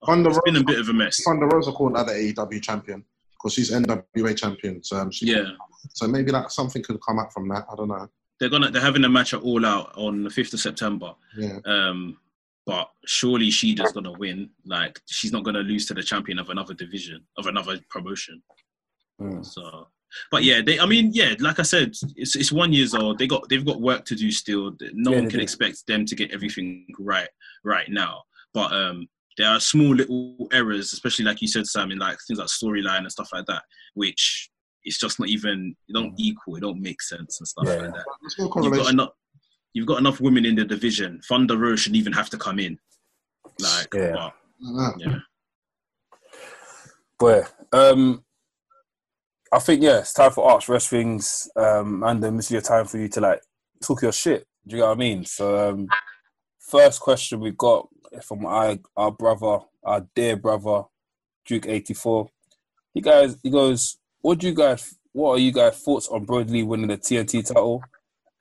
Thunder 0.05 0.29
it's 0.29 0.39
been 0.45 0.55
a 0.55 0.63
bit 0.63 0.79
of 0.79 0.89
a 0.89 0.93
mess. 0.93 1.21
Thunder 1.23 1.47
Rosa 1.47 1.71
called 1.71 1.97
her 1.97 2.03
the 2.03 2.33
AEW 2.33 2.61
champion 2.61 3.03
because 3.33 3.53
she's 3.53 3.71
NWA 3.71 4.37
champion. 4.37 4.83
So, 4.83 4.97
um, 4.97 5.11
she, 5.11 5.27
Yeah, 5.27 5.51
so 5.93 6.07
maybe 6.07 6.31
that 6.31 6.51
something 6.51 6.83
could 6.83 6.99
come 7.05 7.19
out 7.19 7.33
from 7.33 7.47
that. 7.49 7.65
I 7.71 7.75
don't 7.75 7.87
know. 7.87 8.07
they're 8.39 8.49
gonna 8.49 8.69
they're 8.71 8.81
having 8.81 9.03
a 9.03 9.09
match 9.09 9.33
at 9.33 9.41
All 9.41 9.65
Out 9.65 9.97
on 9.97 10.23
the 10.23 10.29
fifth 10.29 10.53
of 10.53 10.59
September. 10.59 11.13
Yeah. 11.37 11.59
Um, 11.65 12.17
but 12.65 12.89
surely 13.05 13.49
she 13.51 13.73
just 13.75 13.93
gonna 13.93 14.11
win. 14.13 14.49
Like 14.65 14.99
she's 15.07 15.31
not 15.31 15.43
gonna 15.43 15.59
lose 15.59 15.85
to 15.87 15.93
the 15.93 16.03
champion 16.03 16.39
of 16.39 16.49
another 16.49 16.73
division 16.73 17.25
of 17.37 17.47
another 17.47 17.79
promotion. 17.89 18.41
Mm. 19.21 19.45
So, 19.45 19.87
but 20.31 20.43
yeah, 20.43 20.61
they. 20.65 20.79
I 20.79 20.85
mean, 20.85 21.11
yeah, 21.13 21.33
like 21.39 21.59
I 21.59 21.63
said, 21.63 21.93
it's 22.15 22.35
it's 22.35 22.51
one 22.51 22.71
years 22.73 22.93
old. 22.93 23.19
They 23.19 23.27
got 23.27 23.47
they've 23.49 23.65
got 23.65 23.81
work 23.81 24.05
to 24.05 24.15
do 24.15 24.31
still. 24.31 24.71
No 24.93 25.11
Yeah, 25.11 25.19
one 25.21 25.29
can 25.29 25.39
do. 25.39 25.43
expect 25.43 25.85
them 25.87 26.05
to 26.05 26.15
get 26.15 26.31
everything 26.31 26.85
right 26.99 27.29
right 27.63 27.89
now. 27.89 28.23
But 28.53 28.71
um, 28.73 29.07
there 29.37 29.49
are 29.49 29.59
small 29.59 29.93
little 29.95 30.47
errors, 30.51 30.93
especially 30.93 31.25
like 31.25 31.41
you 31.41 31.47
said, 31.47 31.67
Sam, 31.67 31.91
in 31.91 31.99
like 31.99 32.17
things 32.27 32.39
like 32.39 32.47
storyline 32.47 32.99
and 32.99 33.11
stuff 33.11 33.29
like 33.33 33.45
that, 33.47 33.63
which 33.93 34.49
it's 34.83 34.97
just 34.99 35.19
not 35.19 35.29
even. 35.29 35.75
It 35.87 35.93
don't 35.93 36.13
equal. 36.17 36.55
It 36.55 36.61
don't 36.61 36.81
make 36.81 37.01
sense 37.01 37.39
and 37.39 37.47
stuff 37.47 37.65
Yeah. 37.67 37.75
like 37.75 37.93
that. 37.93 38.05
There's 38.21 38.35
no 38.39 38.45
You've 38.45 38.53
got 38.53 38.61
correlation. 38.63 38.99
Enough. 39.79 39.87
You've 39.87 39.87
got 39.87 39.99
enough 39.99 40.21
women 40.21 40.45
in 40.45 40.55
the 40.55 40.65
division. 40.65 41.21
Thunder 41.27 41.57
Rose 41.57 41.81
shouldn't 41.81 41.97
even 41.99 42.13
have 42.13 42.29
to 42.31 42.37
come 42.37 42.59
in. 42.59 42.77
Like, 43.59 43.93
Yeah. 43.93 44.11
but, 44.13 44.33
Uh, 44.67 44.91
yeah. 44.97 45.15
But 47.17 47.53
um, 47.73 48.23
I 49.51 49.59
think 49.59 49.81
yeah, 49.83 49.99
it's 49.99 50.13
time 50.13 50.31
for 50.31 50.49
Arch 50.49 50.69
Wrestling's 50.69 51.49
um, 51.55 52.03
and 52.03 52.23
then 52.23 52.37
this 52.37 52.45
is 52.45 52.51
your 52.51 52.61
time 52.61 52.85
for 52.85 52.97
you 52.97 53.07
to 53.09 53.21
like 53.21 53.41
talk 53.81 54.01
your 54.01 54.11
shit. 54.11 54.47
Do 54.67 54.75
you 54.75 54.81
know 54.81 54.87
what 54.89 54.97
I 54.97 54.99
mean? 54.99 55.25
So 55.25 55.69
um, 55.69 55.87
first 56.59 57.01
question 57.01 57.39
we 57.41 57.51
got 57.51 57.89
from 58.23 58.45
our 58.45 58.77
our 58.95 59.11
brother, 59.11 59.59
our 59.83 60.07
dear 60.15 60.35
brother, 60.37 60.83
Duke 61.45 61.67
eighty 61.67 61.93
four. 61.93 62.29
You 62.93 63.01
guys, 63.01 63.37
he 63.43 63.49
goes, 63.49 63.97
what 64.21 64.39
do 64.39 64.47
you 64.47 64.53
guys? 64.53 64.95
What 65.11 65.31
are 65.33 65.39
you 65.39 65.51
guys' 65.51 65.79
thoughts 65.79 66.07
on 66.07 66.25
Brodie 66.25 66.51
Lee 66.53 66.63
winning 66.63 66.87
the 66.87 66.97
TNT 66.97 67.45
title? 67.45 67.83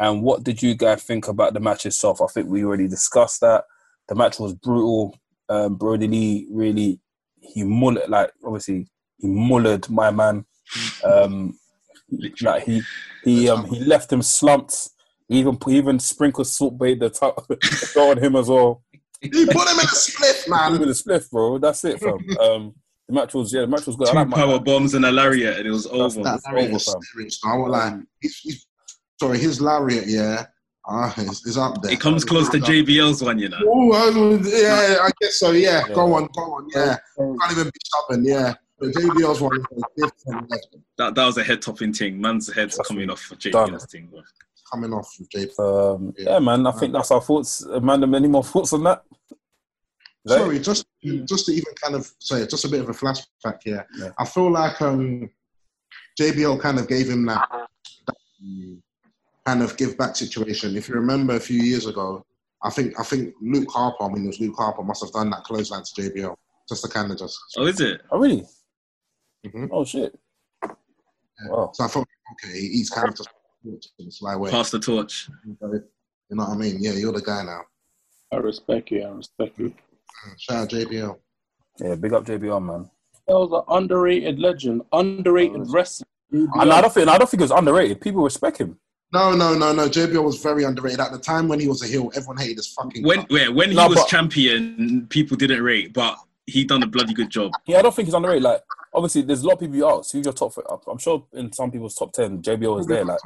And 0.01 0.23
what 0.23 0.45
did 0.45 0.63
you 0.63 0.75
guys 0.75 1.03
think 1.03 1.27
about 1.29 1.55
the 1.55 1.61
match 1.61 1.85
itself? 1.87 2.21
I 2.21 2.27
think 2.27 2.49
we 2.49 2.65
already 2.65 2.87
discussed 2.89 3.41
that. 3.41 3.65
The 4.09 4.15
match 4.15 4.39
was 4.39 4.55
brutal. 4.55 5.19
Um, 5.49 5.75
Brodie 5.77 6.09
Lee 6.09 6.47
really 6.51 7.01
he 7.41 7.65
mullet 7.65 8.11
like 8.11 8.31
obviously 8.45 8.87
he 9.19 9.27
mullered 9.27 9.89
my 9.91 10.11
man. 10.11 10.45
Um, 11.05 11.59
like 12.43 12.65
he 12.65 12.83
he 13.25 13.49
um 13.49 13.65
he 13.67 13.81
left 13.81 14.13
him 14.13 14.23
slumped. 14.23 14.91
He 15.29 15.39
even 15.41 15.59
he 15.67 15.77
even 15.77 15.99
sprinkled 15.99 16.47
salt 16.47 16.79
bait 16.79 17.01
the 17.01 17.11
top 17.11 17.47
on 17.97 18.19
him 18.19 18.37
as 18.37 18.49
well. 18.49 18.83
He 19.21 19.29
put 19.47 19.69
him 19.69 19.79
in 19.81 19.85
a 19.85 19.89
split, 19.89 20.45
Even 20.47 20.51
man. 20.81 20.89
a 20.89 20.93
spliff, 20.93 21.29
bro. 21.31 21.59
That's 21.59 21.85
it, 21.85 21.99
fam. 22.01 22.19
Um, 22.41 22.75
the 23.09 23.15
match 23.15 23.35
was 23.35 23.53
yeah, 23.53 23.63
the 23.63 23.67
match 23.67 23.87
was 23.87 23.97
good. 23.97 24.09
Two 24.09 24.15
like 24.15 24.29
my- 24.29 24.37
power 24.37 24.61
bombs 24.61 24.95
and 24.95 25.05
a 25.05 25.11
lariat, 25.11 25.59
and 25.59 25.67
it 25.67 25.71
was 25.71 25.85
That's 25.85 25.97
over. 25.97 26.23
that. 26.23 26.41
That 26.45 26.53
lariat 26.55 26.73
was 26.73 26.85
fam. 26.87 27.51
I 27.53 27.57
won't 27.57 27.71
lie. 27.73 27.99
He's, 28.21 28.39
he's, 28.39 28.67
sorry, 29.21 29.39
his 29.39 29.61
lariat, 29.61 30.07
yeah, 30.07 30.47
ah, 30.87 31.13
is, 31.19 31.45
is 31.47 31.57
up 31.59 31.83
there. 31.83 31.93
It 31.93 32.01
comes 32.01 32.25
close 32.25 32.49
to 32.51 32.59
JBL's 32.59 33.23
one, 33.23 33.39
you 33.39 33.49
know. 33.49 33.59
Oh, 33.67 33.93
I- 33.93 34.49
yeah, 34.49 34.99
I 35.03 35.11
guess 35.21 35.39
so. 35.39 35.51
Yeah, 35.53 35.87
Yeah. 35.89 35.95
go 35.95 36.15
on, 36.15 36.29
go 36.35 36.43
on. 36.43 36.69
Yeah, 36.75 36.97
can't 37.17 37.53
even 37.53 37.65
be 37.67 37.71
stubborn. 37.85 38.25
Yeah, 38.25 38.55
but 38.79 38.91
JBL's 38.91 39.41
one 39.41 39.59
is 39.77 39.83
different. 39.97 40.53
That 40.99 41.15
that 41.15 41.25
was 41.27 41.39
a 41.39 41.45
head 41.45 41.63
topping 41.63 41.93
thing. 41.93 42.21
Man's 42.21 42.53
head's 42.53 42.77
That's 42.77 42.89
coming 42.89 43.11
off 43.11 43.21
for 43.21 43.37
done. 43.37 43.71
JBL's 43.71 43.87
thing. 43.87 44.07
bro. 44.11 44.23
Coming 44.71 44.93
off 44.93 45.11
with 45.19 45.31
JBL. 45.31 45.95
Um, 45.97 46.15
yeah, 46.19 46.39
man. 46.41 46.67
I 46.67 46.73
think 46.73 46.93
that's 46.93 47.11
our 47.11 47.23
thoughts. 47.23 47.63
Amanda, 47.63 48.07
any 48.17 48.29
more 48.29 48.45
thoughts 48.45 48.73
on 48.75 48.85
that 48.85 49.03
it? 50.25 50.39
Sorry, 50.39 50.59
just 50.59 50.87
just 51.25 51.47
to 51.47 51.53
even 51.53 51.73
kind 51.83 51.95
of 51.95 52.11
say 52.19 52.47
just 52.47 52.65
a 52.65 52.69
bit 52.69 52.81
of 52.81 52.89
a 52.89 52.93
flashback 52.93 53.61
here. 53.65 53.87
Yeah. 53.99 54.11
I 54.19 54.25
feel 54.27 54.51
like 54.51 54.81
um, 54.83 55.31
JBL 56.21 56.61
kind 56.61 56.79
of 56.79 56.89
gave 56.89 57.09
him 57.09 57.25
that, 57.27 57.49
that 57.51 58.17
um, 58.43 58.83
kind 59.49 59.63
of 59.63 59.77
give 59.77 59.97
back 59.97 60.15
situation. 60.15 60.77
If 60.77 60.89
you 60.89 60.95
remember 60.95 61.35
a 61.37 61.41
few 61.41 61.61
years 61.63 61.87
ago, 61.87 62.25
I 62.63 62.71
think 62.71 62.99
I 63.01 63.03
think 63.03 63.35
Luke 63.41 63.71
Harper, 63.71 64.05
I 64.05 64.09
mean 64.09 64.25
it 64.25 64.29
was 64.29 64.41
Luke 64.41 64.57
Harper, 64.57 64.83
must 64.83 65.03
have 65.03 65.13
done 65.13 65.31
that 65.31 65.45
close 65.45 65.71
clothesline 65.71 66.11
to 66.11 66.21
JBL 66.21 66.37
just 66.69 66.85
to 66.85 66.89
kind 66.91 67.11
of 67.11 67.19
just. 67.19 67.39
Oh, 67.57 67.67
is 67.67 67.81
it? 67.81 68.03
Oh, 68.11 68.19
really? 68.19 68.45
Mhm. 69.47 69.69
Oh 69.73 69.85
shit! 69.85 70.19
Wow. 71.49 71.71
So 71.73 71.85
I 71.85 71.89
thought, 71.89 72.09
okay, 72.33 72.59
he's 72.59 72.91
kind 72.91 73.09
of 73.09 73.15
just 73.15 73.31
in 73.99 74.09
a 74.09 74.11
sly 74.11 74.37
way. 74.37 74.51
Pass 74.51 74.71
the 74.71 74.81
torch. 74.81 75.31
You 75.47 75.57
know 76.37 76.45
what 76.45 76.49
I 76.51 76.57
mean? 76.57 76.77
Yeah, 76.81 76.93
you're 76.93 77.13
the 77.13 77.23
guy 77.23 77.43
now. 77.45 77.63
I 78.33 78.37
respect 78.37 78.91
you. 78.91 79.03
I 79.03 79.11
respect 79.11 79.59
you. 79.59 79.73
Shout 80.37 80.57
out 80.65 80.71
JBL. 80.71 81.17
Yeah, 81.81 81.95
big 81.95 82.13
up 82.13 82.27
JBL, 82.27 82.63
man. 82.63 82.91
That 83.29 83.39
was 83.39 83.53
an 83.53 83.65
underrated 83.75 84.39
legend, 84.39 84.83
underrated 84.93 85.63
wrestler. 85.71 86.07
And 86.33 86.73
I 86.73 86.81
don't 86.83 86.93
think 86.93 87.09
I 87.09 87.17
don't 87.17 87.31
think 87.31 87.41
it 87.41 87.45
was 87.45 87.59
underrated. 87.63 88.01
People 88.01 88.25
respect 88.25 88.59
him. 88.59 88.79
No, 89.13 89.35
no, 89.35 89.55
no, 89.57 89.73
no. 89.73 89.89
JBL 89.89 90.23
was 90.23 90.43
very 90.43 90.65
underrated 90.65 91.01
at 91.01 91.13
the 91.13 91.19
time 91.19 91.49
when 91.49 91.59
he 91.61 91.67
was 91.69 91.83
a 91.83 91.87
heel. 91.87 92.11
Everyone 92.15 92.37
hated 92.37 92.57
his 92.59 92.67
fucking. 92.69 93.03
When 93.05 93.21
guts. 93.21 93.31
where, 93.33 93.53
when 93.53 93.71
he 93.71 93.77
No, 93.77 93.89
was 93.89 93.97
but- 93.99 94.09
champion, 94.09 95.07
people 95.09 95.37
didn't 95.37 95.63
rate, 95.63 95.93
but 95.95 96.17
he 96.47 96.65
done 96.65 96.83
a 96.83 96.87
bloody 96.87 97.15
good 97.15 97.31
job. 97.31 97.53
Yeah, 97.67 97.79
I 97.79 97.83
don't 97.83 97.95
think 97.95 98.07
he's 98.07 98.15
underrated. 98.15 98.43
Like, 98.43 98.63
obviously, 98.95 99.23
there's 99.23 99.43
a 99.43 99.47
lot 99.47 99.55
of 99.55 99.61
people 99.61 99.77
you 99.77 99.89
ask 99.89 100.13
who's 100.13 100.25
your 100.27 100.35
top. 100.35 100.53
I'm 100.87 100.99
sure 100.99 101.25
in 101.33 101.53
some 101.53 101.71
people's 101.71 101.95
top 101.95 102.13
ten, 102.13 102.43
JBL 102.43 102.81
is 102.81 102.87
there. 102.87 103.05
Like, 103.05 103.19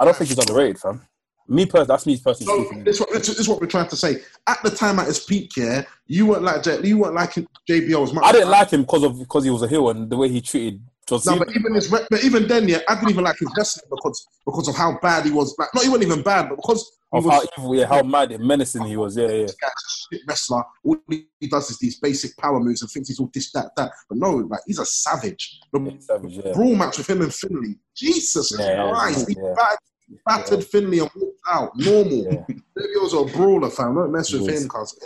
I 0.00 0.04
don't 0.04 0.16
think 0.16 0.28
he's 0.30 0.38
underrated, 0.38 0.78
fam. 0.80 1.02
Me 1.50 1.64
personally, 1.64 1.86
that's 1.86 2.04
me 2.06 2.20
personally 2.22 2.54
So 2.54 2.64
speaking. 2.66 2.84
this, 2.84 2.96
is 2.96 3.00
what, 3.00 3.12
this 3.12 3.28
is 3.38 3.48
what 3.48 3.60
we're 3.60 3.66
trying 3.68 3.88
to 3.88 3.96
say. 3.96 4.16
At 4.46 4.62
the 4.62 4.70
time, 4.70 4.98
at 4.98 5.06
his 5.06 5.20
peak, 5.20 5.56
yeah, 5.56 5.84
you 6.06 6.26
weren't 6.26 6.42
like 6.42 6.62
J- 6.62 6.82
you 6.86 6.98
weren't 6.98 7.14
like 7.14 7.30
JBL 7.68 8.02
as 8.02 8.12
much. 8.12 8.24
I 8.24 8.32
didn't 8.32 8.50
like 8.50 8.70
him 8.70 8.82
because 8.82 9.02
of 9.04 9.18
because 9.18 9.44
he 9.44 9.50
was 9.50 9.62
a 9.62 9.68
heel 9.68 9.88
and 9.90 10.10
the 10.10 10.16
way 10.16 10.28
he 10.28 10.40
treated 10.42 10.82
John 10.82 10.82
No, 11.10 11.38
but 11.38 11.48
even 11.54 11.74
his, 11.74 11.88
but 11.88 12.24
even 12.24 12.46
then, 12.46 12.68
yeah, 12.68 12.78
I 12.88 12.94
didn't 12.94 13.10
even 13.10 13.24
like 13.24 13.38
his 13.38 13.52
wrestling 13.56 13.86
because 13.90 14.26
because 14.44 14.68
of 14.68 14.76
how 14.76 14.98
bad 15.00 15.24
he 15.24 15.30
was. 15.30 15.54
Like, 15.58 15.74
not 15.74 15.84
even 15.84 16.02
even 16.02 16.22
bad, 16.22 16.48
but 16.48 16.56
because 16.56 16.98
of 17.12 17.24
was 17.24 17.34
how 17.34 17.42
evil, 17.58 17.74
yeah, 17.74 17.86
how 17.86 18.02
mad 18.02 18.32
and 18.32 18.44
menacing 18.44 18.84
he 18.84 18.96
was. 18.96 19.16
Yeah, 19.16 19.28
yeah. 19.28 19.42
this 19.42 19.56
guy's 19.56 19.70
a 19.70 20.14
shit 20.16 20.22
wrestler. 20.28 20.62
All 20.84 20.98
he 21.08 21.26
does 21.48 21.70
is 21.70 21.78
these 21.78 21.98
basic 21.98 22.36
power 22.36 22.60
moves 22.60 22.82
and 22.82 22.90
thinks 22.90 23.08
he's 23.08 23.18
all 23.18 23.30
this, 23.32 23.50
that, 23.52 23.70
that. 23.76 23.92
But 24.08 24.18
no, 24.18 24.32
like 24.32 24.60
he's 24.66 24.78
a 24.78 24.84
savage. 24.84 25.60
The 25.72 25.80
yeah 25.80 25.92
savage, 26.00 26.32
yeah. 26.44 26.52
brawl 26.52 26.74
match 26.76 26.98
with 26.98 27.08
him 27.08 27.22
and 27.22 27.34
Finlay, 27.34 27.76
Jesus 27.96 28.54
Yeah, 28.58 28.90
Christ, 28.90 29.28
he 29.28 29.36
yeah. 29.40 29.54
bat- 29.56 29.78
battered 30.26 30.64
Finlay 30.64 30.98
and 30.98 31.10
walked 31.16 31.38
out. 31.48 31.70
Normal. 31.76 32.24
Yeah. 32.30 32.54
JBL's 32.78 33.14
a 33.14 33.36
brawler, 33.36 33.70
fam. 33.70 33.94
Don't 33.94 34.12
mess 34.12 34.32
with 34.32 34.48
him, 34.48 34.68
cause 34.68 34.98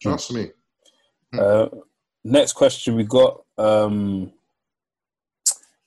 trust 0.00 0.32
me. 0.32 0.50
Uh, 1.36 1.66
next 2.24 2.52
question 2.52 2.94
we 2.94 3.04
got 3.04 3.42
um, 3.58 4.32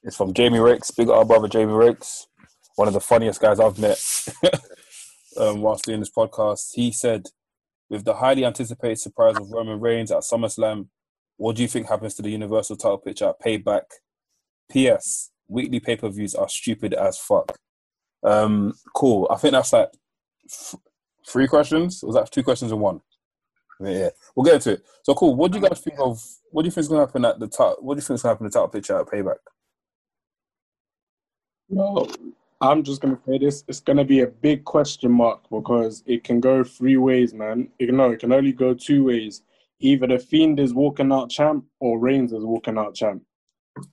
is 0.04 0.16
from 0.16 0.34
Jamie 0.34 0.60
Ricks. 0.60 0.92
big 0.92 1.10
up 1.10 1.28
brother 1.28 1.48
Jamie 1.48 1.74
Ricks, 1.74 2.28
one 2.76 2.88
of 2.88 2.94
the 2.94 3.00
funniest 3.02 3.40
guys 3.40 3.60
I've 3.60 3.80
met 3.80 4.00
um, 5.38 5.62
whilst 5.62 5.86
doing 5.86 6.00
this 6.00 6.12
podcast. 6.12 6.72
He 6.74 6.92
said, 6.92 7.28
with 7.90 8.06
the 8.06 8.16
highly 8.16 8.46
anticipated 8.46 9.00
surprise 9.00 9.36
of 9.38 9.52
Roman 9.52 9.80
Reigns 9.80 10.12
at 10.12 10.24
SummerSlam, 10.24 10.88
what 11.38 11.56
do 11.56 11.62
you 11.62 11.68
think 11.68 11.88
happens 11.88 12.16
to 12.16 12.22
the 12.22 12.30
Universal 12.30 12.78
title 12.78 12.98
picture 12.98 13.30
at 13.30 13.42
Payback? 13.42 13.84
P.S. 14.72 15.32
Weekly 15.48 15.80
pay 15.80 15.98
per 15.98 16.10
views 16.10 16.34
are 16.34 16.48
stupid 16.48 16.94
as 16.94 17.18
fuck. 17.18 17.58
Um, 18.24 18.74
cool. 18.96 19.28
I 19.30 19.36
think 19.36 19.54
that's 19.54 19.74
like 19.74 19.90
f- 20.50 20.76
three 21.28 21.48
questions. 21.48 22.02
Was 22.04 22.16
that 22.16 22.32
two 22.32 22.44
questions 22.44 22.72
in 22.72 22.80
one? 22.80 23.02
Yeah, 23.82 24.10
we'll 24.36 24.46
get 24.46 24.56
into 24.56 24.74
it. 24.74 24.84
So 25.04 25.14
cool. 25.16 25.36
What 25.36 25.52
do 25.52 25.60
you 25.60 25.68
guys 25.68 25.82
think 25.82 26.00
of? 26.00 26.24
What 26.52 26.62
do 26.62 26.68
you 26.68 26.72
think 26.72 26.84
is 26.84 26.88
going 26.88 27.00
to 27.00 27.08
happen 27.08 27.26
at 27.26 27.40
the 27.40 27.48
top? 27.48 27.78
What 27.82 27.96
do 27.96 27.98
you 27.98 28.02
think 28.02 28.16
is 28.16 28.22
going 28.22 28.30
to 28.30 28.36
happen 28.36 28.46
at 28.46 28.52
the 28.52 28.60
title 28.60 28.70
picture 28.70 28.98
at 28.98 29.08
Payback? 29.08 29.38
No, 31.72 32.08
I'm 32.60 32.84
just 32.84 33.02
gonna 33.02 33.20
say 33.28 33.38
this. 33.40 33.64
It's 33.68 33.80
gonna 33.80 34.04
be 34.06 34.20
a 34.22 34.28
big 34.28 34.64
question 34.66 35.12
mark 35.12 35.42
because 35.50 36.04
it 36.06 36.24
can 36.24 36.40
go 36.40 36.64
three 36.64 36.98
ways, 36.98 37.34
man. 37.34 37.70
It, 37.80 37.94
no, 37.94 38.12
it 38.12 38.20
can 38.20 38.32
only 38.34 38.52
go 38.52 38.74
two 38.74 39.06
ways. 39.06 39.42
Either 39.80 40.06
the 40.06 40.20
Fiend 40.20 40.60
is 40.60 40.74
walking 40.74 41.12
out 41.12 41.30
champ 41.32 41.66
or 41.80 41.98
Reigns 41.98 42.34
is 42.34 42.44
walking 42.44 42.78
out 42.78 42.94
champ. 42.94 43.24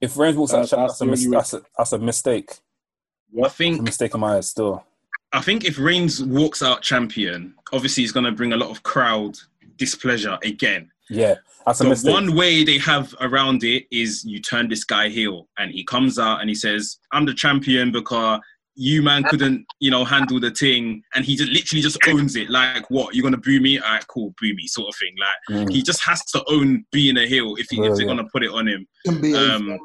If 0.00 0.18
Reigns 0.18 0.36
walks 0.36 0.52
out, 0.52 0.68
That's- 0.68 0.70
that's, 0.70 0.98
that's 0.98 1.00
a 1.00 1.06
mis- 1.06 1.30
that's 1.30 1.54
a 1.54 1.62
that's 1.78 1.92
a 1.92 1.98
mistake. 1.98 2.50
I 2.50 3.46
It's 3.46 3.54
a 3.54 3.56
think 3.56 3.82
mistake 3.82 4.14
in 4.14 4.20
my 4.20 4.36
eyes 4.36 4.50
still. 4.50 4.84
I 5.32 5.40
think 5.42 5.64
if 5.64 5.78
Reigns 5.78 6.22
walks 6.24 6.62
out 6.62 6.82
champion, 6.82 7.54
obviously 7.72 8.02
he's 8.02 8.12
going 8.12 8.24
to 8.24 8.32
bring 8.32 8.54
a 8.54 8.56
lot 8.56 8.70
of 8.70 8.82
crowd 8.82 9.36
displeasure 9.76 10.38
again. 10.42 10.90
Yeah, 11.10 11.34
that's 11.66 11.80
a 11.80 11.84
So 11.84 11.88
mistake. 11.90 12.12
one 12.14 12.34
way 12.34 12.64
they 12.64 12.78
have 12.78 13.14
around 13.20 13.64
it 13.64 13.84
is 13.90 14.24
you 14.24 14.40
turn 14.40 14.68
this 14.68 14.84
guy 14.84 15.08
heel, 15.08 15.48
and 15.58 15.70
he 15.70 15.84
comes 15.84 16.18
out 16.18 16.40
and 16.40 16.48
he 16.48 16.54
says, 16.54 16.98
"I'm 17.12 17.26
the 17.26 17.34
champion 17.34 17.92
because 17.92 18.40
you 18.80 19.02
man 19.02 19.24
couldn't, 19.24 19.66
you 19.80 19.90
know, 19.90 20.04
handle 20.04 20.38
the 20.38 20.50
thing," 20.52 21.02
and 21.14 21.24
he 21.24 21.34
just 21.36 21.50
literally 21.50 21.82
just 21.82 21.98
owns 22.08 22.36
it. 22.36 22.48
Like, 22.48 22.88
what? 22.90 23.14
You're 23.14 23.24
gonna 23.24 23.36
boo 23.36 23.60
me? 23.60 23.78
All 23.78 23.90
right, 23.92 24.06
cool, 24.06 24.34
boo 24.40 24.54
me, 24.54 24.66
sort 24.68 24.88
of 24.88 24.94
thing. 24.96 25.14
Like, 25.18 25.66
Mm. 25.66 25.72
he 25.72 25.82
just 25.82 26.02
has 26.04 26.24
to 26.26 26.44
own 26.48 26.84
being 26.92 27.16
a 27.16 27.26
heel 27.26 27.56
if, 27.56 27.66
he, 27.70 27.76
Yeah, 27.78 27.86
if 27.90 27.96
they're 27.96 28.02
yeah. 28.06 28.14
gonna 28.14 28.28
put 28.32 28.44
it 28.44 28.50
on 28.50 28.68
him. 28.68 28.86
Can 29.04 29.20
be 29.20 29.32
a 29.34 29.56
Um, 29.56 29.66
very, 29.66 29.78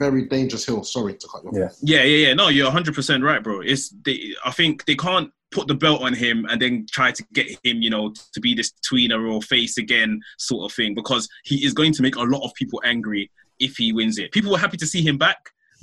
very 0.00 0.22
dangerous 0.28 0.64
hill. 0.66 0.82
Sorry 0.82 1.14
to 1.14 1.28
cut 1.28 1.44
you 1.44 1.50
off. 1.50 1.72
Yeah. 1.82 1.98
Yeah, 2.00 2.02
yeah, 2.04 2.26
yeah. 2.28 2.34
No, 2.34 2.48
you're 2.48 2.66
100 2.66 2.94
percent 2.96 3.22
right, 3.22 3.40
bro. 3.42 3.60
It's 3.60 3.90
they. 4.04 4.34
I 4.44 4.50
think 4.50 4.84
they 4.86 4.96
can't 4.96 5.30
put 5.50 5.68
the 5.68 5.74
belt 5.74 6.02
on 6.02 6.12
him 6.14 6.46
and 6.50 6.60
then 6.60 6.86
try 6.90 7.12
to 7.12 7.24
get 7.32 7.46
him, 7.62 7.80
you 7.80 7.90
know, 7.90 8.12
to 8.32 8.40
be 8.40 8.54
this 8.54 8.72
tweener 8.90 9.32
or 9.32 9.40
face 9.42 9.78
again 9.78 10.20
sort 10.38 10.70
of 10.70 10.74
thing 10.74 10.94
because 10.94 11.28
he 11.44 11.64
is 11.64 11.72
going 11.72 11.92
to 11.92 12.02
make 12.02 12.16
a 12.16 12.22
lot 12.22 12.44
of 12.44 12.52
people 12.54 12.80
angry 12.84 13.30
if 13.60 13.76
he 13.76 13.92
wins 13.92 14.18
it. 14.18 14.32
People 14.32 14.50
were 14.50 14.58
happy 14.58 14.76
to 14.76 14.86
see 14.86 15.02
him 15.02 15.16
back, 15.16 15.36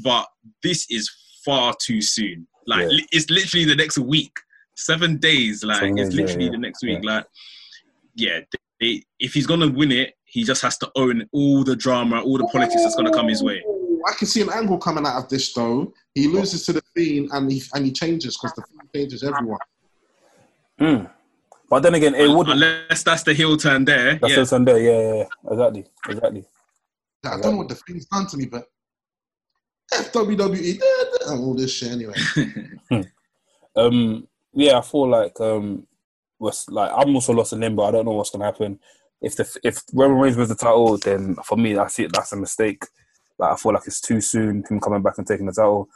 but 0.04 0.28
this 0.62 0.86
is 0.90 1.10
far 1.46 1.74
too 1.82 2.02
soon. 2.02 2.48
Like 2.68 2.88
Yeah. 2.92 3.06
it's 3.12 3.30
literally 3.30 3.66
the 3.66 3.76
next 3.76 3.98
week, 3.98 4.34
seven 4.76 5.18
days. 5.18 5.64
Like 5.64 5.82
it's 5.84 6.14
yeah, 6.14 6.22
literally 6.22 6.46
yeah. 6.46 6.52
the 6.52 6.58
next 6.58 6.84
week. 6.84 7.04
Like 7.04 7.26
yeah, 8.16 8.40
they, 8.80 9.04
if 9.20 9.34
he's 9.34 9.48
gonna 9.48 9.70
win 9.70 9.92
it, 9.92 10.14
he 10.26 10.44
just 10.44 10.62
has 10.62 10.78
to 10.80 10.92
own 10.96 11.28
all 11.32 11.64
the 11.64 11.76
drama, 11.76 12.22
all 12.22 12.38
the 12.38 12.48
politics 12.48 12.84
that's 12.84 12.96
gonna 12.96 13.12
come 13.14 13.28
his 13.28 13.42
way. 13.44 13.64
Ooh, 14.02 14.10
I 14.10 14.14
can 14.14 14.28
see 14.28 14.42
an 14.42 14.50
angle 14.54 14.78
coming 14.78 15.06
out 15.06 15.24
of 15.24 15.30
this 15.30 15.54
though. 15.54 15.94
He 16.16 16.28
loses 16.28 16.66
to 16.66 16.74
the 16.74 16.82
Fiend 16.96 17.30
and 17.32 17.52
he 17.52 17.64
and 17.74 17.86
he 17.86 17.92
changes 17.92 18.38
because 18.38 18.56
the 18.56 18.64
Fiend 18.64 18.90
changes 18.94 19.24
everyone. 19.24 19.60
Mm. 20.80 21.10
But 21.70 21.84
then 21.84 21.96
again, 21.96 22.16
it 22.16 22.28
would. 22.28 22.50
Unless 22.50 23.04
that's 23.04 23.24
the 23.24 23.34
heel 23.34 23.56
turn 23.58 23.86
there. 23.86 24.16
That's 24.16 24.34
yeah. 24.34 24.40
the 24.40 24.46
Sunday. 24.46 24.86
Yeah, 24.86 25.02
yeah, 25.02 25.16
yeah, 25.16 25.52
exactly, 25.52 25.86
exactly. 26.10 26.46
I 27.24 27.30
don't 27.40 27.52
know 27.52 27.58
what 27.58 27.70
the 27.70 27.76
Fiend's 27.76 28.06
done 28.08 28.28
to 28.28 28.38
me, 28.38 28.46
but 28.46 28.66
F 29.94 30.12
WWE 30.12 30.80
da, 30.80 30.86
da, 31.26 31.32
and 31.34 31.44
all 31.44 31.54
this 31.54 31.72
shit 31.74 31.92
anyway. 31.92 32.16
Um, 33.76 34.28
yeah, 34.54 34.78
I 34.78 34.82
feel 34.82 35.08
like 35.08 35.40
um, 35.40 35.88
was 36.40 36.66
like 36.70 36.92
I'm 36.94 37.16
also 37.16 37.34
lost 37.34 37.54
in 37.54 37.62
limbo. 37.62 37.84
I 37.84 37.92
don't 37.92 38.06
know 38.06 38.12
what's 38.12 38.30
gonna 38.30 38.46
happen. 38.46 38.80
If 39.22 39.36
the 39.36 39.60
if 39.64 39.84
Roman 39.94 40.18
Reigns 40.18 40.36
wins 40.36 40.50
the 40.50 40.56
title, 40.56 40.98
then 40.98 41.36
for 41.46 41.58
me, 41.58 41.78
I 41.78 41.88
see 41.88 42.04
it. 42.04 42.14
That's 42.14 42.34
a 42.34 42.38
mistake. 42.38 42.84
Like 43.42 43.54
I 43.54 43.56
feel 43.56 43.74
like 43.74 43.84
it's 43.88 44.00
too 44.00 44.22
soon. 44.22 44.64
Him 44.70 44.80
coming 44.80 45.02
back 45.02 45.18
and 45.18 45.26
taking 45.28 45.48
the 45.48 45.52
title. 45.52 45.90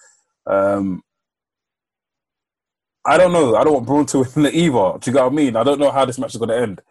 Um, 0.47 1.03
I 3.05 3.17
don't 3.17 3.31
know. 3.31 3.55
I 3.55 3.63
don't 3.63 3.73
want 3.73 3.85
Braun 3.85 4.05
to 4.07 4.17
win 4.35 4.45
it 4.47 4.55
either. 4.55 4.97
Do 4.99 5.09
you 5.09 5.13
get 5.13 5.23
what 5.23 5.31
I 5.31 5.35
mean? 5.35 5.55
I 5.55 5.63
don't 5.63 5.79
know 5.79 5.91
how 5.91 6.05
this 6.05 6.17
match 6.17 6.33
is 6.33 6.39
gonna 6.39 6.55
end. 6.55 6.81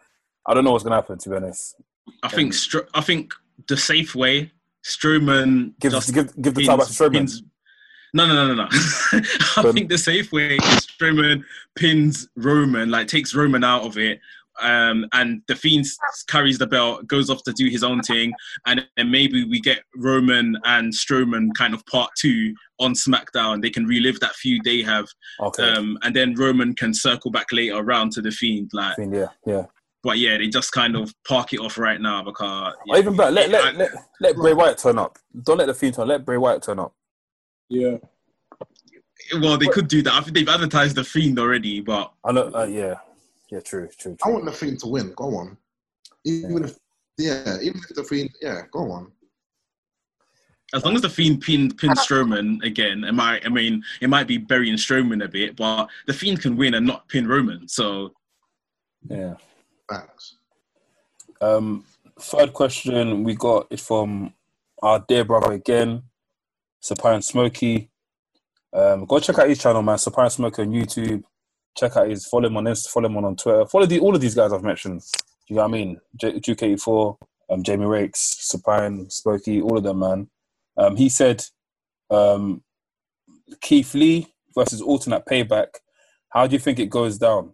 I 0.47 0.53
don't 0.53 0.63
know 0.63 0.71
what's 0.71 0.83
gonna 0.83 0.95
happen. 0.95 1.17
To 1.19 1.29
be 1.29 1.35
honest, 1.35 1.75
I 2.23 2.29
think 2.29 2.53
Stro- 2.53 2.87
I 2.93 3.01
think 3.01 3.33
the 3.67 3.75
safe 3.77 4.15
way, 4.15 4.51
Strowman 4.85 5.73
give 5.79 5.91
just 5.91 6.13
give 6.13 6.41
give 6.41 6.55
the 6.55 6.63
title 6.65 6.77
back 6.77 6.87
to 6.87 6.93
Strowman. 6.93 7.13
pins- 7.13 7.43
No, 8.13 8.25
no, 8.27 8.33
no, 8.33 8.47
no, 8.47 8.63
no. 8.63 8.67
I 9.57 9.71
think 9.73 9.89
the 9.89 9.97
safe 9.97 10.31
way 10.31 10.55
is 10.55 10.87
Strowman 10.87 11.43
pins 11.75 12.29
Roman, 12.37 12.89
like 12.89 13.07
takes 13.09 13.35
Roman 13.35 13.63
out 13.65 13.83
of 13.83 13.97
it, 13.97 14.21
um, 14.61 15.05
and 15.13 15.41
the 15.47 15.55
Fiend 15.55 15.85
carries 16.27 16.57
the 16.57 16.67
belt, 16.67 17.07
goes 17.07 17.29
off 17.29 17.43
to 17.43 17.53
do 17.53 17.67
his 17.67 17.83
own 17.83 18.01
thing, 18.01 18.33
and 18.65 18.85
then 18.97 19.11
maybe 19.11 19.43
we 19.45 19.59
get 19.59 19.79
Roman 19.95 20.57
and 20.65 20.91
Strowman 20.93 21.49
kind 21.57 21.73
of 21.73 21.85
part 21.87 22.11
two 22.17 22.53
on 22.79 22.93
SmackDown. 22.93 23.61
They 23.61 23.69
can 23.69 23.85
relive 23.85 24.19
that 24.21 24.35
feud 24.35 24.61
they 24.63 24.81
have, 24.83 25.07
Okay. 25.41 25.63
um, 25.71 25.97
and 26.03 26.15
then 26.15 26.35
Roman 26.35 26.73
can 26.75 26.93
circle 26.93 27.31
back 27.31 27.47
later 27.51 27.75
around 27.77 28.11
to 28.13 28.21
the 28.21 28.31
Fiend, 28.31 28.69
like. 28.73 28.95
Fiend, 28.95 29.13
yeah, 29.15 29.27
yeah. 29.45 29.65
But 30.03 30.19
yeah, 30.19 30.37
they 30.37 30.47
just 30.47 30.71
kind 30.71 30.95
of 30.95 31.11
park 31.27 31.51
it 31.53 31.59
off 31.59 31.79
right 31.79 31.99
now 31.99 32.21
because 32.23 32.73
Or 32.89 32.97
even 32.97 33.15
better, 33.15 33.31
let 33.31 33.49
I- 33.53 33.71
let, 33.71 33.75
let 33.77 33.91
let 34.21 34.35
Bray 34.35 34.53
Wyatt 34.53 34.77
turn 34.77 34.99
up. 34.99 35.17
Don't 35.43 35.57
let 35.57 35.65
the 35.65 35.73
Fiend 35.73 35.95
turn. 35.95 36.07
Let 36.07 36.23
Bray 36.23 36.37
Wyatt 36.37 36.61
turn 36.61 36.77
up. 36.79 36.93
Yeah. 37.69 37.97
Well, 39.41 39.57
they 39.57 39.65
could 39.65 39.87
do 39.87 40.03
that. 40.03 40.13
I 40.13 40.21
think 40.21 40.35
they've 40.35 40.47
advertised 40.47 40.95
the 40.95 41.03
fiend 41.03 41.39
already, 41.39 41.81
but 41.81 42.11
I 42.23 42.31
know. 42.31 42.51
Uh, 42.53 42.65
yeah, 42.65 42.95
yeah. 43.51 43.59
True, 43.61 43.87
true, 43.97 44.17
I 44.23 44.29
want 44.29 44.45
the 44.45 44.51
Fiend 44.51 44.79
to 44.79 44.87
win. 44.87 45.13
Go 45.15 45.35
on. 45.35 45.57
Even 46.25 46.63
if 46.65 46.77
yeah, 47.17 47.57
even 47.61 47.81
if 47.89 47.95
the 47.95 48.03
Fiend 48.03 48.29
yeah, 48.41 48.61
go 48.71 48.91
on. 48.91 49.11
as 50.73 50.83
long 50.83 50.95
as 50.95 51.01
the 51.01 51.09
fiend 51.09 51.41
pin 51.41 51.71
pin 51.73 51.91
Strowman 51.91 52.63
again, 52.63 53.03
it 53.03 53.13
might. 53.13 53.45
I 53.45 53.49
mean, 53.49 53.83
it 54.01 54.09
might 54.09 54.27
be 54.27 54.37
burying 54.37 54.75
Strowman 54.75 55.23
a 55.23 55.27
bit, 55.27 55.55
but 55.55 55.87
the 56.07 56.13
fiend 56.13 56.41
can 56.41 56.57
win 56.57 56.73
and 56.73 56.85
not 56.85 57.07
pin 57.07 57.27
Roman. 57.27 57.67
So 57.67 58.11
Yeah. 59.09 59.35
Facts. 59.89 60.37
Um, 61.41 61.85
third 62.19 62.53
question 62.53 63.23
we 63.23 63.35
got 63.35 63.67
is 63.69 63.81
from 63.81 64.33
our 64.81 65.03
dear 65.07 65.23
brother 65.23 65.53
again, 65.53 66.03
Sapphire 66.81 67.13
and 67.13 67.23
Smokey. 67.25 67.89
Um, 68.73 69.05
go 69.05 69.19
check 69.19 69.37
out 69.39 69.47
his 69.47 69.59
channel, 69.59 69.81
man. 69.83 69.97
Sapphire 69.97 70.25
and 70.25 70.33
Smokey 70.33 70.61
on 70.63 70.69
YouTube. 70.69 71.23
Check 71.77 71.97
out 71.97 72.09
his 72.09 72.25
follow 72.25 72.47
him 72.47 72.57
on 72.57 72.65
Insta, 72.65 72.89
follow 72.89 73.07
him 73.07 73.17
on, 73.17 73.25
on 73.25 73.35
Twitter. 73.35 73.65
Follow 73.65 73.85
the, 73.85 73.99
all 73.99 74.15
of 74.15 74.21
these 74.21 74.35
guys 74.35 74.53
I've 74.53 74.63
mentioned. 74.63 75.01
Do 75.01 75.53
You 75.53 75.55
know 75.57 75.63
what 75.63 75.67
I 75.69 75.71
mean? 75.71 76.01
J- 76.15 76.39
Duke 76.39 76.63
84, 76.63 77.17
um, 77.49 77.63
Jamie 77.63 77.85
Rakes, 77.85 78.37
Sapphire 78.39 78.85
and 78.85 79.11
Smokey, 79.11 79.61
all 79.61 79.77
of 79.77 79.83
them, 79.83 79.99
man. 79.99 80.29
Um, 80.77 80.95
he 80.95 81.09
said 81.09 81.43
um, 82.09 82.63
Keith 83.61 83.93
Lee 83.93 84.33
versus 84.55 84.81
alternate 84.81 85.25
payback. 85.25 85.67
How 86.29 86.47
do 86.47 86.53
you 86.53 86.59
think 86.59 86.79
it 86.79 86.89
goes 86.89 87.17
down? 87.17 87.53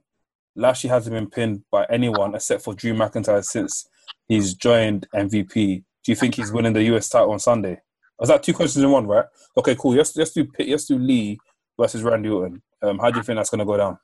Lashley 0.56 0.89
hasn't 0.89 1.14
been 1.14 1.30
pinned 1.30 1.64
by 1.72 1.85
anyone 1.89 2.35
except 2.35 2.64
for 2.64 2.73
Drew 2.73 2.93
McIntyre 2.93 3.43
since 3.43 3.88
he's 4.27 4.53
joined 4.53 5.07
MVP. 5.15 5.84
Do 6.03 6.11
you 6.11 6.15
think 6.15 6.35
he's 6.35 6.52
winning 6.52 6.73
the 6.73 6.84
US 6.95 7.10
title 7.10 7.31
on 7.31 7.39
Sunday? 7.39 7.80
Was 8.19 8.30
that 8.30 8.43
two 8.43 8.53
questions 8.53 8.84
in 8.84 8.91
one, 8.91 9.07
right? 9.07 9.26
Okay, 9.57 9.76
cool. 9.76 9.95
Let's 9.95 10.14
do 10.14 10.45
do 10.45 10.98
Lee 10.98 11.39
versus 11.80 12.03
Randy 12.03 12.30
Orton. 12.30 12.61
Um, 12.82 12.99
how 12.99 13.12
do 13.12 13.18
you 13.18 13.24
think 13.24 13.38
that's 13.38 13.49
gonna 13.49 13.66
go 13.66 13.78
down? 13.78 13.98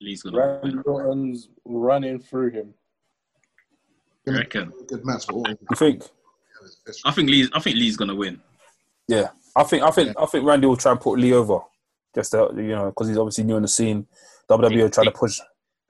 Lee's 0.00 0.22
gonna 0.22 0.60
Randy. 0.60 0.78
Orton's 0.84 1.48
running 1.64 2.20
through 2.20 2.50
him. 2.50 2.74
I 4.26 4.32
reckon. 4.32 4.72
Good 4.86 5.04
match 5.04 5.26
for 5.26 5.32
all. 5.32 5.46
You 5.48 5.76
think? 5.76 6.02
I 7.04 7.10
think 7.10 7.30
Lee's. 7.30 7.48
I 7.52 7.60
think 7.60 7.76
Lee's 7.76 7.96
gonna 7.96 8.14
win. 8.14 8.40
Yeah, 9.08 9.28
I 9.56 9.64
think 9.64 9.82
I 9.82 9.90
think 9.90 10.14
I 10.18 10.26
think 10.26 10.44
Randy 10.44 10.66
will 10.66 10.76
try 10.76 10.92
and 10.92 11.00
put 11.00 11.18
Lee 11.18 11.32
over, 11.32 11.60
just 12.14 12.32
to, 12.32 12.50
you 12.56 12.68
know 12.68 12.86
because 12.86 13.08
he's 13.08 13.18
obviously 13.18 13.44
new 13.44 13.56
in 13.56 13.62
the 13.62 13.68
scene. 13.68 14.06
WWE 14.50 14.84
are 14.84 14.88
trying 14.88 15.06
to 15.06 15.12
push. 15.12 15.40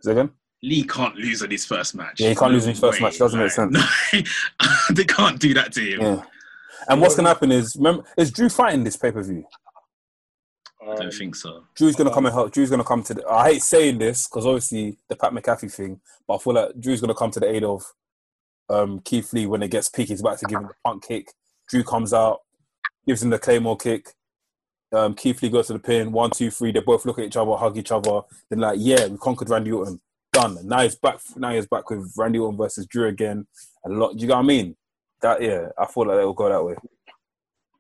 Say 0.01 0.13
again? 0.13 0.31
Lee 0.63 0.85
can't 0.85 1.15
lose 1.17 1.43
in 1.43 1.51
his 1.51 1.65
first 1.65 1.95
match. 1.95 2.21
Yeah, 2.21 2.31
he 2.31 2.35
can't 2.35 2.53
lose 2.53 2.65
in 2.65 2.71
his 2.71 2.81
first 2.81 3.01
way. 3.01 3.09
match. 3.09 3.19
Doesn't 3.19 3.39
make 3.39 3.51
sense. 3.51 3.73
No, 3.73 4.21
they 4.95 5.05
can't 5.05 5.39
do 5.39 5.55
that 5.55 5.73
to 5.73 5.81
him. 5.81 6.01
Yeah. 6.01 6.23
And 6.89 7.01
what's 7.01 7.17
gonna 7.17 7.29
happen 7.29 7.53
is, 7.53 7.77
remember, 7.77 8.05
is 8.17 8.31
Drew 8.31 8.49
fighting 8.49 8.85
this 8.85 8.97
pay 8.97 9.11
per 9.11 9.23
view? 9.23 9.45
I 10.91 10.95
don't 10.97 11.13
think 11.13 11.37
so. 11.37 11.65
Drew's 11.75 11.97
gonna 11.97 12.13
come 12.13 12.27
and 12.27 12.35
help. 12.35 12.53
Drew's 12.53 12.71
gonna 12.71 12.85
come 12.85 13.03
to. 13.05 13.15
The, 13.15 13.29
I 13.29 13.53
hate 13.53 13.63
saying 13.63 13.99
this 13.99 14.29
because 14.29 14.47
obviously 14.47 14.99
the 15.09 15.17
Pat 15.17 15.33
McAfee 15.33 15.73
thing, 15.73 16.01
but 16.27 16.37
I 16.37 16.39
feel 16.39 16.55
like 16.55 16.81
Drew's 16.81 17.01
gonna 17.01 17.15
come 17.15 17.31
to 17.33 17.41
the 17.41 17.51
aid 17.51 17.65
of 17.65 17.85
um, 18.71 19.01
Keith 19.01 19.33
Lee 19.33 19.47
when 19.47 19.63
it 19.63 19.71
gets 19.71 19.89
peak. 19.89 20.09
He's 20.09 20.21
about 20.21 20.39
to 20.39 20.47
give 20.47 20.61
him 20.61 20.69
the 20.69 20.75
punt 20.85 21.03
kick. 21.03 21.33
Drew 21.69 21.85
comes 21.85 22.13
out, 22.13 22.41
gives 23.07 23.23
him 23.23 23.31
the 23.31 23.39
claymore 23.39 23.77
kick. 23.77 24.09
Um, 24.93 25.15
Keith 25.15 25.43
Lee 25.43 25.51
goes 25.51 25.67
to 25.67 25.75
the 25.75 25.79
pin. 25.79 26.13
One, 26.13 26.31
two, 26.31 26.51
three. 26.51 26.73
They 26.73 26.81
both 26.81 27.05
look 27.05 27.19
at 27.19 27.27
each 27.27 27.37
other, 27.37 27.53
hug 27.57 27.77
each 27.77 27.93
other. 27.93 28.23
Then 28.49 28.61
like, 28.61 28.79
yeah, 28.81 29.07
we 29.07 29.19
conquered 29.19 29.51
Randy 29.51 29.73
Orton. 29.73 30.01
Done. 30.33 30.59
And 30.59 30.69
now 30.69 30.83
he's 30.83 30.95
back. 30.95 31.21
Now 31.37 31.53
he's 31.53 31.67
back 31.67 31.89
with 31.91 32.13
Randy 32.17 32.39
Orton 32.39 32.57
versus 32.57 32.87
Drew 32.87 33.09
again. 33.09 33.47
A 33.85 33.89
lot. 33.89 34.15
Do 34.15 34.23
you 34.23 34.29
know 34.29 34.37
what 34.37 34.45
I 34.45 34.47
mean? 34.47 34.77
That 35.21 35.43
yeah, 35.43 35.69
I 35.79 35.87
feel 35.87 36.07
like 36.07 36.21
it 36.21 36.25
will 36.25 36.33
go 36.33 36.49
that 36.49 36.65
way. 36.65 36.77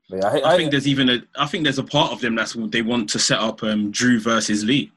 But 0.08 0.20
yeah, 0.22 0.28
I, 0.28 0.38
I 0.38 0.54
I, 0.54 0.56
think 0.56 0.70
there's 0.70 0.88
even 0.88 1.08
a. 1.10 1.22
I 1.36 1.46
think 1.46 1.64
there's 1.64 1.78
a 1.78 1.84
part 1.84 2.12
of 2.12 2.20
them 2.20 2.34
that's 2.34 2.54
they 2.54 2.82
want 2.82 3.10
to 3.10 3.18
set 3.18 3.38
up 3.38 3.62
um, 3.62 3.90
Drew 3.90 4.20
versus 4.20 4.64
Lee 4.64 4.90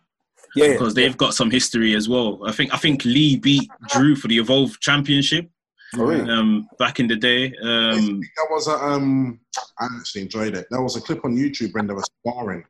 yeah, 0.55 0.65
yeah. 0.65 0.71
because 0.73 0.93
they've 0.93 1.17
got 1.17 1.33
some 1.33 1.51
history 1.51 1.95
as 1.95 2.09
well. 2.09 2.41
I 2.45 2.51
think 2.51 2.73
I 2.73 2.77
think 2.77 3.05
Lee 3.05 3.37
beat 3.37 3.69
Drew 3.89 4.15
for 4.15 4.27
the 4.27 4.37
Evolve 4.37 4.79
Championship 4.79 5.49
For 5.95 6.07
real. 6.07 6.29
um, 6.29 6.67
back 6.77 6.99
in 6.99 7.07
the 7.07 7.15
day. 7.15 7.47
Um, 7.61 8.21
that 8.21 8.47
was 8.49 8.67
a 8.67 8.73
um 8.73 9.39
I 9.79 9.87
actually 9.99 10.21
enjoyed 10.23 10.55
it. 10.55 10.67
There 10.69 10.81
was 10.81 10.95
a 10.95 11.01
clip 11.01 11.23
on 11.25 11.35
YouTube 11.35 11.73
when 11.73 11.87
they 11.87 11.93
were 11.93 12.03
sparring. 12.25 12.65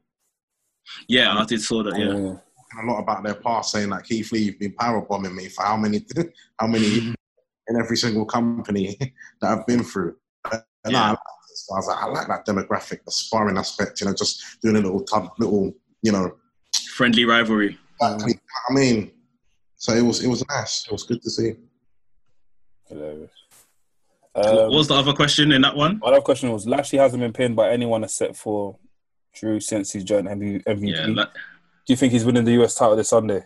yeah, 1.08 1.38
I 1.38 1.46
did 1.46 1.62
saw 1.62 1.84
that. 1.84 1.98
Yeah, 1.98 2.06
yeah. 2.06 2.12
talking 2.14 2.90
a 2.90 2.92
lot 2.92 3.00
about 3.00 3.24
their 3.24 3.36
past, 3.36 3.72
saying 3.72 3.90
like 3.90 4.06
Keith 4.06 4.32
Lee, 4.32 4.44
you've 4.44 4.60
been 4.60 4.74
power 4.74 5.02
bombing 5.02 5.36
me 5.36 5.50
for 5.50 5.64
how 5.64 5.78
many, 5.78 6.06
how 6.60 6.68
many 6.68 7.14
in 7.68 7.76
every 7.80 7.98
single 7.98 8.26
company 8.26 8.98
that 9.42 9.58
I've 9.58 9.66
been 9.66 9.84
through. 9.84 10.16
And 10.52 10.64
Yeah. 10.94 11.04
I, 11.04 11.10
like 11.10 11.18
this. 11.18 11.41
I 11.72 11.78
was 11.78 11.88
like, 11.88 11.98
I 12.04 12.06
like 12.08 12.28
that 12.28 12.46
demographic, 12.46 13.04
the 13.06 13.12
sparring 13.12 13.58
aspect. 13.58 14.02
You 14.02 14.08
know, 14.08 14.14
just 14.14 14.62
doing 14.62 14.76
a 14.76 14.80
little, 14.82 15.02
tub, 15.04 15.30
little, 15.40 15.74
you 16.02 16.12
know. 16.12 16.36
friendly 16.96 17.26
rivalry. 17.26 17.78
exactly. 18.02 18.40
I 18.70 18.74
mean, 18.74 19.12
so 19.76 19.94
it 19.94 20.02
was, 20.02 20.24
it 20.24 20.28
was 20.28 20.44
nice. 20.50 20.86
It 20.86 20.92
was 20.92 21.04
good 21.04 21.22
to 21.22 21.30
see. 21.30 21.54
Hilarious. 22.88 23.32
what 24.34 24.48
Um, 24.48 24.70
was 24.74 24.88
the 24.88 24.96
other 24.96 25.14
question 25.14 25.52
in 25.52 25.62
that 25.62 25.76
one? 25.76 26.00
my 26.00 26.08
other 26.10 26.22
question 26.22 26.52
was 26.52 26.68
Lashley 26.68 27.00
hasn't 27.00 27.22
been 27.22 27.34
pinned 27.34 27.56
by 27.56 27.70
anyone 27.72 28.04
except 28.04 28.36
for 28.36 28.78
Drew 29.34 29.60
since 29.60 29.92
he's 29.94 30.04
joined 30.04 30.28
MV- 30.28 30.64
MVP. 30.66 30.94
Yeah, 30.96 31.06
La- 31.08 31.26
Do 31.26 31.94
you 31.94 31.96
think 31.96 32.12
he's 32.12 32.26
winning 32.26 32.44
the 32.46 32.62
US 32.64 32.76
title 32.76 32.96
this 32.96 33.10
Sunday? 33.10 33.44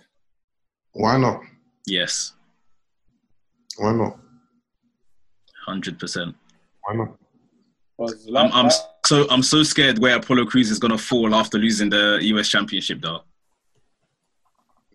Why 0.93 1.17
not? 1.17 1.41
Yes, 1.85 2.33
Why 3.77 3.93
not? 3.93 4.17
hundred 5.65 5.99
percent. 5.99 6.35
Why 6.83 6.95
not? 6.95 7.17
'Cause 7.97 8.27
I'm, 8.35 8.51
I'm 8.51 8.69
so 9.05 9.25
I'm 9.29 9.43
so 9.43 9.63
scared 9.63 9.99
where 9.99 10.17
Apollo 10.17 10.45
Crews 10.47 10.69
is 10.69 10.79
gonna 10.79 10.97
fall 10.97 11.33
after 11.33 11.57
losing 11.57 11.89
the 11.89 12.19
US 12.23 12.49
Championship, 12.49 13.01
though. 13.01 13.21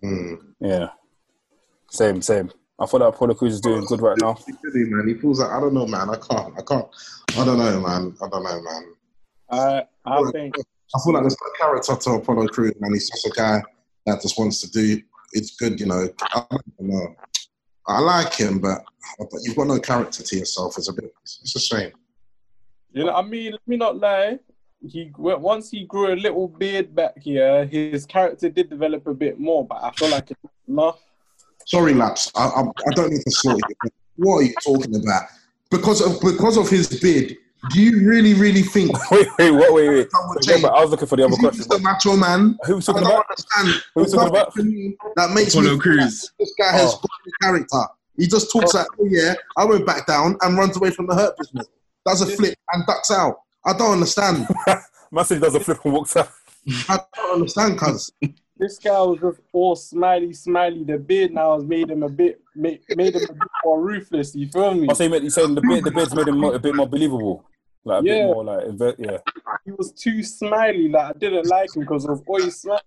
Hmm. 0.03 0.35
Yeah. 0.61 0.91
Same, 1.91 2.23
same. 2.23 2.51
I 2.79 2.87
thought 2.87 2.99
that 2.99 3.09
Apollo 3.09 3.35
Crews 3.35 3.55
is 3.55 3.61
doing 3.61 3.85
good 3.85 4.01
right 4.01 4.17
now. 4.21 4.35
He 4.47 4.53
did 4.53 4.89
man. 4.91 5.07
He 5.09 5.15
pulls 5.15 5.41
like 5.41 5.51
I 5.51 5.61
don't 5.61 5.75
know, 5.75 5.87
man. 5.87 6.09
I 6.11 6.17
can't. 6.17 6.55
I 6.59 6.63
can't. 6.63 6.87
I 7.37 7.45
don't 7.45 7.59
know, 7.59 7.81
man. 7.81 8.15
I 8.23 8.29
don't 8.29 8.43
know, 8.43 8.63
man. 8.63 8.95
I, 9.51 9.85
I 10.07 10.31
think 10.33 10.55
I 10.59 10.99
feel 11.05 11.13
like 11.13 11.23
there's 11.23 11.37
no 11.41 11.51
character 11.67 11.97
to 11.97 12.11
Apollo 12.13 12.49
Crews, 12.49 12.75
man. 12.81 12.93
He's 12.93 13.11
just 13.11 13.27
a 13.27 13.31
guy 13.31 13.63
that 14.07 14.23
just 14.23 14.39
wants 14.39 14.61
to 14.63 14.71
do. 14.71 15.03
It's 15.33 15.57
good, 15.57 15.79
you 15.79 15.87
know. 15.87 16.09
I 16.23 16.45
don't 16.51 16.63
know. 16.81 17.15
I 17.87 18.01
like 18.01 18.35
him, 18.35 18.61
but 18.61 18.83
but 19.19 19.29
you've 19.43 19.57
got 19.57 19.67
no 19.67 19.79
character 19.79 20.23
to 20.23 20.37
yourself. 20.37 20.79
It's 20.79 20.89
a 20.89 20.93
bit. 20.93 21.13
It's 21.23 21.55
a 21.57 21.61
shame. 21.61 21.93
You 22.93 23.05
know, 23.05 23.15
I 23.15 23.23
mean, 23.23 23.53
let 23.53 23.69
me 23.69 23.77
not 23.77 23.97
lie. 23.99 24.39
He 24.87 25.11
once 25.19 25.71
he 25.71 25.85
grew 25.85 26.13
a 26.13 26.17
little 26.17 26.49
beard 26.49 26.95
back 26.95 27.19
here, 27.19 27.67
his 27.67 28.07
character 28.07 28.49
did 28.49 28.71
develop 28.71 29.07
a 29.07 29.15
bit 29.15 29.39
more, 29.39 29.65
but 29.67 29.79
I 29.83 29.91
feel 29.93 30.09
like 30.11 30.31
it's 30.31 30.41
not 30.67 30.85
enough. 30.85 30.99
Sorry, 31.67 31.93
laps. 31.95 32.33
I, 32.35 32.47
I, 32.47 32.61
I 32.63 32.91
don't 32.95 33.11
need 33.13 33.21
to 33.23 33.31
slow 33.31 33.55
you. 33.57 33.75
but 33.83 33.93
What 34.17 34.37
are 34.39 34.43
you 34.43 34.55
talking 34.65 34.97
about? 34.97 35.25
Because 35.71 36.01
of 36.01 36.21
because 36.23 36.57
of 36.57 36.69
his 36.71 36.89
bid, 37.01 37.37
do 37.71 37.81
you 37.81 38.09
really 38.09 38.33
really 38.35 38.63
think 38.63 38.91
Wait, 39.11 39.29
wait, 39.39 39.51
what? 39.51 39.73
Wait, 39.75 39.89
wait. 39.91 40.11
someone 40.11 40.37
Wait, 40.37 40.43
change? 40.49 40.63
but 40.63 40.73
I 40.73 40.81
was 40.81 40.91
looking 40.91 41.07
for 41.07 41.17
the 41.17 41.25
other 41.25 41.33
Is 41.35 41.39
question. 41.39 41.59
just 41.59 41.75
a 41.75 41.79
macho 41.79 42.17
man? 42.17 42.59
Who 42.65 42.77
was 42.77 42.89
I 42.89 42.93
talking 42.93 43.07
don't 43.07 43.13
about? 43.19 43.27
understand. 43.31 43.83
Who 43.95 44.01
was 44.01 44.13
talking 44.13 44.29
about? 44.31 44.47
nothing 44.57 44.65
to 44.65 44.71
me 44.79 44.97
That 45.17 45.31
makes 45.33 45.55
Apollo 45.55 45.75
me 45.75 45.79
Crews. 45.79 46.33
This 46.39 46.55
guy 46.59 46.73
has 46.73 46.95
Oh. 46.95 47.01
got 47.03 47.11
a 47.29 47.45
character. 47.45 47.83
He 48.17 48.27
just 48.27 48.51
talks 48.51 48.73
like, 48.75 48.87
oh 48.99 49.05
yeah, 49.11 49.35
I 49.59 49.65
went 49.67 49.85
back 49.87 50.07
down 50.07 50.37
and 50.41 50.57
runs 50.59 50.77
away 50.79 50.91
from 50.91 51.07
the 51.07 51.15
hurt 51.15 51.37
business. 51.37 51.69
Does 52.07 52.23
a 52.23 52.27
flip 52.27 52.55
and 52.73 52.87
ducks 52.87 53.11
out. 53.11 53.41
I 53.65 53.73
don't 53.77 53.93
understand. 53.93 54.47
Massive 55.13 55.41
does 55.41 55.55
a 55.55 55.61
flip 55.61 55.79
and 55.85 55.93
walks 55.93 56.17
out. 56.17 56.31
I 56.89 57.01
don't 57.17 57.35
understand, 57.35 57.79
cuz. 57.79 58.11
This 58.57 58.79
guy 58.79 59.01
was 59.01 59.19
just 59.21 59.41
all 59.53 59.75
smiley, 59.75 60.33
smiley. 60.35 60.85
The 60.85 60.99
beard 60.99 61.33
now 61.33 61.55
has 61.55 61.65
made 61.65 61.91
him 61.91 62.03
a 62.03 62.09
bit, 62.09 62.41
made, 62.55 62.81
made 62.91 63.15
him 63.17 63.23
a 63.25 63.33
bit 63.33 63.49
more 63.65 63.81
ruthless. 63.83 64.35
You 64.35 64.49
feel 64.49 64.75
me? 64.75 64.87
I 64.91 64.93
say, 64.93 65.07
you 65.09 65.31
saying 65.31 65.55
the 65.55 65.63
beard, 65.63 65.85
the 65.85 65.91
beard's 65.91 66.15
made 66.15 66.29
him 66.29 66.43
a 66.45 66.59
bit 66.59 66.75
more 66.75 66.87
believable, 66.89 67.45
like 67.85 68.03
a 68.03 68.07
Yeah. 68.07 68.15
bit 68.15 68.25
more 68.27 68.45
like, 68.45 68.65
inve- 68.67 68.97
yeah, 68.99 69.19
He 69.65 69.73
was 69.73 69.93
too 69.93 70.23
smiley. 70.23 70.89
Like 70.91 71.17
I 71.17 71.19
didn't 71.19 71.47
like 71.47 71.75
him 71.75 71.83
because 71.83 72.05
of 72.07 72.23
all 72.27 72.43
his 72.43 72.61
smile. 72.61 72.81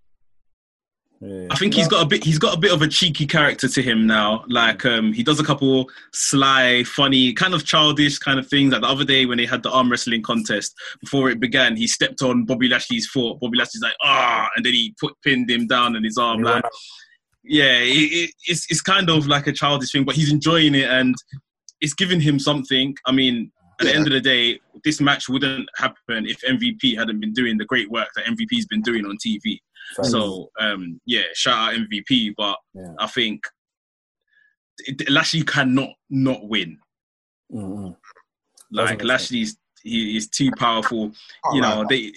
Yeah. 1.23 1.47
I 1.49 1.55
think 1.55 1.73
he's 1.73 1.87
got 1.87 2.03
a 2.03 2.05
bit. 2.05 2.23
He's 2.23 2.37
got 2.37 2.55
a 2.55 2.59
bit 2.59 2.73
of 2.73 2.81
a 2.81 2.87
cheeky 2.87 3.25
character 3.25 3.67
to 3.69 3.81
him 3.81 4.05
now. 4.05 4.43
Like 4.47 4.85
um, 4.85 5.13
he 5.13 5.23
does 5.23 5.39
a 5.39 5.43
couple 5.43 5.89
sly, 6.11 6.83
funny, 6.83 7.33
kind 7.33 7.53
of 7.53 7.65
childish 7.65 8.19
kind 8.19 8.39
of 8.39 8.47
things. 8.47 8.73
Like 8.73 8.81
the 8.81 8.87
other 8.87 9.05
day 9.05 9.25
when 9.25 9.37
they 9.37 9.45
had 9.45 9.63
the 9.63 9.71
arm 9.71 9.89
wrestling 9.89 10.21
contest 10.21 10.73
before 10.99 11.29
it 11.29 11.39
began, 11.39 11.77
he 11.77 11.87
stepped 11.87 12.21
on 12.21 12.45
Bobby 12.45 12.67
Lashley's 12.67 13.07
foot. 13.07 13.39
Bobby 13.39 13.57
Lashley's 13.57 13.83
like 13.83 13.95
ah, 14.03 14.49
and 14.55 14.65
then 14.65 14.73
he 14.73 14.93
put 14.99 15.13
pinned 15.23 15.49
him 15.49 15.67
down 15.67 15.95
on 15.95 16.03
his 16.03 16.17
arm. 16.17 16.39
He 16.39 16.45
Like 16.45 16.65
yeah, 17.43 17.79
it, 17.79 18.11
it, 18.11 18.31
it's 18.47 18.65
it's 18.69 18.81
kind 18.81 19.09
of 19.09 19.27
like 19.27 19.47
a 19.47 19.53
childish 19.53 19.91
thing, 19.91 20.03
but 20.03 20.15
he's 20.15 20.31
enjoying 20.31 20.75
it 20.75 20.89
and 20.89 21.15
it's 21.81 21.93
giving 21.93 22.19
him 22.19 22.39
something. 22.39 22.95
I 23.05 23.11
mean, 23.11 23.51
at 23.79 23.87
the 23.87 23.95
end 23.95 24.07
of 24.07 24.13
the 24.13 24.21
day, 24.21 24.59
this 24.83 25.01
match 25.01 25.27
wouldn't 25.27 25.69
happen 25.77 26.25
if 26.25 26.39
MVP 26.41 26.97
hadn't 26.97 27.19
been 27.19 27.33
doing 27.33 27.57
the 27.57 27.65
great 27.65 27.89
work 27.91 28.07
that 28.15 28.25
MVP's 28.25 28.65
been 28.65 28.81
doing 28.81 29.05
on 29.05 29.17
TV. 29.25 29.59
Facts. 29.95 30.11
So 30.11 30.49
um, 30.59 30.99
yeah, 31.05 31.23
shout 31.33 31.73
out 31.73 31.79
MVP, 31.79 32.33
but 32.37 32.57
Yeah. 32.73 32.93
I 32.99 33.07
think 33.07 33.43
it, 34.79 35.09
Lashley 35.09 35.43
cannot 35.43 35.89
not 36.09 36.47
win. 36.47 36.77
Mm-mm. 37.51 37.95
Like 38.71 39.03
Lashley's 39.03 39.57
he 39.83 40.15
is 40.17 40.27
too 40.29 40.49
powerful. 40.57 41.11
You 41.53 41.61
know 41.61 41.67
Alright. 41.73 41.89
they. 41.89 42.11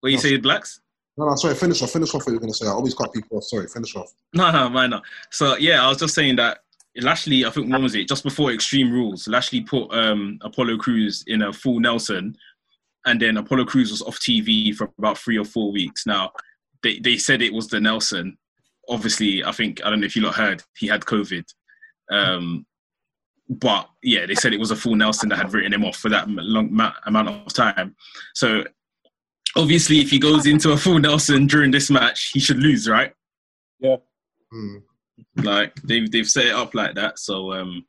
What 0.00 0.10
you 0.12 0.16
No. 0.18 0.22
say, 0.22 0.36
blacks? 0.38 0.80
No, 1.16 1.26
no, 1.28 1.34
sorry, 1.34 1.54
finish 1.54 1.82
off. 1.82 1.90
Finish 1.90 2.14
off 2.14 2.22
what 2.22 2.28
you 2.28 2.34
were 2.34 2.40
going 2.40 2.52
to 2.52 2.56
say. 2.56 2.66
I 2.66 2.70
always 2.70 2.94
cut 2.94 3.12
people 3.12 3.36
off. 3.36 3.44
Sorry, 3.44 3.66
finish 3.66 3.94
off. 3.96 4.10
No, 4.32 4.50
no, 4.50 4.68
mine 4.70 4.90
not. 4.90 5.02
So 5.30 5.56
yeah, 5.56 5.84
I 5.84 5.88
was 5.88 5.98
just 5.98 6.14
saying 6.14 6.36
that 6.36 6.58
Lashley, 6.96 7.44
I 7.44 7.50
think 7.50 7.70
when 7.70 7.82
was 7.82 7.94
it? 7.94 8.08
Just 8.08 8.24
before 8.24 8.52
Extreme 8.52 8.92
Rules, 8.92 9.28
Lashley 9.28 9.60
put 9.60 9.92
um, 9.92 10.38
Apollo 10.42 10.78
Crews 10.78 11.24
in 11.26 11.42
a 11.42 11.52
full 11.52 11.80
Nelson, 11.80 12.34
and 13.06 13.20
then 13.20 13.36
Apollo 13.36 13.66
Crews 13.66 13.90
was 13.90 14.02
off 14.02 14.18
TV 14.18 14.74
for 14.74 14.90
about 14.98 15.18
three 15.18 15.38
or 15.38 15.44
four 15.44 15.72
weeks. 15.72 16.06
Now 16.06 16.32
they 16.82 16.98
they 16.98 17.16
said 17.16 17.42
it 17.42 17.52
was 17.52 17.68
the 17.68 17.80
Nelson. 17.80 18.36
Obviously, 18.88 19.44
I 19.44 19.52
think 19.52 19.84
I 19.84 19.90
don't 19.90 20.00
know 20.00 20.06
if 20.06 20.16
you 20.16 20.22
lot 20.22 20.34
heard 20.34 20.62
he 20.76 20.86
had 20.86 21.02
COVID. 21.02 21.44
Um, 22.10 22.66
but 23.48 23.88
yeah, 24.02 24.26
they 24.26 24.34
said 24.34 24.52
it 24.52 24.60
was 24.60 24.70
a 24.70 24.76
full 24.76 24.94
Nelson 24.94 25.28
that 25.28 25.36
had 25.36 25.52
written 25.52 25.72
him 25.72 25.84
off 25.84 25.96
for 25.96 26.08
that 26.08 26.28
long 26.28 26.72
ma- 26.72 26.94
amount 27.06 27.28
of 27.28 27.52
time. 27.52 27.96
So 28.34 28.64
obviously, 29.56 29.98
if 29.98 30.10
he 30.10 30.18
goes 30.18 30.46
into 30.46 30.70
a 30.70 30.76
full 30.76 30.98
Nelson 30.98 31.46
during 31.46 31.72
this 31.72 31.90
match, 31.90 32.30
he 32.32 32.40
should 32.40 32.58
lose, 32.58 32.88
right? 32.88 33.12
Hmm. 34.52 34.78
like 35.36 35.74
they've 35.82 36.10
they've 36.10 36.28
set 36.28 36.46
it 36.46 36.54
up 36.54 36.74
like 36.74 36.94
that. 36.94 37.18
So 37.18 37.52
um, 37.52 37.84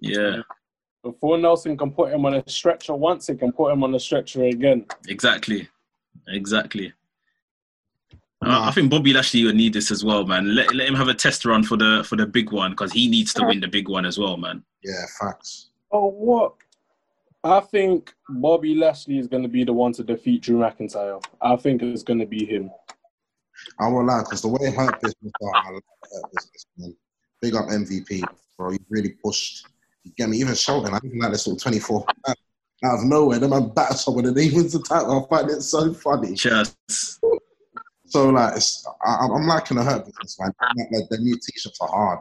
yeah, 0.00 0.40
Before 1.06 1.38
Nelson 1.38 1.76
can 1.76 1.92
put 1.92 2.12
him 2.12 2.26
on 2.26 2.34
a 2.34 2.42
stretcher 2.48 2.92
once, 2.92 3.28
he 3.28 3.36
can 3.36 3.52
put 3.52 3.72
him 3.72 3.84
on 3.84 3.94
a 3.94 4.00
stretcher 4.00 4.42
again. 4.42 4.86
exactly, 5.06 5.68
exactly. 6.26 6.92
I 8.42 8.68
I 8.68 8.72
think 8.72 8.90
Bobby 8.90 9.12
Lashley 9.12 9.44
would 9.44 9.54
need 9.54 9.72
this 9.72 9.92
as 9.92 10.04
well, 10.04 10.26
man. 10.26 10.56
Let, 10.56 10.74
let 10.74 10.88
him 10.88 10.96
have 10.96 11.06
a 11.06 11.14
test 11.14 11.44
run 11.44 11.62
for 11.62 11.76
the 11.76 12.04
for 12.08 12.16
the 12.16 12.26
big 12.26 12.50
one 12.50 12.72
because 12.72 12.90
he 12.90 13.06
needs 13.08 13.32
to 13.34 13.46
win 13.46 13.60
the 13.60 13.68
big 13.68 13.88
one 13.88 14.04
as 14.04 14.18
well, 14.18 14.36
man. 14.36 14.64
Yeah, 14.82 15.04
facts. 15.20 15.70
Oh, 15.92 16.08
what? 16.08 16.54
I 17.44 17.60
think 17.60 18.12
Bobby 18.28 18.74
Lashley 18.74 19.18
is 19.18 19.28
going 19.28 19.44
to 19.44 19.48
be 19.48 19.62
the 19.62 19.72
one 19.72 19.92
to 19.92 20.02
defeat 20.02 20.42
Drew 20.42 20.58
McIntyre. 20.58 21.22
I 21.40 21.54
think 21.54 21.82
it's 21.82 22.02
going 22.02 22.18
to 22.18 22.26
be 22.26 22.44
him. 22.44 22.68
I 23.78 23.86
won't 23.86 24.08
lie, 24.08 24.22
because 24.24 24.42
the 24.42 24.48
way 24.48 24.72
Hurt 24.72 25.00
Business 25.00 25.32
I 25.40 25.70
like 25.70 25.84
Hurt 26.12 26.32
Business, 26.34 26.66
man. 26.76 26.96
Big 27.40 27.54
up 27.54 27.66
MVP, 27.66 28.24
bro. 28.58 28.70
He 28.70 28.80
really 28.88 29.10
pushed. 29.24 29.68
Get 30.16 30.28
me? 30.28 30.38
Even 30.38 30.54
Shelton, 30.54 30.94
I 30.94 31.00
even 31.04 31.18
like 31.18 31.32
this 31.32 31.46
little 31.46 31.58
24 31.58 32.06
out 32.84 32.98
of 32.98 33.04
nowhere. 33.04 33.38
The 33.38 33.48
man 33.48 33.68
batters 33.70 34.04
someone 34.04 34.26
and 34.26 34.36
wins 34.36 34.72
the 34.72 34.80
title. 34.80 35.24
I 35.24 35.36
find 35.36 35.50
it 35.50 35.62
so 35.62 35.92
funny. 35.92 36.34
Just 36.34 36.76
So, 38.06 38.30
like, 38.30 38.56
it's, 38.56 38.86
I, 39.04 39.16
I'm 39.22 39.32
I'm 39.32 39.46
liking 39.46 39.76
the 39.76 39.82
Hurt 39.82 40.04
Business, 40.04 40.38
man. 40.38 40.52
Like, 40.76 40.88
like, 40.92 41.08
the 41.10 41.18
new 41.18 41.34
t 41.34 41.52
shirts 41.56 41.78
are 41.80 41.88
hard. 41.88 42.20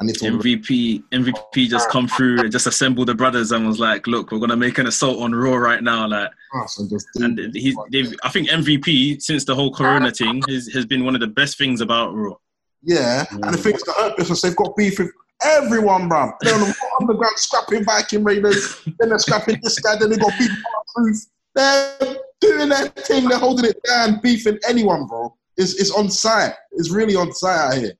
I 0.00 0.04
need 0.04 0.16
to. 0.16 0.24
MVP 0.24 1.04
MVP 1.10 1.68
just 1.68 1.88
come 1.90 2.06
through 2.06 2.40
and 2.40 2.52
just 2.52 2.66
assembled 2.66 3.08
the 3.08 3.14
brothers 3.14 3.52
and 3.52 3.66
was 3.66 3.80
like, 3.80 4.06
look, 4.06 4.30
we're 4.30 4.38
gonna 4.38 4.56
make 4.56 4.78
an 4.78 4.86
assault 4.86 5.20
on 5.20 5.34
Raw 5.34 5.56
right 5.56 5.82
now, 5.82 6.06
like. 6.06 6.30
and 6.52 6.90
just 6.90 7.06
And 7.16 7.54
he's, 7.54 7.76
they've, 7.90 8.14
I 8.22 8.28
think 8.28 8.48
MVP 8.48 9.22
since 9.22 9.44
the 9.44 9.54
whole 9.54 9.72
Corona 9.72 10.10
thing 10.10 10.42
has, 10.48 10.68
has 10.68 10.86
been 10.86 11.04
one 11.04 11.14
of 11.14 11.20
the 11.20 11.26
best 11.26 11.58
things 11.58 11.80
about 11.80 12.14
Raw. 12.14 12.34
Yeah, 12.82 13.24
and 13.30 13.42
the 13.42 13.48
mm. 13.48 13.62
thing 13.62 13.74
is, 13.74 13.82
the 13.82 13.92
Hurt 13.92 14.16
Business, 14.16 14.42
they've 14.42 14.56
got 14.56 14.76
beef 14.76 14.98
with 14.98 15.10
everyone, 15.42 16.08
bruv. 16.08 16.32
They're 16.40 16.54
on 16.54 16.60
the 16.60 16.76
underground 17.00 17.38
scrapping 17.38 17.84
Viking 17.84 18.24
Raiders, 18.24 18.82
then 18.98 19.08
they're 19.10 19.18
scrapping 19.18 19.58
this 19.62 19.78
guy, 19.78 19.96
then 19.98 20.10
they 20.10 20.16
got 20.16 20.32
beef 20.38 20.50
with 20.50 21.04
Truth. 21.04 21.26
They're 21.54 22.16
doing 22.40 22.68
their 22.68 22.88
thing, 22.88 23.28
they're 23.28 23.38
holding 23.38 23.64
it 23.64 23.80
down, 23.86 24.20
beefing 24.22 24.58
anyone, 24.68 25.06
bro. 25.06 25.34
It's, 25.56 25.74
it's 25.80 25.90
on 25.90 26.10
site. 26.10 26.52
It's 26.72 26.90
really 26.90 27.16
on 27.16 27.32
site 27.32 27.58
out 27.58 27.78
here. 27.78 27.92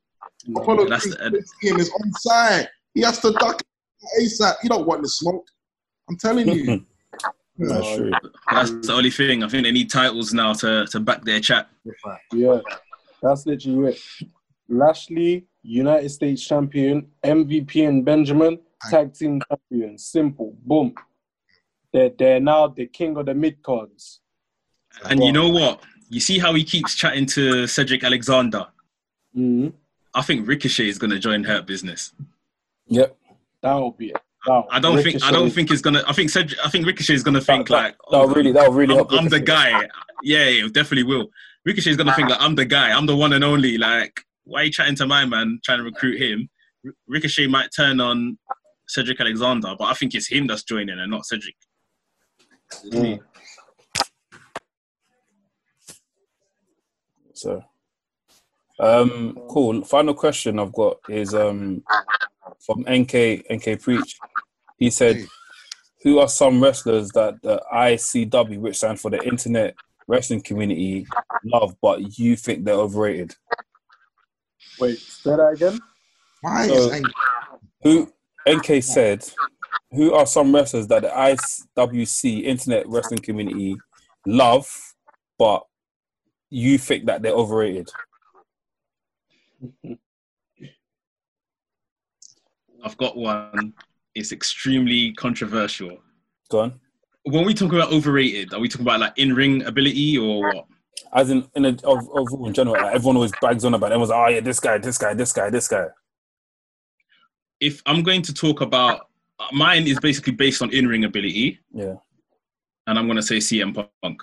Apollo 0.57 0.89
That's 0.89 1.05
Crews, 1.05 1.17
the- 1.17 1.31
this 1.31 1.51
game 1.63 1.81
is 1.81 1.91
on 1.91 2.13
site. 2.13 2.69
He 2.95 3.01
has 3.03 3.19
to 3.21 3.33
duck 3.33 3.63
ASAP. 4.21 4.55
You 4.63 4.69
don't 4.69 4.87
want 4.87 5.03
the 5.03 5.09
smoke. 5.09 5.45
I'm 6.09 6.17
telling 6.17 6.49
you. 6.49 6.85
That's 7.59 7.97
true. 7.97 8.13
That's 8.51 8.71
the 8.87 8.93
only 8.93 9.11
thing. 9.11 9.43
I 9.43 9.49
think 9.49 9.65
they 9.65 9.73
need 9.73 9.89
titles 9.91 10.35
now 10.35 10.53
to, 10.55 10.87
to 10.91 11.01
back 11.01 11.25
their 11.25 11.41
chat. 11.41 11.69
Yeah, 12.33 12.61
that's 13.23 13.47
literally 13.47 13.93
it. 13.93 14.01
Lashley, 14.69 15.47
United 15.67 16.09
States 16.11 16.47
champion, 16.47 17.09
MVP 17.25 17.87
and 17.89 18.05
Benjamin, 18.05 18.59
tag 18.91 19.13
team 19.15 19.41
champion. 19.49 19.99
Simple. 19.99 20.57
Boom. 20.65 20.95
They're, 21.93 22.11
they're 22.11 22.41
now 22.41 22.69
the 22.69 22.87
king 22.87 23.17
of 23.17 23.27
the 23.27 23.35
mid 23.35 23.63
cards. 23.63 24.21
And 25.09 25.23
you 25.23 25.33
know 25.33 25.49
what? 25.49 25.83
You 26.09 26.21
see 26.21 26.39
how 26.39 26.55
he 26.55 26.63
keeps 26.65 26.95
chatting 26.95 27.27
to 27.27 27.67
Cedric 27.67 28.05
Alexander. 28.05 28.67
hmm 29.35 29.69
I 30.15 30.23
think 30.23 30.49
Ricochet 30.49 30.89
is 30.89 30.97
going 30.97 31.11
to 31.11 31.19
join 31.19 31.45
Hurt 31.45 31.67
Business. 31.67 32.15
Yep. 32.87 33.19
That'll 33.63 33.91
be 33.91 34.07
it. 34.11 34.17
That'll- 34.47 34.67
I 34.71 34.79
don't 34.81 35.03
think 35.03 35.23
I 35.23 35.31
don't 35.31 35.51
think 35.51 35.71
it's 35.71 35.83
gonna. 35.83 36.03
I 36.07 36.13
think 36.15 36.31
Cedric, 36.31 36.59
I 36.65 36.71
think 36.71 36.87
Ricochet 36.87 37.13
is 37.15 37.23
going 37.23 37.35
to 37.35 37.41
think 37.41 37.69
that- 37.69 37.75
like, 37.75 37.97
That'll 38.11 38.31
oh, 38.31 38.35
really, 38.35 38.53
that'll 38.53 38.73
really 38.73 38.97
I'm. 38.99 39.07
I'm 39.11 39.29
the 39.29 39.41
guy. 39.41 39.87
Yeah, 40.23 40.45
it 40.45 40.73
definitely 40.73 41.03
will. 41.03 41.29
Ricochet 41.67 41.91
is 41.91 41.97
going 41.99 42.07
to 42.07 42.15
think 42.15 42.31
like 42.31 42.41
I'm 42.41 42.55
the 42.55 42.65
guy. 42.65 42.93
I'm 42.97 43.07
the 43.07 43.17
one 43.17 43.33
and 43.35 43.43
only. 43.45 43.77
Like, 43.77 44.25
why 44.47 44.61
are 44.61 44.65
you 44.65 44.71
chatting 44.71 44.95
to 44.97 45.07
my 45.07 45.27
man, 45.27 45.61
trying 45.65 45.79
to 45.79 45.85
recruit 45.85 46.21
him? 46.21 46.49
R- 46.87 46.93
Ricochet 47.09 47.49
might 47.49 47.71
turn 47.77 48.01
on 48.01 48.39
Cedric 48.89 49.21
Alexander, 49.21 49.75
but 49.79 49.87
I 49.87 49.95
think 49.95 50.15
it's 50.15 50.29
him 50.29 50.47
that's 50.47 50.63
joining 50.63 50.99
and 50.99 51.11
not 51.11 51.27
Cedric. 51.27 51.57
Mm. 52.87 53.21
So, 57.35 57.63
um, 58.81 59.39
cool. 59.51 59.83
Final 59.85 60.15
question 60.15 60.59
I've 60.59 60.73
got 60.73 60.99
is 61.09 61.35
um 61.35 61.83
from 62.65 62.85
NK 62.89 63.45
NK 63.53 63.81
Preach. 63.81 64.17
He 64.79 64.91
said, 64.91 65.27
"Who 66.03 66.19
are 66.19 66.29
some 66.29 66.63
wrestlers 66.63 67.11
that 67.11 67.43
the 67.43 67.63
ICW, 67.73 68.59
which 68.59 68.77
stands 68.77 69.03
for 69.03 69.11
the 69.11 69.23
Internet 69.23 69.75
Wrestling 70.07 70.41
Community, 70.41 71.07
love, 71.45 71.77
but 71.83 72.19
you 72.19 72.37
think 72.37 72.65
they're 72.65 72.75
overrated? 72.75 73.35
Wait, 74.79 74.99
say 74.99 75.37
that 75.37 75.49
again. 75.55 75.79
Why 76.41 76.67
So- 76.67 76.75
is 76.75 76.93
Ang- 76.93 77.05
Who 77.83 78.13
NK 78.49 78.83
said, 78.83 79.25
who 79.93 80.13
are 80.15 80.27
some 80.27 80.55
wrestlers 80.55 80.87
that 80.89 81.03
the 81.03 81.09
IWC 81.09 82.45
Internet 82.45 82.89
Wrestling 82.89 83.21
Community 83.21 83.77
love, 84.27 84.95
but 85.39 85.65
you 86.51 86.79
think 86.79 87.07
that 87.07 87.23
they're 87.23 87.33
overrated? 87.33 87.89
I've 92.83 92.97
got 92.97 93.17
one. 93.17 93.73
It's 94.15 94.33
extremely 94.33 95.13
controversial. 95.13 95.99
Go 96.51 96.61
on. 96.61 96.81
When 97.25 97.45
we 97.45 97.55
talk 97.55 97.73
about 97.73 97.93
overrated, 97.93 98.55
are 98.55 98.61
we 98.61 98.69
talking 98.69 98.87
about 98.87 99.01
like 99.01 99.13
in-ring 99.17 99.65
ability 99.65 100.17
or 100.19 100.43
what? 100.55 100.67
As 101.13 101.31
in, 101.31 101.47
in 101.55 101.65
a, 101.65 101.69
of, 101.85 102.09
of 102.15 102.47
in 102.47 102.53
general, 102.53 102.75
like 102.83 102.95
everyone 102.95 103.17
always 103.17 103.33
bags 103.41 103.65
on 103.65 103.75
about. 103.75 103.87
it. 103.93 103.95
Everyone's 103.95 104.11
like, 104.11 104.29
oh 104.29 104.35
yeah, 104.35 104.41
this 104.41 104.61
guy, 104.61 104.79
this 104.79 104.99
guy, 104.99 105.15
this 105.15 105.33
guy, 105.33 105.51
this 105.51 105.69
guy. 105.69 105.87
If 107.61 107.83
I'm 107.87 108.03
going 108.03 108.23
to 108.23 108.35
talk 108.35 108.61
about 108.61 109.09
uh, 109.39 109.47
mine 109.53 109.87
is 109.87 109.99
basically 110.01 110.33
based 110.33 110.63
on 110.63 110.71
in-ring 110.73 111.05
ability, 111.05 111.61
Yeah. 111.73 111.95
and 112.87 112.99
I'm 112.99 113.07
gonna 113.07 113.23
say 113.23 113.37
CM 113.39 113.75
Punk. 114.03 114.23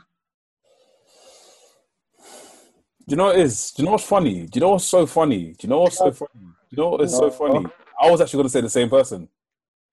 Do 3.06 3.12
you 3.14 3.16
know 3.18 3.26
what 3.26 3.38
it 3.38 3.42
is? 3.42 3.72
Do 3.72 3.82
you 3.82 3.86
know 3.86 3.92
what's 3.94 4.06
funny? 4.06 4.46
Do 4.46 4.50
you 4.54 4.62
know 4.62 4.70
what's 4.70 4.88
so 4.88 5.06
funny? 5.06 5.52
Do 5.52 5.58
you 5.64 5.70
know 5.70 5.80
what's 5.82 5.98
so 5.98 6.12
funny? 6.12 6.30
Do 6.34 6.48
you 6.72 6.78
know 6.78 6.90
what 6.92 7.02
is 7.02 7.12
so 7.16 7.30
funny? 7.32 7.66
I 8.02 8.10
was 8.10 8.22
actually 8.22 8.38
going 8.38 8.46
to 8.48 8.52
say 8.52 8.62
the 8.62 8.70
same 8.70 8.90
person. 8.90 9.28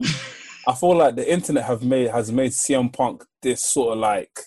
I 0.68 0.74
feel 0.78 0.94
like 0.96 1.16
the 1.16 1.30
internet 1.30 1.64
have 1.64 1.82
made 1.82 2.08
has 2.10 2.30
made 2.30 2.52
CM 2.52 2.92
Punk 2.92 3.24
this 3.42 3.64
sort 3.64 3.94
of 3.94 3.98
like, 3.98 4.38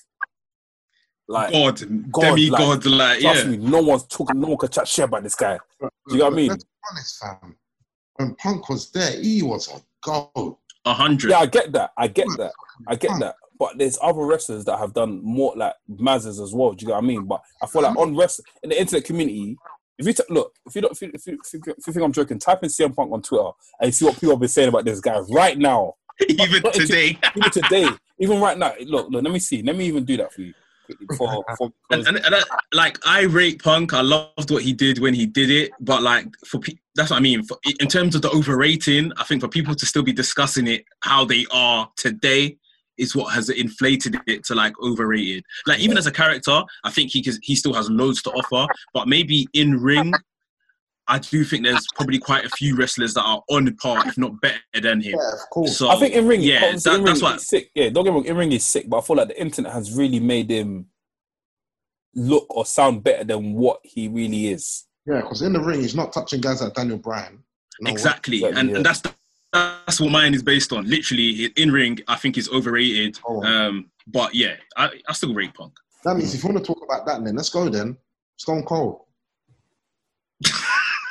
like 1.28 1.52
God, 1.52 2.12
God, 2.12 2.36
demigod, 2.36 2.86
like, 2.86 3.20
trust 3.22 3.46
yeah. 3.46 3.52
me, 3.52 3.58
no 3.58 3.82
one's 3.82 4.04
talking, 4.04 4.40
no 4.40 4.50
one 4.50 4.58
can 4.58 4.70
chat 4.70 4.88
shit 4.88 5.06
about 5.06 5.24
this 5.24 5.36
guy. 5.36 5.58
Do 5.80 5.90
you 6.10 6.18
know 6.18 6.26
what 6.26 6.34
I 6.34 6.36
mean? 6.36 6.50
Let's 6.50 6.64
be 6.64 6.70
honest, 6.92 7.20
fam. 7.22 7.56
When 8.16 8.36
Punk 8.36 8.70
was 8.70 8.92
there, 8.92 9.22
he 9.22 9.42
was 9.42 9.70
a 9.70 9.82
goat. 10.04 10.58
A 10.86 10.94
hundred. 10.94 11.32
Yeah, 11.32 11.40
I 11.40 11.46
get 11.46 11.72
that. 11.72 11.92
I 11.98 12.08
get 12.08 12.28
that. 12.38 12.52
I 12.88 12.96
get 12.96 13.18
that. 13.20 13.36
But 13.58 13.78
there's 13.78 13.98
other 14.02 14.26
wrestlers 14.26 14.66
that 14.66 14.78
have 14.78 14.94
done 14.94 15.22
more 15.24 15.54
like 15.56 15.74
Mazes 15.88 16.40
as 16.40 16.54
well. 16.54 16.74
Do 16.74 16.84
you 16.84 16.90
know 16.90 16.96
what 16.96 17.04
I 17.04 17.08
mean? 17.08 17.26
But 17.26 17.42
I 17.62 17.68
feel 17.68 17.84
like 17.84 17.96
on 17.96 18.16
wrestling 18.16 18.46
in 18.64 18.70
the 18.72 18.80
internet 18.80 19.06
community, 19.06 19.58
if 19.98 20.06
you 20.06 20.14
t- 20.14 20.24
look, 20.30 20.54
if 20.66 20.76
you 20.76 20.82
don't, 20.82 20.92
if 20.92 21.02
you, 21.02 21.12
if, 21.14 21.26
you, 21.26 21.40
if, 21.42 21.54
you, 21.54 21.62
if 21.78 21.88
you 21.88 21.94
think 21.94 22.04
I'm 22.04 22.12
joking, 22.12 22.40
type 22.40 22.64
in 22.64 22.70
CM 22.70 22.94
Punk 22.94 23.14
on 23.14 23.22
Twitter 23.22 23.50
and 23.80 23.88
you 23.88 23.92
see 23.94 24.06
what 24.06 24.16
people 24.16 24.32
have 24.32 24.40
been 24.40 24.50
saying 24.50 24.70
about 24.70 24.84
this 24.84 25.00
guy 25.00 25.18
right 25.30 25.58
now. 25.58 25.94
Even 26.28 26.62
Not 26.62 26.76
into- 26.76 26.88
today. 26.88 27.18
even 27.36 27.52
today, 27.52 27.90
even 28.20 28.40
right 28.42 28.58
now. 28.58 28.74
Look, 28.86 29.10
look. 29.10 29.24
Let 29.24 29.32
me 29.34 29.40
see. 29.40 29.64
Let 29.64 29.76
me 29.76 29.88
even 29.88 30.06
do 30.06 30.18
that 30.18 30.32
for 30.32 30.42
you 30.42 30.54
quickly 30.86 31.06
before. 31.08 31.44
before 31.48 31.72
and, 31.92 32.08
and, 32.08 32.18
and 32.18 32.36
I, 32.36 32.42
like 32.74 33.00
I 33.06 33.22
rate 33.24 33.62
Punk. 33.64 33.94
I 33.94 34.02
loved 34.02 34.52
what 34.52 34.64
he 34.64 34.74
did 34.74 35.00
when 35.00 35.14
he 35.14 35.26
did 35.26 35.50
it, 35.50 35.72
but 35.80 36.02
like 36.02 36.28
for 36.46 36.60
pe- 36.60 36.78
that's 36.96 37.10
what 37.10 37.18
I 37.18 37.22
mean. 37.22 37.44
For, 37.44 37.58
in 37.80 37.88
terms 37.88 38.16
of 38.16 38.22
the 38.22 38.30
overrating, 38.30 39.12
I 39.18 39.24
think 39.24 39.42
for 39.42 39.48
people 39.48 39.76
to 39.76 39.86
still 39.86 40.04
be 40.04 40.14
discussing 40.14 40.68
it 40.68 40.86
how 41.02 41.26
they 41.26 41.46
are 41.52 41.90
today 41.98 42.58
is 42.98 43.16
what 43.16 43.34
has 43.34 43.50
inflated 43.50 44.16
it 44.28 44.44
to 44.46 44.56
like 44.56 44.74
overrated. 44.82 45.44
Like 45.66 45.80
even 45.80 45.98
as 45.98 46.06
a 46.06 46.12
character, 46.12 46.62
I 46.84 46.92
think 46.92 47.12
he 47.12 47.22
can, 47.22 47.34
he 47.42 47.56
still 47.56 47.74
has 47.74 47.90
loads 47.90 48.22
to 48.24 48.32
offer, 48.32 48.72
but 48.94 49.08
maybe 49.08 49.48
in 49.54 49.80
ring. 49.80 50.14
I 51.08 51.20
do 51.20 51.44
think 51.44 51.66
there's 51.66 51.86
probably 51.96 52.18
quite 52.20 52.46
a 52.46 52.50
few 52.50 52.76
wrestlers 52.78 53.14
that 53.16 53.24
are 53.24 53.42
on 53.50 53.76
par, 53.76 54.08
if 54.08 54.18
not 54.18 54.40
better 54.40 54.60
than 54.82 55.02
him. 55.02 55.16
Yeah, 55.20 55.34
of 55.34 55.50
course. 55.52 55.78
So 55.78 55.90
I 55.90 55.98
think 55.98 56.14
in 56.16 56.28
ring, 56.28 56.42
yeah, 56.42 56.62
obviously 56.64 56.92
that- 56.92 57.00
in 57.00 57.06
that's 57.06 57.22
ring 57.22 57.30
what 57.32 57.36
is 57.38 57.48
sick. 57.48 57.72
Yeah, 57.76 57.90
don't 57.90 58.04
get 58.06 58.12
me 58.12 58.16
wrong. 58.16 58.26
In 58.26 58.38
ring 58.38 58.52
is 58.54 58.66
sick, 58.66 58.90
but 58.90 59.00
I 59.00 59.02
feel 59.02 59.18
like 59.18 59.28
the 59.28 59.42
internet 59.42 59.74
has 59.74 59.92
really 59.98 60.20
made 60.20 60.50
him 60.50 60.88
look 62.16 62.46
or 62.50 62.66
sound 62.66 63.04
better 63.04 63.24
than 63.24 63.54
what 63.54 63.80
he 63.84 64.08
really 64.08 64.48
is. 64.48 64.86
Yeah, 65.06 65.22
because 65.22 65.42
in 65.42 65.52
the 65.52 65.60
ring, 65.60 65.82
he's 65.82 65.96
not 65.96 66.14
touching 66.14 66.40
guys 66.40 66.62
like 66.62 66.74
Daniel 66.74 66.98
Bryan. 66.98 67.44
No 67.82 67.92
exactly, 67.92 68.38
Exactly, 68.38 68.60
and, 68.60 68.70
yeah. 68.70 68.76
and 68.78 68.86
that's 68.86 69.02
that's 69.52 70.00
what 70.00 70.12
mine 70.12 70.34
is 70.34 70.42
based 70.42 70.72
on. 70.72 70.88
Literally, 70.90 71.46
in 71.58 71.72
ring, 71.72 72.00
I 72.08 72.16
think 72.16 72.36
he's 72.36 72.50
overrated. 72.50 73.20
Oh. 73.28 73.44
Um, 73.44 73.92
but 74.08 74.34
yeah, 74.34 74.56
I, 74.78 74.90
I 75.08 75.14
still 75.14 75.34
rate 75.34 75.54
Punk. 75.54 75.74
That 76.04 76.16
means 76.16 76.34
if 76.34 76.44
you 76.44 76.50
want 76.50 76.64
to 76.64 76.74
talk 76.74 76.84
about 76.84 77.06
that, 77.06 77.24
then 77.24 77.36
let's 77.36 77.50
go 77.50 77.70
then. 77.70 77.98
Stone 78.38 78.64
Cold. 78.64 79.02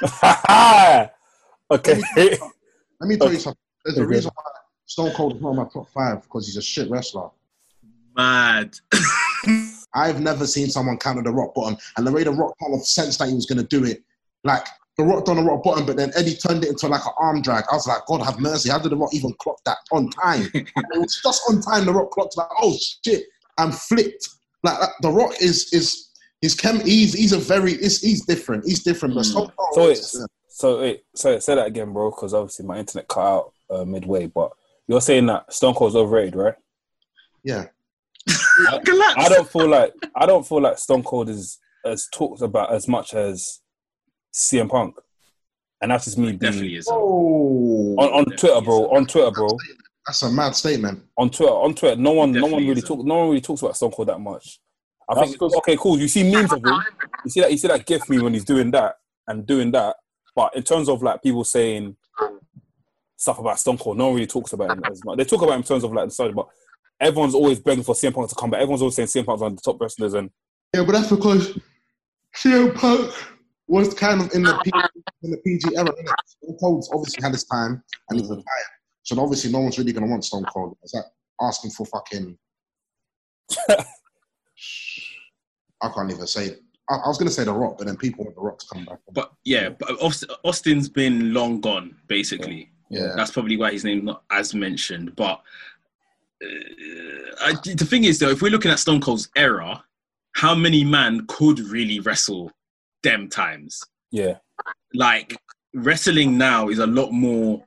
okay. 1.70 2.03
Let 3.01 3.09
me 3.09 3.16
tell 3.16 3.33
you 3.33 3.39
something. 3.39 3.59
There's 3.85 3.99
a 3.99 4.03
Okay. 4.03 4.11
reason 4.11 4.31
why 4.35 4.45
Stone 4.87 5.12
Cold 5.12 5.37
is 5.37 5.43
not 5.43 5.51
in 5.51 5.57
my 5.57 5.65
top 5.73 5.89
five 5.91 6.23
because 6.23 6.47
he's 6.47 6.57
a 6.57 6.62
shit 6.62 6.91
wrestler. 6.91 7.31
Mad. 8.16 8.77
I've 9.95 10.20
never 10.20 10.47
seen 10.47 10.69
someone 10.69 10.97
counter 10.99 11.23
the 11.23 11.31
rock 11.33 11.55
bottom, 11.55 11.77
and 11.97 12.07
the 12.07 12.12
way 12.12 12.24
the 12.24 12.33
rock 12.33 12.55
kind 12.61 12.74
of 12.74 12.85
sensed 12.87 13.19
that 13.19 13.29
he 13.29 13.35
was 13.35 13.47
going 13.47 13.59
to 13.59 13.65
do 13.66 13.85
it, 13.85 14.03
like 14.45 14.66
the 14.97 15.05
rock 15.05 15.24
done 15.24 15.37
the 15.37 15.43
rock 15.43 15.62
bottom, 15.62 15.85
but 15.87 15.97
then 15.97 16.11
Eddie 16.15 16.35
turned 16.35 16.65
it 16.65 16.70
into 16.70 16.87
like 16.89 17.05
an 17.05 17.12
arm 17.19 17.43
drag. 17.43 17.65
I 17.70 17.74
was 17.74 17.87
like, 17.87 18.05
God 18.07 18.23
have 18.23 18.39
mercy. 18.39 18.70
How 18.70 18.79
did 18.79 18.93
the 18.93 18.97
rock 18.97 19.12
even 19.15 19.33
clock 19.35 19.59
that 19.66 19.79
on 19.91 20.09
time? 20.11 20.51
it 20.55 20.66
was 20.95 21.20
just 21.23 21.43
on 21.49 21.61
time. 21.61 21.85
The 21.87 21.93
rock 21.93 22.11
clocked 22.11 22.37
like, 22.37 22.49
oh 22.61 22.77
shit, 23.05 23.24
and 23.59 23.74
flipped. 23.74 24.29
Like 24.62 24.79
that- 24.81 24.91
the 25.03 25.11
rock 25.11 25.33
is 25.41 25.73
is 25.73 26.11
he's 26.43 26.55
chem. 26.55 26.81
He's 26.81 27.14
he's 27.14 27.32
a 27.32 27.39
very 27.39 27.78
he's, 27.78 28.02
he's 28.02 28.27
different. 28.27 28.64
He's 28.66 28.82
different. 28.82 29.14
But 29.14 29.23
Mm. 29.24 29.31
Stone 29.31 29.51
So 29.73 29.89
is- 29.89 29.98
it's 30.01 30.27
so 30.48 30.81
wait, 30.81 31.02
so 31.14 31.39
say 31.39 31.55
that 31.55 31.66
again, 31.66 31.93
bro, 31.94 32.10
because 32.10 32.35
obviously 32.35 32.66
my 32.66 32.78
internet 32.78 33.09
cut 33.09 33.20
out 33.27 33.52
uh, 33.70 33.85
midway. 33.86 34.27
But 34.27 34.52
you're 34.86 35.01
saying 35.01 35.24
that 35.27 35.51
Stone 35.52 35.74
Cold's 35.74 35.97
overrated, 35.97 36.36
right? 36.36 36.55
yeah. 37.43 37.66
Relax. 38.86 39.14
I 39.16 39.28
don't 39.31 39.48
feel 39.48 39.66
like 39.69 39.93
I 40.14 40.27
don't 40.27 40.47
feel 40.47 40.60
like 40.60 40.77
Stone 40.78 41.02
Cold 41.05 41.28
is 41.31 41.59
as 41.85 42.06
talked 42.12 42.43
about 42.43 42.73
as 42.73 42.86
much 42.86 43.14
as 43.14 43.60
CM 44.32 44.69
Punk, 44.69 44.94
and 45.81 45.90
that's 45.90 46.05
just 46.05 46.19
me 46.19 46.27
being 46.27 46.39
Definitely 46.39 46.77
is. 46.77 46.86
Oh, 46.90 47.97
on, 47.98 48.09
on 48.12 48.24
Twitter, 48.36 48.60
bro. 48.60 48.89
On 48.94 49.06
Twitter, 49.06 49.31
bro. 49.32 49.48
that's 50.06 50.23
a 50.23 50.31
mad 50.31 50.55
statement. 50.55 51.02
On 51.19 51.31
Twitter, 51.31 51.51
on 51.52 51.74
Twitter, 51.74 51.97
no 52.01 52.12
one, 52.12 52.31
no 52.32 52.47
one 52.47 52.64
really 52.66 52.82
talk, 52.82 53.05
no 53.05 53.19
one 53.19 53.28
really 53.31 53.40
talks 53.40 53.62
about 53.62 53.77
Stone 53.77 53.90
Cold 53.90 54.09
that 54.09 54.20
much. 54.20 54.60
I 55.13 55.15
That's 55.15 55.29
think 55.31 55.39
'cause- 55.41 55.55
okay, 55.59 55.77
cool. 55.77 55.99
You 55.99 56.09
see 56.09 56.31
memes 56.31 56.53
of 56.53 56.65
him. 56.65 56.75
You 57.25 57.31
see 57.31 57.41
that 57.41 57.51
you 57.53 57.59
see 57.59 57.69
that 57.69 57.87
gif 57.87 58.09
me 58.09 58.21
when 58.21 58.33
he's 58.35 58.45
doing 58.45 58.71
that 58.73 58.97
and 59.29 59.47
doing 59.47 59.71
that. 59.73 59.97
But 60.35 60.57
in 60.57 60.63
terms 60.63 60.89
of 60.89 61.03
like 61.03 61.23
people 61.23 61.45
saying 61.45 61.97
stuff 63.17 63.39
about 63.39 63.59
Stone 63.61 63.79
Cold, 63.79 63.99
no 63.99 64.07
one 64.07 64.15
really 64.15 64.27
talks 64.27 64.53
about 64.53 64.71
him 64.77 64.83
as 64.91 65.05
much. 65.05 65.19
They 65.19 65.25
talk 65.25 65.43
about 65.43 65.53
him 65.55 65.61
in 65.61 65.65
terms 65.67 65.85
of 65.85 65.93
like 65.93 66.07
the 66.07 66.11
story, 66.15 66.33
but 66.33 66.49
everyone's 67.01 67.35
always 67.35 67.61
begging 67.61 67.85
for 67.85 67.95
CM 67.95 68.15
Punk 68.15 68.29
to 68.31 68.35
come 68.35 68.51
back. 68.51 68.61
Everyone's 68.63 68.83
always 68.83 68.97
saying 68.97 69.09
CM 69.09 69.27
Punk's 69.27 69.43
one 69.43 69.53
of 69.53 69.57
the 69.57 69.63
top 69.63 69.81
wrestlers, 69.81 70.15
and 70.15 70.31
Yeah, 70.75 70.85
but 70.85 70.93
that's 70.93 71.11
because 71.11 71.59
CM 72.35 72.75
Punk 72.75 73.13
was 73.69 73.93
kind 73.95 74.21
of 74.23 74.35
in 74.35 74.43
the 74.43 74.55
PG, 74.65 74.79
in 75.23 75.31
the 75.31 75.37
PG 75.39 75.77
era. 75.77 75.85
innit? 75.87 76.15
Stone 76.27 76.57
Cold's 76.59 76.91
obviously 76.93 77.23
had 77.23 77.33
his 77.33 77.45
time 77.45 77.83
and 78.09 78.19
he's 78.21 78.29
retired. 78.29 78.45
So 79.05 79.21
obviously 79.21 79.53
no 79.53 79.61
one's 79.61 79.79
really 79.79 79.93
gonna 79.93 80.07
want 80.09 80.25
Stone 80.25 80.45
Cold. 80.45 80.77
It's 80.83 80.95
like 80.95 81.05
asking 81.41 81.71
for 81.73 81.87
fucking. 81.87 82.39
I 85.83 85.89
can't 85.89 86.11
even 86.11 86.27
say. 86.27 86.47
It. 86.47 86.63
I, 86.89 86.97
I 86.97 87.09
was 87.09 87.19
gonna 87.19 87.31
say 87.31 87.45
The 87.45 87.53
Rock, 87.53 87.79
but 87.79 87.87
then 87.87 87.97
people 87.97 88.25
want 88.25 88.37
The 88.37 88.43
Rock 88.43 88.59
to 88.61 88.67
come 88.73 88.85
back. 88.85 88.99
But 89.13 89.33
yeah, 89.45 89.71
but 89.71 89.91
Austin's 90.45 90.89
been 90.89 91.35
long 91.35 91.61
gone, 91.61 91.97
basically. 92.07 92.71
yeah, 92.89 93.13
That's 93.17 93.31
probably 93.31 93.57
why 93.57 93.73
his 93.73 93.85
name's 93.85 94.05
not 94.05 94.23
as 94.31 94.55
mentioned. 94.55 95.15
But 95.17 95.43
uh, 96.43 96.47
I, 97.41 97.55
the 97.65 97.87
thing 97.89 98.05
is, 98.05 98.19
though, 98.19 98.31
if 98.31 98.43
we're 98.43 98.51
looking 98.51 98.71
at 98.71 98.79
Stone 98.79 99.01
Cold's 99.01 99.29
era, 99.37 99.85
how 100.35 100.55
many 100.55 100.85
man 100.85 101.27
could 101.29 101.61
really 101.61 102.01
wrestle 102.01 102.51
them 103.03 103.29
times? 103.29 103.83
yeah, 104.11 104.37
Like 104.95 105.37
wrestling 105.75 106.37
now 106.37 106.69
is 106.69 106.79
a 106.79 106.87
lot 106.87 107.13
more 107.13 107.65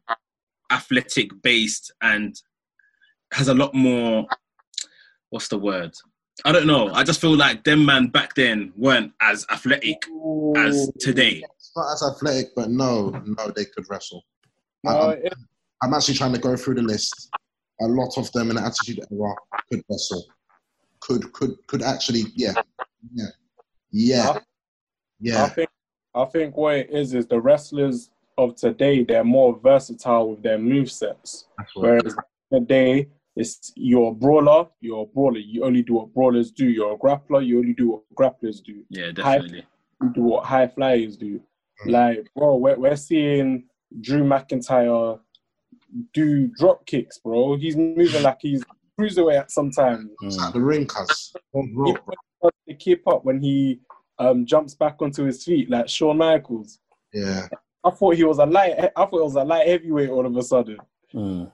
athletic 0.72 1.30
based 1.42 1.92
and 2.02 2.40
has 3.34 3.48
a 3.48 3.54
lot 3.54 3.74
more. 3.74 4.28
What's 5.32 5.48
the 5.48 5.58
word? 5.58 5.94
I 6.44 6.52
don't 6.52 6.68
know. 6.68 6.92
I 6.94 7.04
just 7.04 7.22
feel 7.22 7.36
like 7.36 7.64
them 7.64 7.86
man 7.86 8.08
back 8.08 8.36
then 8.36 8.74
weren't 8.76 9.14
as 9.22 9.46
athletic 9.50 10.04
as 10.58 10.92
today. 11.00 11.42
Not 11.76 11.94
as 11.94 12.04
athletic, 12.04 12.54
but 12.56 12.70
no, 12.70 13.10
no, 13.26 13.52
they 13.56 13.66
could 13.66 13.86
wrestle. 13.90 14.24
No, 14.84 14.92
Um, 14.92 15.12
it- 15.24 15.34
I'm 15.82 15.94
actually 15.94 16.16
trying 16.16 16.34
to 16.34 16.40
go 16.40 16.56
through 16.56 16.76
the 16.76 16.82
list. 16.82 17.30
A 17.82 17.86
lot 17.86 18.18
of 18.18 18.32
them 18.32 18.50
in 18.50 18.56
the 18.56 18.62
Attitude 18.64 19.00
Era 19.12 19.36
could 19.70 19.84
wrestle. 19.90 20.26
Could 21.02 21.32
could 21.34 21.56
could 21.68 21.84
actually 21.84 22.24
yeah 22.36 22.54
yeah 23.14 23.26
yeah 23.92 24.30
I 24.32 24.42
yeah. 25.20 25.50
think 25.50 25.70
I 26.16 26.26
think 26.26 26.56
what 26.58 26.76
it 26.78 26.90
is 26.90 27.14
is 27.14 27.28
the 27.28 27.40
wrestlers 27.40 28.10
of 28.38 28.56
today 28.56 29.04
they're 29.04 29.24
more 29.26 29.60
versatile 29.62 30.30
with 30.32 30.42
their 30.42 30.58
move 30.58 30.90
sets. 30.90 31.46
That's 31.58 31.76
what- 31.76 31.84
Whereas 31.84 32.16
today 32.52 33.10
it's 33.36 33.74
you're 33.76 34.12
a 34.12 34.14
brawler, 34.14 34.68
you're 34.80 35.04
a 35.04 35.06
brawler. 35.06 35.40
You 35.40 35.66
only 35.66 35.82
do 35.82 35.96
what 35.96 36.14
brawlers 36.14 36.52
do. 36.52 36.68
You're 36.68 36.94
a 36.94 36.98
grappler, 36.98 37.46
you 37.46 37.60
only 37.60 37.74
do 37.74 37.90
what 37.90 38.04
grapplers 38.16 38.64
do. 38.64 38.84
Yeah, 38.90 39.12
definitely. 39.12 39.66
You 40.02 40.10
do 40.14 40.22
what 40.22 40.46
high 40.46 40.68
flyers 40.68 41.18
do. 41.18 41.42
Like, 41.86 42.30
bro, 42.36 42.56
we're, 42.56 42.78
we're 42.78 42.96
seeing 42.96 43.66
Drew 44.02 44.24
McIntyre 44.24 45.20
do 46.14 46.48
drop 46.58 46.86
kicks, 46.86 47.18
bro. 47.20 47.58
He's 47.58 47.76
moving 47.76 48.24
like 48.24 48.40
he's 48.42 48.64
cruiserweight 49.00 49.40
at 49.40 49.52
some 49.52 49.72
time. 49.72 50.12
At 50.42 50.54
the 50.54 50.62
ring, 50.62 50.86
cuz. 50.86 51.34
Don't 51.54 51.76
roll. 51.76 51.90
Even 51.90 52.02
when 52.06 52.18
he 52.22 52.38
starts 52.40 52.58
to 52.68 52.74
keep 52.76 53.08
up 53.08 53.26
when 53.26 53.42
he 53.42 53.80
um, 54.20 54.46
jumps 54.46 54.74
back 54.74 55.02
onto 55.02 55.24
his 55.24 55.44
feet, 55.44 55.70
like 55.70 55.90
Shawn 55.90 56.18
Michaels. 56.18 56.80
Yeah. 57.14 57.48
I 57.84 57.92
thought 57.92 58.16
he 58.16 58.24
was 58.24 58.40
a 58.40 58.46
light. 58.46 58.74
I 58.80 59.06
thought 59.06 59.20
it 59.20 59.24
was 59.24 59.36
a 59.36 59.44
light 59.44 59.68
heavyweight 59.68 60.10
all 60.10 60.26
of 60.26 60.36
a 60.36 60.44
sudden. 60.44 60.78
Mm. 61.14 61.52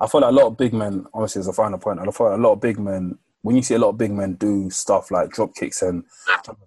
I 0.00 0.06
feel 0.06 0.20
like 0.20 0.30
a 0.30 0.34
lot 0.34 0.46
of 0.46 0.56
big 0.56 0.72
men, 0.72 1.06
honestly, 1.14 1.40
as 1.40 1.48
a 1.48 1.52
final 1.52 1.78
point, 1.78 1.98
I 2.00 2.04
feel 2.10 2.28
like 2.30 2.38
a 2.38 2.42
lot 2.42 2.52
of 2.52 2.60
big 2.60 2.78
men, 2.78 3.18
when 3.42 3.56
you 3.56 3.62
see 3.62 3.74
a 3.74 3.78
lot 3.78 3.88
of 3.88 3.98
big 3.98 4.12
men 4.12 4.34
do 4.34 4.70
stuff 4.70 5.10
like 5.10 5.30
drop 5.30 5.54
kicks 5.54 5.82
and 5.82 6.04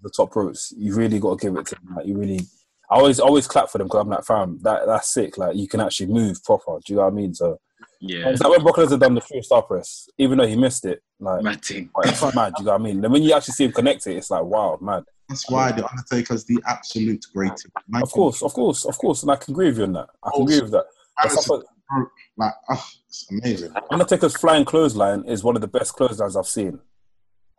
the 0.02 0.10
top 0.10 0.36
ropes, 0.36 0.74
you 0.78 0.96
really 0.96 1.20
got 1.20 1.40
to 1.40 1.46
give 1.46 1.56
it 1.58 1.66
to 1.68 1.76
them. 1.76 1.96
Like, 1.96 2.06
you 2.06 2.18
really, 2.18 2.42
I 2.90 2.96
always 2.96 3.20
always 3.20 3.48
clap 3.48 3.70
for 3.70 3.78
them 3.78 3.88
because 3.88 4.02
I'm 4.02 4.10
like, 4.10 4.26
fam, 4.26 4.60
that, 4.64 4.86
that's 4.88 5.14
sick. 5.14 5.38
Like, 5.38 5.56
you 5.56 5.68
can 5.68 5.80
actually 5.80 6.08
move 6.08 6.44
proper. 6.44 6.80
Do 6.86 6.94
you 6.94 6.98
know 6.98 7.04
what 7.04 7.14
I 7.14 7.16
mean? 7.16 7.34
So, 7.34 7.60
Yeah, 8.00 8.30
it's 8.30 8.42
like 8.42 8.52
when 8.52 8.64
Brock 8.64 8.76
Lesnar 8.76 9.00
done 9.00 9.16
the 9.16 9.22
shooting 9.22 9.44
star 9.44 9.62
press, 9.62 10.10
even 10.18 10.38
though 10.38 10.48
he 10.48 10.56
missed 10.56 10.86
it, 10.86 11.02
like, 11.20 11.44
mad 11.44 11.64
thing. 11.64 11.90
like, 11.96 12.08
it's 12.08 12.36
mad. 12.36 12.54
Do 12.56 12.64
you 12.64 12.66
know 12.66 12.72
what 12.74 12.82
I 12.82 12.84
mean? 12.84 13.02
Then 13.02 13.12
when 13.12 13.24
you 13.24 13.34
actually 13.34 13.54
see 13.54 13.66
him 13.66 13.72
connect 13.72 14.08
it, 14.08 14.18
it's 14.18 14.30
like, 14.32 14.44
wow, 14.44 14.78
man. 14.82 15.06
That's 15.30 15.50
why 15.50 15.72
the 15.72 15.88
Undertaker's 15.90 16.44
the 16.44 16.62
absolute 16.68 17.26
greatest. 17.34 17.68
Of 17.96 18.12
course, 18.12 18.44
of 18.44 18.54
course, 18.54 18.86
of 18.86 18.98
course. 18.98 19.24
And 19.24 19.32
I 19.32 19.38
can 19.38 19.54
agree 19.54 19.68
with 19.68 19.78
you 19.78 19.84
on 19.86 19.94
that. 19.94 20.10
I 20.22 20.32
can 20.32 20.42
agree 20.42 20.62
with 20.62 20.72
that. 20.72 20.86
But 21.16 21.32
Madison, 21.32 21.44
stuff 21.44 21.62
like- 21.98 22.08
like, 22.38 22.54
oh, 22.72 22.86
it's 23.08 23.28
amazing. 23.32 23.74
Undertaker's 23.92 24.36
flying 24.36 24.66
clothesline 24.66 25.24
is 25.26 25.44
one 25.44 25.56
of 25.56 25.62
the 25.62 25.68
best 25.68 25.94
clotheslines 25.94 26.36
I've 26.36 26.48
seen. 26.48 26.80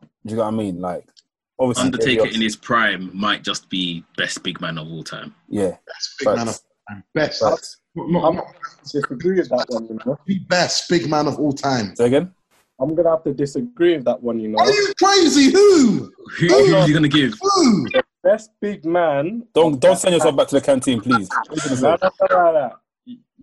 Do 0.03 0.09
you 0.25 0.37
know 0.37 0.43
what 0.43 0.49
I 0.55 0.57
mean? 0.57 0.81
Like, 0.81 1.07
obviously, 1.59 1.85
Undertaker 1.85 2.27
in 2.27 2.41
his 2.41 2.57
prime 2.57 3.11
might 3.17 3.45
just 3.45 3.69
be 3.71 4.05
best 4.17 4.43
big 4.43 4.61
man 4.61 4.79
of 4.79 4.89
all 4.89 5.05
time. 5.05 5.35
yeah, 5.49 5.77
Best 5.87 6.15
big 6.19 6.29
man 6.29 6.49
of 6.49 6.59
facts, 6.89 7.03
best. 7.15 7.43
facts. 7.43 7.77
Not, 7.95 8.11
not, 8.11 8.25
I'm- 8.25 8.35
not 8.37 8.47
Disagree 8.83 9.37
with 9.39 9.49
that 9.51 9.67
one, 9.69 9.87
you 9.87 9.99
know. 10.05 10.19
the 10.27 10.39
best 10.41 10.89
big 10.89 11.09
man 11.09 11.27
of 11.29 11.39
all 11.39 11.53
time. 11.53 11.95
Say 11.97 12.07
again. 12.07 12.33
I'm 12.81 12.95
gonna 12.97 13.11
have 13.11 13.23
to 13.25 13.33
disagree 13.33 13.95
with 13.97 14.05
that 14.07 14.21
one, 14.21 14.41
you 14.41 14.49
know. 14.49 14.59
Are 14.59 14.69
you 14.71 14.93
crazy? 15.01 15.53
Who? 15.53 16.11
Who, 16.41 16.49
who 16.49 16.75
are 16.75 16.89
you 16.89 16.93
gonna 16.93 17.07
give? 17.09 17.35
Who? 17.41 17.87
Best 18.25 18.51
big 18.61 18.85
man. 18.85 19.47
Don't 19.55 19.81
don't 19.81 19.97
send 19.97 20.15
yourself 20.15 20.35
back 20.37 20.49
to 20.49 20.57
the 20.57 20.61
canteen, 20.61 21.01
please. 21.01 21.29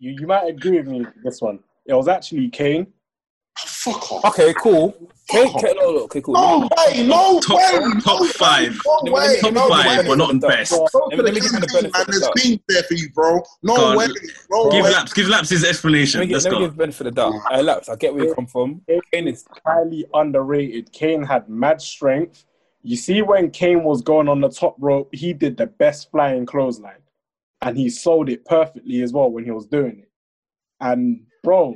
You, 0.02 0.16
you 0.20 0.26
might 0.26 0.48
agree 0.50 0.78
with 0.78 0.88
me 0.88 1.00
with 1.02 1.14
this 1.24 1.42
one. 1.42 1.60
It 1.86 1.94
was 1.94 2.08
actually 2.08 2.50
Kane. 2.50 2.88
Fuck 3.56 4.12
off. 4.12 4.26
Okay, 4.26 4.52
cool. 4.58 4.96
Okay, 5.30 5.48
okay, 5.48 5.74
no, 5.76 5.92
no, 5.92 5.98
okay, 6.06 6.22
cool. 6.22 6.34
No 6.34 6.68
way, 6.88 7.06
no 7.06 7.40
Top- 7.40 7.58
way. 7.58 7.80
top 8.04 8.20
no 8.22 8.26
five. 8.30 8.76
No 9.04 9.12
way. 9.14 9.40
Top 9.40 9.54
no 9.54 9.70
five, 9.70 10.00
way. 10.00 10.08
but 10.08 10.18
not 10.18 10.32
in 10.32 10.40
best. 10.40 10.72
Go 10.72 10.88
Let 10.94 11.10
me- 11.12 11.16
to 11.18 11.18
the 11.18 11.24
let 11.24 11.34
me 11.36 11.40
give 11.42 11.52
you 11.54 11.60
the 11.60 11.68
benefit 11.68 11.92
man. 11.94 12.02
of 12.02 12.08
the 12.08 12.12
There's 12.12 12.52
doubt. 12.58 12.62
there 12.68 12.84
for 12.84 12.94
you, 12.96 13.10
bro. 13.12 13.42
No 13.62 13.76
God, 13.76 13.98
way. 13.98 14.08
No 14.50 14.70
Give 14.72 14.84
way. 14.86 14.92
Laps, 14.92 15.14
give 15.14 15.28
Laps 15.28 15.50
his 15.50 15.64
explanation. 15.64 16.20
Let 16.22 16.28
me, 16.30 16.34
Let's 16.34 16.46
give, 16.46 16.54
let 16.54 16.60
me 16.60 16.66
go. 16.66 16.70
give 16.72 16.78
benefit 16.78 17.08
of 17.08 17.16
the 17.16 17.22
doubt. 17.22 17.34
Uh, 17.52 17.62
Laps, 17.62 17.90
I 17.90 17.96
get 17.98 18.14
where 18.16 18.26
you 18.26 18.34
come 18.34 18.48
from. 18.48 18.82
Kane 19.14 19.28
is 19.28 19.46
highly 19.66 20.06
underrated. 20.14 20.92
Kane 20.92 21.22
had 21.24 21.48
mad 21.48 21.80
strength. 21.82 22.46
You 22.82 22.96
see, 22.96 23.22
when 23.22 23.52
Kane 23.52 23.84
was 23.84 24.02
going 24.02 24.28
on 24.28 24.42
the 24.42 24.50
top 24.50 24.76
rope, 24.80 25.10
he 25.14 25.34
did 25.34 25.56
the 25.56 25.68
best 25.68 26.10
flying 26.10 26.46
clothesline, 26.48 27.01
and 27.62 27.78
he 27.78 27.90
sold 27.90 28.30
it 28.30 28.46
perfectly 28.46 29.02
as 29.02 29.14
well 29.14 29.32
when 29.32 29.44
he 29.44 29.52
was 29.52 29.66
doing 29.66 30.00
it. 30.00 30.10
And 30.80 31.22
bro, 31.44 31.76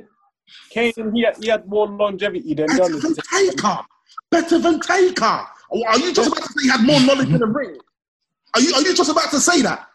Kane 0.70 0.92
he 1.14 1.22
had, 1.22 1.36
he 1.42 1.48
had 1.48 1.66
more 1.68 1.88
longevity 1.88 2.54
than 2.54 2.66
Better 2.66 2.98
than. 2.98 3.14
Taker. 3.32 3.78
Better 4.30 4.58
than 4.58 4.80
Taker. 4.80 5.40
Oh, 5.72 5.84
are 5.86 5.98
you 5.98 6.12
just 6.12 6.30
about 6.30 6.46
to 6.46 6.52
say 6.52 6.62
he 6.62 6.68
had 6.68 6.84
more 6.84 7.00
knowledge 7.00 7.28
in 7.28 7.38
the 7.38 7.46
ring? 7.46 7.78
Are 8.54 8.60
you, 8.60 8.74
are 8.74 8.82
you 8.82 8.94
just 8.94 9.10
about 9.10 9.30
to 9.30 9.40
say 9.40 9.62
that? 9.62 9.86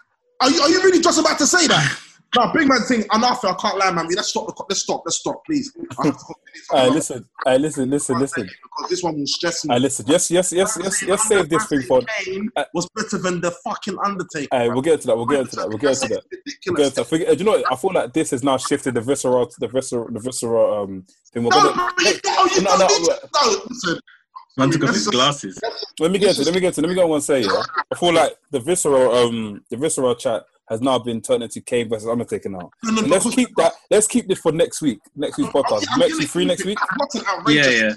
Are 0.41 0.49
you, 0.49 0.61
are 0.61 0.69
you 0.69 0.81
really 0.83 1.01
just 1.01 1.19
about 1.19 1.37
to 1.39 1.47
say 1.47 1.67
that? 1.67 1.99
No, 2.35 2.51
big 2.53 2.67
man 2.67 2.81
thing. 2.83 3.03
Enough. 3.13 3.43
I 3.43 3.53
can't 3.55 3.77
lie, 3.77 3.91
man. 3.91 4.07
Let's 4.15 4.29
stop. 4.29 4.47
The, 4.47 4.63
let's 4.69 4.81
stop. 4.81 5.03
Let's 5.05 5.17
stop, 5.17 5.43
please. 5.45 5.71
I 5.99 6.05
have 6.05 6.17
to 6.17 6.23
continue 6.69 6.93
listen, 6.93 7.25
hey, 7.45 7.57
listen, 7.57 7.89
listen, 7.89 8.19
listen. 8.19 8.43
Because 8.45 8.89
this 8.89 9.03
one 9.03 9.17
will 9.17 9.27
stress 9.27 9.65
me. 9.65 9.75
I 9.75 9.77
listen. 9.77 10.05
Yes, 10.07 10.31
yes, 10.31 10.51
yes, 10.53 10.77
yes, 10.81 11.01
yes. 11.01 11.27
Save 11.27 11.49
this 11.49 11.65
thing 11.65 11.81
for. 11.83 12.01
Kane 12.23 12.49
was 12.73 12.87
better 12.95 13.17
than 13.17 13.41
the 13.41 13.51
fucking 13.63 13.97
Undertaker. 14.03 14.47
Hey, 14.55 14.69
we'll 14.69 14.81
get 14.81 15.01
to 15.01 15.07
that. 15.07 15.15
We'll 15.15 15.25
get 15.25 15.49
to 15.49 15.55
that. 15.57 15.69
We'll 15.69 15.77
get 15.77 15.95
to 15.95 16.07
that. 16.07 16.23
We'll 16.67 16.75
get 16.75 16.89
to 16.89 16.95
that. 16.95 17.05
Forget, 17.07 17.37
do 17.37 17.43
you 17.43 17.43
know? 17.43 17.57
What? 17.57 17.71
I 17.71 17.75
feel 17.75 17.91
like 17.93 18.13
this 18.13 18.31
has 18.31 18.43
now 18.43 18.57
shifted 18.57 18.93
the 18.93 19.01
visceral, 19.01 19.45
to 19.47 19.55
the 19.59 19.67
visceral, 19.67 20.07
the 20.11 20.19
visceral 20.19 20.83
um 20.83 21.05
thing. 21.33 21.43
We're 21.43 21.49
No, 21.49 21.73
gonna, 21.73 21.75
no, 21.75 22.09
you 22.09 22.19
don't. 22.21 22.55
You 22.55 22.61
No, 22.61 22.77
don't 22.77 23.07
no. 23.07 23.17
No, 23.33 23.61
listen. 23.69 23.99
Man 24.57 24.69
took 24.69 24.83
off 24.83 24.87
Let's 24.89 24.97
his 24.99 25.07
glasses. 25.07 25.59
let 25.99 26.11
me 26.11 26.19
get 26.19 26.35
to. 26.35 26.43
Let 26.43 26.53
me 26.53 26.59
get 26.59 26.73
to. 26.75 26.81
Let 26.81 26.89
me 26.89 26.95
go 26.95 27.05
on 27.09 27.15
and 27.15 27.23
say. 27.23 27.41
Yeah, 27.41 27.63
I 27.91 27.95
feel 27.95 28.13
like 28.13 28.33
the 28.51 28.59
visceral 28.59 29.11
um 29.15 29.63
the 29.69 29.77
visceral 29.77 30.15
chat 30.15 30.43
has 30.71 30.81
now 30.81 30.97
been 30.97 31.21
turned 31.21 31.43
into 31.43 31.59
Kane 31.61 31.89
versus 31.89 32.07
Undertaker 32.07 32.49
now. 32.49 32.71
No, 32.83 32.91
no, 32.93 33.01
So 33.01 33.07
let's 33.07 33.35
keep 33.35 33.49
that. 33.57 33.73
Let's 33.91 34.07
keep 34.07 34.27
this 34.27 34.39
for 34.39 34.51
next 34.53 34.81
week. 34.81 34.99
Next 35.15 35.37
week's 35.37 35.53
I'm- 35.53 35.63
podcast. 35.63 35.85
I'm 35.91 35.99
Next 35.99 36.17
week, 36.17 36.29
free 36.29 36.45
next 36.45 36.65
week. 36.65 36.77
I'm 36.81 36.97
not 36.97 37.13
an 37.47 37.55
Yeah, 37.55 37.69
yeah. 37.69 37.93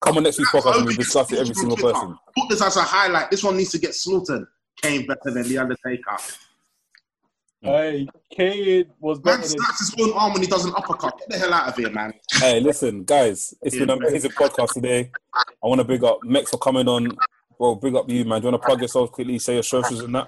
Come 0.00 0.16
on 0.16 0.22
next 0.22 0.38
week's 0.38 0.50
podcast 0.52 0.76
and 0.76 0.86
we 0.86 0.92
Open 0.92 0.96
discuss 0.96 1.32
it 1.32 1.36
it, 1.38 1.40
every 1.42 1.54
single 1.54 1.76
person. 1.76 2.16
Put 2.38 2.48
this 2.48 2.62
as 2.62 2.76
a 2.76 2.82
highlight. 2.82 3.30
This 3.30 3.42
one 3.44 3.56
needs 3.56 3.70
to 3.72 3.78
get 3.78 3.94
slaughtered. 3.94 4.46
Kane 4.80 5.06
better 5.06 5.30
than 5.30 5.48
the 5.48 5.58
Undertaker. 5.58 6.16
Hey, 7.60 8.08
Kane 8.30 8.86
was 8.98 9.18
Man 9.18 9.36
better 9.36 9.48
than 9.48 9.50
snaps 9.50 9.78
his 9.90 9.94
own 10.00 10.12
arm 10.14 10.32
when 10.32 10.42
he 10.42 10.48
does 10.48 10.64
an 10.64 10.72
uppercut. 10.76 11.16
Get 11.20 11.28
the 11.28 11.38
hell 11.38 11.54
out 11.54 11.68
of 11.68 11.76
here, 11.76 11.90
man. 11.90 12.12
Hey, 12.34 12.58
listen, 12.58 13.04
guys, 13.04 13.54
it's 13.62 13.76
been 13.76 13.88
an 13.90 14.02
amazing 14.02 14.32
podcast 14.32 14.72
today. 14.74 15.10
I 15.34 15.66
want 15.68 15.80
to 15.80 15.84
big 15.84 16.02
up 16.02 16.18
Mex 16.24 16.50
for 16.50 16.58
coming 16.58 16.88
on. 16.88 17.16
Well, 17.58 17.76
big 17.76 17.94
up 17.94 18.08
you, 18.10 18.24
man. 18.24 18.40
Do 18.40 18.46
you 18.48 18.52
want 18.52 18.62
to 18.62 18.66
plug 18.66 18.82
yourself 18.82 19.12
quickly? 19.12 19.38
Say 19.38 19.54
your 19.54 19.62
socials 19.62 20.00
and 20.00 20.12
that. 20.16 20.26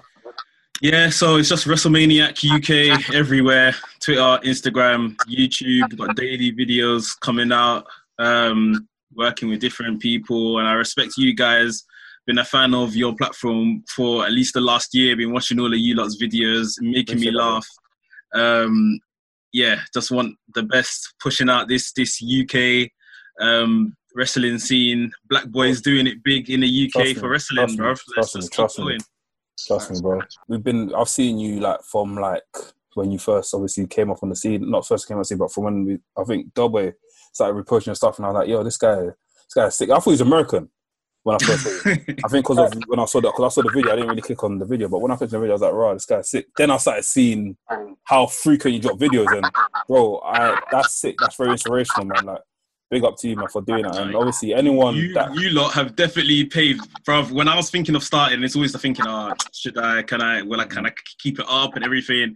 Yeah, 0.81 1.09
so 1.09 1.37
it's 1.37 1.49
just 1.49 1.67
WrestleManiac 1.67 2.43
UK 2.43 3.15
everywhere 3.15 3.73
Twitter, 4.01 4.39
Instagram, 4.43 5.15
YouTube. 5.27 5.89
We've 5.89 5.97
got 5.97 6.17
daily 6.17 6.51
videos 6.51 7.17
coming 7.21 7.53
out, 7.53 7.85
um, 8.19 8.87
working 9.15 9.49
with 9.49 9.61
different 9.61 10.01
people. 10.01 10.59
And 10.59 10.67
I 10.67 10.73
respect 10.73 11.13
you 11.17 11.33
guys. 11.33 11.85
Been 12.27 12.39
a 12.39 12.45
fan 12.45 12.73
of 12.73 12.95
your 12.95 13.15
platform 13.15 13.83
for 13.87 14.25
at 14.25 14.31
least 14.31 14.55
the 14.55 14.61
last 14.61 14.93
year. 14.93 15.15
Been 15.15 15.31
watching 15.31 15.59
all 15.59 15.73
of 15.73 15.79
you 15.79 15.95
lot's 15.95 16.21
videos, 16.21 16.73
making 16.81 17.21
me 17.21 17.31
laugh. 17.31 17.67
Um, 18.33 18.99
yeah, 19.53 19.79
just 19.93 20.11
want 20.11 20.35
the 20.55 20.63
best 20.63 21.13
pushing 21.21 21.49
out 21.49 21.69
this 21.69 21.93
this 21.93 22.21
UK 22.21 22.89
um, 23.39 23.95
wrestling 24.13 24.59
scene. 24.59 25.11
Black 25.29 25.47
boys 25.47 25.81
doing 25.81 26.07
it 26.07 26.21
big 26.23 26.49
in 26.49 26.59
the 26.59 26.85
UK 26.85 27.01
Trust 27.01 27.19
for 27.19 27.29
wrestling, 27.29 27.67
me, 27.67 27.77
bro. 27.77 27.93
Let's 28.17 28.33
just 28.33 28.51
keep 28.51 28.67
going. 28.75 28.99
Trust 29.57 29.91
me, 29.91 30.01
bro. 30.01 30.21
We've 30.47 30.63
been. 30.63 30.93
I've 30.93 31.09
seen 31.09 31.39
you 31.39 31.59
like 31.59 31.81
from 31.83 32.15
like 32.15 32.43
when 32.93 33.11
you 33.11 33.19
first 33.19 33.53
obviously 33.53 33.87
came 33.87 34.11
up 34.11 34.21
on 34.21 34.29
the 34.29 34.35
scene. 34.35 34.69
Not 34.69 34.87
first 34.87 35.07
came 35.07 35.15
on 35.15 35.21
the 35.21 35.25
scene, 35.25 35.37
but 35.37 35.51
from 35.51 35.63
when 35.65 35.85
we. 35.85 35.99
I 36.17 36.23
think 36.23 36.53
Dubway 36.53 36.93
started 37.31 37.63
reposting 37.63 37.87
your 37.87 37.95
stuff, 37.95 38.17
and 38.17 38.25
I 38.25 38.29
was 38.29 38.35
like, 38.35 38.49
"Yo, 38.49 38.63
this 38.63 38.77
guy, 38.77 38.95
this 38.95 39.53
guy's 39.53 39.75
sick." 39.75 39.89
I 39.89 39.95
thought 39.95 40.03
he 40.05 40.11
was 40.11 40.21
American 40.21 40.69
when 41.23 41.35
I 41.35 41.45
first 41.45 41.63
saw 41.63 41.89
him. 41.89 42.05
I 42.25 42.27
think 42.27 42.45
because 42.45 42.57
of 42.59 42.73
when 42.87 42.99
I 42.99 43.05
saw 43.05 43.21
that, 43.21 43.29
because 43.29 43.45
I 43.45 43.53
saw 43.55 43.61
the 43.61 43.73
video, 43.73 43.91
I 43.91 43.95
didn't 43.95 44.09
really 44.09 44.21
click 44.21 44.43
on 44.43 44.59
the 44.59 44.65
video. 44.65 44.89
But 44.89 44.99
when 44.99 45.11
I 45.11 45.15
clicked 45.15 45.33
on 45.33 45.39
the 45.39 45.45
video, 45.45 45.53
I 45.53 45.55
was 45.55 45.61
like, 45.61 45.73
"Right, 45.73 45.93
this 45.93 46.05
guy's 46.05 46.29
sick." 46.29 46.47
Then 46.57 46.71
I 46.71 46.77
started 46.77 47.05
seeing 47.05 47.57
how 48.03 48.27
frequent 48.27 48.75
you 48.75 48.81
drop 48.81 48.99
videos, 48.99 49.35
and 49.35 49.45
bro, 49.87 50.19
I 50.19 50.59
that's 50.71 50.95
sick. 50.95 51.15
That's 51.19 51.35
very 51.35 51.51
inspirational, 51.51 52.07
man. 52.07 52.25
Like, 52.25 52.41
big 52.95 53.03
up 53.03 53.17
to 53.17 53.27
you, 53.27 53.35
man, 53.35 53.49
for 53.49 53.61
doing 53.61 53.83
that. 53.83 53.97
And 53.97 54.15
obviously, 54.15 54.53
anyone 54.53 54.95
you, 54.95 55.13
that 55.13 55.35
you 55.35 55.49
lot 55.49 55.73
have 55.73 55.97
definitely 55.97 56.45
paved, 56.45 56.81
bruv. 57.03 57.29
When 57.29 57.49
I 57.49 57.55
was 57.55 57.69
thinking 57.69 57.93
of 57.95 58.03
starting, 58.03 58.41
it's 58.41 58.55
always 58.55 58.71
the 58.71 58.79
thinking, 58.79 59.05
oh, 59.05 59.33
should 59.53 59.77
I, 59.77 60.01
can 60.03 60.21
I, 60.21 60.41
will 60.43 60.61
I, 60.61 60.65
can 60.65 60.85
I 60.85 60.91
keep 61.19 61.39
it 61.39 61.45
up 61.49 61.75
and 61.75 61.83
everything? 61.83 62.35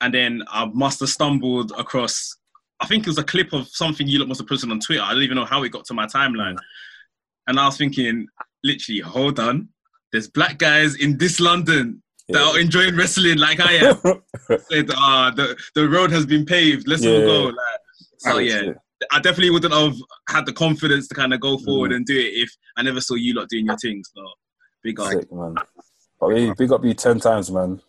And 0.00 0.14
then 0.14 0.42
I 0.48 0.66
must 0.66 1.00
have 1.00 1.08
stumbled 1.08 1.72
across, 1.76 2.36
I 2.80 2.86
think 2.86 3.02
it 3.04 3.08
was 3.08 3.18
a 3.18 3.24
clip 3.24 3.52
of 3.52 3.66
something 3.68 4.06
you 4.06 4.20
lot 4.20 4.28
must 4.28 4.40
have 4.40 4.48
posted 4.48 4.70
on 4.70 4.78
Twitter. 4.78 5.02
I 5.02 5.12
don't 5.12 5.22
even 5.24 5.36
know 5.36 5.44
how 5.44 5.64
it 5.64 5.70
got 5.70 5.84
to 5.86 5.94
my 5.94 6.06
timeline. 6.06 6.56
And 7.48 7.58
I 7.58 7.66
was 7.66 7.76
thinking, 7.76 8.26
literally, 8.62 9.00
hold 9.00 9.40
on. 9.40 9.68
There's 10.12 10.28
black 10.28 10.58
guys 10.58 10.94
in 10.94 11.18
this 11.18 11.40
London 11.40 12.00
that 12.28 12.38
Yeah. 12.40 12.50
are 12.50 12.60
enjoying 12.60 12.96
wrestling 12.96 13.38
like 13.38 13.58
I 13.60 13.72
am. 13.72 13.96
Said, 14.70 14.88
ah, 14.92 15.32
the, 15.34 15.56
the 15.74 15.88
road 15.88 16.12
has 16.12 16.26
been 16.26 16.44
paved. 16.46 16.86
Let's 16.86 17.04
all 17.04 17.20
go. 17.20 17.42
Like, 17.46 17.80
so, 18.18 18.38
yeah. 18.38 18.72
I 19.12 19.20
definitely 19.20 19.50
wouldn't 19.50 19.74
have 19.74 19.96
had 20.28 20.46
the 20.46 20.52
confidence 20.52 21.06
to 21.08 21.14
kind 21.14 21.34
of 21.34 21.40
go 21.40 21.58
forward 21.58 21.90
Mm. 21.90 21.96
and 21.96 22.06
do 22.06 22.16
it 22.16 22.32
if 22.34 22.50
I 22.76 22.82
never 22.82 23.00
saw 23.00 23.14
you 23.14 23.34
lot 23.34 23.48
doing 23.48 23.66
your 23.66 23.76
thing. 23.76 24.02
So 24.14 24.22
big 24.82 24.98
up. 25.00 25.12
Sick, 25.12 25.30
man. 25.32 25.54
But 26.18 26.28
hey, 26.30 26.52
big 26.56 26.72
up 26.72 26.84
you 26.84 26.94
ten 26.94 27.20
times, 27.20 27.50
man. 27.50 27.80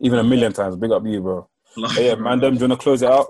Even 0.00 0.18
a 0.20 0.24
million 0.24 0.52
times. 0.52 0.76
Big 0.76 0.90
up 0.92 1.04
you, 1.06 1.20
bro. 1.20 1.48
But 1.76 1.94
yeah, 1.96 2.14
man. 2.14 2.38
Them, 2.38 2.54
do 2.54 2.60
you 2.64 2.68
want 2.68 2.80
to 2.80 2.84
close 2.84 3.02
it 3.02 3.10
out? 3.10 3.26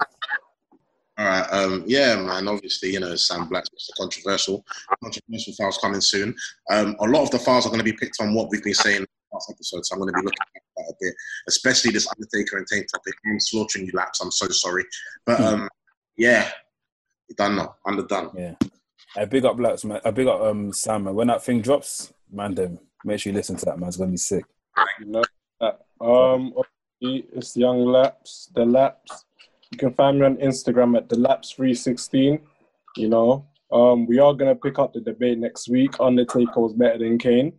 All 1.18 1.26
right. 1.26 1.46
Um, 1.52 1.84
yeah, 1.86 2.16
man. 2.16 2.48
Obviously, 2.48 2.92
you 2.92 3.00
know, 3.00 3.14
Sam 3.16 3.48
Black's 3.48 3.68
Mr. 3.70 3.96
Controversial. 3.96 4.64
Controversial 5.02 5.54
files 5.54 5.78
coming 5.78 6.00
soon. 6.00 6.34
Um, 6.70 6.96
a 7.00 7.04
lot 7.06 7.22
of 7.22 7.30
the 7.30 7.38
files 7.38 7.66
are 7.66 7.68
going 7.68 7.78
to 7.80 7.84
be 7.84 7.92
picked 7.92 8.16
on 8.20 8.34
what 8.34 8.48
we've 8.50 8.64
been 8.64 8.74
saying 8.74 8.96
in 8.96 9.02
the 9.02 9.08
past 9.32 9.50
episodes. 9.50 9.88
So 9.88 9.94
I'm 9.94 10.00
going 10.00 10.12
to 10.12 10.18
be 10.20 10.24
looking 10.24 10.38
at 10.56 10.62
that 10.76 10.90
a 10.90 10.94
bit, 11.00 11.14
especially 11.48 11.92
this 11.92 12.08
Undertaker 12.08 12.56
and 12.58 12.66
Tank 12.66 12.86
topic. 12.92 13.14
I'm 13.26 13.38
slaughtering 13.40 13.86
you 13.86 13.92
laps. 13.94 14.20
I'm 14.20 14.30
so 14.32 14.48
sorry. 14.48 14.84
But 15.26 15.40
um, 15.40 15.68
yeah, 16.16 16.50
you 17.32 17.36
done 17.36 17.56
now. 17.56 17.76
Underdone. 17.86 18.30
Yeah. 18.36 18.54
I 19.16 19.24
big 19.24 19.44
up 19.44 19.56
blacks, 19.56 19.84
man. 19.84 20.00
I 20.04 20.10
big 20.10 20.26
up 20.26 20.40
um 20.40 20.72
Sam, 20.72 21.04
man. 21.04 21.14
When 21.14 21.28
that 21.28 21.42
thing 21.44 21.60
drops, 21.60 22.12
man, 22.30 22.54
them 22.54 22.78
make 23.04 23.20
sure 23.20 23.32
you 23.32 23.36
listen 23.36 23.56
to 23.56 23.64
that, 23.66 23.78
man. 23.78 23.88
It's 23.88 23.96
gonna 23.96 24.10
be 24.10 24.16
sick. 24.16 24.44
You 25.00 25.06
know. 25.06 25.24
Um, 26.00 26.52
it's 27.00 27.56
Young 27.56 27.84
Laps, 27.84 28.50
the 28.54 28.64
Laps. 28.64 29.24
You 29.70 29.78
can 29.78 29.92
find 29.92 30.18
me 30.18 30.26
on 30.26 30.36
Instagram 30.38 30.96
at 30.96 31.08
the 31.08 31.18
Laps 31.18 31.52
three 31.52 31.74
sixteen. 31.74 32.40
You 32.96 33.08
know, 33.08 33.46
um, 33.70 34.06
we 34.06 34.18
are 34.18 34.34
gonna 34.34 34.56
pick 34.56 34.78
up 34.78 34.92
the 34.92 35.00
debate 35.00 35.38
next 35.38 35.68
week. 35.68 35.92
Undertaker 36.00 36.60
was 36.60 36.72
better 36.72 36.98
than 36.98 37.18
Kane. 37.18 37.52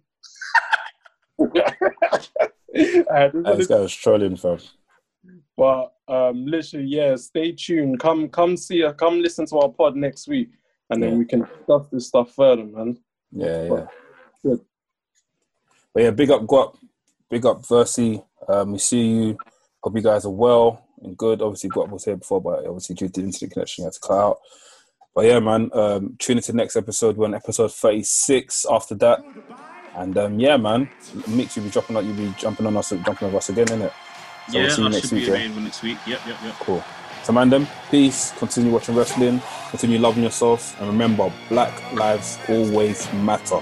I 1.42 3.30
just 3.30 3.34
This 3.34 3.34
wanted 3.34 3.68
guy 3.70 3.80
was 3.80 3.96
trolling, 3.96 4.36
fam. 4.36 4.60
But 5.56 5.94
um, 6.08 6.46
literally, 6.46 6.88
yeah, 6.88 7.16
stay 7.16 7.52
tuned. 7.52 8.00
Come, 8.00 8.28
come 8.30 8.58
see, 8.58 8.84
come 8.98 9.22
listen 9.22 9.46
to 9.48 9.58
our 9.60 9.70
pod 9.70 9.96
next 9.96 10.28
week, 10.28 10.50
and 10.90 11.02
then 11.02 11.12
Yeah. 11.12 11.18
we 11.18 11.26
can 11.26 11.40
discuss 11.42 11.88
this 11.92 12.08
stuff 12.08 12.34
further, 12.34 12.64
man. 12.66 12.98
Yeah, 13.32 13.64
yeah. 13.64 13.86
Good. 14.44 14.60
But 15.94 16.04
yeah, 16.04 16.12
big 16.12 16.32
up 16.32 16.42
Guap, 16.42 16.76
big 17.30 17.46
up 17.46 17.62
Versi. 17.62 18.24
Um, 18.48 18.72
we 18.74 18.80
see 18.80 19.02
you. 19.08 19.38
Hope 19.84 19.96
you 19.96 20.02
guys 20.02 20.26
are 20.26 20.32
well 20.32 20.86
and 21.04 21.16
good. 21.16 21.42
Obviously, 21.42 21.70
Guap 21.70 21.90
was 21.90 22.06
here 22.06 22.16
before, 22.16 22.42
but 22.42 22.66
obviously 22.66 22.96
due 22.96 23.08
to 23.10 23.22
the 23.22 23.28
internet 23.28 23.52
connection, 23.54 23.84
you 23.84 23.86
had 23.86 23.94
to 23.94 24.00
cut 24.00 24.18
out. 24.18 24.38
But 25.14 25.26
yeah, 25.26 25.40
man, 25.40 25.70
um, 25.74 26.16
tune 26.18 26.38
into 26.38 26.52
the 26.52 26.58
next 26.58 26.76
episode. 26.76 27.16
We're 27.18 27.26
on 27.26 27.36
episode 27.36 27.72
thirty-six. 27.72 28.66
After 28.70 28.96
that, 28.96 29.24
and 29.96 30.18
um, 30.18 30.40
yeah, 30.40 30.58
man, 30.58 30.90
Mix, 31.28 31.56
you'll 31.56 31.66
be 31.66 31.72
dropping 31.72 31.96
out. 31.96 32.04
You'll 32.06 32.16
be 32.16 32.34
jumping 32.40 32.66
on 32.66 32.76
us, 32.78 32.90
jumping 32.90 33.28
on 33.28 33.36
us 33.36 33.50
again, 33.50 33.68
innit? 33.68 33.94
So 34.50 34.58
yeah, 34.58 34.64
we'll 34.66 34.70
see 34.76 34.82
you 34.82 34.88
I 34.88 34.92
next 34.92 35.02
should 35.02 35.12
week. 35.14 35.26
be 35.26 35.32
Yeah? 35.32 35.38
available 35.38 35.62
next 35.62 35.82
week. 35.84 35.98
Yep, 36.08 36.20
yep, 36.28 36.38
yep. 36.44 36.56
Cool. 36.60 36.84
So, 37.24 37.32
man, 37.32 37.50
them, 37.50 37.68
peace. 37.90 38.34
Continue 38.38 38.72
watching 38.72 38.96
wrestling. 38.96 39.42
Continue 39.70 39.98
loving 40.00 40.24
yourself. 40.24 40.78
And 40.80 40.90
remember, 40.90 41.32
Black 41.48 41.94
lives 41.94 42.38
always 42.50 43.12
matter. 43.14 43.62